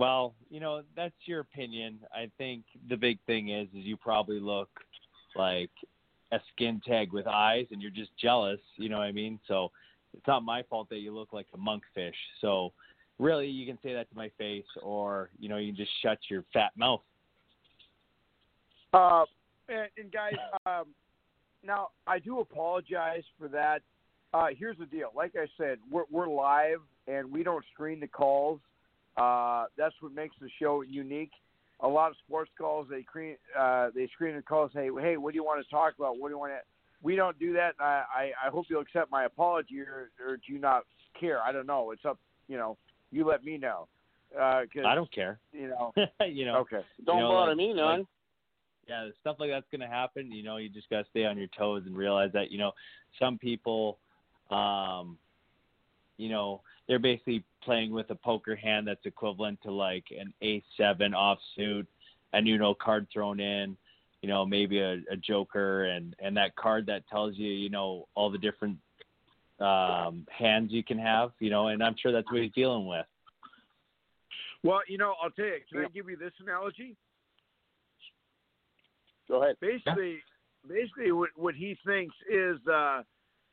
well, 0.00 0.34
you 0.48 0.60
know 0.60 0.82
that's 0.96 1.14
your 1.26 1.40
opinion. 1.40 1.98
I 2.14 2.30
think 2.38 2.64
the 2.88 2.96
big 2.96 3.18
thing 3.26 3.50
is, 3.50 3.68
is 3.68 3.84
you 3.84 3.98
probably 3.98 4.40
look 4.40 4.70
like 5.36 5.70
a 6.32 6.40
skin 6.52 6.80
tag 6.86 7.12
with 7.12 7.26
eyes, 7.26 7.66
and 7.70 7.82
you're 7.82 7.90
just 7.90 8.10
jealous. 8.18 8.60
You 8.76 8.88
know 8.88 8.96
what 8.96 9.04
I 9.04 9.12
mean? 9.12 9.38
So 9.46 9.70
it's 10.16 10.26
not 10.26 10.42
my 10.42 10.62
fault 10.70 10.88
that 10.88 11.00
you 11.00 11.14
look 11.14 11.34
like 11.34 11.46
a 11.52 11.58
monkfish. 11.58 12.14
So 12.40 12.72
really, 13.18 13.46
you 13.46 13.66
can 13.66 13.78
say 13.82 13.92
that 13.92 14.08
to 14.08 14.16
my 14.16 14.30
face, 14.38 14.64
or 14.82 15.28
you 15.38 15.50
know, 15.50 15.58
you 15.58 15.68
can 15.68 15.76
just 15.76 15.92
shut 16.02 16.18
your 16.30 16.44
fat 16.54 16.72
mouth. 16.78 17.02
Uh, 18.94 19.24
and, 19.68 20.10
guys, 20.10 20.32
um, 20.64 20.86
now 21.62 21.88
I 22.06 22.20
do 22.20 22.40
apologize 22.40 23.22
for 23.38 23.48
that. 23.48 23.82
Uh, 24.32 24.46
here's 24.56 24.78
the 24.78 24.86
deal. 24.86 25.10
Like 25.14 25.34
I 25.36 25.46
said, 25.58 25.78
we're, 25.90 26.04
we're 26.10 26.28
live 26.28 26.80
and 27.06 27.30
we 27.30 27.42
don't 27.42 27.64
screen 27.74 28.00
the 28.00 28.08
calls. 28.08 28.60
Uh, 29.16 29.64
that's 29.76 29.94
what 30.00 30.12
makes 30.12 30.36
the 30.40 30.48
show 30.60 30.82
unique. 30.82 31.32
A 31.80 31.88
lot 31.88 32.10
of 32.10 32.16
sports 32.26 32.50
calls 32.58 32.86
they 32.90 33.02
screen 33.02 33.36
uh, 33.58 33.88
they 33.94 34.06
screen 34.08 34.36
the 34.36 34.42
calls. 34.42 34.70
Hey, 34.74 34.88
hey, 35.00 35.16
what 35.16 35.32
do 35.32 35.36
you 35.36 35.44
want 35.44 35.64
to 35.64 35.70
talk 35.70 35.94
about? 35.98 36.18
What 36.18 36.28
do 36.28 36.34
you 36.34 36.38
want 36.38 36.52
to? 36.52 36.58
We 37.02 37.16
don't 37.16 37.38
do 37.38 37.54
that. 37.54 37.72
I, 37.80 38.04
I, 38.14 38.32
I 38.46 38.50
hope 38.50 38.66
you'll 38.68 38.82
accept 38.82 39.10
my 39.10 39.24
apology, 39.24 39.80
or, 39.80 40.10
or 40.22 40.36
do 40.36 40.52
you 40.52 40.58
not 40.58 40.82
care? 41.18 41.42
I 41.42 41.50
don't 41.52 41.66
know. 41.66 41.90
It's 41.92 42.04
up. 42.04 42.18
You 42.48 42.58
know, 42.58 42.76
you 43.10 43.26
let 43.26 43.42
me 43.44 43.56
know. 43.56 43.88
Uh 44.38 44.62
'cause 44.72 44.84
I 44.86 44.94
don't 44.94 45.10
care. 45.12 45.38
You 45.52 45.68
know. 45.68 45.92
you 46.26 46.44
know. 46.44 46.56
Okay. 46.58 46.82
Don't 47.04 47.16
you 47.16 47.22
know, 47.22 47.30
bother 47.30 47.50
like- 47.52 47.56
me 47.56 47.72
none. 47.72 47.98
like- 48.00 48.06
yeah, 48.88 49.08
stuff 49.20 49.36
like 49.38 49.50
that's 49.50 49.66
gonna 49.70 49.88
happen. 49.88 50.32
You 50.32 50.42
know, 50.42 50.56
you 50.58 50.68
just 50.68 50.90
gotta 50.90 51.06
stay 51.10 51.24
on 51.24 51.38
your 51.38 51.46
toes 51.56 51.84
and 51.86 51.96
realize 51.96 52.30
that 52.32 52.50
you 52.50 52.58
know 52.58 52.72
some 53.18 53.38
people, 53.38 53.98
um, 54.50 55.16
you 56.20 56.28
know, 56.28 56.60
they're 56.86 56.98
basically 56.98 57.42
playing 57.62 57.92
with 57.92 58.10
a 58.10 58.14
poker 58.14 58.54
hand 58.54 58.86
that's 58.86 59.04
equivalent 59.06 59.58
to 59.62 59.72
like 59.72 60.04
an 60.10 60.32
ace 60.42 60.62
seven 60.76 61.12
offsuit, 61.12 61.86
and 62.32 62.46
you 62.46 62.58
know, 62.58 62.74
card 62.74 63.06
thrown 63.12 63.40
in, 63.40 63.76
you 64.22 64.28
know, 64.28 64.44
maybe 64.44 64.80
a, 64.80 65.00
a 65.10 65.16
joker, 65.16 65.84
and 65.84 66.14
and 66.20 66.36
that 66.36 66.54
card 66.56 66.86
that 66.86 67.08
tells 67.08 67.36
you, 67.36 67.50
you 67.50 67.70
know, 67.70 68.06
all 68.14 68.30
the 68.30 68.38
different 68.38 68.76
um 69.60 70.26
hands 70.30 70.72
you 70.72 70.82
can 70.82 70.98
have, 70.98 71.32
you 71.38 71.50
know, 71.50 71.68
and 71.68 71.82
I'm 71.82 71.96
sure 72.00 72.12
that's 72.12 72.30
what 72.30 72.42
he's 72.42 72.52
dealing 72.52 72.86
with. 72.86 73.06
Well, 74.62 74.80
you 74.88 74.98
know, 74.98 75.14
I'll 75.22 75.30
tell 75.30 75.46
you. 75.46 75.60
Can 75.72 75.84
I 75.84 75.88
give 75.88 76.08
you 76.10 76.16
this 76.16 76.32
analogy? 76.42 76.96
Go 79.28 79.42
ahead. 79.42 79.56
Basically, 79.60 80.18
basically, 80.68 81.12
what 81.12 81.30
what 81.36 81.54
he 81.54 81.78
thinks 81.86 82.14
is 82.30 82.58
uh, 82.70 83.02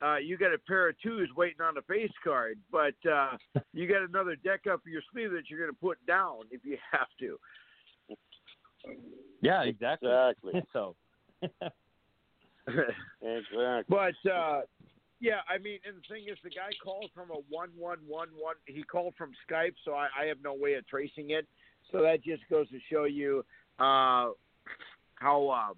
uh, 0.02 0.16
you 0.16 0.36
got 0.38 0.54
a 0.54 0.58
pair 0.58 0.88
of 0.88 0.96
twos 1.02 1.28
waiting 1.36 1.60
on 1.60 1.74
the 1.74 1.82
face 1.82 2.12
card, 2.22 2.58
but 2.70 2.94
uh, 3.10 3.36
you 3.72 3.86
got 3.88 4.02
another 4.02 4.36
deck 4.36 4.62
up 4.70 4.80
your 4.86 5.02
sleeve 5.12 5.30
that 5.32 5.42
you're 5.48 5.58
going 5.58 5.70
to 5.70 5.80
put 5.80 6.04
down 6.06 6.40
if 6.50 6.64
you 6.64 6.76
have 6.92 7.08
to. 7.20 7.38
Yeah, 9.40 9.62
exactly. 9.62 10.10
Exactly. 10.10 10.62
so. 10.72 10.94
Exactly. 13.22 13.84
But 13.88 14.30
uh, 14.30 14.60
yeah, 15.20 15.40
I 15.48 15.56
mean, 15.56 15.78
and 15.86 15.96
the 15.96 16.14
thing 16.14 16.24
is, 16.30 16.36
the 16.44 16.50
guy 16.50 16.70
called 16.84 17.10
from 17.14 17.30
a 17.30 17.40
one 17.48 17.70
one 17.76 17.98
one 18.06 18.28
one. 18.38 18.56
He 18.66 18.82
called 18.82 19.14
from 19.16 19.30
Skype, 19.50 19.72
so 19.86 19.94
I, 19.94 20.08
I 20.20 20.26
have 20.26 20.36
no 20.44 20.52
way 20.52 20.74
of 20.74 20.86
tracing 20.86 21.30
it. 21.30 21.46
So 21.90 22.02
that 22.02 22.22
just 22.22 22.42
goes 22.50 22.68
to 22.68 22.78
show 22.92 23.04
you 23.04 23.44
uh, 23.78 24.36
how 25.14 25.48
uh, 25.48 25.74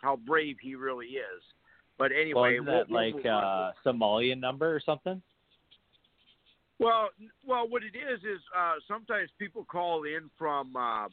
how 0.00 0.16
brave 0.16 0.56
he 0.62 0.74
really 0.74 1.06
is. 1.06 1.42
But 2.00 2.12
Well, 2.12 2.20
anyway, 2.20 2.58
we'll- 2.60 2.64
that 2.64 2.88
we'll 2.88 3.12
like 3.12 3.26
on. 3.26 3.44
uh 3.44 3.72
Somalian 3.84 4.40
number 4.40 4.74
or 4.74 4.80
something? 4.80 5.22
Well, 6.78 7.10
well, 7.44 7.68
what 7.68 7.82
it 7.82 7.94
is 7.94 8.24
is 8.24 8.40
uh, 8.56 8.76
sometimes 8.88 9.28
people 9.38 9.66
call 9.66 10.04
in 10.04 10.30
from, 10.38 10.74
uh, 10.74 11.08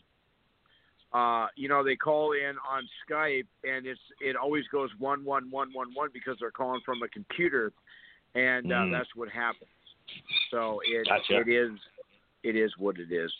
uh, 1.11 1.47
you 1.57 1.67
know, 1.67 1.83
they 1.83 1.97
call 1.97 2.31
in 2.31 2.55
on 2.65 2.87
Skype, 3.05 3.47
and 3.65 3.85
it's 3.85 3.99
it 4.21 4.37
always 4.37 4.65
goes 4.69 4.89
one 4.97 5.25
one 5.25 5.51
one 5.51 5.73
one 5.73 5.93
one 5.93 6.09
because 6.13 6.37
they're 6.39 6.51
calling 6.51 6.79
from 6.85 7.03
a 7.03 7.09
computer, 7.09 7.73
and 8.33 8.71
uh, 8.71 8.75
Mm. 8.85 8.91
that's 8.91 9.13
what 9.13 9.27
happens. 9.27 9.69
So 10.51 10.79
it 10.85 11.05
Gotcha. 11.05 11.41
it 11.41 11.49
is 11.49 11.77
it 12.43 12.55
is 12.55 12.71
what 12.77 12.97
it 12.97 13.11
is. 13.11 13.33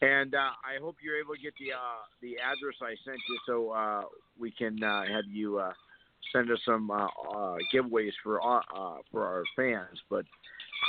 And 0.00 0.34
uh, 0.34 0.52
I 0.64 0.78
hope 0.80 0.96
you're 1.02 1.18
able 1.18 1.34
to 1.34 1.40
get 1.42 1.52
the 1.58 1.74
uh, 1.74 2.04
the 2.22 2.38
address 2.38 2.76
I 2.80 2.94
sent 3.04 3.18
you, 3.28 3.38
so 3.44 3.70
uh, 3.72 4.04
we 4.38 4.50
can 4.50 4.82
uh, 4.82 5.04
have 5.04 5.26
you 5.26 5.58
uh, 5.58 5.74
send 6.32 6.50
us 6.50 6.58
some 6.64 6.90
uh, 6.90 7.06
uh, 7.06 7.56
giveaways 7.74 8.12
for 8.22 8.42
uh, 8.42 8.60
uh, 8.74 8.96
for 9.10 9.26
our 9.26 9.44
fans. 9.56 9.98
But 10.10 10.24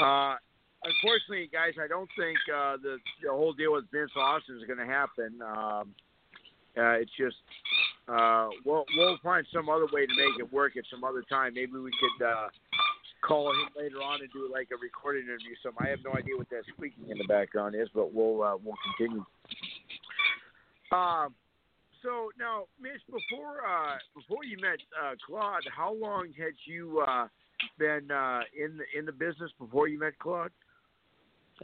uh, 0.01 0.35
unfortunately, 0.83 1.49
guys, 1.51 1.73
I 1.81 1.87
don't 1.87 2.09
think 2.17 2.37
uh, 2.53 2.77
the 2.81 2.97
the 3.23 3.29
whole 3.29 3.53
deal 3.53 3.73
with 3.73 3.85
Vince 3.91 4.11
Austin 4.15 4.57
is 4.57 4.65
going 4.65 4.79
to 4.79 4.85
happen. 4.85 5.39
Um, 5.41 5.95
it's 6.75 7.11
just 7.17 7.35
we'll 8.65 8.85
we'll 8.95 9.17
find 9.23 9.45
some 9.53 9.69
other 9.69 9.87
way 9.91 10.05
to 10.05 10.15
make 10.15 10.39
it 10.39 10.51
work 10.53 10.77
at 10.77 10.83
some 10.91 11.03
other 11.03 11.23
time. 11.29 11.53
Maybe 11.53 11.73
we 11.73 11.91
could 11.99 12.27
call 13.21 13.51
him 13.51 13.67
later 13.75 13.97
on 13.97 14.21
and 14.21 14.31
do 14.31 14.49
like 14.51 14.69
a 14.71 14.77
recorded 14.81 15.25
interview. 15.25 15.55
So 15.61 15.71
I 15.77 15.89
have 15.89 15.99
no 16.05 16.13
idea 16.13 16.37
what 16.37 16.49
that 16.51 16.63
squeaking 16.73 17.09
in 17.09 17.17
the 17.17 17.27
background 17.27 17.75
is, 17.75 17.89
but 17.93 18.13
we'll 18.13 18.37
we'll 18.37 18.77
continue. 18.97 19.25
Um. 20.91 21.35
So 22.03 22.31
now, 22.39 22.65
Mitch, 22.81 23.01
before 23.07 23.57
uh, 23.67 23.97
before 24.15 24.45
you 24.45 24.57
met 24.61 24.79
uh, 25.01 25.15
Claude, 25.25 25.63
how 25.75 25.93
long 25.93 26.31
had 26.37 26.53
you 26.65 27.03
uh, 27.05 27.27
been 27.77 28.09
uh, 28.09 28.41
in 28.57 28.77
the 28.77 28.97
in 28.97 29.05
the 29.05 29.11
business 29.11 29.51
before 29.59 29.87
you 29.87 29.99
met 29.99 30.17
Claude? 30.19 30.51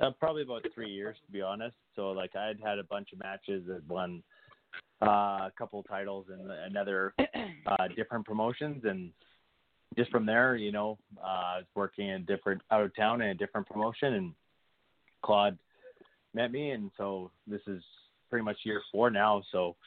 Uh, 0.01 0.11
probably 0.19 0.41
about 0.41 0.65
three 0.73 0.89
years, 0.89 1.15
to 1.25 1.31
be 1.31 1.41
honest. 1.41 1.75
So 1.95 2.11
like 2.11 2.35
I'd 2.35 2.59
had 2.61 2.79
a 2.79 2.83
bunch 2.83 3.13
of 3.13 3.19
matches 3.19 3.63
that 3.67 3.87
won 3.87 4.23
uh, 5.01 5.05
a 5.47 5.51
couple 5.57 5.81
titles 5.83 6.25
and 6.29 6.51
another 6.51 7.13
uh, 7.67 7.87
different 7.95 8.25
promotions, 8.25 8.83
and 8.83 9.11
just 9.97 10.11
from 10.11 10.25
there, 10.25 10.57
you 10.57 10.73
know, 10.73 10.97
uh, 11.17 11.27
I 11.27 11.57
was 11.57 11.65
working 11.75 12.09
in 12.09 12.25
different 12.25 12.61
out 12.71 12.83
of 12.83 12.93
town 12.93 13.21
in 13.21 13.29
a 13.29 13.35
different 13.35 13.67
promotion, 13.67 14.13
and 14.15 14.33
Claude 15.21 15.57
met 16.33 16.51
me, 16.51 16.71
and 16.71 16.91
so 16.97 17.31
this 17.47 17.61
is 17.67 17.81
pretty 18.29 18.43
much 18.43 18.57
year 18.63 18.81
four 18.91 19.09
now. 19.09 19.41
So 19.53 19.77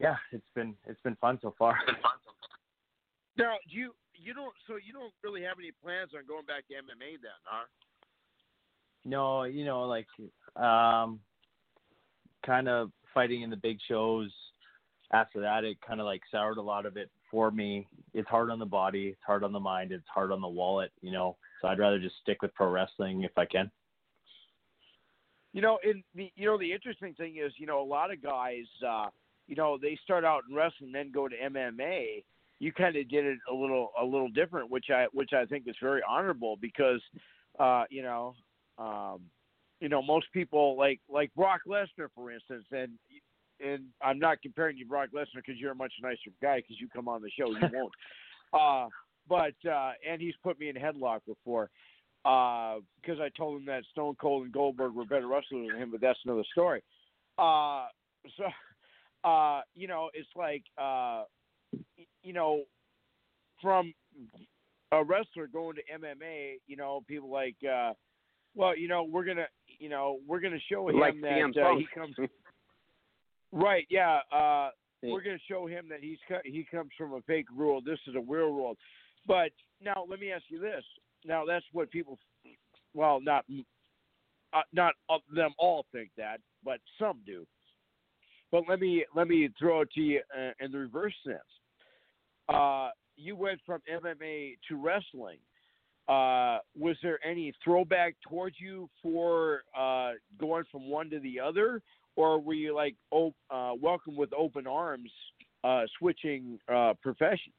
yeah, 0.00 0.16
it's 0.32 0.44
been 0.54 0.74
it's 0.86 1.00
been 1.02 1.16
fun 1.16 1.38
so 1.42 1.54
far. 1.58 1.76
Now, 3.36 3.54
do 3.68 3.76
you 3.76 3.92
you 4.14 4.34
don't 4.34 4.52
so 4.66 4.74
you 4.74 4.92
don't 4.92 5.12
really 5.22 5.42
have 5.42 5.56
any 5.58 5.72
plans 5.82 6.10
on 6.16 6.26
going 6.26 6.46
back 6.46 6.66
to 6.68 6.74
MMA 6.74 7.20
then, 7.20 7.40
huh? 7.44 7.66
No, 9.04 9.44
you 9.44 9.64
know, 9.64 9.82
like 9.82 10.06
um 10.56 11.20
kind 12.46 12.68
of 12.68 12.90
fighting 13.12 13.42
in 13.42 13.50
the 13.50 13.56
big 13.56 13.78
shows 13.88 14.30
after 15.12 15.40
that 15.40 15.64
it 15.64 15.78
kind 15.86 16.00
of 16.00 16.06
like 16.06 16.20
soured 16.30 16.58
a 16.58 16.62
lot 16.62 16.86
of 16.86 16.96
it 16.96 17.10
for 17.30 17.50
me. 17.50 17.86
It's 18.12 18.28
hard 18.28 18.50
on 18.50 18.58
the 18.58 18.66
body, 18.66 19.08
it's 19.08 19.20
hard 19.26 19.44
on 19.44 19.52
the 19.52 19.60
mind, 19.60 19.92
it's 19.92 20.06
hard 20.12 20.32
on 20.32 20.40
the 20.40 20.48
wallet, 20.48 20.92
you 21.02 21.12
know. 21.12 21.36
So 21.60 21.68
I'd 21.68 21.78
rather 21.78 21.98
just 21.98 22.16
stick 22.22 22.42
with 22.42 22.54
pro 22.54 22.68
wrestling 22.68 23.22
if 23.22 23.36
I 23.36 23.44
can. 23.44 23.70
You 25.52 25.62
know, 25.62 25.78
in 25.84 26.02
the 26.14 26.32
you 26.34 26.46
know 26.46 26.58
the 26.58 26.72
interesting 26.72 27.14
thing 27.14 27.36
is, 27.44 27.52
you 27.58 27.66
know, 27.66 27.80
a 27.80 27.84
lot 27.84 28.12
of 28.12 28.22
guys, 28.22 28.66
uh, 28.86 29.06
you 29.46 29.56
know, 29.56 29.78
they 29.80 29.98
start 30.02 30.24
out 30.24 30.42
in 30.48 30.54
wrestling, 30.54 30.92
then 30.92 31.10
go 31.12 31.28
to 31.28 31.34
MMA. 31.36 32.24
You 32.60 32.72
kind 32.72 32.96
of 32.96 33.08
did 33.08 33.24
it 33.24 33.38
a 33.50 33.54
little 33.54 33.90
a 34.00 34.04
little 34.04 34.28
different, 34.28 34.70
which 34.70 34.86
I 34.90 35.06
which 35.12 35.32
I 35.32 35.44
think 35.44 35.64
is 35.66 35.76
very 35.82 36.02
honorable 36.08 36.56
because, 36.60 37.00
uh, 37.58 37.84
you 37.90 38.02
know, 38.02 38.34
um, 38.78 39.20
you 39.80 39.88
know, 39.88 40.02
most 40.02 40.26
people 40.32 40.76
like 40.76 41.00
like 41.08 41.34
Brock 41.34 41.62
Lesnar, 41.68 42.08
for 42.14 42.30
instance, 42.30 42.64
and 42.70 42.92
and 43.60 43.84
I'm 44.02 44.18
not 44.18 44.40
comparing 44.42 44.76
you 44.76 44.84
to 44.84 44.88
Brock 44.88 45.10
Lesnar 45.14 45.36
because 45.36 45.56
you're 45.58 45.72
a 45.72 45.76
much 45.76 45.92
nicer 46.02 46.30
guy 46.40 46.58
because 46.58 46.80
you 46.80 46.88
come 46.88 47.08
on 47.08 47.22
the 47.22 47.30
show, 47.30 47.50
you 47.50 47.68
won't. 47.72 47.92
Uh, 48.52 48.86
but 49.28 49.54
uh, 49.68 49.90
and 50.08 50.22
he's 50.22 50.34
put 50.44 50.60
me 50.60 50.68
in 50.68 50.76
headlock 50.76 51.18
before 51.26 51.70
uh, 52.24 52.76
because 53.00 53.20
I 53.20 53.28
told 53.36 53.60
him 53.60 53.66
that 53.66 53.82
Stone 53.90 54.16
Cold 54.20 54.44
and 54.44 54.52
Goldberg 54.52 54.94
were 54.94 55.04
better 55.04 55.26
wrestlers 55.26 55.68
than 55.70 55.80
him, 55.80 55.90
but 55.90 56.00
that's 56.00 56.18
another 56.24 56.44
story. 56.52 56.82
Uh, 57.36 57.86
so, 58.36 58.44
uh, 59.24 59.60
you 59.74 59.88
know, 59.88 60.10
it's 60.14 60.28
like, 60.36 60.62
uh, 60.78 61.24
you 62.22 62.32
know, 62.32 62.62
from 63.62 63.94
a 64.92 65.02
wrestler 65.02 65.46
going 65.46 65.76
to 65.76 65.82
MMA, 65.92 66.56
you 66.66 66.76
know, 66.76 67.02
people 67.08 67.30
like, 67.30 67.56
uh, 67.68 67.92
well, 68.54 68.76
you 68.76 68.88
know, 68.88 69.04
we're 69.04 69.24
gonna, 69.24 69.46
you 69.78 69.88
know, 69.88 70.18
we're 70.26 70.40
gonna 70.40 70.58
show 70.70 70.88
him 70.88 70.98
Like 70.98 71.20
that 71.22 71.62
uh, 71.62 71.76
he 71.76 71.86
comes. 71.94 72.14
Right. 73.54 73.86
Yeah. 73.88 74.18
Uh, 74.32 74.70
we're 75.02 75.22
going 75.22 75.36
to 75.36 75.44
show 75.48 75.66
him 75.66 75.86
that 75.90 76.00
he's 76.00 76.18
he 76.44 76.66
comes 76.70 76.90
from 76.96 77.12
a 77.12 77.20
fake 77.22 77.46
world. 77.56 77.84
This 77.86 77.98
is 78.06 78.14
a 78.14 78.20
real 78.20 78.52
world. 78.52 78.76
But 79.26 79.50
now 79.80 80.04
let 80.08 80.18
me 80.18 80.32
ask 80.32 80.44
you 80.48 80.58
this. 80.58 80.82
Now 81.24 81.44
that's 81.46 81.64
what 81.72 81.90
people 81.90 82.18
well, 82.94 83.20
not 83.20 83.44
uh, 84.52 84.62
not 84.72 84.94
uh, 85.08 85.18
them 85.34 85.52
all 85.58 85.86
think 85.92 86.10
that, 86.16 86.40
but 86.64 86.78
some 86.98 87.20
do. 87.26 87.46
But 88.54 88.68
let 88.68 88.78
me 88.78 89.04
let 89.16 89.26
me 89.26 89.48
throw 89.58 89.80
it 89.80 89.90
to 89.96 90.00
you 90.00 90.20
uh, 90.32 90.52
in 90.64 90.70
the 90.70 90.78
reverse 90.78 91.12
sense. 91.26 91.38
Uh, 92.48 92.90
you 93.16 93.34
went 93.34 93.58
from 93.66 93.80
MMA 93.92 94.58
to 94.68 94.76
wrestling. 94.76 95.38
Uh, 96.06 96.58
was 96.78 96.96
there 97.02 97.18
any 97.26 97.52
throwback 97.64 98.14
towards 98.28 98.54
you 98.60 98.88
for 99.02 99.62
uh, 99.76 100.12
going 100.38 100.62
from 100.70 100.88
one 100.88 101.10
to 101.10 101.18
the 101.18 101.40
other, 101.40 101.82
or 102.14 102.40
were 102.40 102.54
you 102.54 102.72
like 102.72 102.94
op- 103.10 103.34
uh, 103.50 103.72
welcome 103.82 104.14
with 104.14 104.32
open 104.32 104.68
arms, 104.68 105.10
uh, 105.64 105.82
switching 105.98 106.56
professions? 107.02 107.54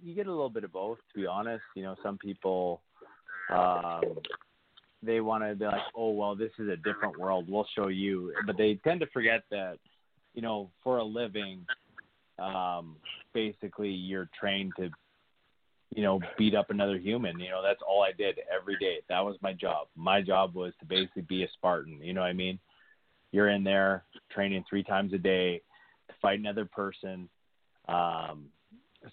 You 0.00 0.14
get 0.14 0.26
a 0.26 0.30
little 0.30 0.48
bit 0.48 0.64
of 0.64 0.72
both, 0.72 0.96
to 1.12 1.20
be 1.20 1.26
honest. 1.26 1.62
You 1.76 1.82
know, 1.82 1.96
some 2.02 2.16
people 2.16 2.80
um, 3.50 4.00
they 5.02 5.20
want 5.20 5.42
to 5.44 5.54
be 5.54 5.64
like, 5.64 5.82
oh 5.96 6.10
well, 6.10 6.34
this 6.34 6.52
is 6.58 6.68
a 6.68 6.76
different 6.76 7.18
world. 7.18 7.46
We'll 7.48 7.66
show 7.74 7.88
you, 7.88 8.32
but 8.46 8.56
they 8.56 8.78
tend 8.84 9.00
to 9.00 9.06
forget 9.06 9.42
that, 9.50 9.78
you 10.34 10.42
know, 10.42 10.70
for 10.82 10.98
a 10.98 11.04
living, 11.04 11.66
um, 12.38 12.96
basically 13.34 13.90
you're 13.90 14.30
trained 14.38 14.72
to, 14.78 14.90
you 15.94 16.02
know, 16.02 16.20
beat 16.38 16.54
up 16.54 16.70
another 16.70 16.98
human. 16.98 17.38
You 17.38 17.50
know, 17.50 17.62
that's 17.62 17.80
all 17.86 18.02
I 18.02 18.12
did 18.12 18.38
every 18.54 18.76
day. 18.78 18.98
That 19.08 19.20
was 19.20 19.36
my 19.42 19.52
job. 19.52 19.88
My 19.96 20.22
job 20.22 20.54
was 20.54 20.72
to 20.80 20.86
basically 20.86 21.22
be 21.22 21.44
a 21.44 21.48
Spartan. 21.54 22.00
You 22.02 22.14
know 22.14 22.20
what 22.20 22.28
I 22.28 22.32
mean? 22.32 22.58
You're 23.32 23.48
in 23.48 23.64
there 23.64 24.04
training 24.30 24.64
three 24.68 24.82
times 24.82 25.12
a 25.12 25.18
day 25.18 25.62
to 26.08 26.14
fight 26.20 26.38
another 26.38 26.64
person. 26.64 27.28
Um, 27.88 28.46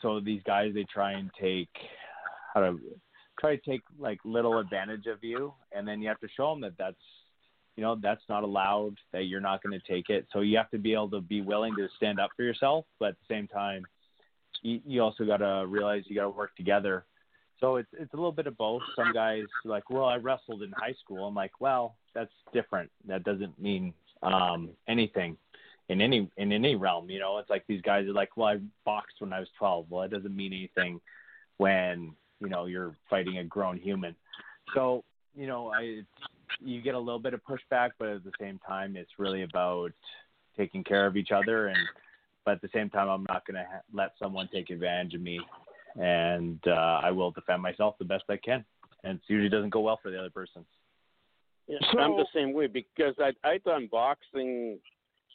so 0.02 0.20
these 0.20 0.41
guys, 0.45 0.74
they 0.74 0.86
try 0.86 1.14
and 1.14 1.32
take 1.40 1.70
how 2.53 2.61
to 2.61 2.80
try 3.40 3.56
to 3.56 3.61
take 3.61 3.82
like 3.98 4.20
little 4.24 4.60
advantage 4.60 5.06
of 5.07 5.24
you, 5.24 5.53
and 5.72 5.88
then 5.88 6.02
you 6.02 6.07
have 6.07 6.20
to 6.20 6.28
show 6.36 6.52
them 6.52 6.61
that 6.61 6.74
that's 6.78 6.95
you 7.76 7.84
know 7.84 7.98
that's 8.02 8.24
not 8.30 8.44
allowed, 8.44 8.95
that 9.14 9.26
you're 9.26 9.41
not 9.41 9.64
going 9.64 9.80
to 9.80 9.91
take 9.91 10.10
it. 10.10 10.28
So 10.34 10.41
you 10.41 10.57
have 10.57 10.70
to 10.72 10.78
be 10.78 10.94
able 10.94 11.10
to 11.11 11.22
be 11.22 11.41
willing 11.41 11.76
to 11.78 11.88
stand 11.98 12.20
up 12.20 12.32
for 12.36 12.44
yourself, 12.44 12.86
but 12.99 13.10
at 13.10 13.16
the 13.28 13.34
same 13.34 13.48
time, 13.48 13.84
you, 14.61 14.82
you 14.86 15.02
also 15.02 15.26
got 15.26 15.38
to 15.38 15.66
realize 15.68 16.03
you 16.07 16.16
got 16.16 16.24
to 16.24 16.30
work 16.30 16.56
together. 16.56 17.06
So 17.60 17.78
it's 17.78 17.90
it's 17.94 18.14
a 18.14 18.18
little 18.18 18.32
bit 18.32 18.48
of 18.48 18.57
both. 18.57 18.82
Some 18.95 19.14
guys 19.14 19.44
like, 19.66 19.90
well, 19.90 20.06
I 20.06 20.16
wrestled 20.16 20.64
in 20.64 20.72
high 20.72 20.95
school. 21.03 21.26
I'm 21.26 21.36
like, 21.36 21.52
well, 21.60 21.95
that's 22.14 22.32
different. 22.53 22.90
That 23.07 23.24
doesn't 23.24 23.60
mean 23.60 23.94
um, 24.24 24.70
anything 24.88 25.38
in 25.90 26.02
any 26.02 26.30
in 26.38 26.52
any 26.52 26.76
realm. 26.76 27.10
You 27.10 27.20
know, 27.20 27.38
it's 27.40 27.49
like 27.49 27.66
these 27.68 27.82
guys 27.82 28.07
are 28.07 28.14
like, 28.14 28.38
well, 28.38 28.48
I 28.48 28.57
boxed 28.86 29.16
when 29.20 29.34
I 29.34 29.40
was 29.40 29.49
12. 29.57 29.88
Well, 29.90 30.03
it 30.03 30.11
doesn't 30.11 30.36
mean 30.36 30.53
anything 30.53 31.02
when 31.57 32.14
you 32.40 32.49
know 32.49 32.66
you're 32.66 32.95
fighting 33.10 33.38
a 33.38 33.44
grown 33.44 33.78
human. 33.78 34.16
So 34.74 35.03
you 35.36 35.48
know, 35.48 35.72
I 35.72 36.02
you 36.60 36.82
get 36.82 36.95
a 36.95 36.99
little 36.99 37.20
bit 37.20 37.34
of 37.34 37.41
pushback, 37.44 37.91
but 37.98 38.10
at 38.10 38.24
the 38.24 38.32
same 38.40 38.60
time, 38.68 38.95
it's 38.95 39.11
really 39.18 39.44
about 39.44 39.91
taking 40.57 40.84
care 40.84 41.06
of 41.06 41.16
each 41.16 41.32
other. 41.32 41.68
And 41.68 41.78
but 42.45 42.56
at 42.56 42.61
the 42.61 42.70
same 42.74 42.90
time, 42.90 43.10
I'm 43.10 43.26
not 43.30 43.45
going 43.45 43.56
to 43.56 43.66
ha- 43.70 43.82
let 43.94 44.14
someone 44.20 44.49
take 44.52 44.70
advantage 44.70 45.14
of 45.14 45.22
me, 45.22 45.40
and 45.99 46.60
uh, 46.68 47.02
I 47.03 47.11
will 47.11 47.32
defend 47.32 47.61
myself 47.61 47.95
the 47.99 48.06
best 48.06 48.24
I 48.30 48.38
can. 48.38 48.66
And 49.03 49.18
it 49.18 49.22
usually 49.28 49.49
doesn't 49.49 49.70
go 49.70 49.80
well 49.80 49.99
for 50.02 50.11
the 50.11 50.20
other 50.20 50.30
person. 50.30 50.66
Yeah, 51.68 51.78
I'm 51.99 52.18
the 52.18 52.26
same 52.34 52.52
way 52.52 52.68
because 52.68 53.16
I 53.20 53.32
I 53.48 53.60
done 53.60 53.88
boxing 53.91 54.80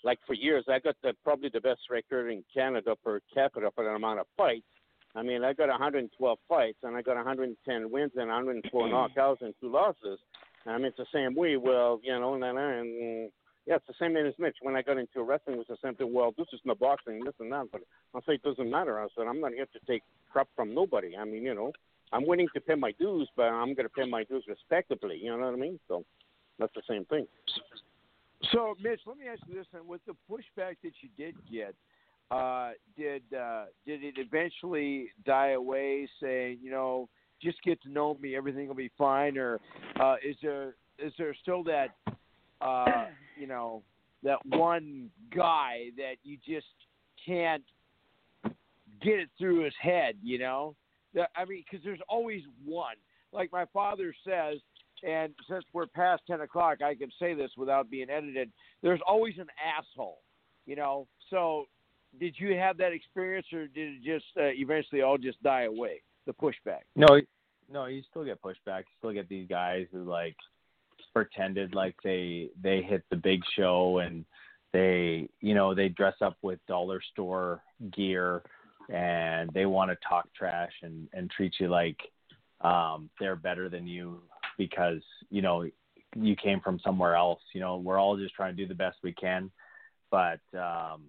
like 0.02 0.18
for 0.26 0.34
years. 0.34 0.64
I 0.68 0.80
got 0.80 0.96
the 1.02 1.14
probably 1.22 1.48
the 1.48 1.60
best 1.60 1.80
record 1.88 2.30
in 2.30 2.44
Canada 2.52 2.96
per 3.02 3.20
capita 3.32 3.70
for 3.74 3.84
the 3.84 3.90
amount 3.90 4.20
of 4.20 4.26
fights. 4.36 4.66
I 5.14 5.22
mean, 5.22 5.44
I 5.44 5.52
got 5.52 5.68
112 5.68 6.38
fights 6.48 6.78
and 6.82 6.96
I 6.96 7.02
got 7.02 7.16
110 7.16 7.90
wins 7.90 8.12
and 8.16 8.28
104 8.28 8.88
knockouts 9.16 9.42
and 9.42 9.54
two 9.60 9.70
losses. 9.70 10.18
I 10.66 10.76
mean, 10.76 10.86
it's 10.86 10.96
the 10.96 11.06
same 11.12 11.34
way. 11.34 11.56
Well, 11.56 12.00
you 12.02 12.18
know, 12.18 12.34
and, 12.34 12.44
and 12.44 13.30
yeah, 13.66 13.76
it's 13.76 13.86
the 13.86 13.94
same 13.98 14.14
thing 14.14 14.26
as 14.26 14.34
Mitch. 14.38 14.56
When 14.62 14.76
I 14.76 14.82
got 14.82 14.98
into 14.98 15.22
wrestling, 15.22 15.56
it 15.56 15.58
was 15.58 15.66
the 15.68 15.76
same 15.82 15.94
thing. 15.94 16.12
Well, 16.12 16.34
this 16.36 16.46
is 16.52 16.60
not 16.64 16.78
boxing, 16.78 17.22
this 17.24 17.34
and 17.38 17.52
that. 17.52 17.66
But 17.70 17.82
I 18.14 18.20
say 18.20 18.34
it 18.34 18.42
doesn't 18.42 18.70
matter. 18.70 18.98
I 19.00 19.06
said 19.16 19.26
I'm 19.28 19.40
not 19.40 19.52
here 19.52 19.66
to 19.66 19.86
take 19.86 20.02
crap 20.32 20.48
from 20.56 20.74
nobody. 20.74 21.16
I 21.16 21.24
mean, 21.24 21.42
you 21.42 21.54
know, 21.54 21.72
I'm 22.12 22.26
willing 22.26 22.48
to 22.54 22.60
pay 22.60 22.74
my 22.74 22.92
dues, 22.92 23.28
but 23.36 23.44
I'm 23.44 23.74
going 23.74 23.86
to 23.86 23.94
pay 23.94 24.06
my 24.06 24.24
dues 24.24 24.44
respectably. 24.48 25.18
You 25.22 25.36
know 25.36 25.44
what 25.44 25.54
I 25.54 25.56
mean? 25.56 25.78
So 25.88 26.04
that's 26.58 26.72
the 26.74 26.82
same 26.88 27.04
thing. 27.06 27.26
So, 28.52 28.74
Mitch, 28.82 29.00
let 29.06 29.16
me 29.16 29.24
ask 29.30 29.40
you 29.48 29.54
this: 29.54 29.66
and 29.72 29.86
with 29.88 30.00
the 30.06 30.14
pushback 30.30 30.76
that 30.82 30.92
you 31.00 31.08
did 31.16 31.34
get, 31.50 31.74
uh, 32.34 32.70
did 32.96 33.22
uh, 33.38 33.64
did 33.86 34.02
it 34.02 34.14
eventually 34.16 35.10
die 35.24 35.50
away? 35.50 36.08
Saying, 36.20 36.58
you 36.62 36.70
know, 36.70 37.08
just 37.42 37.62
get 37.62 37.80
to 37.82 37.90
know 37.90 38.16
me, 38.20 38.34
everything 38.36 38.68
will 38.68 38.74
be 38.74 38.90
fine, 38.96 39.38
or 39.38 39.60
uh, 40.00 40.16
is 40.24 40.36
there 40.42 40.74
is 40.98 41.12
there 41.18 41.34
still 41.42 41.62
that, 41.64 41.88
uh, 42.60 43.06
you 43.38 43.46
know, 43.46 43.82
that 44.22 44.38
one 44.46 45.10
guy 45.34 45.90
that 45.96 46.14
you 46.22 46.38
just 46.46 46.66
can't 47.24 47.64
get 49.02 49.18
it 49.18 49.28
through 49.38 49.64
his 49.64 49.74
head? 49.80 50.16
You 50.22 50.38
know, 50.38 50.74
that, 51.14 51.30
I 51.36 51.44
mean, 51.44 51.64
because 51.68 51.84
there's 51.84 52.00
always 52.08 52.42
one. 52.64 52.96
Like 53.32 53.50
my 53.52 53.64
father 53.72 54.14
says, 54.24 54.58
and 55.02 55.34
since 55.48 55.64
we're 55.72 55.86
past 55.86 56.22
10 56.26 56.40
o'clock, 56.40 56.80
I 56.82 56.94
can 56.94 57.10
say 57.18 57.34
this 57.34 57.50
without 57.56 57.90
being 57.90 58.08
edited. 58.08 58.50
There's 58.82 59.00
always 59.06 59.34
an 59.38 59.48
asshole, 59.76 60.20
you 60.66 60.76
know. 60.76 61.06
So, 61.30 61.66
did 62.18 62.34
you 62.38 62.56
have 62.56 62.76
that 62.78 62.92
experience, 62.92 63.46
or 63.52 63.66
did 63.66 63.94
it 63.94 64.02
just 64.02 64.24
uh, 64.36 64.44
eventually 64.44 65.02
all 65.02 65.18
just 65.18 65.42
die 65.42 65.62
away? 65.64 66.02
The 66.26 66.32
pushback. 66.32 66.82
No, 66.96 67.20
no, 67.70 67.86
you 67.86 68.02
still 68.10 68.24
get 68.24 68.42
pushback. 68.42 68.80
You 68.80 68.94
still 68.98 69.12
get 69.12 69.28
these 69.28 69.48
guys 69.48 69.86
who 69.92 70.04
like 70.04 70.36
pretended 71.12 71.74
like 71.74 71.94
they 72.02 72.48
they 72.60 72.82
hit 72.82 73.04
the 73.10 73.16
big 73.16 73.40
show 73.56 73.98
and 73.98 74.24
they 74.72 75.28
you 75.40 75.54
know 75.54 75.74
they 75.74 75.88
dress 75.88 76.14
up 76.20 76.36
with 76.42 76.58
dollar 76.66 77.00
store 77.12 77.62
gear 77.96 78.42
and 78.90 79.48
they 79.54 79.64
want 79.64 79.90
to 79.90 79.96
talk 80.08 80.26
trash 80.34 80.72
and 80.82 81.08
and 81.12 81.30
treat 81.30 81.54
you 81.60 81.68
like 81.68 81.98
um 82.62 83.08
they're 83.20 83.36
better 83.36 83.68
than 83.68 83.86
you 83.86 84.20
because 84.58 85.00
you 85.30 85.40
know 85.40 85.64
you 86.16 86.36
came 86.36 86.60
from 86.60 86.78
somewhere 86.80 87.14
else. 87.14 87.40
You 87.52 87.60
know, 87.60 87.76
we're 87.76 87.98
all 87.98 88.16
just 88.16 88.34
trying 88.34 88.56
to 88.56 88.62
do 88.62 88.68
the 88.68 88.74
best 88.74 88.98
we 89.02 89.12
can, 89.12 89.50
but 90.10 90.40
um, 90.54 91.02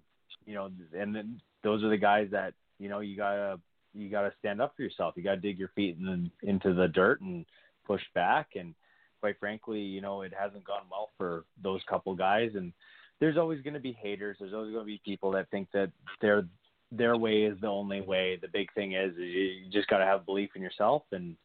you 0.46 0.54
know, 0.54 0.70
and 0.98 1.16
then 1.16 1.42
those 1.64 1.84
are 1.84 1.90
the 1.90 1.98
guys 1.98 2.28
that 2.32 2.54
you 2.80 2.90
know 2.90 3.00
you 3.00 3.18
gotta 3.18 3.60
you 3.94 4.10
gotta 4.10 4.34
stand 4.40 4.62
up 4.62 4.74
for 4.76 4.84
yourself. 4.84 5.14
You 5.18 5.24
gotta 5.24 5.38
dig 5.42 5.58
your 5.58 5.72
feet 5.76 5.98
in, 5.98 6.32
into 6.44 6.74
the 6.74 6.88
dirt 6.88 7.22
and 7.22 7.46
push 7.86 8.02
back. 8.14 8.50
And 8.56 8.74
quite 9.22 9.40
frankly, 9.40 9.80
you 9.80 10.02
know, 10.02 10.22
it 10.22 10.34
hasn't 10.38 10.66
gone 10.66 10.84
well 10.92 11.10
for 11.18 11.46
those 11.62 11.82
couple 11.90 12.16
guys. 12.16 12.52
And 12.56 12.74
there's 13.20 13.38
always 13.38 13.62
going 13.62 13.74
to 13.76 13.80
be 13.80 13.94
haters. 13.94 14.38
There's 14.40 14.54
always 14.54 14.74
going 14.74 14.84
to 14.84 14.92
be 14.92 15.02
people 15.06 15.32
that 15.32 15.50
think 15.50 15.70
that 15.74 15.92
their 16.22 16.46
their 16.92 17.18
way 17.18 17.44
is 17.44 17.60
the 17.62 17.68
only 17.68 18.02
way. 18.02 18.38
The 18.40 18.48
big 18.48 18.72
thing 18.74 18.94
is, 18.94 19.14
you 19.18 19.70
just 19.72 19.88
got 19.88 19.98
to 19.98 20.06
have 20.06 20.26
belief 20.26 20.52
in 20.56 20.62
yourself 20.62 21.04
and 21.12 21.36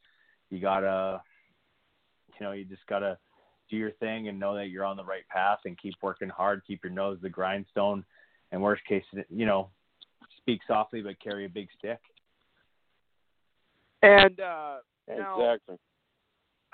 you 0.50 0.60
gotta 0.60 1.22
you 2.38 2.46
know, 2.46 2.52
you 2.52 2.64
just 2.64 2.86
gotta 2.88 3.18
do 3.68 3.76
your 3.76 3.92
thing 3.92 4.28
and 4.28 4.40
know 4.40 4.54
that 4.56 4.68
you're 4.68 4.84
on 4.84 4.96
the 4.96 5.04
right 5.04 5.26
path 5.28 5.60
and 5.64 5.78
keep 5.78 5.94
working 6.02 6.28
hard, 6.28 6.62
keep 6.66 6.82
your 6.82 6.92
nose 6.92 7.18
to 7.18 7.22
the 7.22 7.28
grindstone, 7.28 8.04
and 8.52 8.62
worst 8.62 8.84
case, 8.86 9.04
you 9.28 9.46
know, 9.46 9.70
speak 10.38 10.60
softly 10.66 11.02
but 11.02 11.20
carry 11.20 11.44
a 11.44 11.48
big 11.48 11.68
stick. 11.78 12.00
And 14.02 14.40
uh, 14.40 14.76
now, 15.08 15.40
Exactly. 15.40 15.76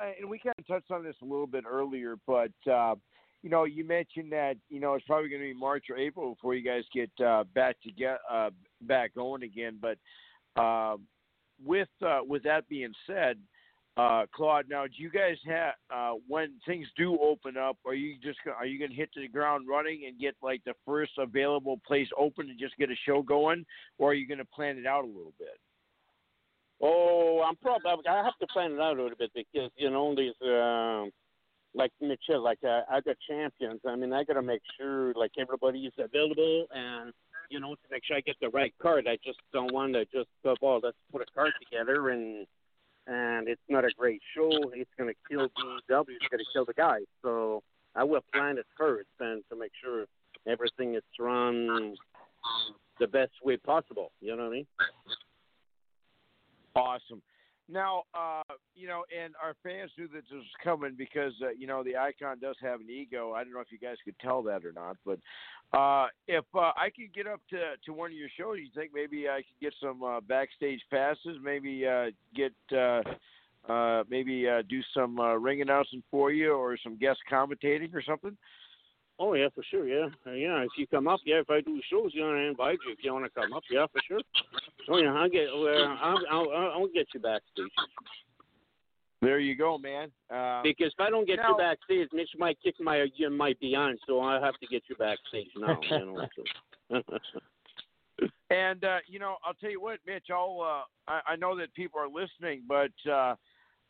uh, 0.01 0.11
and 0.21 0.31
we 0.31 0.39
kind 0.39 0.55
of 0.59 0.67
touched 0.67 0.91
on 0.91 1.03
this 1.03 1.17
a 1.23 1.25
little 1.25 1.47
bit 1.47 1.65
earlier, 1.69 2.17
but 2.27 2.53
uh, 2.71 2.95
you 3.43 3.51
know, 3.51 3.65
you 3.65 3.85
mentioned 3.85 4.33
that 4.33 4.57
you 4.69 4.81
know 4.81 4.95
it's 4.95 5.07
probably 5.07 5.29
going 5.29 5.41
to 5.41 5.47
be 5.47 5.55
March 5.55 5.85
or 5.91 5.97
April 5.97 6.35
before 6.35 6.55
you 6.55 6.65
guys 6.65 6.83
get 6.93 7.11
uh, 7.25 7.45
back 7.55 7.77
to 7.83 7.93
get 7.93 8.19
uh, 8.31 8.51
back 8.83 9.15
going 9.15 9.43
again. 9.43 9.79
But 9.81 9.99
uh, 10.61 10.97
with 11.65 11.89
uh, 12.05 12.21
with 12.27 12.43
that 12.45 12.69
being 12.69 12.93
said, 13.07 13.39
uh, 13.97 14.27
Claude, 14.35 14.67
now 14.69 14.85
do 14.87 14.93
you 14.97 15.11
guys 15.11 15.37
have 15.47 15.75
uh, 15.91 16.13
when 16.29 16.53
things 16.67 16.87
do 16.99 17.19
open 17.19 17.57
up? 17.57 17.79
Are 17.87 17.95
you 17.95 18.17
just 18.23 18.39
are 18.47 18.67
you 18.67 18.79
going 18.79 18.91
to 18.91 18.97
hit 18.97 19.09
the 19.17 19.27
ground 19.27 19.67
running 19.69 20.05
and 20.07 20.21
get 20.21 20.35
like 20.43 20.63
the 20.65 20.75
first 20.85 21.13
available 21.19 21.81
place 21.87 22.09
open 22.19 22.51
and 22.51 22.59
just 22.59 22.77
get 22.77 22.91
a 22.91 22.97
show 23.07 23.23
going, 23.23 23.65
or 23.99 24.11
are 24.11 24.15
you 24.15 24.29
going 24.29 24.39
to 24.39 24.45
plan 24.45 24.77
it 24.77 24.87
out 24.87 25.05
a 25.05 25.07
little 25.07 25.33
bit? 25.39 25.59
Oh, 26.83 27.43
I'm 27.47 27.57
probably 27.57 28.07
I 28.07 28.23
have 28.23 28.37
to 28.41 28.47
plan 28.49 28.73
it 28.73 28.81
out 28.81 28.99
a 28.99 29.03
little 29.03 29.17
bit 29.19 29.31
because 29.35 29.71
you 29.77 29.89
know 29.89 30.15
these 30.15 30.35
um 30.43 31.11
like 31.75 31.93
Mitchell, 32.01 32.43
like 32.43 32.59
uh, 32.65 32.83
I 32.91 33.01
got 33.01 33.17
champions. 33.29 33.81
I 33.87 33.97
mean, 33.97 34.13
I 34.13 34.25
got 34.25 34.35
to 34.35 34.43
make 34.43 34.63
sure 34.79 35.15
like 35.15 35.33
everybody 35.39 35.81
is 35.81 35.93
available 35.99 36.67
and 36.75 37.13
you 37.49 37.61
know 37.61 37.75
to 37.75 37.81
make 37.91 38.03
sure 38.05 38.17
I 38.17 38.21
get 38.21 38.37
the 38.43 38.51
right 38.51 38.75
card. 38.83 39.07
I 39.09 39.17
just 39.25 39.39
don't 39.55 39.73
want 39.73 39.95
to 39.95 40.05
just 40.07 40.29
go, 40.45 40.55
oh, 40.61 40.81
let's 40.83 40.97
put 41.11 41.23
a 41.23 41.27
card 41.35 41.53
together 41.63 42.11
and 42.11 42.47
and 43.07 43.49
it's 43.49 43.63
not 43.69 43.85
a 43.85 43.91
great 43.97 44.21
show. 44.35 44.51
It's 44.75 44.91
gonna 44.99 45.13
kill 45.29 45.49
DW. 45.49 46.07
It's 46.09 46.29
gonna 46.31 46.43
kill 46.53 46.65
the 46.65 46.75
guys. 46.75 47.07
So 47.23 47.63
I 47.95 48.05
will 48.05 48.23
plan 48.33 48.59
it 48.59 48.67
first 48.77 49.09
and 49.21 49.43
to 49.51 49.57
make 49.57 49.73
sure 49.83 50.07
everything 50.47 50.95
is 50.95 51.03
run 51.19 51.97
the 52.99 53.07
best 53.07 53.33
way 53.45 53.57
possible. 53.57 54.13
You 54.21 54.37
know 54.37 54.45
what 54.45 54.49
I 54.49 54.57
mean? 54.57 54.67
Awesome. 56.75 57.23
Now, 57.69 58.05
uh, 58.15 58.55
you 58.77 58.87
know, 58.87 59.05
and 59.17 59.35
our 59.43 59.57
fans 59.63 59.91
knew 59.99 60.07
that 60.09 60.23
this 60.23 60.33
was 60.33 60.45
coming 60.63 60.95
because 60.97 61.33
uh, 61.43 61.51
you 61.51 61.67
know 61.67 61.83
the 61.83 61.97
icon 61.97 62.39
does 62.39 62.57
have 62.63 62.81
an 62.81 62.89
ego. 62.89 63.33
I 63.33 63.43
don't 63.43 63.53
know 63.53 63.61
if 63.61 63.73
you 63.73 63.79
guys 63.79 63.97
could 64.05 64.19
tell 64.21 64.43
that 64.45 64.65
or 64.65 64.73
not, 64.73 64.97
but 65.05 65.19
uh, 65.77 66.07
if 66.29 66.45
uh, 66.55 66.73
I 66.77 66.91
could 66.95 67.13
get 67.13 67.27
up 67.27 67.41
to 67.51 67.75
to 67.85 67.93
one 67.93 68.13
of 68.13 68.17
your 68.17 68.29
shows, 68.39 68.59
you 68.61 68.69
think 68.75 68.93
maybe 68.95 69.29
I 69.29 69.39
could 69.39 69.61
get 69.61 69.75
some 69.83 70.03
uh, 70.05 70.21
backstage 70.21 70.81
passes? 70.91 71.39
Maybe 71.43 71.85
uh, 71.87 72.07
get 72.37 72.53
uh, 72.73 73.03
uh, 73.69 74.05
maybe 74.09 74.49
uh, 74.49 74.63
do 74.69 74.81
some 74.95 75.19
uh, 75.19 75.35
ring 75.35 75.61
announcing 75.61 76.05
for 76.11 76.31
you, 76.31 76.53
or 76.53 76.79
some 76.83 76.97
guest 76.97 77.19
commentating 77.31 77.93
or 77.95 78.03
something. 78.03 78.37
Oh 79.19 79.33
yeah, 79.35 79.49
for 79.55 79.63
sure. 79.71 79.87
Yeah, 79.89 80.09
uh, 80.27 80.33
yeah. 80.33 80.63
If 80.63 80.71
you 80.77 80.87
come 80.87 81.09
up, 81.09 81.21
yeah. 81.25 81.41
If 81.41 81.49
I 81.51 81.61
do 81.61 81.81
shows, 81.91 82.11
you 82.13 82.21
know, 82.23 82.33
I 82.33 82.49
invite 82.49 82.79
you. 82.87 82.93
If 82.93 82.99
you 83.03 83.13
want 83.15 83.25
to 83.25 83.31
come 83.31 83.53
up, 83.53 83.63
yeah, 83.71 83.87
for 83.91 84.01
sure. 84.07 84.21
Oh 84.91 84.99
yeah, 84.99 85.13
I'll 85.15 85.29
get. 85.29 85.47
Well, 85.55 85.97
I'll, 86.03 86.19
I'll, 86.31 86.51
I'll 86.75 86.89
get 86.89 87.07
you 87.15 87.21
backstage. 87.21 87.67
There 89.23 89.39
you 89.39 89.57
go, 89.57 89.79
man. 89.79 90.11
Uh, 90.31 90.63
Because 90.63 90.93
if 90.93 91.01
I 91.01 91.09
don't 91.09 91.27
get 91.27 91.37
now- 91.37 91.51
you 91.51 91.57
backstage, 91.57 92.09
Mitch 92.13 92.29
might 92.37 92.59
kick 92.63 92.75
my 92.79 93.07
you 93.17 93.31
might 93.31 93.59
be 93.59 93.75
on, 93.75 93.97
so 94.07 94.21
I 94.21 94.35
have 94.39 94.59
to 94.61 94.67
get 94.67 94.83
you 94.89 94.97
backstage 94.97 95.49
now. 95.57 95.81
You 95.91 97.01
know. 97.03 97.03
And 98.51 98.85
uh, 98.85 98.99
you 99.09 99.19
know, 99.19 99.37
I'll 99.45 99.55
tell 99.55 99.71
you 99.71 99.81
what, 99.81 99.99
Mitch. 100.07 100.27
I'll 100.31 100.61
uh, 100.61 101.11
I, 101.11 101.33
I 101.33 101.37
know 101.37 101.57
that 101.57 101.75
people 101.75 101.99
are 102.01 102.09
listening, 102.09 102.63
but 102.69 102.93
uh, 103.11 103.35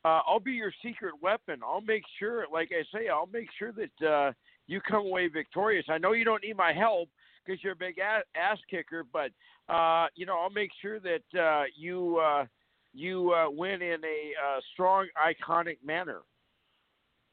uh, 0.04 0.20
I'll 0.26 0.40
be 0.40 0.52
your 0.52 0.72
secret 0.84 1.14
weapon. 1.20 1.60
I'll 1.64 1.80
make 1.80 2.02
sure, 2.18 2.46
like 2.52 2.70
I 2.72 2.82
say, 2.96 3.08
I'll 3.08 3.28
make 3.32 3.48
sure 3.58 3.72
that 3.72 4.06
uh, 4.08 4.32
you 4.66 4.80
come 4.80 5.06
away 5.06 5.28
victorious. 5.28 5.86
I 5.88 5.98
know 5.98 6.12
you 6.12 6.24
don't 6.24 6.42
need 6.42 6.56
my 6.56 6.72
help 6.72 7.08
because 7.44 7.62
you're 7.62 7.74
a 7.74 7.76
big 7.76 7.98
ass, 7.98 8.22
ass 8.34 8.58
kicker, 8.70 9.04
but 9.12 9.30
uh, 9.72 10.06
you 10.14 10.26
know, 10.26 10.38
I'll 10.38 10.50
make 10.50 10.70
sure 10.80 11.00
that 11.00 11.40
uh, 11.40 11.64
you 11.76 12.18
uh, 12.18 12.44
you 12.92 13.32
uh, 13.32 13.50
win 13.50 13.82
in 13.82 14.04
a 14.04 14.32
uh, 14.42 14.60
strong, 14.72 15.06
iconic 15.16 15.78
manner. 15.84 16.20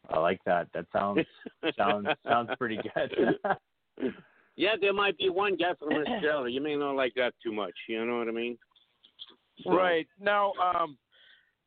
I 0.10 0.20
like 0.20 0.42
that. 0.46 0.68
That 0.74 0.86
sounds 0.92 1.26
sounds 1.78 2.08
sounds 2.28 2.50
pretty 2.58 2.80
good. 2.94 3.38
yeah, 4.56 4.76
there 4.80 4.94
might 4.94 5.18
be 5.18 5.30
one 5.30 5.56
guy 5.56 5.74
from 5.80 5.94
Australia. 5.94 6.54
You 6.54 6.62
may 6.62 6.76
not 6.76 6.96
like 6.96 7.14
that 7.16 7.34
too 7.44 7.54
much. 7.54 7.74
You 7.88 8.06
know 8.06 8.18
what 8.20 8.28
I 8.28 8.32
mean? 8.32 8.58
So- 9.64 9.72
Right 9.72 10.08
now, 10.20 10.54
um, 10.54 10.98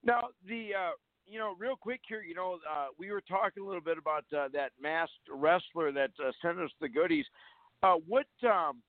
now 0.04 0.28
the 0.46 0.70
uh, 0.74 0.90
you 1.26 1.38
know, 1.38 1.54
real 1.58 1.76
quick 1.76 2.00
here, 2.08 2.22
you 2.22 2.34
know, 2.34 2.58
uh, 2.70 2.86
we 2.98 3.10
were 3.10 3.20
talking 3.20 3.62
a 3.62 3.66
little 3.66 3.80
bit 3.80 3.98
about 3.98 4.24
uh, 4.36 4.48
that 4.52 4.70
masked 4.80 5.14
wrestler 5.30 5.92
that 5.92 6.10
uh, 6.24 6.30
sent 6.42 6.58
us 6.58 6.70
the 6.80 6.88
goodies. 6.88 7.24
Uh, 7.82 7.94
what, 8.06 8.26
um, 8.44 8.82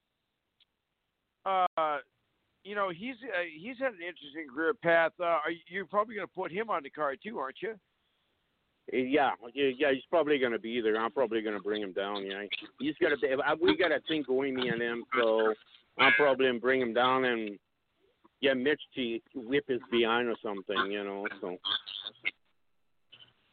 uh, 1.46 1.98
you 2.64 2.76
know, 2.76 2.90
he's 2.90 3.16
uh, 3.24 3.44
he's 3.60 3.78
had 3.80 3.94
an 3.94 4.02
interesting 4.02 4.48
career 4.54 4.74
path. 4.74 5.12
Uh, 5.20 5.24
are 5.24 5.52
you, 5.52 5.60
you're 5.68 5.86
probably 5.86 6.16
going 6.16 6.28
to 6.28 6.34
put 6.34 6.52
him 6.52 6.70
on 6.70 6.84
the 6.84 6.90
card 6.90 7.20
too, 7.24 7.40
aren't 7.40 7.58
you? 7.62 7.74
Yeah, 8.92 9.32
yeah. 9.54 9.92
He's 9.94 10.04
probably 10.10 10.38
going 10.38 10.54
to 10.54 10.60
be 10.60 10.80
there. 10.80 10.98
I'm 10.98 11.12
probably 11.12 11.42
going 11.42 11.58
to 11.58 11.62
bring 11.62 11.82
him 11.82 11.92
down. 11.92 12.26
Yeah, 12.26 12.44
he's 12.80 12.96
got 13.02 13.10
to. 13.10 13.56
We 13.62 13.76
got 13.78 13.92
a 13.92 14.00
thing 14.08 14.24
going, 14.26 14.56
me 14.56 14.70
and 14.70 14.82
him. 14.82 15.04
So 15.20 15.54
I'm 15.98 16.14
probably 16.14 16.46
going 16.46 16.56
to 16.56 16.62
bring 16.62 16.82
him 16.82 16.94
down 16.94 17.26
and 17.26 17.60
get 18.42 18.58
Mitch 18.58 18.82
to 18.96 19.20
whip 19.36 19.66
his 19.68 19.82
behind 19.92 20.28
or 20.28 20.36
something. 20.44 20.92
You 20.92 21.04
know. 21.04 21.26
So 21.42 21.58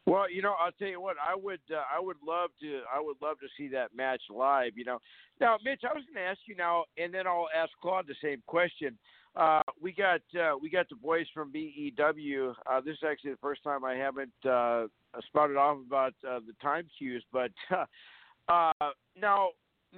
Well, 0.06 0.30
you 0.30 0.42
know, 0.42 0.54
I'll 0.60 0.72
tell 0.72 0.88
you 0.88 1.00
what, 1.00 1.16
I 1.18 1.34
would, 1.34 1.60
uh, 1.72 1.82
I 1.94 1.98
would 1.98 2.18
love 2.26 2.50
to, 2.60 2.80
I 2.94 3.00
would 3.00 3.16
love 3.22 3.38
to 3.40 3.46
see 3.56 3.68
that 3.68 3.96
match 3.96 4.20
live. 4.28 4.72
You 4.76 4.84
know, 4.84 4.98
now, 5.40 5.56
Mitch, 5.64 5.80
I 5.82 5.94
was 5.94 6.04
going 6.04 6.22
to 6.22 6.30
ask 6.30 6.40
you 6.46 6.56
now, 6.56 6.84
and 6.98 7.12
then 7.12 7.26
I'll 7.26 7.48
ask 7.56 7.70
Claude 7.80 8.06
the 8.06 8.14
same 8.22 8.42
question. 8.46 8.98
Uh, 9.34 9.62
we 9.80 9.92
got, 9.92 10.20
uh, 10.38 10.56
we 10.60 10.68
got 10.68 10.88
the 10.90 10.96
boys 10.96 11.26
from 11.32 11.50
BEW. 11.50 12.54
Uh, 12.70 12.80
this 12.82 12.92
is 12.92 13.04
actually 13.08 13.30
the 13.30 13.38
first 13.38 13.64
time 13.64 13.82
I 13.82 13.94
haven't 13.94 14.32
uh, 14.48 14.86
spouted 15.26 15.56
off 15.56 15.78
about 15.84 16.14
uh, 16.28 16.40
the 16.46 16.54
time 16.60 16.86
cues, 16.98 17.24
but 17.32 17.50
uh, 18.48 18.90
now, 19.20 19.48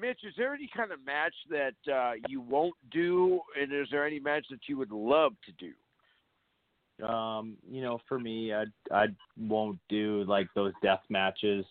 Mitch, 0.00 0.20
is 0.24 0.34
there 0.36 0.54
any 0.54 0.68
kind 0.76 0.92
of 0.92 1.04
match 1.04 1.34
that 1.50 1.92
uh, 1.92 2.12
you 2.28 2.40
won't 2.40 2.74
do, 2.90 3.40
and 3.60 3.72
is 3.72 3.88
there 3.90 4.06
any 4.06 4.20
match 4.20 4.46
that 4.50 4.60
you 4.68 4.76
would 4.76 4.90
love 4.90 5.32
to 5.46 5.52
do? 5.52 5.72
um, 7.02 7.56
you 7.68 7.82
know, 7.82 8.00
for 8.08 8.18
me, 8.18 8.52
I 8.52 8.64
I 8.90 9.06
won't 9.38 9.78
do 9.88 10.24
like 10.26 10.48
those 10.54 10.72
death 10.82 11.02
matches 11.08 11.64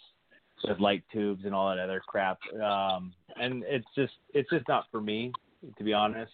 with 0.68 0.80
light 0.80 1.04
tubes 1.12 1.46
and 1.46 1.54
all 1.54 1.70
that 1.70 1.82
other 1.82 2.02
crap. 2.06 2.40
Um, 2.62 3.14
and 3.40 3.64
it's 3.68 3.88
just 3.96 4.14
it's 4.34 4.50
just 4.50 4.68
not 4.68 4.86
for 4.92 5.02
me, 5.02 5.32
to 5.78 5.84
be 5.84 5.94
honest. 5.94 6.34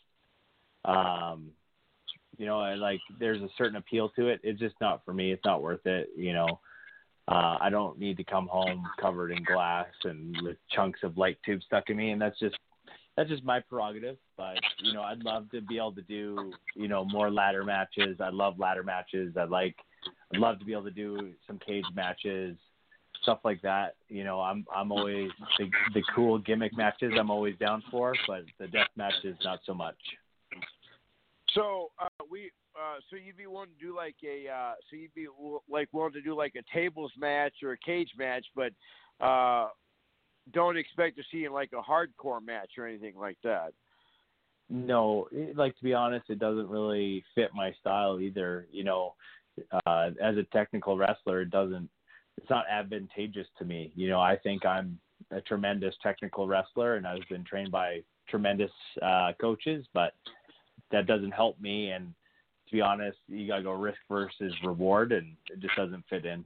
Um, 0.86 1.52
you 2.38 2.46
know, 2.46 2.60
I 2.60 2.76
like 2.76 3.00
there's 3.20 3.42
a 3.42 3.50
certain 3.58 3.78
appeal 3.78 4.10
to 4.18 4.28
it. 4.28 4.42
It's 4.44 4.60
just 4.60 4.76
not 4.82 5.04
for 5.06 5.14
me. 5.14 5.32
It's 5.32 5.46
not 5.46 5.62
worth 5.62 5.86
it. 5.86 6.10
You 6.16 6.34
know, 6.34 6.60
uh, 7.32 7.58
I 7.62 7.70
don't 7.70 7.98
need 7.98 8.18
to 8.18 8.24
come 8.26 8.48
home 8.48 8.84
covered 9.00 9.32
in 9.32 9.44
glass 9.44 9.88
and 10.04 10.36
with 10.42 10.58
chunks 10.76 11.00
of 11.04 11.18
light 11.18 11.38
tube 11.46 11.62
stuck 11.66 11.90
in 11.90 11.96
me, 11.96 12.12
and 12.12 12.22
that's 12.22 12.38
just 12.40 12.58
that's 13.16 13.30
just 13.30 13.44
my 13.46 13.62
prerogative. 13.62 14.18
But 14.36 14.58
you 14.80 14.94
know, 14.94 15.02
I'd 15.02 15.24
love 15.24 15.50
to 15.52 15.62
be 15.62 15.78
able 15.78 15.94
to 15.94 16.02
do 16.02 16.52
you 16.76 16.90
know 16.90 17.06
more 17.06 17.32
ladder 17.32 17.64
matches. 17.64 18.18
I 18.20 18.30
love 18.30 18.60
ladder 18.60 18.84
matches. 18.84 19.36
I 19.38 19.46
like 19.46 19.76
I'd 20.34 20.40
love 20.40 20.60
to 20.60 20.66
be 20.66 20.74
able 20.74 20.84
to 20.84 20.92
do 20.92 21.32
some 21.48 21.58
cage 21.66 21.86
matches, 21.94 22.58
stuff 23.22 23.40
like 23.46 23.62
that. 23.62 23.96
You 24.10 24.26
know, 24.26 24.42
I'm 24.42 24.66
I'm 24.76 24.92
always 24.92 25.30
the 25.58 25.70
the 25.94 26.04
cool 26.14 26.38
gimmick 26.38 26.76
matches. 26.76 27.14
I'm 27.18 27.32
always 27.32 27.56
down 27.58 27.82
for, 27.90 28.14
but 28.28 28.42
the 28.60 28.68
death 28.68 28.90
matches 28.98 29.38
not 29.44 29.60
so 29.66 29.74
much. 29.74 29.96
So 31.54 31.92
uh, 32.02 32.08
we, 32.30 32.52
uh, 32.76 33.00
so 33.10 33.16
you'd 33.16 33.38
be 33.38 33.48
willing 33.48 33.70
to 33.78 33.86
do 33.86 33.96
like 33.96 34.16
a, 34.24 34.50
uh, 34.50 34.74
so 34.90 34.96
you'd 34.96 35.14
be 35.14 35.28
like 35.70 35.90
willing 35.92 36.14
to 36.14 36.22
do 36.22 36.36
like 36.36 36.54
a 36.56 36.64
tables 36.74 37.12
match 37.18 37.54
or 37.64 37.74
a 37.74 37.78
cage 37.78 38.12
match, 38.18 38.46
but 38.56 38.72
uh, 39.24 39.68
don't 40.54 40.78
expect 40.78 41.18
to 41.18 41.24
see 41.32 41.46
in 41.46 41.54
like 41.54 41.72
a 41.74 41.82
hardcore 41.82 42.44
match 42.44 42.72
or 42.78 42.88
anything 42.88 43.16
like 43.18 43.38
that. 43.44 43.74
No, 44.70 45.28
it- 45.32 45.56
like 45.58 45.76
to 45.78 45.84
be 45.84 45.94
honest, 45.94 46.30
it 46.30 46.40
doesn't 46.40 46.70
really 46.70 47.24
fit 47.36 47.54
my 47.54 47.74
style 47.74 48.20
either. 48.20 48.68
You 48.72 48.86
know, 48.86 49.16
uh, 49.86 50.12
as 50.22 50.38
a 50.38 50.44
technical 50.54 50.98
wrestler, 50.98 51.42
it 51.42 51.50
doesn't. 51.50 51.90
It's 52.38 52.50
not 52.50 52.66
advantageous 52.70 53.48
to 53.60 53.66
me. 53.66 53.92
You 53.96 54.08
know, 54.08 54.22
I 54.22 54.38
think 54.38 54.66
I'm 54.66 54.98
a 55.32 55.42
tremendous 55.42 55.94
technical 56.02 56.48
wrestler, 56.48 56.96
and 56.96 57.06
I've 57.06 57.28
been 57.30 57.44
trained 57.44 57.72
by 57.72 58.02
tremendous 58.30 58.72
uh, 59.02 59.34
coaches, 59.40 59.86
but 59.94 60.14
that 60.92 61.06
doesn't 61.06 61.32
help 61.32 61.60
me. 61.60 61.92
And 61.92 62.14
to 62.72 62.78
be 62.78 62.82
honest, 62.82 63.18
you 63.28 63.48
gotta 63.48 63.64
go 63.64 63.74
risk 63.74 64.00
versus 64.10 64.54
reward, 64.64 65.12
and 65.12 65.36
it 65.50 65.60
just 65.60 65.76
doesn't 65.76 66.06
fit 66.10 66.26
in. 66.26 66.46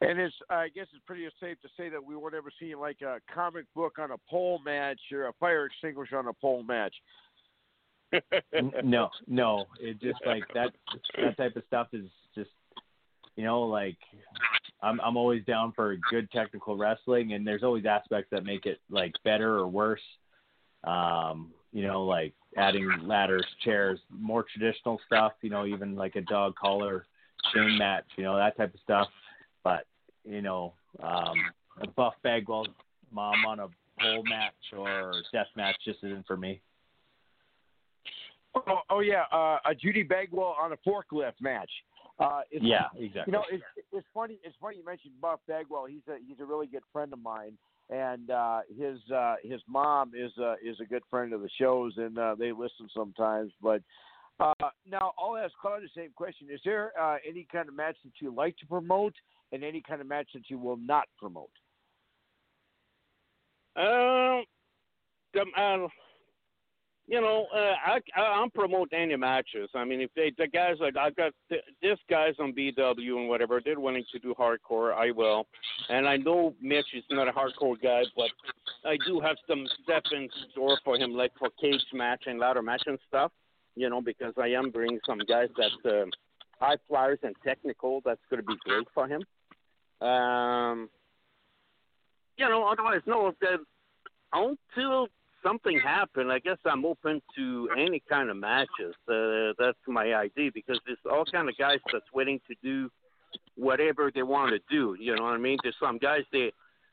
And 0.00 0.18
it's, 0.18 0.34
I 0.50 0.68
guess 0.68 0.86
it's 0.92 1.04
pretty 1.06 1.26
safe 1.40 1.60
to 1.62 1.68
say 1.76 1.88
that 1.90 2.02
we 2.04 2.16
weren't 2.16 2.34
ever 2.34 2.50
see 2.58 2.74
like 2.74 3.02
a 3.02 3.20
comic 3.32 3.66
book 3.74 3.98
on 4.00 4.10
a 4.10 4.16
pole 4.28 4.60
match 4.64 4.98
or 5.12 5.28
a 5.28 5.32
fire 5.34 5.66
extinguisher 5.66 6.18
on 6.18 6.26
a 6.26 6.32
pole 6.32 6.64
match. 6.64 6.94
No, 8.82 9.10
no, 9.28 9.66
it 9.80 10.00
just 10.00 10.20
like 10.26 10.42
that. 10.54 10.70
That 11.16 11.36
type 11.36 11.56
of 11.56 11.62
stuff 11.68 11.88
is 11.92 12.06
just, 12.34 12.50
you 13.36 13.44
know, 13.44 13.62
like 13.62 13.98
I'm 14.82 15.00
I'm 15.00 15.16
always 15.16 15.44
down 15.44 15.72
for 15.72 15.96
good 16.10 16.30
technical 16.30 16.76
wrestling, 16.76 17.34
and 17.34 17.46
there's 17.46 17.62
always 17.62 17.84
aspects 17.84 18.30
that 18.32 18.44
make 18.44 18.66
it 18.66 18.80
like 18.90 19.12
better 19.22 19.54
or 19.56 19.68
worse. 19.68 20.02
Um, 20.84 21.52
you 21.72 21.86
know, 21.86 22.04
like 22.04 22.34
adding 22.56 22.88
ladders, 23.02 23.46
chairs, 23.64 23.98
more 24.10 24.44
traditional 24.44 25.00
stuff. 25.06 25.32
You 25.42 25.50
know, 25.50 25.66
even 25.66 25.94
like 25.94 26.16
a 26.16 26.20
dog 26.22 26.54
collar 26.56 27.06
chain 27.54 27.78
match. 27.78 28.04
You 28.16 28.24
know, 28.24 28.36
that 28.36 28.56
type 28.56 28.74
of 28.74 28.80
stuff. 28.80 29.08
But 29.64 29.86
you 30.24 30.42
know, 30.42 30.74
um, 31.02 31.36
a 31.80 31.86
Buff 31.88 32.14
Bagwell 32.22 32.66
mom 33.10 33.44
on 33.46 33.60
a 33.60 33.68
pole 34.00 34.24
match 34.28 34.54
or 34.76 35.12
death 35.32 35.46
match 35.56 35.76
just 35.84 35.98
isn't 36.02 36.26
for 36.26 36.36
me. 36.36 36.60
Oh, 38.54 38.78
oh 38.90 39.00
yeah, 39.00 39.24
uh, 39.32 39.58
a 39.64 39.74
Judy 39.74 40.02
Bagwell 40.02 40.56
on 40.60 40.72
a 40.72 40.76
forklift 40.88 41.40
match. 41.40 41.70
Uh, 42.18 42.42
it's, 42.50 42.64
Yeah, 42.64 42.86
exactly. 42.96 43.24
You 43.26 43.32
know, 43.32 43.44
it's 43.50 43.64
it's 43.92 44.06
funny. 44.12 44.38
It's 44.44 44.54
funny 44.60 44.76
you 44.76 44.84
mentioned 44.84 45.14
Buff 45.20 45.40
Bagwell. 45.48 45.86
He's 45.86 46.02
a 46.08 46.16
he's 46.26 46.38
a 46.40 46.44
really 46.44 46.66
good 46.66 46.82
friend 46.92 47.12
of 47.12 47.22
mine, 47.22 47.52
and 47.90 48.30
uh, 48.30 48.60
his 48.76 48.98
uh, 49.14 49.36
his 49.42 49.60
mom 49.68 50.12
is 50.16 50.32
uh, 50.40 50.54
is 50.64 50.78
a 50.80 50.84
good 50.84 51.02
friend 51.10 51.32
of 51.32 51.42
the 51.42 51.50
shows, 51.60 51.94
and 51.96 52.18
uh, 52.18 52.34
they 52.38 52.52
listen 52.52 52.88
sometimes. 52.94 53.52
But 53.62 53.82
uh, 54.40 54.54
now 54.88 55.12
I'll 55.18 55.36
ask 55.36 55.52
Claude 55.60 55.82
the 55.82 55.88
same 55.94 56.10
question: 56.14 56.48
Is 56.50 56.60
there 56.64 56.92
uh, 57.00 57.16
any 57.28 57.46
kind 57.50 57.68
of 57.68 57.76
match 57.76 57.96
that 58.04 58.12
you 58.20 58.34
like 58.34 58.56
to 58.58 58.66
promote, 58.66 59.14
and 59.52 59.62
any 59.62 59.82
kind 59.86 60.00
of 60.00 60.06
match 60.06 60.28
that 60.34 60.48
you 60.48 60.58
will 60.58 60.76
not 60.76 61.04
promote? 61.18 61.50
Um, 63.76 64.44
uh, 65.34 65.88
you 67.08 67.20
know, 67.20 67.46
uh, 67.54 67.74
I, 67.84 67.98
I 68.16 68.40
I'm 68.40 68.50
promote 68.50 68.90
any 68.92 69.16
matches. 69.16 69.68
I 69.74 69.84
mean, 69.84 70.00
if 70.00 70.10
they 70.14 70.32
the 70.38 70.46
guys 70.46 70.76
like 70.80 70.96
I've 70.96 71.16
got 71.16 71.32
th- 71.48 71.64
this 71.82 71.98
guys 72.08 72.34
on 72.38 72.52
BW 72.52 73.16
and 73.18 73.28
whatever, 73.28 73.60
they're 73.64 73.80
willing 73.80 74.04
to 74.12 74.18
do 74.18 74.34
hardcore. 74.38 74.94
I 74.94 75.10
will, 75.10 75.46
and 75.88 76.06
I 76.06 76.16
know 76.16 76.54
Mitch 76.60 76.86
is 76.94 77.04
not 77.10 77.28
a 77.28 77.32
hardcore 77.32 77.80
guy, 77.82 78.02
but 78.16 78.30
I 78.84 78.96
do 79.06 79.20
have 79.20 79.36
some 79.48 79.66
stuff 79.82 80.04
in 80.12 80.28
store 80.52 80.78
for 80.84 80.96
him, 80.96 81.12
like 81.12 81.32
for 81.38 81.48
cage 81.60 81.84
match 81.92 82.24
and 82.26 82.38
ladder 82.38 82.62
match 82.62 82.84
and 82.86 82.98
stuff. 83.08 83.32
You 83.74 83.88
know, 83.90 84.00
because 84.00 84.34
I 84.40 84.48
am 84.48 84.70
bringing 84.70 85.00
some 85.06 85.18
guys 85.28 85.48
that 85.56 85.90
uh, 85.90 86.06
high 86.60 86.76
flyers 86.88 87.18
and 87.22 87.34
technical. 87.44 88.00
That's 88.04 88.20
going 88.30 88.42
to 88.42 88.46
be 88.46 88.56
great 88.64 88.86
for 88.94 89.08
him. 89.08 89.22
Um, 90.06 90.88
you 92.36 92.48
know, 92.48 92.66
otherwise, 92.66 93.00
no. 93.06 93.28
If 93.40 93.60
until 94.32 95.08
something 95.42 95.78
happens, 95.78 96.30
I 96.30 96.38
guess 96.38 96.58
I'm 96.64 96.84
open 96.84 97.20
to 97.36 97.68
any 97.76 98.02
kind 98.08 98.30
of 98.30 98.36
matches. 98.36 98.94
Uh, 99.08 99.52
that's 99.58 99.78
my 99.86 100.14
idea 100.14 100.50
because 100.52 100.80
there's 100.86 100.98
all 101.10 101.24
kind 101.24 101.48
of 101.48 101.56
guys 101.56 101.78
that's 101.92 102.04
waiting 102.14 102.40
to 102.48 102.54
do 102.62 102.90
whatever 103.56 104.10
they 104.14 104.22
want 104.22 104.52
to 104.52 104.60
do. 104.70 104.96
You 104.98 105.16
know 105.16 105.24
what 105.24 105.34
I 105.34 105.38
mean? 105.38 105.58
There's 105.62 105.76
some 105.80 105.98
guys 105.98 106.22
they. 106.32 106.52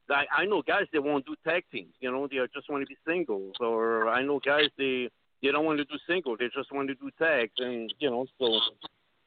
I, 0.10 0.26
I 0.40 0.46
know 0.46 0.64
guys 0.64 0.86
that 0.92 1.04
won't 1.04 1.26
do 1.26 1.36
tag 1.44 1.64
teams. 1.72 1.94
You 2.00 2.12
know, 2.12 2.28
they 2.28 2.38
just 2.54 2.70
want 2.70 2.82
to 2.82 2.88
be 2.88 2.98
singles, 3.08 3.54
or 3.60 4.10
I 4.10 4.24
know 4.24 4.40
guys 4.40 4.70
they 4.78 5.10
they 5.44 5.52
don't 5.52 5.66
want 5.66 5.78
to 5.78 5.86
do 5.86 5.96
single. 6.08 6.36
They 6.36 6.50
just 6.54 6.72
want 6.72 6.88
to 6.88 6.96
do 6.96 7.12
tags, 7.20 7.54
and 7.60 7.94
you 8.00 8.10
know, 8.10 8.26
so 8.40 8.60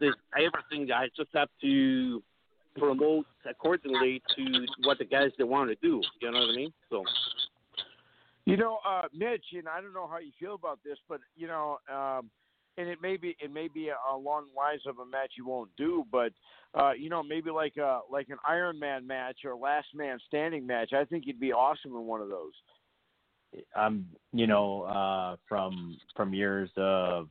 there's 0.01 0.17
everything. 0.37 0.91
I 0.91 1.09
just 1.17 1.31
have 1.35 1.49
to 1.61 2.23
promote 2.77 3.27
accordingly 3.49 4.23
to 4.37 4.67
what 4.83 4.99
the 4.99 5.05
guys 5.05 5.31
they 5.39 5.45
want 5.45 5.71
to 5.71 5.77
do. 5.77 6.03
You 6.21 6.31
know 6.33 6.41
what 6.41 6.51
I 6.51 6.57
mean? 6.57 6.73
So. 6.91 7.05
You 8.45 8.57
know, 8.57 8.79
uh, 8.87 9.03
Mitch, 9.15 9.45
and 9.53 9.69
I 9.69 9.81
don't 9.81 9.95
know 9.95 10.09
how 10.09 10.19
you 10.19 10.33
feel 10.39 10.55
about 10.55 10.81
this, 10.85 10.99
but 11.09 11.21
you 11.37 11.47
know, 11.47 11.79
um, 11.93 12.29
and 12.77 12.89
it 12.89 13.01
may 13.01 13.17
be 13.17 13.37
it 13.41 13.53
may 13.53 13.69
be 13.69 13.91
along 14.11 14.47
the 14.53 14.59
lines 14.59 14.83
of 14.87 14.99
a 14.99 15.07
match 15.07 15.33
you 15.37 15.47
won't 15.47 15.71
do, 15.77 16.05
but 16.11 16.33
uh, 16.75 16.93
you 16.93 17.09
know, 17.09 17.23
maybe 17.23 17.51
like 17.51 17.77
a 17.77 18.01
like 18.11 18.29
an 18.31 18.39
Iron 18.47 18.79
Man 18.79 19.07
match 19.07 19.39
or 19.45 19.55
Last 19.55 19.89
Man 19.95 20.19
Standing 20.27 20.67
match. 20.67 20.93
I 20.93 21.05
think 21.05 21.25
you'd 21.27 21.41
be 21.41 21.53
awesome 21.53 21.93
in 21.93 22.05
one 22.05 22.21
of 22.21 22.29
those. 22.29 22.53
I'm, 23.77 24.07
you 24.33 24.47
know, 24.47 24.83
uh, 24.83 25.37
from 25.49 25.99
from 26.17 26.33
years 26.33 26.71
of 26.77 27.29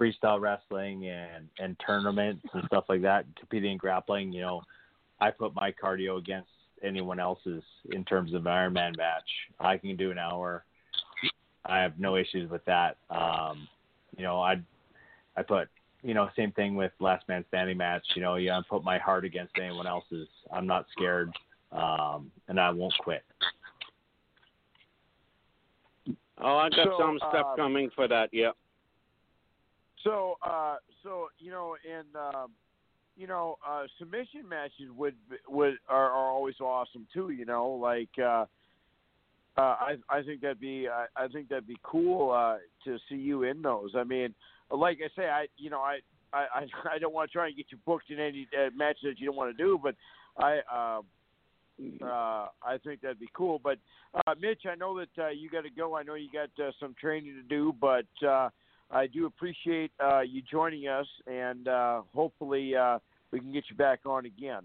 freestyle 0.00 0.40
wrestling 0.40 1.08
and 1.08 1.48
and 1.58 1.76
tournaments 1.84 2.46
and 2.52 2.62
stuff 2.66 2.84
like 2.88 3.02
that, 3.02 3.24
competing 3.38 3.72
in 3.72 3.78
grappling. 3.78 4.32
You 4.32 4.42
know, 4.42 4.62
I 5.20 5.30
put 5.30 5.54
my 5.54 5.72
cardio 5.72 6.18
against 6.18 6.50
anyone 6.82 7.20
else's 7.20 7.62
in 7.90 8.04
terms 8.04 8.34
of 8.34 8.42
Ironman 8.42 8.96
match. 8.96 9.28
I 9.60 9.76
can 9.76 9.96
do 9.96 10.10
an 10.10 10.18
hour. 10.18 10.64
I 11.64 11.80
have 11.80 11.98
no 11.98 12.16
issues 12.16 12.50
with 12.50 12.64
that. 12.66 12.96
Um, 13.10 13.68
you 14.16 14.22
know, 14.22 14.40
I 14.40 14.56
I 15.36 15.42
put 15.42 15.68
you 16.02 16.14
know 16.14 16.28
same 16.36 16.52
thing 16.52 16.76
with 16.76 16.92
last 17.00 17.28
man 17.28 17.44
standing 17.48 17.76
match. 17.76 18.04
You 18.14 18.22
know, 18.22 18.36
yeah, 18.36 18.58
I 18.58 18.62
put 18.68 18.84
my 18.84 18.98
heart 18.98 19.24
against 19.24 19.54
anyone 19.60 19.86
else's. 19.86 20.28
I'm 20.52 20.66
not 20.66 20.86
scared, 20.92 21.32
um, 21.72 22.30
and 22.48 22.60
I 22.60 22.70
won't 22.70 22.94
quit. 22.98 23.24
Oh, 26.38 26.56
I 26.56 26.68
got 26.68 26.84
So, 26.84 26.94
some 26.98 27.18
stuff 27.18 27.46
uh, 27.52 27.56
coming 27.56 27.90
for 27.94 28.06
that. 28.08 28.28
Yeah. 28.32 28.50
So, 30.04 30.36
uh, 30.42 30.76
so 31.02 31.28
you 31.38 31.50
know, 31.50 31.76
in 31.84 32.04
um, 32.14 32.52
you 33.16 33.26
know, 33.26 33.56
uh, 33.66 33.84
submission 33.98 34.48
matches 34.48 34.90
would 34.96 35.14
would 35.48 35.74
are, 35.88 36.10
are 36.10 36.30
always 36.30 36.60
awesome 36.60 37.06
too. 37.12 37.30
You 37.30 37.44
know, 37.44 37.70
like 37.70 38.10
uh, 38.18 38.44
uh, 39.56 39.60
I 39.60 39.96
I 40.08 40.22
think 40.22 40.42
that'd 40.42 40.60
be 40.60 40.86
I, 40.88 41.06
I 41.16 41.28
think 41.28 41.48
that'd 41.48 41.66
be 41.66 41.78
cool 41.82 42.30
uh, 42.30 42.58
to 42.84 42.98
see 43.08 43.16
you 43.16 43.44
in 43.44 43.62
those. 43.62 43.92
I 43.96 44.04
mean, 44.04 44.34
like 44.70 44.98
I 45.04 45.08
say, 45.16 45.28
I 45.28 45.46
you 45.56 45.70
know 45.70 45.80
I 45.80 45.98
I 46.32 46.66
I, 46.92 46.98
don't 47.00 47.14
want 47.14 47.30
to 47.30 47.32
try 47.32 47.46
and 47.48 47.56
get 47.56 47.66
you 47.70 47.78
booked 47.86 48.10
in 48.10 48.20
any 48.20 48.46
uh, 48.56 48.70
matches 48.76 49.02
that 49.04 49.18
you 49.18 49.26
don't 49.26 49.36
want 49.36 49.56
to 49.56 49.62
do, 49.62 49.80
but 49.82 49.94
I. 50.38 50.60
Uh, 50.72 51.02
uh, 52.02 52.46
I 52.62 52.78
think 52.82 53.02
that'd 53.02 53.20
be 53.20 53.28
cool, 53.34 53.60
but 53.62 53.76
uh, 54.26 54.34
Mitch, 54.40 54.62
I 54.66 54.76
know 54.76 54.98
that 54.98 55.22
uh, 55.22 55.28
you 55.28 55.50
got 55.50 55.64
to 55.64 55.70
go. 55.70 55.94
I 55.94 56.04
know 56.04 56.14
you 56.14 56.30
got 56.32 56.48
uh, 56.64 56.70
some 56.80 56.94
training 56.98 57.34
to 57.34 57.42
do, 57.42 57.74
but 57.78 58.06
uh, 58.26 58.48
I 58.90 59.06
do 59.06 59.26
appreciate 59.26 59.90
uh, 60.02 60.20
you 60.20 60.42
joining 60.42 60.88
us, 60.88 61.06
and 61.26 61.68
uh, 61.68 62.02
hopefully 62.14 62.74
uh, 62.76 62.98
we 63.30 63.40
can 63.40 63.52
get 63.52 63.64
you 63.68 63.76
back 63.76 64.00
on 64.06 64.26
again. 64.26 64.62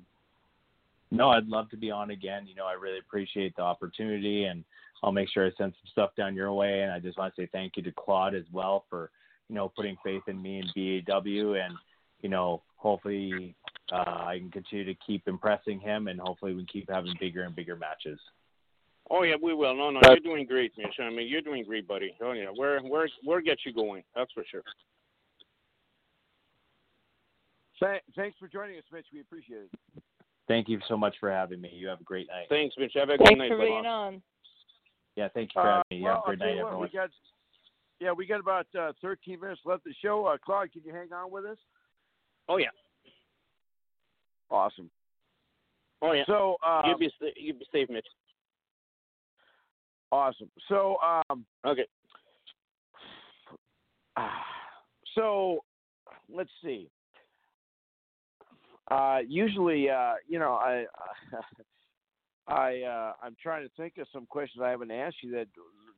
No, 1.10 1.30
I'd 1.30 1.48
love 1.48 1.70
to 1.72 1.78
be 1.78 1.92
on 1.92 2.12
again. 2.12 2.48
You 2.48 2.56
know, 2.56 2.66
I 2.66 2.74
really 2.74 3.00
appreciate 3.00 3.56
the 3.56 3.64
opportunity, 3.64 4.46
and 4.46 4.64
I'll 5.04 5.12
make 5.12 5.30
sure 5.30 5.46
I 5.46 5.52
send 5.58 5.74
some 5.74 5.92
stuff 5.92 6.12
down 6.16 6.36
your 6.36 6.54
way. 6.54 6.82
And 6.82 6.92
I 6.92 7.00
just 7.00 7.18
want 7.18 7.36
to 7.36 7.42
say 7.42 7.50
thank 7.52 7.76
you 7.76 7.84
to 7.84 7.92
Claude 7.92 8.36
as 8.36 8.46
well 8.52 8.86
for, 8.90 9.12
you 9.50 9.56
know, 9.56 9.70
putting 9.76 9.98
faith 10.04 10.24
in 10.28 10.42
me 10.42 10.60
and 10.60 11.06
BAW, 11.06 11.54
and 11.54 11.74
you 12.22 12.30
know, 12.30 12.62
hopefully 12.78 13.56
uh, 13.92 14.26
I 14.28 14.38
can 14.38 14.52
continue 14.52 14.86
to 14.86 14.96
keep 15.06 15.28
impressing 15.28 15.80
him, 15.80 16.08
and 16.08 16.20
hopefully 16.20 16.54
we 16.54 16.60
can 16.60 16.68
keep 16.68 16.90
having 16.90 17.14
bigger 17.20 17.44
and 17.44 17.56
bigger 17.56 17.76
matches. 17.76 18.20
Oh 19.14 19.24
yeah, 19.24 19.36
we 19.42 19.54
will. 19.54 19.76
No, 19.76 19.90
no, 19.92 20.00
But- 20.02 20.12
you're 20.24 20.36
doing 20.36 20.48
great, 20.48 20.72
Mitch. 20.78 20.96
I 21.00 21.10
mean, 21.10 21.28
you're 21.28 21.42
doing 21.42 21.66
great, 21.66 21.86
buddy. 21.88 22.16
Oh 22.22 22.32
yeah, 22.32 22.50
we're 22.56 22.82
we're 22.84 23.08
we're 23.26 23.42
get 23.42 23.58
you 23.66 23.74
going. 23.74 24.04
That's 24.16 24.32
for 24.32 24.44
sure. 24.50 24.64
Th- 27.80 28.02
thanks 28.16 28.38
for 28.40 28.48
joining 28.48 28.78
us, 28.78 28.84
Mitch. 28.92 29.08
We 29.14 29.22
appreciate 29.22 29.64
it. 29.74 30.04
Thank 30.48 30.70
you 30.70 30.80
so 30.88 30.96
much 30.98 31.16
for 31.20 31.32
having 31.32 31.60
me. 31.62 31.72
You 31.74 31.88
have 31.88 32.00
a 32.02 32.04
great 32.04 32.28
night. 32.28 32.46
Thanks, 32.50 32.76
Mitch. 32.78 32.94
Have 32.96 33.10
a 33.10 33.18
good 33.18 33.26
Thanks 33.26 33.40
night, 33.40 33.50
for 33.50 33.58
buddy. 33.58 33.70
being 33.70 33.86
on. 33.86 34.22
Yeah, 35.16 35.28
thank 35.34 35.50
you 35.56 35.62
for 35.62 35.68
Uh, 35.68 35.76
having 35.78 35.84
me. 35.92 35.98
You 35.98 36.04
well, 36.04 36.16
have 36.16 36.24
a 36.24 36.26
great 36.28 36.34
I'll 36.34 36.38
tell 36.38 36.48
night, 36.48 36.56
you 36.58 36.64
what, 36.64 36.68
everyone. 36.68 36.90
we 36.90 36.98
got, 36.98 37.10
yeah, 38.00 38.12
we 38.12 38.26
got 38.26 38.40
about 38.40 38.68
uh, 38.80 38.94
13 39.02 39.40
minutes 39.40 39.62
left 39.66 39.86
of 39.86 39.92
the 39.92 39.96
show. 40.02 40.26
Uh, 40.26 40.38
Claude, 40.38 40.72
can 40.72 40.82
you 40.86 40.94
hang 40.94 41.12
on 41.14 41.32
with 41.32 41.46
us? 41.46 41.58
Oh 42.50 42.58
yeah. 42.58 42.68
Awesome. 44.50 44.90
Oh 46.02 46.12
yeah. 46.14 46.24
So, 46.28 46.58
um, 46.66 46.84
you 46.88 46.98
be 46.98 47.10
sa- 47.20 47.26
you 47.36 47.54
be 47.54 47.66
safe, 47.72 47.90
Mitch. 47.90 48.06
Awesome. 50.12 50.50
So, 50.68 50.98
um, 51.30 51.46
Okay. 51.66 51.86
so 55.16 55.64
let's 56.30 56.50
see. 56.64 56.90
Uh, 58.90 59.20
usually, 59.28 59.90
uh, 59.90 60.14
you 60.28 60.40
know, 60.40 60.54
I, 60.54 60.86
I, 62.48 62.82
uh, 62.82 63.14
I'm 63.24 63.36
trying 63.42 63.66
to 63.66 63.72
think 63.78 63.98
of 63.98 64.08
some 64.12 64.26
questions 64.26 64.62
I 64.64 64.70
haven't 64.70 64.92
asked 64.92 65.18
you 65.24 65.32
that 65.32 65.48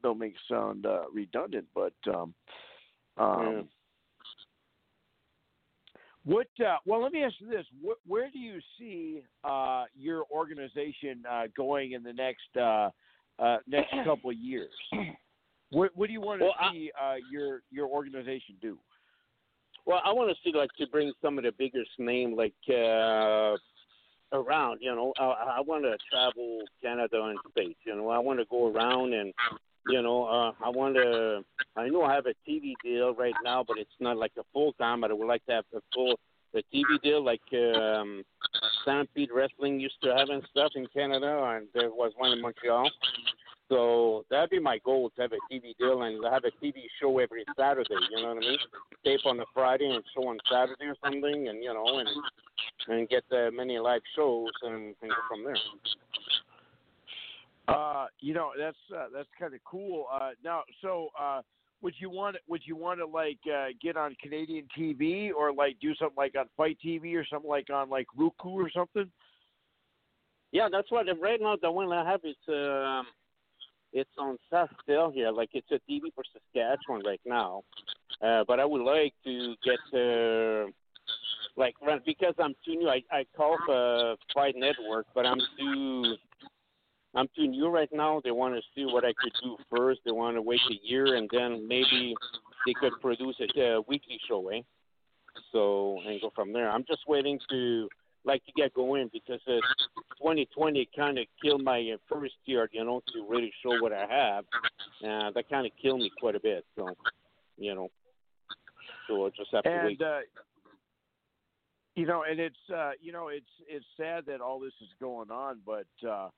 don't 0.03 0.19
make 0.19 0.33
it 0.33 0.39
sound 0.47 0.85
uh, 0.85 1.03
redundant, 1.11 1.65
but 1.73 1.93
um, 2.07 2.33
um, 3.17 3.39
Yeah. 3.41 3.61
what? 6.25 6.47
Uh, 6.63 6.77
well, 6.85 7.01
let 7.01 7.11
me 7.13 7.23
ask 7.23 7.35
you 7.39 7.49
this: 7.49 7.65
Wh- 7.83 8.09
Where 8.09 8.29
do 8.29 8.37
you 8.39 8.59
see 8.77 9.23
uh, 9.43 9.85
your 9.95 10.25
organization 10.31 11.23
uh, 11.29 11.43
going 11.55 11.93
in 11.93 12.03
the 12.03 12.13
next 12.13 12.55
uh, 13.39 13.57
next 13.67 13.91
couple 14.05 14.29
of 14.29 14.37
years? 14.37 14.71
What, 15.71 15.91
what 15.95 16.07
do 16.07 16.13
you 16.13 16.21
want 16.21 16.39
to 16.41 16.45
Well, 16.45 16.55
I- 16.59 16.71
see 16.71 16.91
uh, 17.01 17.15
your 17.31 17.61
your 17.71 17.87
organization 17.87 18.55
do? 18.61 18.77
Well, 19.85 20.01
I 20.05 20.13
want 20.13 20.29
to 20.29 20.35
see 20.43 20.55
like 20.57 20.69
to 20.79 20.87
bring 20.87 21.11
some 21.21 21.37
of 21.37 21.43
the 21.43 21.51
biggest 21.57 21.89
name 21.99 22.35
like 22.37 22.53
uh 22.69 23.55
around. 24.31 24.79
You 24.81 24.95
know, 24.95 25.13
I, 25.19 25.57
I 25.57 25.61
want 25.61 25.83
to 25.83 25.97
travel 26.09 26.61
Canada 26.81 27.21
and 27.23 27.37
states. 27.51 27.79
You 27.85 27.95
know, 27.95 28.09
I 28.09 28.19
want 28.19 28.39
to 28.39 28.45
go 28.49 28.71
around 28.71 29.13
and 29.13 29.33
you 29.87 30.01
know, 30.01 30.23
uh, 30.25 30.53
I 30.63 30.69
want 30.69 30.95
to. 30.95 31.43
I 31.75 31.89
know 31.89 32.03
I 32.03 32.13
have 32.13 32.27
a 32.27 32.33
TV 32.49 32.73
deal 32.81 33.13
right 33.15 33.33
now, 33.43 33.65
but 33.67 33.77
it's 33.77 33.89
not 33.99 34.15
like 34.15 34.31
a 34.39 34.43
full 34.53 34.71
time. 34.73 35.01
But 35.01 35.11
I 35.11 35.15
would 35.15 35.27
like 35.27 35.45
to 35.47 35.51
have 35.53 35.65
a 35.75 35.81
full 35.93 36.17
a 36.55 36.63
TV 36.73 37.01
deal 37.01 37.23
like 37.23 37.41
um, 37.53 38.23
Stampede 38.81 39.29
Wrestling 39.33 39.79
used 39.79 40.01
to 40.03 40.15
have 40.15 40.29
and 40.29 40.43
stuff 40.51 40.71
in 40.75 40.87
Canada, 40.87 41.55
and 41.55 41.67
there 41.73 41.89
was 41.89 42.11
one 42.17 42.31
in 42.31 42.41
Montreal. 42.41 42.89
So 43.69 44.25
that'd 44.29 44.49
be 44.49 44.59
my 44.59 44.77
goal 44.85 45.09
to 45.15 45.21
have 45.21 45.31
a 45.31 45.53
TV 45.53 45.75
deal 45.79 46.03
and 46.03 46.23
have 46.25 46.43
a 46.43 46.51
TV 46.63 46.83
show 47.01 47.17
every 47.19 47.45
Saturday. 47.57 47.95
You 48.11 48.21
know 48.21 48.35
what 48.35 48.37
I 48.37 48.47
mean? 48.47 48.57
Tape 49.03 49.25
on 49.25 49.39
a 49.39 49.45
Friday 49.53 49.89
and 49.89 50.03
show 50.13 50.27
on 50.27 50.37
Saturday 50.51 50.85
or 50.85 50.95
something, 51.03 51.47
and 51.47 51.63
you 51.63 51.73
know, 51.73 51.99
and 51.99 52.09
and 52.87 53.09
get 53.09 53.23
uh, 53.31 53.49
many 53.51 53.79
live 53.79 54.01
shows 54.15 54.51
and, 54.63 54.95
go 55.01 55.07
from 55.29 55.43
there. 55.45 55.55
Uh, 57.67 58.07
you 58.19 58.33
know, 58.33 58.51
that's 58.57 58.77
uh, 58.95 59.05
that's 59.13 59.29
kind 59.39 59.53
of 59.53 59.59
cool. 59.63 60.05
Uh, 60.13 60.31
now, 60.43 60.63
so 60.81 61.09
uh, 61.19 61.41
would 61.83 61.93
you 61.99 62.09
want 62.09 62.37
would 62.47 62.61
you 62.65 62.75
want 62.75 62.99
to 62.99 63.05
like 63.05 63.39
uh, 63.53 63.67
get 63.81 63.97
on 63.97 64.15
Canadian 64.21 64.67
TV 64.77 65.31
or 65.31 65.53
like 65.53 65.77
do 65.81 65.93
something 65.95 66.15
like 66.17 66.33
on 66.37 66.45
Fight 66.55 66.77
TV 66.83 67.15
or 67.15 67.25
something 67.29 67.49
like 67.49 67.69
on 67.69 67.89
like 67.89 68.07
Roku 68.17 68.49
or 68.49 68.69
something? 68.71 69.11
Yeah, 70.51 70.69
that's 70.71 70.89
what 70.91 71.05
right 71.21 71.39
now 71.41 71.57
the 71.61 71.69
one 71.69 71.91
I 71.91 72.09
have 72.09 72.21
is 72.23 72.37
um 72.47 73.05
it's 73.91 74.09
on 74.17 74.37
Saskville 74.51 75.13
here, 75.13 75.29
like 75.29 75.49
it's 75.53 75.69
a 75.71 75.79
TV 75.91 76.01
for 76.15 76.23
Saskatchewan 76.33 77.03
right 77.05 77.21
now. 77.25 77.63
Uh, 78.21 78.43
but 78.47 78.59
I 78.59 78.65
would 78.65 78.81
like 78.81 79.13
to 79.25 79.55
get 79.63 79.79
uh, 79.93 80.71
like 81.57 81.75
because 82.05 82.33
I'm 82.39 82.55
too 82.65 82.75
new. 82.75 82.89
I 82.89 83.01
I 83.11 83.25
call 83.35 83.57
for 83.65 84.15
Fight 84.33 84.55
Network, 84.57 85.05
but 85.13 85.25
I'm 85.25 85.39
too 85.59 86.15
I'm 87.15 87.27
too 87.35 87.47
new 87.47 87.67
right 87.67 87.89
now. 87.91 88.21
They 88.23 88.31
want 88.31 88.55
to 88.55 88.61
see 88.75 88.85
what 88.85 89.05
I 89.05 89.13
could 89.21 89.33
do 89.43 89.57
first. 89.75 90.01
They 90.05 90.11
want 90.11 90.35
to 90.35 90.41
wait 90.41 90.61
a 90.69 90.87
year 90.87 91.15
and 91.15 91.29
then 91.31 91.67
maybe 91.67 92.15
they 92.65 92.73
could 92.73 92.93
produce 93.01 93.35
a 93.39 93.77
uh, 93.77 93.81
weekly 93.87 94.19
show, 94.27 94.49
eh? 94.49 94.61
So 95.51 95.99
and 96.05 96.19
go 96.21 96.31
from 96.35 96.53
there. 96.53 96.69
I'm 96.69 96.85
just 96.87 97.01
waiting 97.07 97.39
to 97.49 97.87
like 98.25 98.43
to 98.45 98.51
get 98.55 98.73
going 98.73 99.09
because 99.11 99.41
uh, 99.47 99.59
2020 100.17 100.89
kind 100.95 101.17
of 101.17 101.25
killed 101.41 101.63
my 101.63 101.79
uh, 101.93 101.97
first 102.11 102.35
year, 102.45 102.69
you 102.71 102.83
know, 102.83 103.01
to 103.13 103.25
really 103.27 103.51
show 103.61 103.81
what 103.81 103.91
I 103.91 104.05
have. 104.07 104.45
Uh, 105.03 105.31
that 105.31 105.49
kind 105.49 105.65
of 105.65 105.71
killed 105.81 105.99
me 105.99 106.11
quite 106.19 106.35
a 106.35 106.39
bit. 106.39 106.65
So, 106.75 106.87
you 107.57 107.75
know, 107.75 107.89
so 109.07 109.25
I 109.25 109.29
just 109.29 109.51
have 109.51 109.63
to 109.63 109.81
wait. 109.83 109.99
And 109.99 110.01
uh, 110.01 110.19
you 111.95 112.07
know, 112.07 112.23
and 112.29 112.39
it's 112.39 112.55
uh, 112.73 112.91
you 113.01 113.11
know, 113.11 113.27
it's 113.27 113.45
it's 113.67 113.85
sad 113.97 114.25
that 114.27 114.41
all 114.41 114.59
this 114.59 114.73
is 114.81 114.89
going 114.99 115.29
on, 115.29 115.59
but 115.65 116.07
uh, 116.07 116.29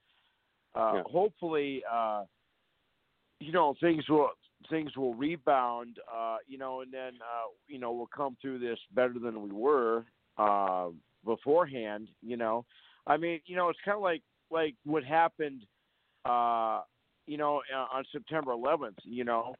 uh, 0.75 0.91
Yeah. 0.95 1.03
hopefully, 1.03 1.83
uh, 1.85 2.25
you 3.39 3.51
know, 3.51 3.73
things 3.75 4.07
will 4.09 4.31
things 4.69 4.95
will 4.97 5.13
rebound, 5.13 5.99
uh, 6.11 6.37
you 6.47 6.57
know, 6.57 6.81
and 6.81 6.91
then 6.91 7.13
uh, 7.21 7.49
you 7.67 7.79
know 7.79 7.91
we'll 7.91 8.07
come 8.07 8.35
through 8.41 8.59
this 8.59 8.79
better 8.91 9.19
than 9.19 9.41
we 9.41 9.51
were 9.51 10.05
uh, 10.37 10.89
beforehand. 11.23 12.09
You 12.21 12.37
know, 12.37 12.65
I 13.07 13.17
mean, 13.17 13.41
you 13.45 13.55
know, 13.55 13.69
it's 13.69 13.79
kind 13.85 13.95
of 13.95 14.01
like 14.01 14.21
like 14.49 14.75
what 14.83 15.03
happened, 15.03 15.65
uh, 16.25 16.81
you 17.27 17.37
know, 17.37 17.61
uh, 17.73 17.97
on 17.97 18.03
September 18.11 18.51
11th. 18.51 18.97
You 19.03 19.23
know, 19.23 19.55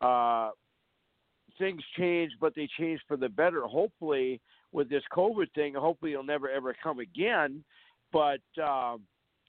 uh, 0.00 0.50
things 1.58 1.82
changed, 1.96 2.34
but 2.40 2.54
they 2.54 2.68
changed 2.78 3.02
for 3.06 3.16
the 3.16 3.28
better. 3.28 3.62
Hopefully, 3.62 4.40
with 4.72 4.88
this 4.88 5.02
COVID 5.12 5.52
thing, 5.54 5.74
hopefully 5.74 6.12
it'll 6.12 6.24
never 6.24 6.50
ever 6.50 6.74
come 6.82 6.98
again. 6.98 7.64
But 8.12 8.40
um, 8.62 9.02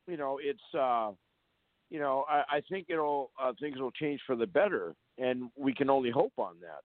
you 0.07 0.17
know, 0.17 0.39
it's 0.41 0.59
uh, 0.77 1.11
you 1.89 1.99
know, 1.99 2.25
I, 2.29 2.57
I 2.57 2.61
think 2.69 2.87
it'll 2.89 3.31
uh, 3.41 3.53
things 3.59 3.79
will 3.79 3.91
change 3.91 4.21
for 4.25 4.35
the 4.35 4.47
better, 4.47 4.95
and 5.17 5.49
we 5.57 5.73
can 5.73 5.89
only 5.89 6.09
hope 6.09 6.33
on 6.37 6.55
that. 6.61 6.83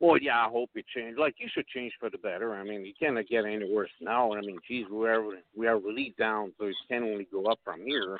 Well, 0.00 0.18
yeah, 0.18 0.46
I 0.46 0.48
hope 0.50 0.70
it 0.74 0.84
changes. 0.94 1.18
Like 1.18 1.34
you 1.38 1.48
should 1.52 1.68
change 1.68 1.92
for 2.00 2.10
the 2.10 2.18
better. 2.18 2.54
I 2.54 2.64
mean, 2.64 2.84
you 2.84 2.92
cannot 2.98 3.28
get 3.28 3.44
any 3.44 3.72
worse 3.72 3.90
now. 4.00 4.32
I 4.32 4.40
mean, 4.40 4.58
geez, 4.66 4.86
we 4.90 5.08
are 5.08 5.22
we 5.56 5.68
are 5.68 5.78
really 5.78 6.14
down, 6.18 6.52
so 6.58 6.66
it 6.66 6.74
can 6.88 7.04
only 7.04 7.28
go 7.30 7.44
up 7.44 7.60
from 7.64 7.82
here. 7.84 8.18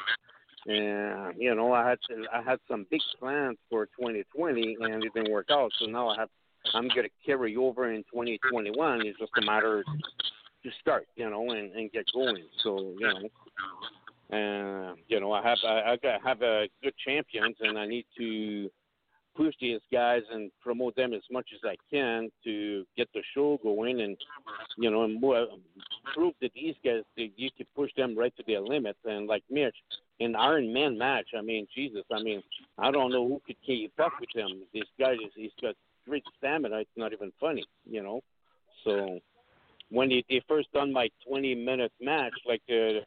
And 0.66 1.34
you 1.36 1.54
know, 1.54 1.72
I 1.72 1.88
had 1.88 1.98
to, 2.08 2.24
I 2.32 2.42
had 2.42 2.60
some 2.68 2.86
big 2.88 3.00
plans 3.18 3.58
for 3.68 3.86
2020, 3.86 4.76
and 4.80 5.02
it 5.02 5.12
didn't 5.12 5.32
work 5.32 5.48
out. 5.50 5.72
So 5.80 5.86
now 5.86 6.10
I 6.10 6.20
have 6.20 6.28
I'm 6.74 6.88
gonna 6.88 7.08
carry 7.24 7.56
over 7.56 7.92
in 7.92 8.02
2021. 8.04 9.06
It's 9.06 9.18
just 9.18 9.32
a 9.38 9.44
matter 9.44 9.82
to 10.62 10.70
start, 10.80 11.06
you 11.16 11.28
know, 11.28 11.50
and 11.50 11.72
and 11.72 11.90
get 11.92 12.06
going. 12.12 12.44
So 12.62 12.94
you 12.98 13.08
know. 13.08 13.28
And 14.30 14.96
you 15.08 15.20
know, 15.20 15.32
I 15.32 15.42
have 15.42 15.58
I, 15.66 15.92
I 15.92 15.96
got 15.96 16.22
have 16.24 16.40
a 16.42 16.68
good 16.82 16.94
champions, 17.04 17.56
and 17.60 17.78
I 17.78 17.86
need 17.86 18.06
to 18.16 18.70
push 19.36 19.54
these 19.60 19.80
guys 19.90 20.22
and 20.30 20.50
promote 20.60 20.94
them 20.96 21.12
as 21.12 21.22
much 21.30 21.48
as 21.54 21.60
I 21.64 21.76
can 21.90 22.30
to 22.44 22.84
get 22.96 23.08
the 23.14 23.22
show 23.34 23.58
going 23.62 24.00
and 24.00 24.16
you 24.76 24.90
know 24.90 25.04
and 25.04 25.20
more, 25.20 25.46
prove 26.14 26.34
that 26.40 26.52
these 26.54 26.74
guys 26.84 27.02
that 27.16 27.30
you 27.36 27.50
can 27.56 27.66
push 27.74 27.90
them 27.96 28.16
right 28.16 28.34
to 28.36 28.42
their 28.46 28.60
limits 28.60 28.98
and 29.04 29.26
like 29.26 29.42
Mitch 29.50 29.76
the 30.18 30.32
Iron 30.38 30.72
Man 30.72 30.96
match 30.98 31.28
I 31.36 31.42
mean 31.42 31.66
Jesus 31.74 32.04
I 32.12 32.22
mean 32.22 32.42
I 32.78 32.90
don't 32.90 33.10
know 33.10 33.26
who 33.26 33.42
could 33.46 33.56
keep 33.64 33.92
up 33.98 34.12
with 34.20 34.30
him 34.34 34.62
this 34.72 34.84
guy 34.98 35.12
is 35.12 35.32
he's 35.34 35.50
got 35.60 35.74
great 36.06 36.24
stamina 36.38 36.78
it's 36.78 36.90
not 36.96 37.12
even 37.12 37.32
funny 37.40 37.64
you 37.88 38.02
know 38.02 38.20
so 38.84 39.18
when 39.92 40.08
they, 40.08 40.24
they 40.28 40.42
first 40.48 40.72
done 40.72 40.92
my 40.92 41.08
20 41.28 41.54
minute 41.54 41.92
match 42.00 42.32
like 42.46 42.62
the 42.68 43.00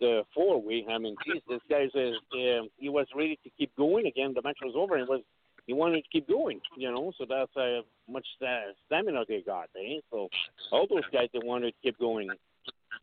the 0.00 0.22
four 0.34 0.60
way 0.60 0.84
I 0.90 0.98
mean 0.98 1.14
geez 1.24 1.42
this 1.48 1.60
guy's 1.70 1.90
uh, 1.94 2.36
um, 2.36 2.68
he 2.76 2.88
was 2.88 3.06
ready 3.14 3.38
to 3.44 3.50
keep 3.56 3.74
going 3.76 4.06
again 4.06 4.32
the 4.34 4.42
match 4.42 4.58
was 4.62 4.74
over 4.76 4.96
and 4.96 5.08
was 5.08 5.20
he 5.66 5.72
wanted 5.72 6.02
to 6.02 6.08
keep 6.10 6.28
going, 6.28 6.60
you 6.76 6.90
know. 6.90 7.12
So 7.18 7.24
that's 7.28 7.50
how 7.54 7.82
much 8.08 8.26
sta- 8.36 8.72
stamina 8.86 9.24
they 9.28 9.40
got, 9.40 9.70
eh? 9.76 10.00
So 10.10 10.28
all 10.70 10.86
those 10.88 11.06
guys 11.12 11.28
that 11.32 11.44
wanted 11.44 11.72
to 11.72 11.76
keep 11.82 11.98
going, 11.98 12.28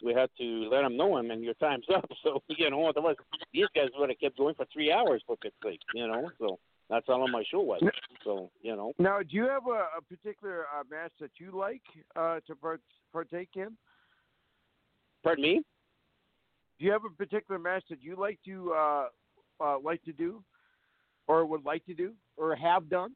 we 0.04 0.14
had 0.14 0.30
to 0.38 0.70
let 0.70 0.82
them 0.82 0.98
know, 0.98 1.18
him, 1.18 1.32
and 1.32 1.44
your 1.44 1.56
time's 1.56 1.86
up. 1.96 2.10
So 2.24 2.42
you 2.50 2.70
know, 2.70 2.86
otherwise 2.88 3.16
these 3.54 3.66
guys 3.76 3.90
would 3.98 4.10
have 4.10 4.20
kept 4.20 4.38
going 4.38 4.56
for 4.56 4.66
three 4.72 4.92
hours 4.92 5.24
for 5.26 5.38
God's 5.42 5.56
sake, 5.64 5.82
you 5.94 6.08
know. 6.08 6.30
So 6.40 6.60
that's 6.92 7.08
how 7.08 7.18
long 7.18 7.32
my 7.32 7.44
show 7.50 7.62
was. 7.62 7.82
So 8.24 8.52
you 8.62 8.76
know, 8.76 8.94
Now, 9.00 9.20
do 9.20 9.36
you 9.36 9.48
have 9.48 9.66
a, 9.66 9.88
a 9.98 10.02
particular 10.08 10.66
uh, 10.66 10.84
match 10.92 11.14
that 11.20 11.32
you 11.38 11.52
like 11.58 11.82
uh, 12.16 12.40
to 12.46 12.56
part- 12.56 12.82
partake 13.12 13.50
in? 13.56 13.76
pardon 15.24 15.42
me. 15.44 15.62
Do 16.78 16.86
you 16.86 16.92
have 16.92 17.06
a 17.06 17.10
particular 17.10 17.60
match 17.60 17.84
that 17.90 18.02
you 18.04 18.16
like 18.16 18.40
to 18.46 18.74
uh, 18.74 19.06
uh, 19.60 19.80
like 19.80 20.04
to 20.04 20.12
do, 20.12 20.44
or 21.28 21.46
would 21.46 21.66
like 21.66 21.86
to 21.86 21.94
do, 21.94 22.14
or 22.38 22.56
have 22.56 22.90
done? 22.90 23.16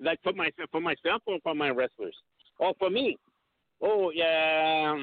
Like 0.00 0.18
for 0.22 0.32
myself, 0.32 0.68
for 0.72 0.80
myself 0.80 1.22
or 1.26 1.38
for 1.42 1.54
my 1.54 1.70
wrestlers? 1.70 2.16
Oh, 2.60 2.74
for 2.78 2.90
me. 2.90 3.16
Oh 3.80 4.10
yeah. 4.14 4.96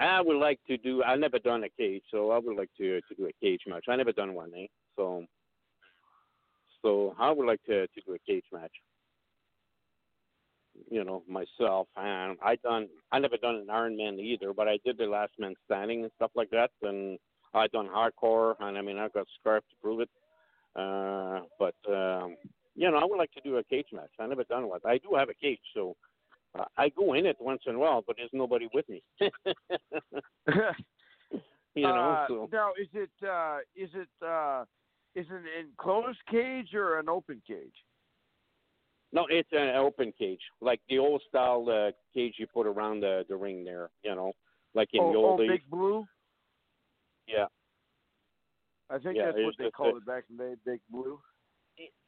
I 0.00 0.20
would 0.20 0.38
like 0.38 0.58
to 0.66 0.78
do. 0.78 1.02
I've 1.02 1.18
never 1.18 1.38
done 1.38 1.64
a 1.64 1.68
cage, 1.68 2.02
so 2.10 2.30
I 2.30 2.38
would 2.38 2.56
like 2.56 2.70
to 2.78 3.00
to 3.02 3.14
do 3.16 3.26
a 3.26 3.32
cage 3.44 3.62
match. 3.66 3.84
I 3.88 3.96
never 3.96 4.12
done 4.12 4.34
one, 4.34 4.50
eh? 4.56 4.66
So, 4.96 5.24
so 6.82 7.14
I 7.18 7.30
would 7.30 7.46
like 7.46 7.62
to 7.64 7.86
to 7.86 8.00
do 8.06 8.14
a 8.14 8.18
cage 8.26 8.44
match. 8.52 8.72
You 10.90 11.04
know, 11.04 11.22
myself, 11.28 11.88
and 11.96 12.38
I 12.42 12.56
done. 12.56 12.88
I 13.12 13.18
never 13.18 13.36
done 13.36 13.56
an 13.56 13.70
Iron 13.70 13.96
Man 13.96 14.18
either, 14.18 14.54
but 14.54 14.68
I 14.68 14.78
did 14.84 14.96
the 14.96 15.04
Last 15.04 15.32
Man 15.38 15.54
Standing 15.66 16.02
and 16.02 16.12
stuff 16.16 16.30
like 16.34 16.50
that, 16.50 16.70
and 16.82 17.18
I 17.52 17.66
done 17.66 17.88
hardcore, 17.88 18.54
and 18.60 18.78
I 18.78 18.82
mean 18.82 18.96
I 18.96 19.08
got 19.08 19.26
scars 19.38 19.62
to 19.68 19.76
prove 19.82 20.00
it. 20.00 20.10
Uh, 20.74 21.40
but 21.58 21.74
um, 21.92 22.36
you 22.74 22.90
know, 22.90 22.96
I 22.96 23.04
would 23.04 23.18
like 23.18 23.32
to 23.32 23.40
do 23.42 23.56
a 23.56 23.64
cage 23.64 23.88
match. 23.92 24.10
I 24.18 24.26
never 24.26 24.44
done 24.44 24.68
one. 24.68 24.80
I 24.86 24.96
do 24.98 25.14
have 25.16 25.28
a 25.28 25.34
cage, 25.34 25.60
so 25.74 25.94
uh, 26.58 26.64
I 26.76 26.88
go 26.90 27.14
in 27.14 27.26
it 27.26 27.36
once 27.40 27.62
in 27.66 27.74
a 27.74 27.78
while, 27.78 28.02
but 28.06 28.16
there's 28.16 28.30
nobody 28.32 28.68
with 28.74 28.88
me. 28.88 29.02
you 31.74 31.82
know, 31.82 31.88
Uh, 31.88 32.26
so 32.28 32.48
now, 32.52 32.72
is 32.80 32.88
it 32.92 33.10
uh, 33.26 33.58
is 33.76 33.90
it 33.94 34.08
uh, 34.24 34.64
is 35.14 35.26
it 35.30 35.32
an 35.32 35.44
enclosed 35.60 36.18
cage 36.30 36.74
or 36.74 36.98
an 36.98 37.08
open 37.08 37.40
cage? 37.46 37.74
no, 39.12 39.26
it's 39.28 39.48
an 39.52 39.74
open 39.76 40.12
cage, 40.16 40.40
like 40.60 40.80
the 40.88 40.98
old 40.98 41.22
style 41.28 41.66
uh, 41.68 41.90
cage 42.14 42.34
you 42.38 42.46
put 42.46 42.66
around 42.66 43.00
the 43.00 43.24
the 43.28 43.36
ring 43.36 43.64
there. 43.64 43.90
You 44.02 44.14
know, 44.14 44.32
like 44.74 44.88
in 44.92 45.02
oh, 45.02 45.12
the 45.12 45.18
old 45.18 45.40
oh. 45.40 45.46
Big 45.46 45.68
Blue. 45.70 46.06
Yeah, 47.26 47.46
I 48.90 48.98
think 48.98 49.16
Yeah, 49.16 49.26
that's 49.26 49.38
what 49.38 49.54
they 49.58 49.70
called 49.70 49.94
a- 49.94 49.98
it 49.98 50.06
back 50.06 50.24
in 50.30 50.36
the 50.36 50.44
day, 50.44 50.54
Big 50.64 50.80
Blue. 50.90 51.20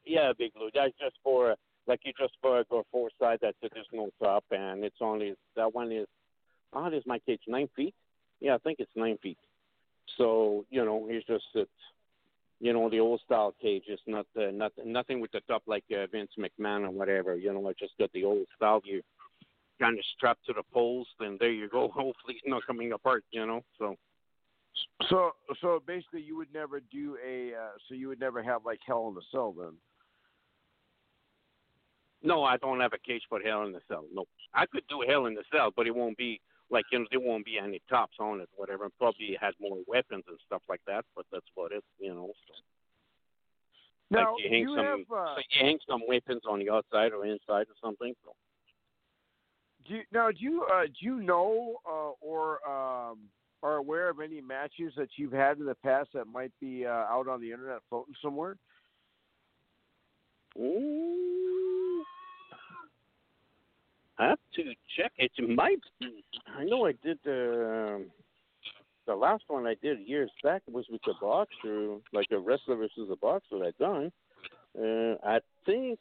yeah, 0.05 0.33
big 0.37 0.53
blue. 0.53 0.69
That's 0.73 0.93
just 0.99 1.15
for 1.23 1.55
like 1.87 2.01
you 2.03 2.13
just 2.17 2.33
go 2.41 2.63
four 2.91 3.09
side. 3.19 3.39
That's 3.41 3.57
it. 3.61 3.71
There's 3.73 3.87
no 3.91 4.09
top, 4.21 4.43
and 4.51 4.83
it's 4.83 4.97
only 5.01 5.33
that 5.55 5.73
one 5.73 5.91
is. 5.91 6.07
Oh, 6.73 6.89
this 6.89 6.99
is 7.01 7.05
my 7.05 7.19
cage 7.19 7.41
nine 7.47 7.69
feet. 7.75 7.93
Yeah, 8.39 8.55
I 8.55 8.57
think 8.59 8.79
it's 8.79 8.91
nine 8.95 9.17
feet. 9.21 9.37
So 10.17 10.65
you 10.69 10.83
know, 10.85 11.07
it's 11.09 11.25
just 11.27 11.45
that. 11.55 11.67
You 12.59 12.71
know, 12.71 12.89
the 12.89 13.01
old 13.01 13.19
style 13.25 13.53
cage 13.61 13.83
is 13.89 13.99
not 14.07 14.25
uh, 14.37 14.51
not 14.53 14.71
nothing 14.85 15.19
with 15.19 15.31
the 15.33 15.41
top 15.41 15.63
like 15.67 15.83
uh, 15.91 16.07
Vince 16.09 16.31
McMahon 16.39 16.85
or 16.85 16.91
whatever. 16.91 17.35
You 17.35 17.51
know, 17.51 17.67
I 17.67 17.73
just 17.77 17.91
got 17.99 18.11
the 18.13 18.23
old 18.23 18.47
style. 18.55 18.81
You 18.85 19.01
kind 19.81 19.99
of 19.99 20.05
strapped 20.15 20.45
to 20.45 20.53
the 20.53 20.63
poles, 20.73 21.07
and 21.19 21.37
there 21.39 21.51
you 21.51 21.67
go. 21.67 21.87
Hopefully, 21.93 22.35
it's 22.35 22.47
not 22.47 22.65
coming 22.65 22.93
apart. 22.93 23.25
You 23.31 23.45
know, 23.45 23.63
so. 23.77 23.95
So 25.09 25.31
so 25.61 25.83
basically, 25.85 26.21
you 26.21 26.37
would 26.37 26.53
never 26.53 26.79
do 26.79 27.17
a 27.23 27.53
uh, 27.53 27.71
so 27.87 27.95
you 27.95 28.07
would 28.07 28.19
never 28.19 28.41
have 28.41 28.65
like 28.65 28.79
Hell 28.85 29.07
in 29.09 29.15
the 29.15 29.21
Cell 29.31 29.53
then. 29.57 29.73
No, 32.23 32.43
I 32.43 32.55
don't 32.57 32.79
have 32.79 32.93
a 32.93 32.97
cage 32.97 33.23
for 33.27 33.39
Hell 33.41 33.63
in 33.63 33.73
the 33.73 33.81
Cell. 33.89 34.05
No, 34.13 34.25
I 34.53 34.65
could 34.65 34.83
do 34.89 35.03
Hell 35.07 35.25
in 35.25 35.35
the 35.35 35.43
Cell, 35.51 35.71
but 35.75 35.87
it 35.87 35.95
won't 35.95 36.17
be 36.17 36.39
like 36.69 36.85
you 36.91 36.99
know 36.99 37.05
there 37.11 37.19
won't 37.19 37.45
be 37.45 37.59
any 37.61 37.81
tops 37.89 38.15
on 38.19 38.39
it, 38.39 38.49
whatever. 38.55 38.87
Probably 38.97 39.37
has 39.39 39.53
more 39.59 39.79
weapons 39.87 40.23
and 40.27 40.37
stuff 40.45 40.61
like 40.69 40.81
that, 40.87 41.03
but 41.15 41.25
that's 41.31 41.45
what 41.55 41.73
it, 41.73 41.83
you 41.99 42.13
know. 42.13 42.31
So, 42.47 42.53
Now 44.09 44.33
like 44.33 44.43
you 44.43 44.49
hang 44.49 44.61
you 44.61 44.75
some, 44.75 44.85
have 44.85 44.99
uh, 45.11 45.35
so 45.35 45.41
you 45.51 45.65
hang 45.65 45.77
some 45.87 46.01
weapons 46.07 46.41
on 46.49 46.59
the 46.59 46.69
outside 46.69 47.11
or 47.11 47.25
inside 47.25 47.67
or 47.67 47.75
something. 47.83 48.13
So. 48.23 48.31
do 49.85 49.95
you, 49.95 50.01
now 50.13 50.31
do 50.31 50.37
you 50.39 50.65
uh, 50.73 50.85
do 50.85 51.05
you 51.05 51.19
know 51.21 51.75
uh, 51.85 52.11
or 52.21 52.65
um, 52.67 53.19
are 53.63 53.75
aware 53.75 54.09
of 54.09 54.21
any 54.21 54.39
matches 54.39 54.93
that 54.95 55.09
you've 55.17 55.33
had 55.33 55.57
in 55.57 55.65
the 55.65 55.75
past 55.75 56.09
that 56.13 56.25
might 56.27 56.51
be 56.61 56.85
uh, 56.85 56.89
out 56.89 57.27
on 57.27 57.41
the 57.41 57.51
internet 57.51 57.79
floating 57.89 58.15
somewhere? 58.21 58.55
Ooh. 60.57 61.72
I 64.17 64.27
have 64.29 64.39
to 64.55 64.63
check. 64.95 65.11
It 65.17 65.31
might. 65.49 65.79
I 66.57 66.63
know 66.65 66.85
I 66.85 66.93
did 67.03 67.17
the 67.23 68.05
the 69.05 69.15
last 69.15 69.43
one 69.47 69.67
I 69.67 69.75
did 69.81 70.07
years 70.07 70.31
back 70.43 70.61
was 70.71 70.85
with 70.89 71.01
the 71.05 71.13
boxer, 71.19 71.97
like 72.13 72.27
a 72.31 72.39
wrestler 72.39 72.75
versus 72.75 73.09
a 73.11 73.15
boxer. 73.15 73.63
I 73.63 73.71
done. 73.79 74.11
Uh, 74.79 75.15
I 75.23 75.39
think 75.65 75.99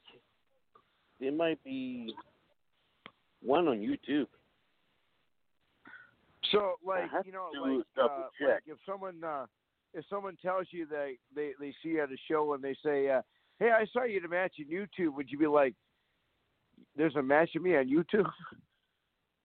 there 1.20 1.32
might 1.32 1.62
be 1.64 2.14
one 3.42 3.68
on 3.68 3.78
YouTube. 3.78 4.26
So 6.50 6.74
like 6.84 7.08
you 7.24 7.32
know 7.32 7.48
like, 7.60 7.84
uh, 7.98 8.08
like 8.46 8.62
if 8.66 8.76
someone 8.84 9.22
uh, 9.24 9.46
if 9.94 10.04
someone 10.10 10.36
tells 10.42 10.66
you 10.70 10.86
they 10.86 11.16
they 11.34 11.52
they 11.58 11.72
see 11.82 11.90
you 11.90 12.02
at 12.02 12.10
a 12.10 12.16
show 12.28 12.52
and 12.54 12.62
they 12.62 12.76
say 12.84 13.08
uh, 13.08 13.22
hey 13.58 13.70
I 13.70 13.86
saw 13.92 14.04
you 14.04 14.18
at 14.18 14.24
a 14.24 14.28
match 14.28 14.54
on 14.58 14.66
YouTube 14.66 15.14
would 15.14 15.30
you 15.30 15.38
be 15.38 15.46
like 15.46 15.74
there's 16.96 17.16
a 17.16 17.22
match 17.22 17.50
of 17.56 17.62
me 17.62 17.76
on 17.76 17.88
YouTube? 17.88 18.30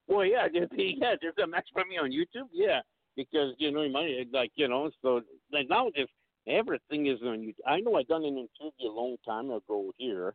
Well, 0.09 0.25
yeah, 0.25 0.47
there's, 0.51 0.69
yeah, 0.71 1.15
there's 1.21 1.37
a 1.43 1.45
match 1.45 1.67
for 1.73 1.83
me 1.83 1.97
on 1.97 2.11
YouTube. 2.11 2.47
Yeah, 2.53 2.79
because 3.17 3.53
you 3.57 3.71
know, 3.71 3.89
my 3.89 4.23
like 4.31 4.51
you 4.55 4.69
know, 4.69 4.89
so 5.01 5.21
like 5.51 5.67
now 5.69 5.91
this 5.93 6.07
everything 6.47 7.07
is 7.07 7.19
on 7.23 7.39
YouTube. 7.39 7.67
I 7.67 7.81
know 7.81 7.95
I 7.95 8.03
done 8.03 8.23
an 8.23 8.37
interview 8.37 8.89
a 8.89 8.89
long 8.89 9.17
time 9.25 9.51
ago 9.51 9.91
here, 9.97 10.33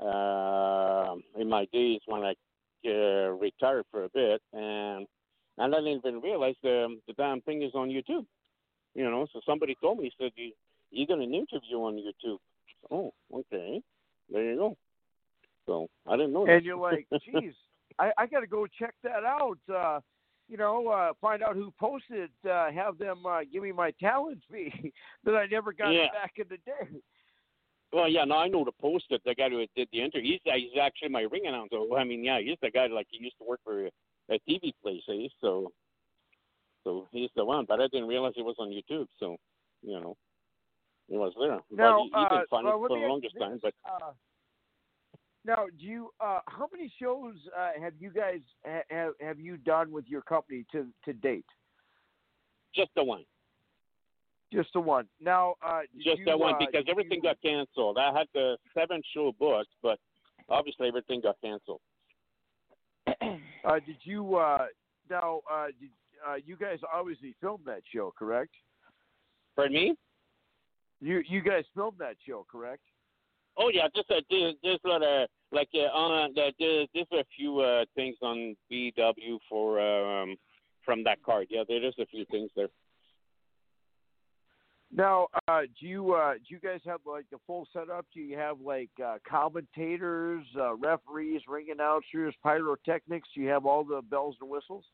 uh, 0.00 1.14
in 1.38 1.48
my 1.48 1.66
days 1.72 2.00
when 2.06 2.22
I 2.22 2.34
uh, 2.86 3.30
retired 3.30 3.84
for 3.90 4.04
a 4.04 4.08
bit, 4.08 4.40
and 4.52 5.06
and 5.58 5.74
I 5.74 5.78
didn't 5.78 5.98
even 5.98 6.20
realize 6.20 6.56
the 6.62 6.98
the 7.06 7.12
damn 7.12 7.40
thing 7.42 7.62
is 7.62 7.74
on 7.74 7.90
YouTube. 7.90 8.26
You 8.94 9.04
know, 9.04 9.26
so 9.32 9.40
somebody 9.46 9.76
told 9.80 9.98
me, 9.98 10.10
said, 10.18 10.32
you, 10.34 10.52
"You 10.90 11.06
got 11.06 11.18
an 11.18 11.34
interview 11.34 11.76
on 11.76 11.94
YouTube." 11.94 12.38
Oh, 12.90 13.12
okay, 13.32 13.82
there 14.32 14.42
you 14.42 14.56
go. 14.56 14.76
So 15.70 15.88
I 16.04 16.16
didn't 16.16 16.32
know. 16.32 16.46
And 16.46 16.56
that. 16.56 16.64
you're 16.64 16.76
like, 16.92 17.06
geez, 17.24 17.54
I, 18.00 18.10
I 18.18 18.26
got 18.26 18.40
to 18.40 18.48
go 18.48 18.66
check 18.66 18.94
that 19.04 19.22
out. 19.24 19.58
Uh, 19.72 20.00
you 20.48 20.56
know, 20.56 20.88
uh, 20.88 21.12
find 21.20 21.44
out 21.44 21.54
who 21.54 21.72
posted. 21.78 22.30
Uh, 22.48 22.72
have 22.72 22.98
them 22.98 23.24
uh, 23.24 23.42
give 23.52 23.62
me 23.62 23.70
my 23.70 23.92
talent 24.00 24.42
fee 24.50 24.92
that 25.24 25.36
I 25.36 25.46
never 25.46 25.72
got 25.72 25.90
Yeah. 25.90 26.08
back 26.12 26.32
in 26.36 26.46
the 26.48 26.56
day. 26.56 26.98
Well, 27.92 28.08
yeah, 28.08 28.24
no, 28.24 28.36
I 28.36 28.48
know 28.48 28.64
the 28.64 28.72
post 28.80 29.04
that 29.10 29.22
the 29.24 29.34
guy 29.34 29.48
who 29.48 29.64
did 29.76 29.88
the 29.92 30.00
interview. 30.00 30.38
He's 30.44 30.52
he's 30.54 30.80
actually 30.80 31.08
my 31.08 31.22
ring 31.22 31.46
announcer. 31.46 31.76
I 31.96 32.04
mean, 32.04 32.24
yeah, 32.24 32.40
he's 32.40 32.58
the 32.62 32.70
guy 32.70 32.86
like 32.88 33.06
he 33.10 33.22
used 33.22 33.38
to 33.38 33.44
work 33.44 33.60
for 33.64 33.86
a, 33.86 34.38
TV 34.48 34.72
place, 34.82 35.02
eh? 35.08 35.28
So, 35.40 35.72
so 36.84 37.08
he's 37.10 37.30
the 37.34 37.44
one. 37.44 37.64
But 37.68 37.80
I 37.80 37.88
didn't 37.88 38.06
realize 38.06 38.34
it 38.36 38.44
was 38.44 38.56
on 38.58 38.70
YouTube. 38.70 39.06
So, 39.18 39.36
you 39.82 40.00
know, 40.00 40.16
it 41.08 41.16
was 41.16 41.32
there. 41.38 41.58
Now, 41.76 41.98
but 41.98 42.04
he, 42.04 42.10
uh, 42.14 42.28
been 42.28 42.44
funny 42.48 42.66
well, 42.66 42.84
for 42.86 42.88
the 43.00 43.06
longest 43.06 43.34
you 43.34 43.40
time. 43.40 43.58
But 43.60 43.74
uh, 43.84 44.12
now, 45.44 45.66
do 45.78 45.86
you? 45.86 46.10
Uh, 46.20 46.40
how 46.46 46.68
many 46.72 46.92
shows 47.00 47.34
uh, 47.58 47.70
have 47.80 47.94
you 47.98 48.10
guys 48.10 48.40
ha- 48.64 48.82
have 48.90 49.12
have 49.20 49.40
you 49.40 49.56
done 49.56 49.90
with 49.90 50.04
your 50.08 50.22
company 50.22 50.64
to 50.72 50.86
to 51.04 51.12
date? 51.12 51.46
just 52.74 52.90
the 52.94 53.02
one, 53.02 53.24
Just 54.52 54.72
the 54.72 54.80
one. 54.80 55.06
Now, 55.20 55.54
uh, 55.66 55.80
just 56.02 56.18
you, 56.20 56.24
that 56.26 56.38
one 56.38 56.54
uh, 56.54 56.58
because 56.58 56.84
everything 56.88 57.18
you- 57.18 57.22
got 57.22 57.40
canceled. 57.42 57.98
I 57.98 58.16
had 58.16 58.28
the 58.34 58.56
seven 58.74 59.02
show 59.12 59.32
booked, 59.38 59.70
but 59.82 59.98
obviously 60.48 60.86
everything 60.88 61.20
got 61.20 61.36
canceled. 61.42 61.80
Uh, 63.62 63.74
did 63.86 63.96
you 64.04 64.36
uh, 64.36 64.66
now? 65.10 65.40
Uh, 65.50 65.66
did 65.78 65.90
uh, 66.26 66.36
you 66.46 66.56
guys 66.56 66.78
obviously 66.94 67.34
filmed 67.42 67.62
that 67.66 67.82
show, 67.92 68.10
correct? 68.18 68.52
Pardon 69.54 69.74
me? 69.74 69.94
You 71.02 71.22
you 71.28 71.42
guys 71.42 71.64
filmed 71.74 71.98
that 71.98 72.16
show, 72.26 72.46
correct? 72.50 72.82
Oh 73.56 73.70
yeah, 73.72 73.88
just 73.94 74.10
uh, 74.10 74.20
there's 74.30 74.54
there's 74.62 74.80
a 74.84 74.88
lot 74.88 75.02
of 75.02 75.28
like 75.52 75.68
uh, 75.74 75.96
on 75.96 76.30
uh, 76.38 76.50
there's 76.58 76.88
there's 76.94 77.06
a 77.12 77.24
few 77.36 77.60
uh, 77.60 77.84
things 77.94 78.16
on 78.22 78.56
BW 78.70 79.38
for 79.48 79.80
um 79.80 80.36
from 80.84 81.04
that 81.04 81.22
card. 81.22 81.48
Yeah, 81.50 81.64
there 81.68 81.84
is 81.84 81.94
a 81.98 82.06
few 82.06 82.24
things 82.30 82.50
there. 82.56 82.68
Now, 84.92 85.28
uh, 85.46 85.62
do 85.80 85.86
you 85.86 86.14
uh, 86.14 86.34
do 86.34 86.44
you 86.48 86.58
guys 86.58 86.80
have 86.84 87.00
like 87.06 87.26
the 87.30 87.38
full 87.46 87.68
setup? 87.72 88.06
Do 88.12 88.20
you 88.20 88.36
have 88.36 88.60
like 88.60 88.90
uh, 89.04 89.18
commentators, 89.28 90.44
uh, 90.58 90.74
referees, 90.76 91.42
ring 91.48 91.66
announcers, 91.70 92.34
pyrotechnics? 92.42 93.28
Do 93.34 93.40
you 93.40 93.48
have 93.48 93.66
all 93.66 93.84
the 93.84 94.02
bells 94.02 94.36
and 94.40 94.50
whistles? 94.50 94.84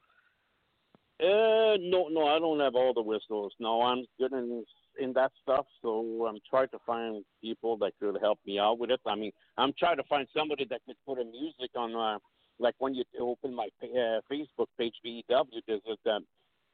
Uh, 1.18 1.80
no, 1.80 2.08
no, 2.10 2.26
I 2.26 2.38
don't 2.38 2.60
have 2.60 2.74
all 2.74 2.92
the 2.92 3.00
whistles. 3.00 3.54
No, 3.58 3.80
I'm 3.80 4.04
good 4.18 4.32
in 4.32 4.64
in 5.00 5.12
that 5.14 5.32
stuff. 5.42 5.66
So 5.82 6.26
I'm 6.28 6.38
trying 6.48 6.68
to 6.68 6.78
find 6.86 7.24
people 7.40 7.76
that 7.78 7.92
could 8.00 8.18
help 8.20 8.38
me 8.46 8.58
out 8.58 8.78
with 8.78 8.90
it. 8.90 9.00
I 9.06 9.14
mean, 9.14 9.32
I'm 9.58 9.72
trying 9.78 9.96
to 9.96 10.04
find 10.04 10.26
somebody 10.36 10.66
that 10.70 10.80
could 10.86 10.96
put 11.06 11.18
a 11.18 11.24
music 11.24 11.70
on, 11.76 11.94
uh, 11.94 12.18
like 12.58 12.74
when 12.78 12.94
you 12.94 13.04
open 13.20 13.54
my 13.54 13.68
uh, 13.82 14.20
Facebook 14.30 14.66
page, 14.78 14.94
BW, 15.04 15.60
there's 15.66 15.80
a, 15.88 15.96
the 16.04 16.20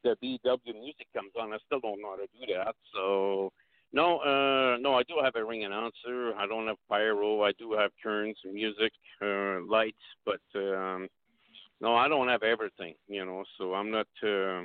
the 0.05 0.17
BW 0.23 0.75
music 0.75 1.07
comes 1.15 1.31
on. 1.41 1.53
I 1.53 1.59
still 1.67 1.81
don't 1.81 2.01
know 2.01 2.11
how 2.11 2.17
to 2.17 2.27
do 2.27 2.55
that. 2.55 2.75
So. 2.95 3.53
No, 3.95 4.21
uh, 4.21 4.79
no, 4.79 4.95
I 4.95 5.03
do 5.03 5.17
have 5.23 5.37
a 5.37 5.45
ring 5.45 5.65
announcer. 5.65 6.35
I 6.39 6.47
don't 6.47 6.67
have 6.67 6.79
pyro. 6.89 7.43
I 7.43 7.53
do 7.59 7.73
have 7.75 7.91
turns, 8.03 8.39
music, 8.51 8.91
uh, 9.21 9.61
lights, 9.69 9.99
but 10.25 10.41
um, 10.57 11.09
no, 11.83 11.97
I 11.97 12.09
don't 12.09 12.29
have 12.29 12.43
everything, 12.43 12.95
you 13.09 13.25
know. 13.25 13.45
So 13.59 13.75
I'm 13.75 13.91
not, 13.91 14.07
uh, 14.23 14.63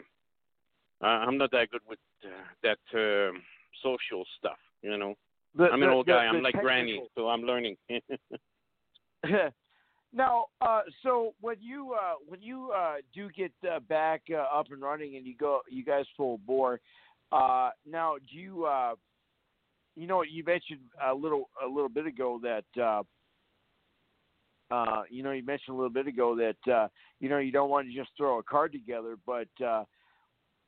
I'm 1.02 1.38
not 1.38 1.52
that 1.52 1.70
good 1.72 1.82
with 1.88 2.00
uh, 2.26 2.30
that 2.64 2.80
uh, 2.98 3.38
social 3.84 4.26
stuff, 4.38 4.58
you 4.82 4.98
know. 4.98 5.16
The, 5.56 5.66
I'm 5.66 5.82
an 5.84 5.90
the- 5.90 5.96
old 5.96 6.08
the- 6.08 6.14
guy. 6.14 6.26
I'm 6.26 6.42
like 6.42 6.56
Granny, 6.56 7.04
so 7.16 7.30
I'm 7.30 7.42
learning. 7.42 7.78
now, 10.14 10.46
uh, 10.62 10.82
so 11.04 11.34
when 11.42 11.58
you 11.60 11.94
uh, 11.94 12.16
when 12.28 12.42
you 12.42 12.72
uh, 12.72 12.96
do 13.14 13.30
get 13.30 13.52
uh, 13.70 13.80
back 13.82 14.24
uh, 14.32 14.58
up 14.58 14.68
and 14.72 14.82
running 14.82 15.18
and 15.18 15.26
you 15.26 15.36
go, 15.36 15.62
you 15.70 15.84
guys 15.84 16.06
full 16.16 16.40
bore. 16.46 16.80
Uh, 17.32 17.72
now, 17.90 18.16
do 18.32 18.38
you 18.38 18.66
uh, 18.66 18.96
you 19.96 20.08
know 20.08 20.22
you 20.22 20.44
mentioned 20.44 20.80
a 21.06 21.14
little 21.14 21.50
a 21.64 21.68
little 21.68 21.90
bit 21.90 22.06
ago 22.06 22.40
that 22.42 22.82
uh, 22.82 23.04
uh, 24.74 25.04
you 25.10 25.24
know 25.24 25.32
you 25.32 25.44
mentioned 25.44 25.74
a 25.74 25.78
little 25.78 25.92
bit 25.92 26.08
ago 26.08 26.36
that 26.36 26.72
uh, 26.72 26.88
you 27.20 27.30
know 27.30 27.38
you 27.38 27.52
don't 27.52 27.70
want 27.70 27.88
to 27.88 27.94
just 27.94 28.10
throw 28.16 28.40
a 28.40 28.44
card 28.44 28.72
together, 28.72 29.18
but 29.26 29.48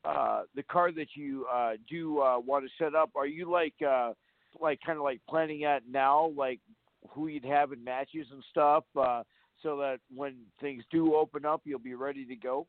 uh, 0.06 0.44
the 0.56 0.64
card 0.64 0.96
that 0.96 1.10
you 1.16 1.46
uh, 1.54 1.74
do 1.90 2.22
uh, 2.22 2.40
want 2.40 2.66
to 2.66 2.84
set 2.84 2.96
up, 2.96 3.12
are 3.16 3.28
you 3.28 3.50
like 3.50 3.74
uh, 3.88 4.14
like 4.60 4.80
kind 4.86 4.98
of 4.98 5.04
like 5.04 5.22
planning 5.28 5.64
at 5.66 5.84
now, 5.90 6.32
like 6.36 6.60
who 7.10 7.28
you'd 7.28 7.46
have 7.46 7.72
in 7.72 7.84
matches 7.84 8.28
and 8.32 8.44
stuff, 8.50 8.84
uh, 8.98 9.24
so 9.62 9.78
that 9.78 10.00
when 10.14 10.36
things 10.62 10.84
do 10.92 11.16
open 11.16 11.46
up, 11.46 11.62
you'll 11.66 11.80
be 11.80 11.96
ready 11.96 12.26
to 12.26 12.36
go? 12.36 12.68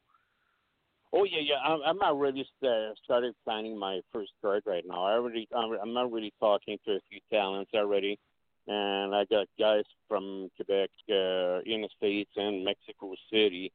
oh 1.12 1.24
yeah, 1.24 1.40
yeah. 1.40 1.56
I'm, 1.64 1.80
I'm 1.84 1.98
not 1.98 2.18
really 2.18 2.46
uh, 2.62 2.92
started 3.04 3.34
planning 3.44 3.78
my 3.78 4.00
first 4.12 4.32
card 4.42 4.62
right 4.66 4.84
now. 4.86 5.04
I 5.04 5.12
already, 5.12 5.48
I'm, 5.54 5.72
I'm 5.82 5.92
not 5.92 6.12
really 6.12 6.32
talking 6.40 6.78
to 6.86 6.92
a 6.92 7.00
few 7.08 7.20
talents 7.32 7.70
already, 7.74 8.18
and 8.66 9.14
I 9.14 9.24
got 9.30 9.46
guys 9.58 9.84
from 10.08 10.50
Quebec, 10.56 10.90
uh, 11.10 11.60
in 11.66 11.82
the 11.82 11.88
states, 11.96 12.30
and 12.36 12.64
Mexico 12.64 13.14
City 13.32 13.72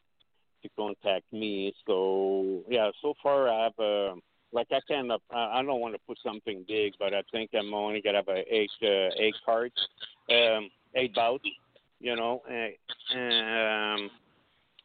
to 0.65 0.75
contact 0.75 1.31
me. 1.31 1.73
So 1.85 2.63
yeah, 2.67 2.91
so 3.01 3.13
far 3.21 3.49
I 3.49 3.63
have 3.65 3.79
uh, 3.79 4.15
like 4.51 4.67
I 4.71 4.79
kind 4.87 5.11
of 5.11 5.21
I 5.31 5.61
don't 5.61 5.79
want 5.79 5.93
to 5.93 5.99
put 6.07 6.17
something 6.23 6.65
big, 6.67 6.93
but 6.99 7.13
I 7.13 7.21
think 7.31 7.51
I'm 7.53 7.73
only 7.73 8.01
gonna 8.01 8.23
have 8.25 8.29
eight 8.29 8.71
uh, 8.81 9.09
eight 9.17 9.35
cards, 9.45 9.75
um, 10.29 10.69
eight 10.95 11.13
bouts, 11.13 11.47
you 11.99 12.15
know, 12.15 12.41
and, 12.49 12.73
um, 13.13 14.09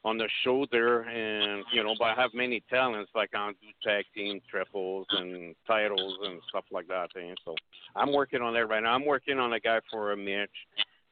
on 0.02 0.16
the 0.16 0.28
shoulder, 0.42 1.02
and 1.02 1.64
you 1.72 1.82
know, 1.82 1.94
but 1.98 2.06
I 2.06 2.14
have 2.14 2.30
many 2.34 2.62
talents 2.70 3.10
like 3.14 3.30
I 3.34 3.50
do 3.50 3.68
tag 3.82 4.04
team 4.14 4.40
triples 4.50 5.06
and 5.10 5.54
titles 5.66 6.18
and 6.24 6.40
stuff 6.48 6.64
like 6.70 6.88
that. 6.88 7.10
And 7.14 7.38
so 7.44 7.54
I'm 7.94 8.12
working 8.12 8.40
on 8.40 8.54
that 8.54 8.66
right 8.66 8.82
now. 8.82 8.94
I'm 8.94 9.04
working 9.04 9.38
on 9.38 9.52
a 9.52 9.60
guy 9.60 9.80
for 9.90 10.12
a 10.12 10.16
Mitch 10.16 10.50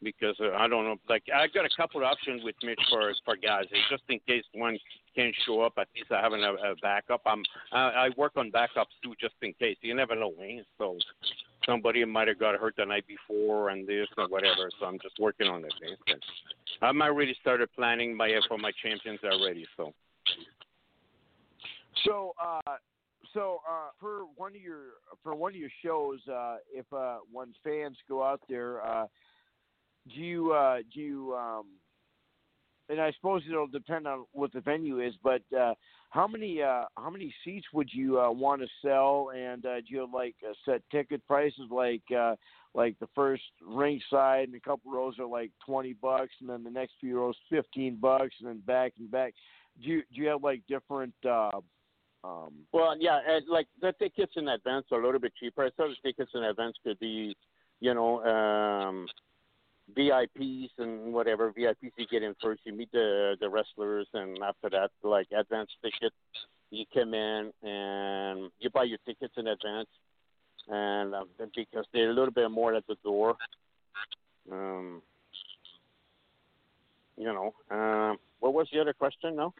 because 0.02 0.36
uh, 0.40 0.52
I 0.56 0.68
don't 0.68 0.84
know. 0.84 0.96
Like 1.08 1.24
I 1.34 1.46
got 1.48 1.64
a 1.64 1.76
couple 1.76 2.00
of 2.00 2.06
options 2.06 2.42
with 2.44 2.54
Mitch 2.62 2.80
for 2.90 3.12
for 3.24 3.36
guys, 3.36 3.64
just 3.90 4.02
in 4.08 4.20
case 4.26 4.44
one 4.54 4.78
can't 5.14 5.34
show 5.46 5.62
up, 5.62 5.74
at 5.78 5.88
least 5.96 6.12
I 6.12 6.20
have 6.20 6.32
a, 6.32 6.36
a 6.36 6.74
backup. 6.80 7.22
I'm 7.26 7.42
I, 7.72 8.06
I 8.06 8.10
work 8.16 8.32
on 8.36 8.50
backups 8.50 8.94
too, 9.02 9.14
just 9.20 9.34
in 9.42 9.52
case. 9.54 9.76
You 9.80 9.94
never 9.94 10.14
know, 10.14 10.32
eh? 10.42 10.62
So 10.78 10.96
somebody 11.66 12.04
might 12.04 12.28
have 12.28 12.38
got 12.38 12.58
hurt 12.58 12.74
the 12.76 12.84
night 12.84 13.04
before 13.06 13.70
and 13.70 13.86
this 13.86 14.06
or 14.16 14.28
whatever. 14.28 14.70
So 14.78 14.86
I'm 14.86 14.98
just 15.02 15.18
working 15.18 15.48
on 15.48 15.64
it. 15.64 15.74
Eh? 15.82 16.14
I'm 16.82 17.02
already 17.02 17.36
started 17.40 17.68
planning 17.74 18.16
my 18.16 18.32
for 18.48 18.58
my 18.58 18.72
champions 18.82 19.20
already. 19.24 19.66
So 19.76 19.92
So, 22.04 22.32
uh, 22.42 22.76
so 23.34 23.60
uh, 23.68 23.90
for 24.00 24.20
one 24.36 24.54
of 24.54 24.60
your 24.60 24.80
for 25.22 25.34
one 25.34 25.52
of 25.52 25.56
your 25.56 25.70
shows, 25.84 26.20
uh, 26.32 26.56
if 26.72 26.86
uh, 26.92 27.18
when 27.32 27.48
fans 27.64 27.96
go 28.08 28.22
out 28.22 28.40
there, 28.48 28.84
uh, 28.86 29.06
do 30.14 30.20
you 30.20 30.52
uh, 30.52 30.78
do 30.94 31.00
you 31.00 31.34
um, 31.34 31.66
and 32.88 33.00
I 33.00 33.12
suppose 33.12 33.42
it'll 33.48 33.66
depend 33.66 34.06
on 34.06 34.24
what 34.32 34.52
the 34.52 34.60
venue 34.60 35.00
is, 35.00 35.14
but 35.22 35.42
uh, 35.58 35.74
how 36.10 36.26
many 36.26 36.62
uh, 36.62 36.84
how 36.96 37.10
many 37.10 37.34
seats 37.44 37.66
would 37.72 37.90
you 37.92 38.18
uh, 38.18 38.30
want 38.30 38.62
to 38.62 38.68
sell, 38.82 39.30
and 39.36 39.64
uh, 39.66 39.76
do 39.80 39.86
you 39.88 40.00
have 40.00 40.12
like 40.12 40.36
uh, 40.48 40.54
set 40.64 40.82
ticket 40.90 41.26
prices, 41.26 41.68
like 41.70 42.02
uh, 42.16 42.34
like 42.74 42.98
the 42.98 43.08
first 43.14 43.42
ring 43.66 44.00
side 44.10 44.48
and 44.48 44.54
a 44.54 44.60
couple 44.60 44.90
rows 44.90 45.18
are 45.18 45.26
like 45.26 45.50
twenty 45.64 45.92
bucks, 45.92 46.32
and 46.40 46.48
then 46.48 46.64
the 46.64 46.70
next 46.70 46.94
few 47.00 47.18
rows 47.18 47.36
fifteen 47.50 47.96
bucks, 47.96 48.34
and 48.40 48.48
then 48.48 48.62
back 48.66 48.92
and 48.98 49.10
back. 49.10 49.34
Do 49.82 49.90
you 49.90 50.02
do 50.14 50.22
you 50.22 50.28
have 50.28 50.42
like 50.42 50.62
different? 50.68 51.14
Uh, 51.28 51.50
um, 52.24 52.52
Well, 52.72 52.96
yeah, 52.98 53.20
and 53.26 53.46
like 53.48 53.68
the 53.80 53.92
tickets 53.98 54.32
in 54.36 54.48
advance 54.48 54.86
are 54.90 55.00
a 55.00 55.04
little 55.04 55.20
bit 55.20 55.32
cheaper. 55.38 55.64
I 55.64 55.70
thought 55.76 55.90
the 55.90 56.08
tickets 56.08 56.32
in 56.34 56.42
advance 56.42 56.76
could 56.82 56.98
be, 56.98 57.36
you 57.80 57.94
know, 57.94 58.24
um, 58.24 59.06
VIPs 59.96 60.70
and 60.78 61.12
whatever. 61.12 61.52
VIPs 61.52 61.92
you 61.96 62.06
get 62.10 62.22
in 62.22 62.34
first, 62.42 62.60
you 62.64 62.72
meet 62.72 62.90
the 62.92 63.36
the 63.40 63.48
wrestlers, 63.48 64.06
and 64.14 64.38
after 64.42 64.70
that, 64.70 64.90
like 65.02 65.26
advance 65.36 65.70
ticket, 65.82 66.12
you 66.70 66.84
come 66.92 67.14
in 67.14 67.52
and 67.62 68.50
you 68.60 68.70
buy 68.70 68.84
your 68.84 68.98
tickets 69.06 69.34
in 69.36 69.46
advance, 69.46 69.88
and 70.68 71.14
um, 71.14 71.28
because 71.54 71.86
they're 71.92 72.10
a 72.10 72.14
little 72.14 72.32
bit 72.32 72.50
more 72.50 72.74
at 72.74 72.86
the 72.86 72.96
door. 73.02 73.36
Um, 74.50 75.02
you 77.16 77.24
know, 77.24 77.54
um, 77.70 78.18
what 78.40 78.54
was 78.54 78.68
the 78.72 78.80
other 78.80 78.92
question? 78.92 79.36
No. 79.36 79.52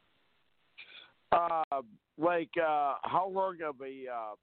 uh, 1.32 1.82
like 2.16 2.50
uh, 2.56 2.94
how 3.02 3.30
long 3.32 3.59
of 3.66 3.76
a 3.80 4.10
uh, 4.10 4.34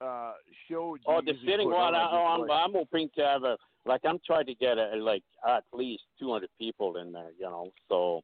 uh, 0.00 0.32
show? 0.68 0.96
do 0.96 1.02
Oh, 1.06 1.20
you 1.24 1.32
the 1.32 1.38
sitting 1.46 1.70
one. 1.70 1.94
on? 1.94 1.94
I, 1.94 2.08
oh, 2.10 2.42
I'm, 2.42 2.50
I'm 2.50 2.72
hoping 2.72 3.08
to 3.16 3.22
have 3.22 3.42
a 3.44 3.56
like. 3.86 4.00
I'm 4.04 4.18
trying 4.26 4.46
to 4.46 4.54
get 4.54 4.78
a, 4.78 4.96
like 4.96 5.22
at 5.46 5.64
least 5.72 6.02
200 6.20 6.48
people 6.58 6.96
in 6.96 7.12
there. 7.12 7.30
You 7.38 7.46
know, 7.46 7.70
so 7.88 8.22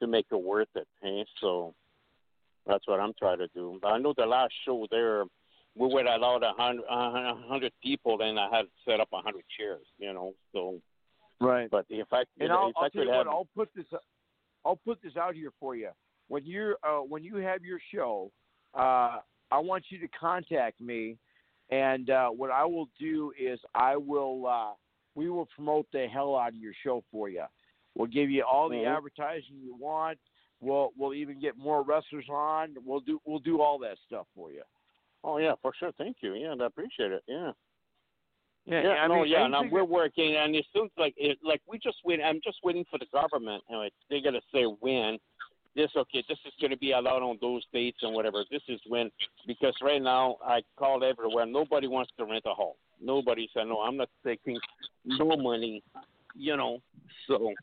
to 0.00 0.06
make 0.06 0.26
it 0.30 0.42
worth 0.42 0.68
it. 0.74 0.86
Hey, 1.02 1.24
so 1.40 1.74
that's 2.66 2.86
what 2.86 3.00
I'm 3.00 3.12
trying 3.18 3.38
to 3.38 3.48
do. 3.48 3.78
But 3.80 3.88
I 3.88 3.98
know 3.98 4.14
the 4.16 4.26
last 4.26 4.52
show 4.64 4.86
there, 4.90 5.24
we 5.76 5.88
were 5.92 6.00
allowed 6.02 6.42
a 6.42 6.52
hundred, 6.56 6.84
a 6.88 7.34
hundred 7.48 7.72
people, 7.82 8.20
and 8.20 8.38
I 8.38 8.48
had 8.50 8.66
set 8.86 9.00
up 9.00 9.08
a 9.12 9.20
hundred 9.20 9.44
chairs. 9.58 9.86
You 9.98 10.12
know, 10.12 10.34
so 10.52 10.80
right. 11.40 11.70
but 11.70 11.86
if 11.88 12.08
I 12.12 12.24
And 12.40 12.52
I'll, 12.52 12.72
I 12.76 12.84
I'll 12.84 12.90
tell 12.90 12.90
could 12.90 13.02
you 13.04 13.10
have 13.10 13.26
what, 13.26 13.28
I'll 13.28 13.48
put 13.54 13.68
this, 13.74 13.86
I'll 14.64 14.80
put 14.84 15.02
this 15.02 15.16
out 15.16 15.34
here 15.34 15.50
for 15.60 15.74
you. 15.76 15.90
When 16.28 16.44
you're, 16.46 16.76
uh, 16.82 17.00
when 17.00 17.22
you 17.22 17.36
have 17.36 17.64
your 17.64 17.78
show, 17.94 18.30
uh, 18.72 19.18
I 19.54 19.58
want 19.58 19.84
you 19.88 20.00
to 20.00 20.08
contact 20.08 20.80
me, 20.80 21.16
and 21.70 22.10
uh, 22.10 22.28
what 22.28 22.50
I 22.50 22.64
will 22.64 22.88
do 22.98 23.32
is 23.40 23.60
I 23.72 23.96
will, 23.96 24.46
uh, 24.48 24.72
we 25.14 25.30
will 25.30 25.46
promote 25.54 25.86
the 25.92 26.08
hell 26.12 26.34
out 26.36 26.48
of 26.48 26.56
your 26.56 26.72
show 26.82 27.04
for 27.12 27.28
you. 27.28 27.44
We'll 27.94 28.08
give 28.08 28.30
you 28.30 28.42
all 28.42 28.68
the 28.68 28.78
Mhm. 28.78 28.96
advertising 28.96 29.60
you 29.62 29.76
want. 29.76 30.18
We'll, 30.60 30.92
we'll 30.96 31.14
even 31.14 31.38
get 31.38 31.56
more 31.56 31.82
wrestlers 31.82 32.28
on. 32.28 32.76
We'll 32.84 32.98
do, 33.00 33.20
we'll 33.24 33.38
do 33.38 33.60
all 33.60 33.78
that 33.78 33.96
stuff 34.06 34.26
for 34.34 34.50
you. 34.50 34.62
Oh 35.22 35.38
yeah, 35.38 35.54
for 35.62 35.72
sure. 35.78 35.92
Thank 35.92 36.16
you. 36.20 36.34
Yeah, 36.34 36.56
I 36.60 36.66
appreciate 36.66 37.12
it. 37.12 37.22
Yeah. 37.28 37.52
Yeah, 38.66 38.82
Yeah, 38.82 38.88
I 39.04 39.06
no, 39.08 39.24
yeah, 39.24 39.60
we're 39.70 39.84
working, 39.84 40.36
and 40.36 40.56
it 40.56 40.66
seems 40.72 40.90
like 40.96 41.14
it, 41.18 41.38
like 41.42 41.60
we 41.66 41.78
just 41.78 41.98
wait. 42.02 42.20
I'm 42.22 42.40
just 42.42 42.58
waiting 42.64 42.84
for 42.90 42.98
the 42.98 43.06
government. 43.12 43.62
You 43.68 43.76
know, 43.76 43.88
they're 44.08 44.22
gonna 44.22 44.40
say 44.52 44.64
when. 44.64 45.18
This 45.74 45.90
okay? 45.96 46.24
This 46.28 46.38
is 46.46 46.52
gonna 46.60 46.76
be 46.76 46.92
allowed 46.92 47.22
on 47.22 47.38
those 47.40 47.64
dates 47.72 47.98
and 48.02 48.14
whatever. 48.14 48.44
This 48.50 48.62
is 48.68 48.80
when 48.86 49.10
because 49.46 49.74
right 49.82 50.00
now 50.02 50.36
I 50.44 50.62
called 50.78 51.02
everywhere. 51.02 51.46
Nobody 51.46 51.88
wants 51.88 52.12
to 52.18 52.24
rent 52.24 52.44
a 52.46 52.54
hall. 52.54 52.76
Nobody 53.00 53.48
said 53.52 53.64
no. 53.64 53.80
I'm 53.80 53.96
not 53.96 54.08
taking 54.24 54.58
no 55.04 55.36
money. 55.36 55.82
You 56.36 56.56
know, 56.56 56.78
so 57.26 57.54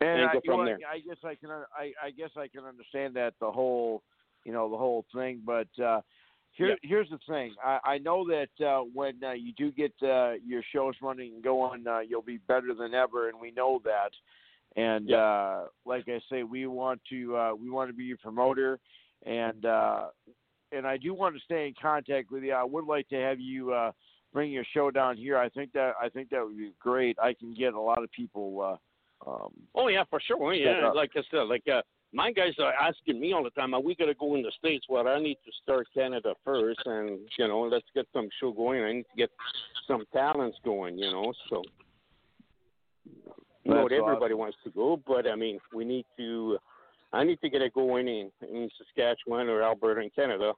And 0.00 0.24
I, 0.24 0.32
go 0.32 0.40
you 0.42 0.50
know, 0.50 0.56
from 0.56 0.66
there. 0.66 0.78
I 0.90 0.98
guess 0.98 1.16
I 1.24 1.34
can 1.34 1.50
I, 1.50 1.92
I 2.02 2.10
guess 2.10 2.30
I 2.36 2.48
can 2.48 2.64
understand 2.64 3.14
that 3.14 3.34
the 3.40 3.50
whole 3.50 4.02
you 4.44 4.52
know 4.52 4.68
the 4.70 4.76
whole 4.76 5.04
thing, 5.14 5.42
but 5.44 5.68
uh, 5.82 6.00
here 6.52 6.68
Yeah. 6.68 6.74
here's 6.82 7.10
the 7.10 7.18
thing. 7.28 7.54
I, 7.64 7.78
I 7.84 7.98
know 7.98 8.26
that 8.28 8.64
uh, 8.64 8.80
when 8.92 9.22
uh, 9.22 9.32
you 9.32 9.52
do 9.52 9.70
get 9.70 9.92
uh, 10.02 10.32
your 10.44 10.62
shows 10.72 10.94
running 11.00 11.34
and 11.34 11.44
going, 11.44 11.86
uh, 11.86 12.00
you'll 12.00 12.22
be 12.22 12.38
better 12.38 12.74
than 12.74 12.94
ever, 12.94 13.28
and 13.28 13.40
we 13.40 13.50
know 13.52 13.80
that. 13.84 14.10
And 14.76 15.08
Yeah. 15.08 15.18
uh, 15.18 15.66
like 15.84 16.08
I 16.08 16.20
say, 16.30 16.42
we 16.42 16.66
want 16.66 17.00
to 17.10 17.36
uh, 17.36 17.54
we 17.54 17.70
want 17.70 17.90
to 17.90 17.94
be 17.94 18.04
your 18.04 18.16
promoter, 18.18 18.78
and 19.24 19.64
uh, 19.66 20.08
and 20.72 20.86
I 20.86 20.96
do 20.96 21.14
want 21.14 21.34
to 21.36 21.40
stay 21.42 21.66
in 21.68 21.74
contact 21.80 22.30
with 22.30 22.42
you. 22.42 22.52
I 22.52 22.64
would 22.64 22.86
like 22.86 23.08
to 23.08 23.16
have 23.16 23.38
you 23.38 23.72
uh, 23.72 23.92
bring 24.32 24.50
your 24.50 24.64
show 24.72 24.90
down 24.90 25.16
here. 25.16 25.36
I 25.36 25.48
think 25.50 25.72
that 25.72 25.94
I 26.00 26.08
think 26.08 26.30
that 26.30 26.44
would 26.44 26.56
be 26.56 26.72
great. 26.80 27.18
I 27.22 27.34
can 27.34 27.54
get 27.54 27.74
a 27.74 27.80
lot 27.80 28.02
of 28.02 28.10
people. 28.12 28.78
Uh, 29.26 29.30
um, 29.30 29.52
Oh 29.74 29.88
yeah, 29.88 30.04
for 30.08 30.20
sure. 30.20 30.54
Yeah, 30.54 30.90
like 30.94 31.10
I 31.16 31.22
said, 31.30 31.42
like 31.42 31.68
uh, 31.68 31.82
my 32.12 32.32
guys 32.32 32.54
are 32.58 32.72
asking 32.72 33.20
me 33.20 33.32
all 33.32 33.44
the 33.44 33.50
time, 33.50 33.74
"Are 33.74 33.80
we 33.80 33.94
gonna 33.94 34.14
go 34.14 34.34
in 34.34 34.42
the 34.42 34.52
states?" 34.58 34.86
Well, 34.88 35.06
I 35.06 35.18
need 35.18 35.38
to 35.44 35.52
start 35.62 35.86
Canada 35.94 36.34
first, 36.44 36.80
and 36.86 37.20
you 37.38 37.46
know, 37.46 37.60
let's 37.62 37.86
get 37.94 38.06
some 38.12 38.28
show 38.40 38.52
going. 38.52 38.82
I 38.82 38.92
need 38.92 39.02
to 39.02 39.16
get 39.16 39.30
some 39.86 40.04
talents 40.12 40.58
going. 40.64 40.98
You 40.98 41.10
know, 41.10 41.32
so 41.48 41.62
not 43.64 43.90
That's 43.90 44.00
everybody 44.00 44.34
awesome. 44.34 44.38
wants 44.38 44.56
to 44.64 44.70
go, 44.70 45.00
but 45.06 45.26
I 45.28 45.34
mean, 45.36 45.58
we 45.74 45.84
need 45.84 46.06
to. 46.16 46.58
I 47.14 47.24
need 47.24 47.40
to 47.42 47.50
get 47.50 47.60
it 47.60 47.74
going 47.74 48.08
in 48.08 48.30
in 48.40 48.70
Saskatchewan 48.78 49.48
or 49.48 49.62
Alberta 49.62 50.00
in 50.00 50.10
Canada 50.10 50.52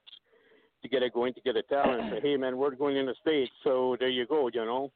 to 0.82 0.89
get 0.89 1.02
it 1.02 1.12
going 1.12 1.35
to 1.35 1.40
get 1.40 1.56
a 1.56 1.62
talent. 1.64 2.02
Say, 2.12 2.20
hey 2.22 2.36
man, 2.36 2.56
we're 2.56 2.74
going 2.76 2.97
in 2.97 3.06
the 3.06 3.14
states, 3.20 3.51
so 3.64 3.97
there 3.98 4.09
you 4.09 4.26
go. 4.26 4.48
You 4.52 4.64
know, 4.64 4.93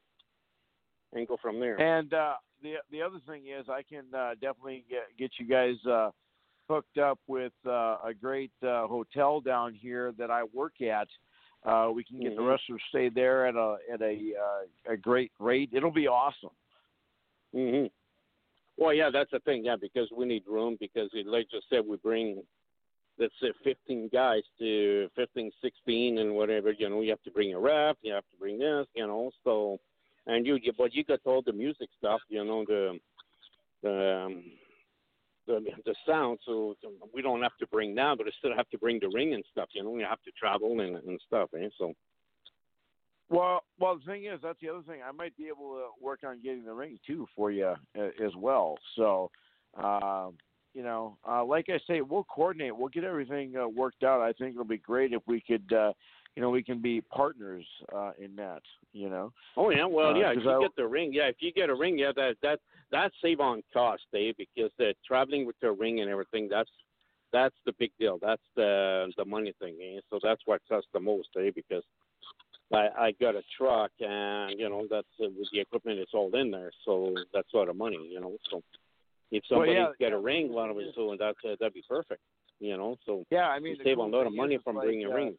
and 1.12 1.26
go 1.26 1.36
from 1.40 1.59
there. 1.59 1.76
And 1.80 2.14
uh, 2.14 2.35
the 2.62 2.74
the 2.90 3.02
other 3.02 3.18
thing 3.26 3.47
is, 3.48 3.68
I 3.68 3.82
can 3.82 4.05
uh, 4.14 4.35
definitely 4.35 4.85
get 4.89 5.02
get 5.18 5.32
you 5.39 5.47
guys 5.47 5.74
uh, 5.85 6.10
hooked 6.68 6.98
up 6.98 7.18
with 7.26 7.52
uh, 7.66 7.97
a 8.05 8.12
great 8.18 8.52
uh, 8.62 8.86
hotel 8.86 9.40
down 9.40 9.74
here 9.74 10.12
that 10.18 10.30
I 10.30 10.44
work 10.55 10.80
at. 10.80 11.09
Uh, 11.64 11.90
we 11.93 12.05
can 12.05 12.20
get 12.20 12.36
the 12.36 12.43
Mhm. 12.43 12.51
wrestlers 12.51 12.82
stay 12.90 13.09
there 13.09 13.47
at 13.47 13.56
a 13.56 13.78
at 13.93 14.01
a 14.01 14.35
uh, 14.36 14.93
a 14.93 14.97
great 14.97 15.32
rate. 15.40 15.70
It'll 15.72 15.90
be 15.90 16.06
awesome. 16.06 16.51
hmm 17.52 17.86
Well, 18.78 18.94
yeah, 18.94 19.10
that's 19.12 19.30
the 19.32 19.40
thing. 19.40 19.64
Yeah, 19.64 19.76
because 19.80 20.09
we 20.16 20.24
need 20.24 20.44
room. 20.46 20.76
Because 20.80 21.10
like 21.26 21.50
just 21.50 21.66
said, 21.68 21.84
we 21.86 21.96
bring 21.96 22.42
let's 23.18 23.34
say 23.42 23.52
15 23.64 24.10
guys 24.12 24.42
to 24.60 25.09
15, 25.16 25.50
16, 25.60 26.18
and 26.18 26.34
whatever. 26.34 26.70
You 26.70 26.88
know, 26.88 27.00
you 27.00 27.10
have 27.10 27.22
to 27.24 27.32
bring 27.32 27.52
a 27.52 27.59
ref. 27.59 27.96
You 28.02 28.14
have 28.14 28.22
to 28.30 28.36
bring 28.38 28.59
this. 28.59 28.86
You 28.94 29.06
know, 29.09 29.32
so 29.42 29.78
and 30.26 30.46
you, 30.46 30.59
you 30.62 30.72
but 30.78 30.94
you 30.94 31.05
got 31.05 31.20
all 31.24 31.42
the 31.44 31.52
music 31.52 31.88
stuff. 31.98 32.20
You 32.28 32.44
know 32.44 32.64
the 32.66 32.98
the. 33.82 34.22
Um, 34.26 34.44
the, 35.46 35.64
the 35.86 35.94
sound, 36.06 36.38
so 36.44 36.76
we 37.14 37.22
don't 37.22 37.40
have 37.40 37.56
to 37.59 37.66
bring 37.68 37.94
that, 37.94 38.18
but 38.18 38.26
I 38.26 38.30
still 38.38 38.55
have 38.55 38.68
to 38.68 38.76
bring 38.76 39.00
the 39.00 39.09
ring 39.09 39.32
and 39.32 39.42
stuff. 39.50 39.70
You 39.72 39.82
know, 39.82 39.88
we 39.88 40.02
have 40.02 40.22
to 40.24 40.30
travel 40.38 40.78
and 40.80 40.96
and 40.96 41.18
stuff. 41.26 41.48
Eh? 41.59 41.68
So 41.78 41.94
Well, 43.30 43.62
well, 43.78 43.96
the 43.98 44.05
thing 44.10 44.24
is, 44.24 44.40
that's 44.42 44.59
the 44.60 44.70
other 44.70 44.82
thing. 44.82 45.00
I 45.06 45.12
might 45.12 45.36
be 45.36 45.48
able 45.48 45.74
to 45.74 46.05
work 46.05 46.20
on 46.26 46.40
getting 46.42 46.64
the 46.64 46.72
ring 46.72 46.98
too 47.06 47.26
for 47.36 47.50
you 47.50 47.74
uh, 47.98 48.02
as 48.24 48.34
well. 48.36 48.76
So, 48.96 49.30
um, 49.82 50.34
you 50.74 50.82
know, 50.82 51.18
uh, 51.28 51.44
like 51.44 51.66
I 51.68 51.78
say, 51.86 52.00
we'll 52.00 52.24
coordinate. 52.24 52.76
We'll 52.76 52.88
get 52.88 53.05
everything 53.05 53.55
uh, 53.56 53.68
worked 53.68 54.02
out. 54.02 54.20
I 54.22 54.32
think 54.32 54.52
it'll 54.52 54.64
be 54.64 54.78
great 54.78 55.12
if 55.12 55.22
we 55.26 55.40
could, 55.40 55.70
uh, 55.72 55.92
you 56.36 56.42
know, 56.42 56.50
we 56.50 56.62
can 56.62 56.80
be 56.80 57.00
partners 57.00 57.66
uh, 57.94 58.12
in 58.18 58.34
that. 58.36 58.62
You 58.92 59.10
know. 59.10 59.32
Oh 59.56 59.70
yeah, 59.70 59.84
well 59.84 60.10
Uh, 60.14 60.18
yeah, 60.18 60.30
If 60.32 60.44
you 60.44 60.50
I- 60.50 60.60
get 60.60 60.74
the 60.76 60.86
ring, 60.86 61.12
yeah, 61.12 61.24
if 61.28 61.36
you 61.40 61.52
get 61.52 61.68
a 61.68 61.74
ring, 61.74 61.98
yeah, 61.98 62.12
that 62.16 62.36
that 62.42 62.60
that 62.90 63.12
save 63.20 63.40
on 63.40 63.62
cost, 63.72 64.05
Dave, 64.12 64.36
because 64.38 64.70
the 64.78 64.94
traveling 65.06 65.44
with 65.46 65.56
the 65.60 65.70
ring 65.72 66.00
and 66.00 66.09
everything, 66.10 66.48
that's 66.48 66.70
that's 67.32 67.55
the 67.66 67.72
big 67.78 67.90
deal. 67.98 68.18
That's 68.22 68.42
the 68.56 69.12
the 69.18 69.24
money 69.24 69.52
thing, 69.60 69.76
eh? 69.82 70.00
so 70.09 70.18
that's 70.22 70.40
what 70.46 70.62
costs 70.68 70.88
the 70.94 71.00
most, 71.00 71.28
eh? 71.36 71.50
Because 71.55 71.84
I 72.72 72.88
I 72.98 73.12
got 73.20 73.34
a 73.34 73.42
truck 73.56 73.90
and 74.00 74.58
you 74.58 74.68
know 74.68 74.86
that's 74.90 75.06
uh, 75.20 75.28
with 75.36 75.48
the 75.52 75.60
equipment 75.60 75.98
it's 75.98 76.14
all 76.14 76.30
in 76.34 76.50
there, 76.50 76.70
so 76.84 77.14
that's 77.32 77.48
a 77.54 77.56
lot 77.56 77.68
of 77.68 77.76
money, 77.76 78.08
you 78.10 78.20
know. 78.20 78.36
So 78.50 78.62
if 79.30 79.42
Well, 79.50 79.60
somebody 79.60 79.72
yeah, 79.72 79.92
get 79.98 80.10
yeah. 80.10 80.16
a 80.16 80.20
ring, 80.20 80.52
one 80.52 80.70
of 80.70 80.78
it, 80.78 80.88
so 80.94 81.16
that's 81.18 81.38
uh, 81.44 81.56
that'd 81.58 81.74
be 81.74 81.84
perfect, 81.88 82.20
you 82.60 82.76
know. 82.76 82.96
So 83.06 83.24
Yeah, 83.30 83.48
I 83.48 83.58
mean, 83.58 83.76
save 83.84 83.96
cool 83.96 84.06
a 84.06 84.16
lot 84.16 84.26
of 84.26 84.34
money 84.34 84.58
from 84.62 84.76
like, 84.76 84.86
bringing 84.86 85.06
a 85.06 85.10
uh, 85.10 85.14
ring. 85.14 85.38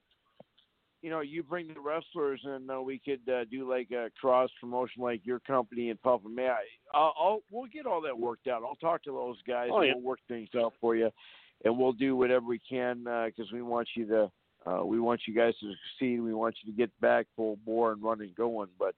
You 1.01 1.10
know, 1.10 1.22
you 1.22 1.43
bring 1.43 1.73
the 1.73 1.80
wrestlers, 1.80 2.41
and 2.43 2.69
uh, 2.69 2.81
we 2.81 2.99
could 2.99 3.22
uh, 3.31 3.45
do 3.45 3.69
like 3.69 3.89
a 3.91 4.10
cross 4.19 4.49
promotion, 4.60 5.01
like 5.01 5.22
your 5.23 5.39
company 5.39 5.91
and 5.91 6.01
Puff 6.01 6.22
Mania. 6.26 6.57
I, 6.93 6.97
I'll, 6.97 7.14
I'll 7.18 7.39
we'll 7.51 7.68
get 7.68 7.85
all 7.85 8.01
that 8.01 8.18
worked 8.18 8.47
out. 8.47 8.64
I'll 8.64 8.76
talk 8.76 9.03
to 9.03 9.11
those 9.11 9.38
guys, 9.47 9.69
Oh, 9.72 9.77
and 9.80 9.88
yeah. 9.88 9.93
we'll 9.95 10.03
work 10.03 10.19
things 10.27 10.49
out 10.57 10.73
for 10.81 10.95
you, 10.95 11.10
and 11.64 11.77
we'll 11.77 11.93
do 11.93 12.15
whatever 12.15 12.45
we 12.45 12.60
can 12.68 13.03
because 13.03 13.51
we 13.53 13.61
want 13.61 13.88
you 13.95 14.07
to. 14.07 14.31
Uh, 14.65 14.86
we 14.86 14.99
want 14.99 15.22
you 15.26 15.34
guys 15.34 15.53
to 15.61 15.72
succeed. 15.72 16.22
We 16.22 16.34
want 16.34 16.56
you 16.61 16.72
to 16.72 16.77
get 16.77 16.91
back 16.99 17.27
full 17.36 17.57
bore 17.65 17.91
and 17.91 18.03
running 18.03 18.34
going. 18.36 18.69
But 18.77 18.95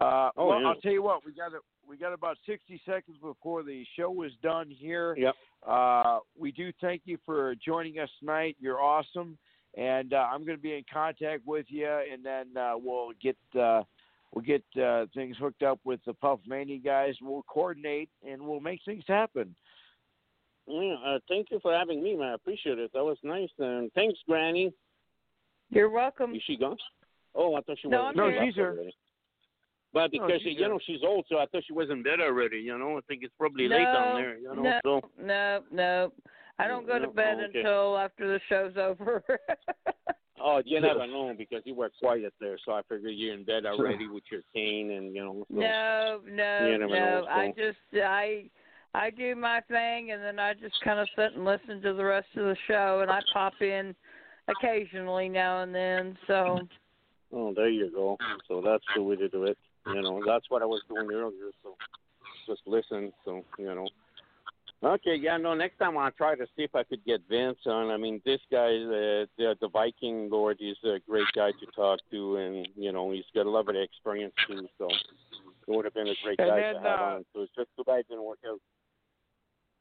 uh, 0.00 0.30
Oh, 0.36 0.48
well, 0.48 0.60
yeah. 0.60 0.68
I'll 0.68 0.80
tell 0.80 0.92
you 0.92 1.02
what, 1.02 1.24
we 1.24 1.32
got 1.32 1.52
a, 1.52 1.58
we 1.88 1.96
got 1.96 2.12
about 2.12 2.36
sixty 2.46 2.80
seconds 2.84 3.16
before 3.22 3.62
the 3.62 3.84
show 3.96 4.22
is 4.22 4.32
done 4.42 4.68
here. 4.68 5.14
Yep. 5.16 5.34
Uh, 5.66 6.18
we 6.38 6.52
do 6.52 6.72
thank 6.80 7.02
you 7.04 7.18
for 7.24 7.54
joining 7.64 7.98
us 7.98 8.10
tonight. 8.20 8.56
You're 8.60 8.80
awesome, 8.80 9.38
and 9.76 10.12
uh, 10.12 10.26
I'm 10.30 10.44
going 10.44 10.58
to 10.58 10.62
be 10.62 10.74
in 10.74 10.84
contact 10.92 11.42
with 11.46 11.66
you, 11.68 11.88
and 11.88 12.24
then 12.24 12.56
uh, 12.56 12.74
we'll 12.76 13.12
get 13.22 13.36
uh, 13.58 13.84
we'll 14.34 14.44
get 14.44 14.64
uh, 14.80 15.06
things 15.14 15.36
hooked 15.38 15.62
up 15.62 15.78
with 15.84 16.00
the 16.04 16.14
Puff 16.14 16.40
Mania 16.46 16.78
guys. 16.78 17.14
We'll 17.22 17.44
coordinate, 17.48 18.10
and 18.28 18.42
we'll 18.42 18.60
make 18.60 18.80
things 18.84 19.04
happen. 19.06 19.54
Yeah, 20.66 20.96
uh, 21.06 21.18
thank 21.28 21.52
you 21.52 21.60
for 21.62 21.72
having 21.72 22.02
me, 22.02 22.16
man. 22.16 22.30
I 22.30 22.34
appreciate 22.34 22.78
it. 22.78 22.90
That 22.92 23.04
was 23.04 23.18
nice, 23.22 23.50
and 23.58 23.90
thanks, 23.92 24.18
Granny. 24.28 24.72
You're 25.70 25.90
welcome. 25.90 26.34
Is 26.34 26.42
she 26.46 26.56
gone? 26.56 26.76
Oh, 27.34 27.54
I 27.54 27.60
thought 27.62 27.78
she 27.80 27.88
No, 27.88 28.02
was. 28.04 28.14
I'm 28.14 28.16
No, 28.16 28.30
here. 28.30 28.44
she's 28.44 28.54
here. 28.54 28.70
Already. 28.72 28.96
But 29.92 30.12
No, 30.12 30.26
because 30.26 30.42
you 30.44 30.68
know 30.68 30.78
she's 30.86 31.00
old, 31.04 31.26
so 31.28 31.38
I 31.38 31.46
thought 31.46 31.64
she 31.66 31.72
was 31.72 31.90
in 31.90 32.02
bed 32.02 32.20
already. 32.20 32.58
You 32.58 32.78
know, 32.78 32.98
I 32.98 33.00
think 33.08 33.22
it's 33.22 33.34
probably 33.38 33.68
late 33.68 33.84
down 33.84 34.14
there. 34.14 34.36
You 34.38 34.54
know, 34.54 34.62
no, 34.62 34.80
so 34.84 35.00
no, 35.22 35.62
no. 35.70 36.12
I 36.58 36.66
don't 36.66 36.86
go 36.86 36.98
to 36.98 37.06
No, 37.06 37.12
bed 37.12 37.38
okay. 37.38 37.58
until 37.58 37.98
after 37.98 38.26
the 38.26 38.40
show's 38.48 38.76
over. 38.76 39.22
oh, 40.40 40.62
you 40.64 40.80
never 40.80 41.06
know 41.06 41.34
because 41.36 41.62
you 41.64 41.74
were 41.74 41.90
quiet 41.98 42.32
there, 42.40 42.58
so 42.64 42.72
I 42.72 42.82
figured 42.88 43.14
you're 43.14 43.34
in 43.34 43.44
bed 43.44 43.66
already 43.66 44.08
with 44.08 44.24
your 44.30 44.42
cane 44.54 44.90
and 44.92 45.14
you 45.14 45.24
know. 45.24 45.46
So. 45.50 45.60
no, 45.60 46.20
no, 46.26 46.68
You 46.68 46.78
no. 46.78 46.88
know, 46.88 47.26
I 47.30 47.52
just 47.56 47.78
I 47.94 48.50
I 48.94 49.10
do 49.10 49.34
my 49.34 49.60
thing 49.68 50.12
and 50.12 50.22
then 50.22 50.38
I 50.38 50.54
just 50.54 50.74
kind 50.82 50.98
of 50.98 51.08
sit 51.16 51.34
and 51.34 51.44
listen 51.44 51.82
to 51.82 51.92
the 51.92 52.04
rest 52.04 52.28
of 52.36 52.44
the 52.44 52.56
show 52.66 53.00
and 53.02 53.10
I 53.10 53.20
pop 53.32 53.52
in 53.60 53.94
occasionally 54.48 55.28
now 55.28 55.62
and 55.62 55.74
then. 55.74 56.16
So 56.26 56.60
Oh, 57.32 57.52
there 57.54 57.68
you 57.68 57.90
go. 57.90 58.16
So 58.48 58.62
that's 58.64 58.84
the 58.94 59.02
way 59.02 59.16
to 59.16 59.28
do 59.28 59.44
it. 59.44 59.58
You 59.86 60.00
know, 60.00 60.22
that's 60.26 60.46
what 60.48 60.62
I 60.62 60.64
was 60.66 60.82
doing 60.88 61.10
earlier. 61.12 61.50
So 61.62 61.76
just 62.46 62.62
listen. 62.66 63.12
So 63.24 63.44
you 63.58 63.66
know. 63.66 63.88
Okay, 64.82 65.16
yeah, 65.16 65.36
no. 65.38 65.54
Next 65.54 65.78
time 65.78 65.96
I'll 65.96 66.10
try 66.10 66.34
to 66.34 66.46
see 66.54 66.62
if 66.62 66.74
I 66.74 66.84
could 66.84 67.04
get 67.04 67.22
Vince 67.28 67.58
on. 67.66 67.90
I 67.90 67.96
mean, 67.96 68.20
this 68.24 68.40
guy, 68.50 68.66
uh, 68.66 69.26
the 69.38 69.56
the 69.60 69.68
Viking 69.72 70.28
Lord, 70.30 70.56
he's 70.60 70.76
a 70.84 70.98
great 71.08 71.26
guy 71.34 71.50
to 71.50 71.66
talk 71.74 71.98
to, 72.10 72.36
and 72.36 72.68
you 72.76 72.92
know, 72.92 73.10
he's 73.10 73.24
got 73.34 73.46
a 73.46 73.50
lot 73.50 73.68
of 73.68 73.74
experience 73.74 74.34
too. 74.46 74.68
So 74.78 74.86
it 74.86 75.74
would 75.74 75.84
have 75.84 75.94
been 75.94 76.08
a 76.08 76.14
great 76.22 76.38
And 76.38 76.48
guy 76.48 76.60
then, 76.60 76.74
to 76.74 76.80
have 76.80 77.00
uh, 77.00 77.04
on. 77.04 77.24
So 77.32 77.42
it's 77.42 77.52
just 77.56 77.68
too 77.76 77.84
bad 77.84 78.00
it 78.00 78.08
didn't 78.08 78.24
work 78.24 78.38
out. 78.46 78.60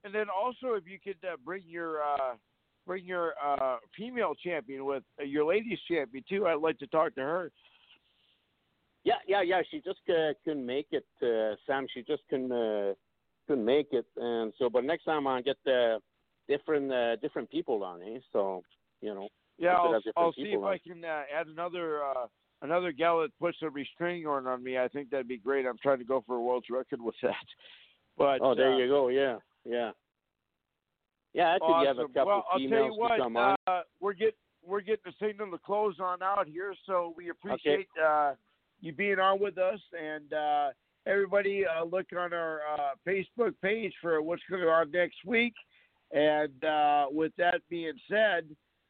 And 0.04 0.14
then 0.14 0.28
also, 0.30 0.76
if 0.76 0.84
you 0.88 1.00
could 1.00 1.18
uh, 1.28 1.36
bring 1.44 1.64
your 1.68 2.02
uh, 2.02 2.36
bring 2.86 3.06
your 3.06 3.34
uh, 3.44 3.78
female 3.98 4.34
champion 4.36 4.86
with 4.86 5.04
uh, 5.20 5.24
your 5.24 5.46
ladies 5.46 5.80
champion 5.88 6.24
too, 6.28 6.48
I'd 6.48 6.56
like 6.56 6.80
to 6.80 6.88
talk 6.88 7.16
to 7.16 7.22
her. 7.22 7.52
Yeah, 9.04 9.16
yeah, 9.28 9.42
yeah. 9.42 9.62
She 9.70 9.78
just 9.78 10.00
uh, 10.10 10.34
couldn't 10.44 10.66
make 10.66 10.88
it, 10.92 11.06
uh, 11.22 11.56
Sam. 11.68 11.86
She 11.94 12.02
just 12.02 12.24
couldn't 12.30 12.52
uh, 12.52 12.94
couldn't 13.48 13.66
make 13.66 13.88
it, 13.92 14.06
and 14.18 14.52
so. 14.58 14.70
But 14.70 14.84
next 14.84 15.06
time 15.06 15.28
I'll 15.28 15.44
get 15.44 15.58
uh, 15.68 16.00
different 16.48 16.92
uh, 16.92 17.16
different 17.18 17.50
people 17.52 17.84
on, 17.84 18.02
eh? 18.02 18.20
So 18.34 18.64
you 19.02 19.14
know. 19.14 19.30
Yeah, 19.58 19.76
I'll, 19.76 20.02
I'll 20.18 20.34
see 20.34 20.42
if 20.42 20.62
on. 20.62 20.74
I 20.74 20.78
can 20.80 21.06
uh, 21.06 21.22
add 21.34 21.48
another 21.48 22.04
uh, 22.04 22.26
another 22.62 22.92
gal 22.92 23.22
that 23.22 23.38
puts 23.40 23.58
a 23.62 23.70
restraining 23.70 24.26
order 24.26 24.50
on 24.52 24.64
me. 24.64 24.78
I 24.78 24.88
think 24.88 25.10
that'd 25.10 25.28
be 25.28 25.38
great. 25.38 25.66
I'm 25.66 25.78
trying 25.82 26.00
to 26.00 26.04
go 26.04 26.24
for 26.26 26.36
a 26.36 26.42
world's 26.42 26.70
record 26.70 27.02
with 27.02 27.16
that. 27.22 27.36
But 28.18 28.40
oh, 28.42 28.56
there 28.56 28.74
uh, 28.74 28.78
you 28.78 28.88
go. 28.88 29.10
Yeah, 29.10 29.38
yeah. 29.66 29.92
Yeah, 31.36 31.54
I 31.54 31.60
think 31.60 31.82
you 31.82 31.88
have 31.88 31.98
a 31.98 32.02
Awesome. 32.02 32.14
couple 32.14 32.28
well, 32.28 32.46
I'll 32.50 32.58
females 32.58 32.72
tell 32.72 32.86
you 32.86 32.92
to 32.92 32.98
what, 32.98 33.20
come 33.20 33.38
on. 33.38 33.56
Uh, 33.68 33.82
we're 34.00 34.14
get 34.14 34.38
we're 34.66 34.80
getting 34.80 35.04
the 35.06 35.14
signal 35.20 35.52
to 35.52 35.58
close 35.58 35.98
on 36.00 36.24
out 36.24 36.48
here, 36.48 36.74
so 36.86 37.14
we 37.18 37.30
appreciate 37.30 37.88
uh, 38.04 38.34
you 38.80 38.94
being 38.94 39.20
on 39.20 39.42
with 39.42 39.58
us, 39.58 39.80
and 39.92 40.32
uh, 40.32 40.70
everybody 41.06 41.66
uh, 41.66 41.84
look 41.84 42.08
on 42.18 42.32
our 42.32 42.62
uh, 42.74 42.92
Facebook 43.06 43.54
page 43.62 43.94
for 44.02 44.22
what's 44.22 44.42
going 44.50 44.62
to 44.62 44.70
on 44.70 44.90
next 44.92 45.18
week. 45.26 45.54
And 46.14 46.64
uh, 46.64 47.08
with 47.12 47.34
that 47.38 47.62
being 47.70 48.00
said, 48.10 48.48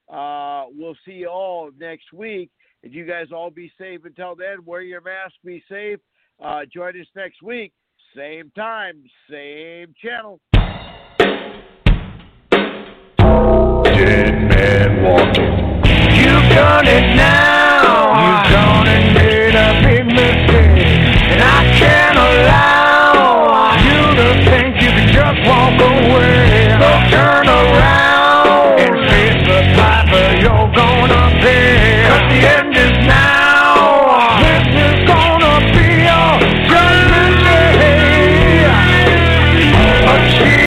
uh, 0.08 0.66
we'll 0.70 0.96
see 1.04 1.14
you 1.14 1.28
all 1.28 1.72
next 1.80 2.14
week. 2.14 2.52
And 2.84 2.94
you 2.94 3.06
guys 3.06 3.28
all 3.34 3.50
be 3.50 3.72
safe 3.80 4.02
until 4.06 4.36
then. 4.36 4.64
Wear 4.66 4.82
your 4.82 5.02
mask. 5.02 5.34
Be 5.44 5.64
safe. 5.68 6.00
Uh, 6.40 6.62
join 6.72 7.00
us 7.02 7.08
next 7.16 7.42
week. 7.42 7.74
Same 8.16 8.52
time, 8.56 9.04
same 9.30 9.94
channel. 10.02 10.40
Walking. 15.06 15.54
You've 16.18 16.50
done 16.50 16.88
it 16.88 17.16
now. 17.16 17.55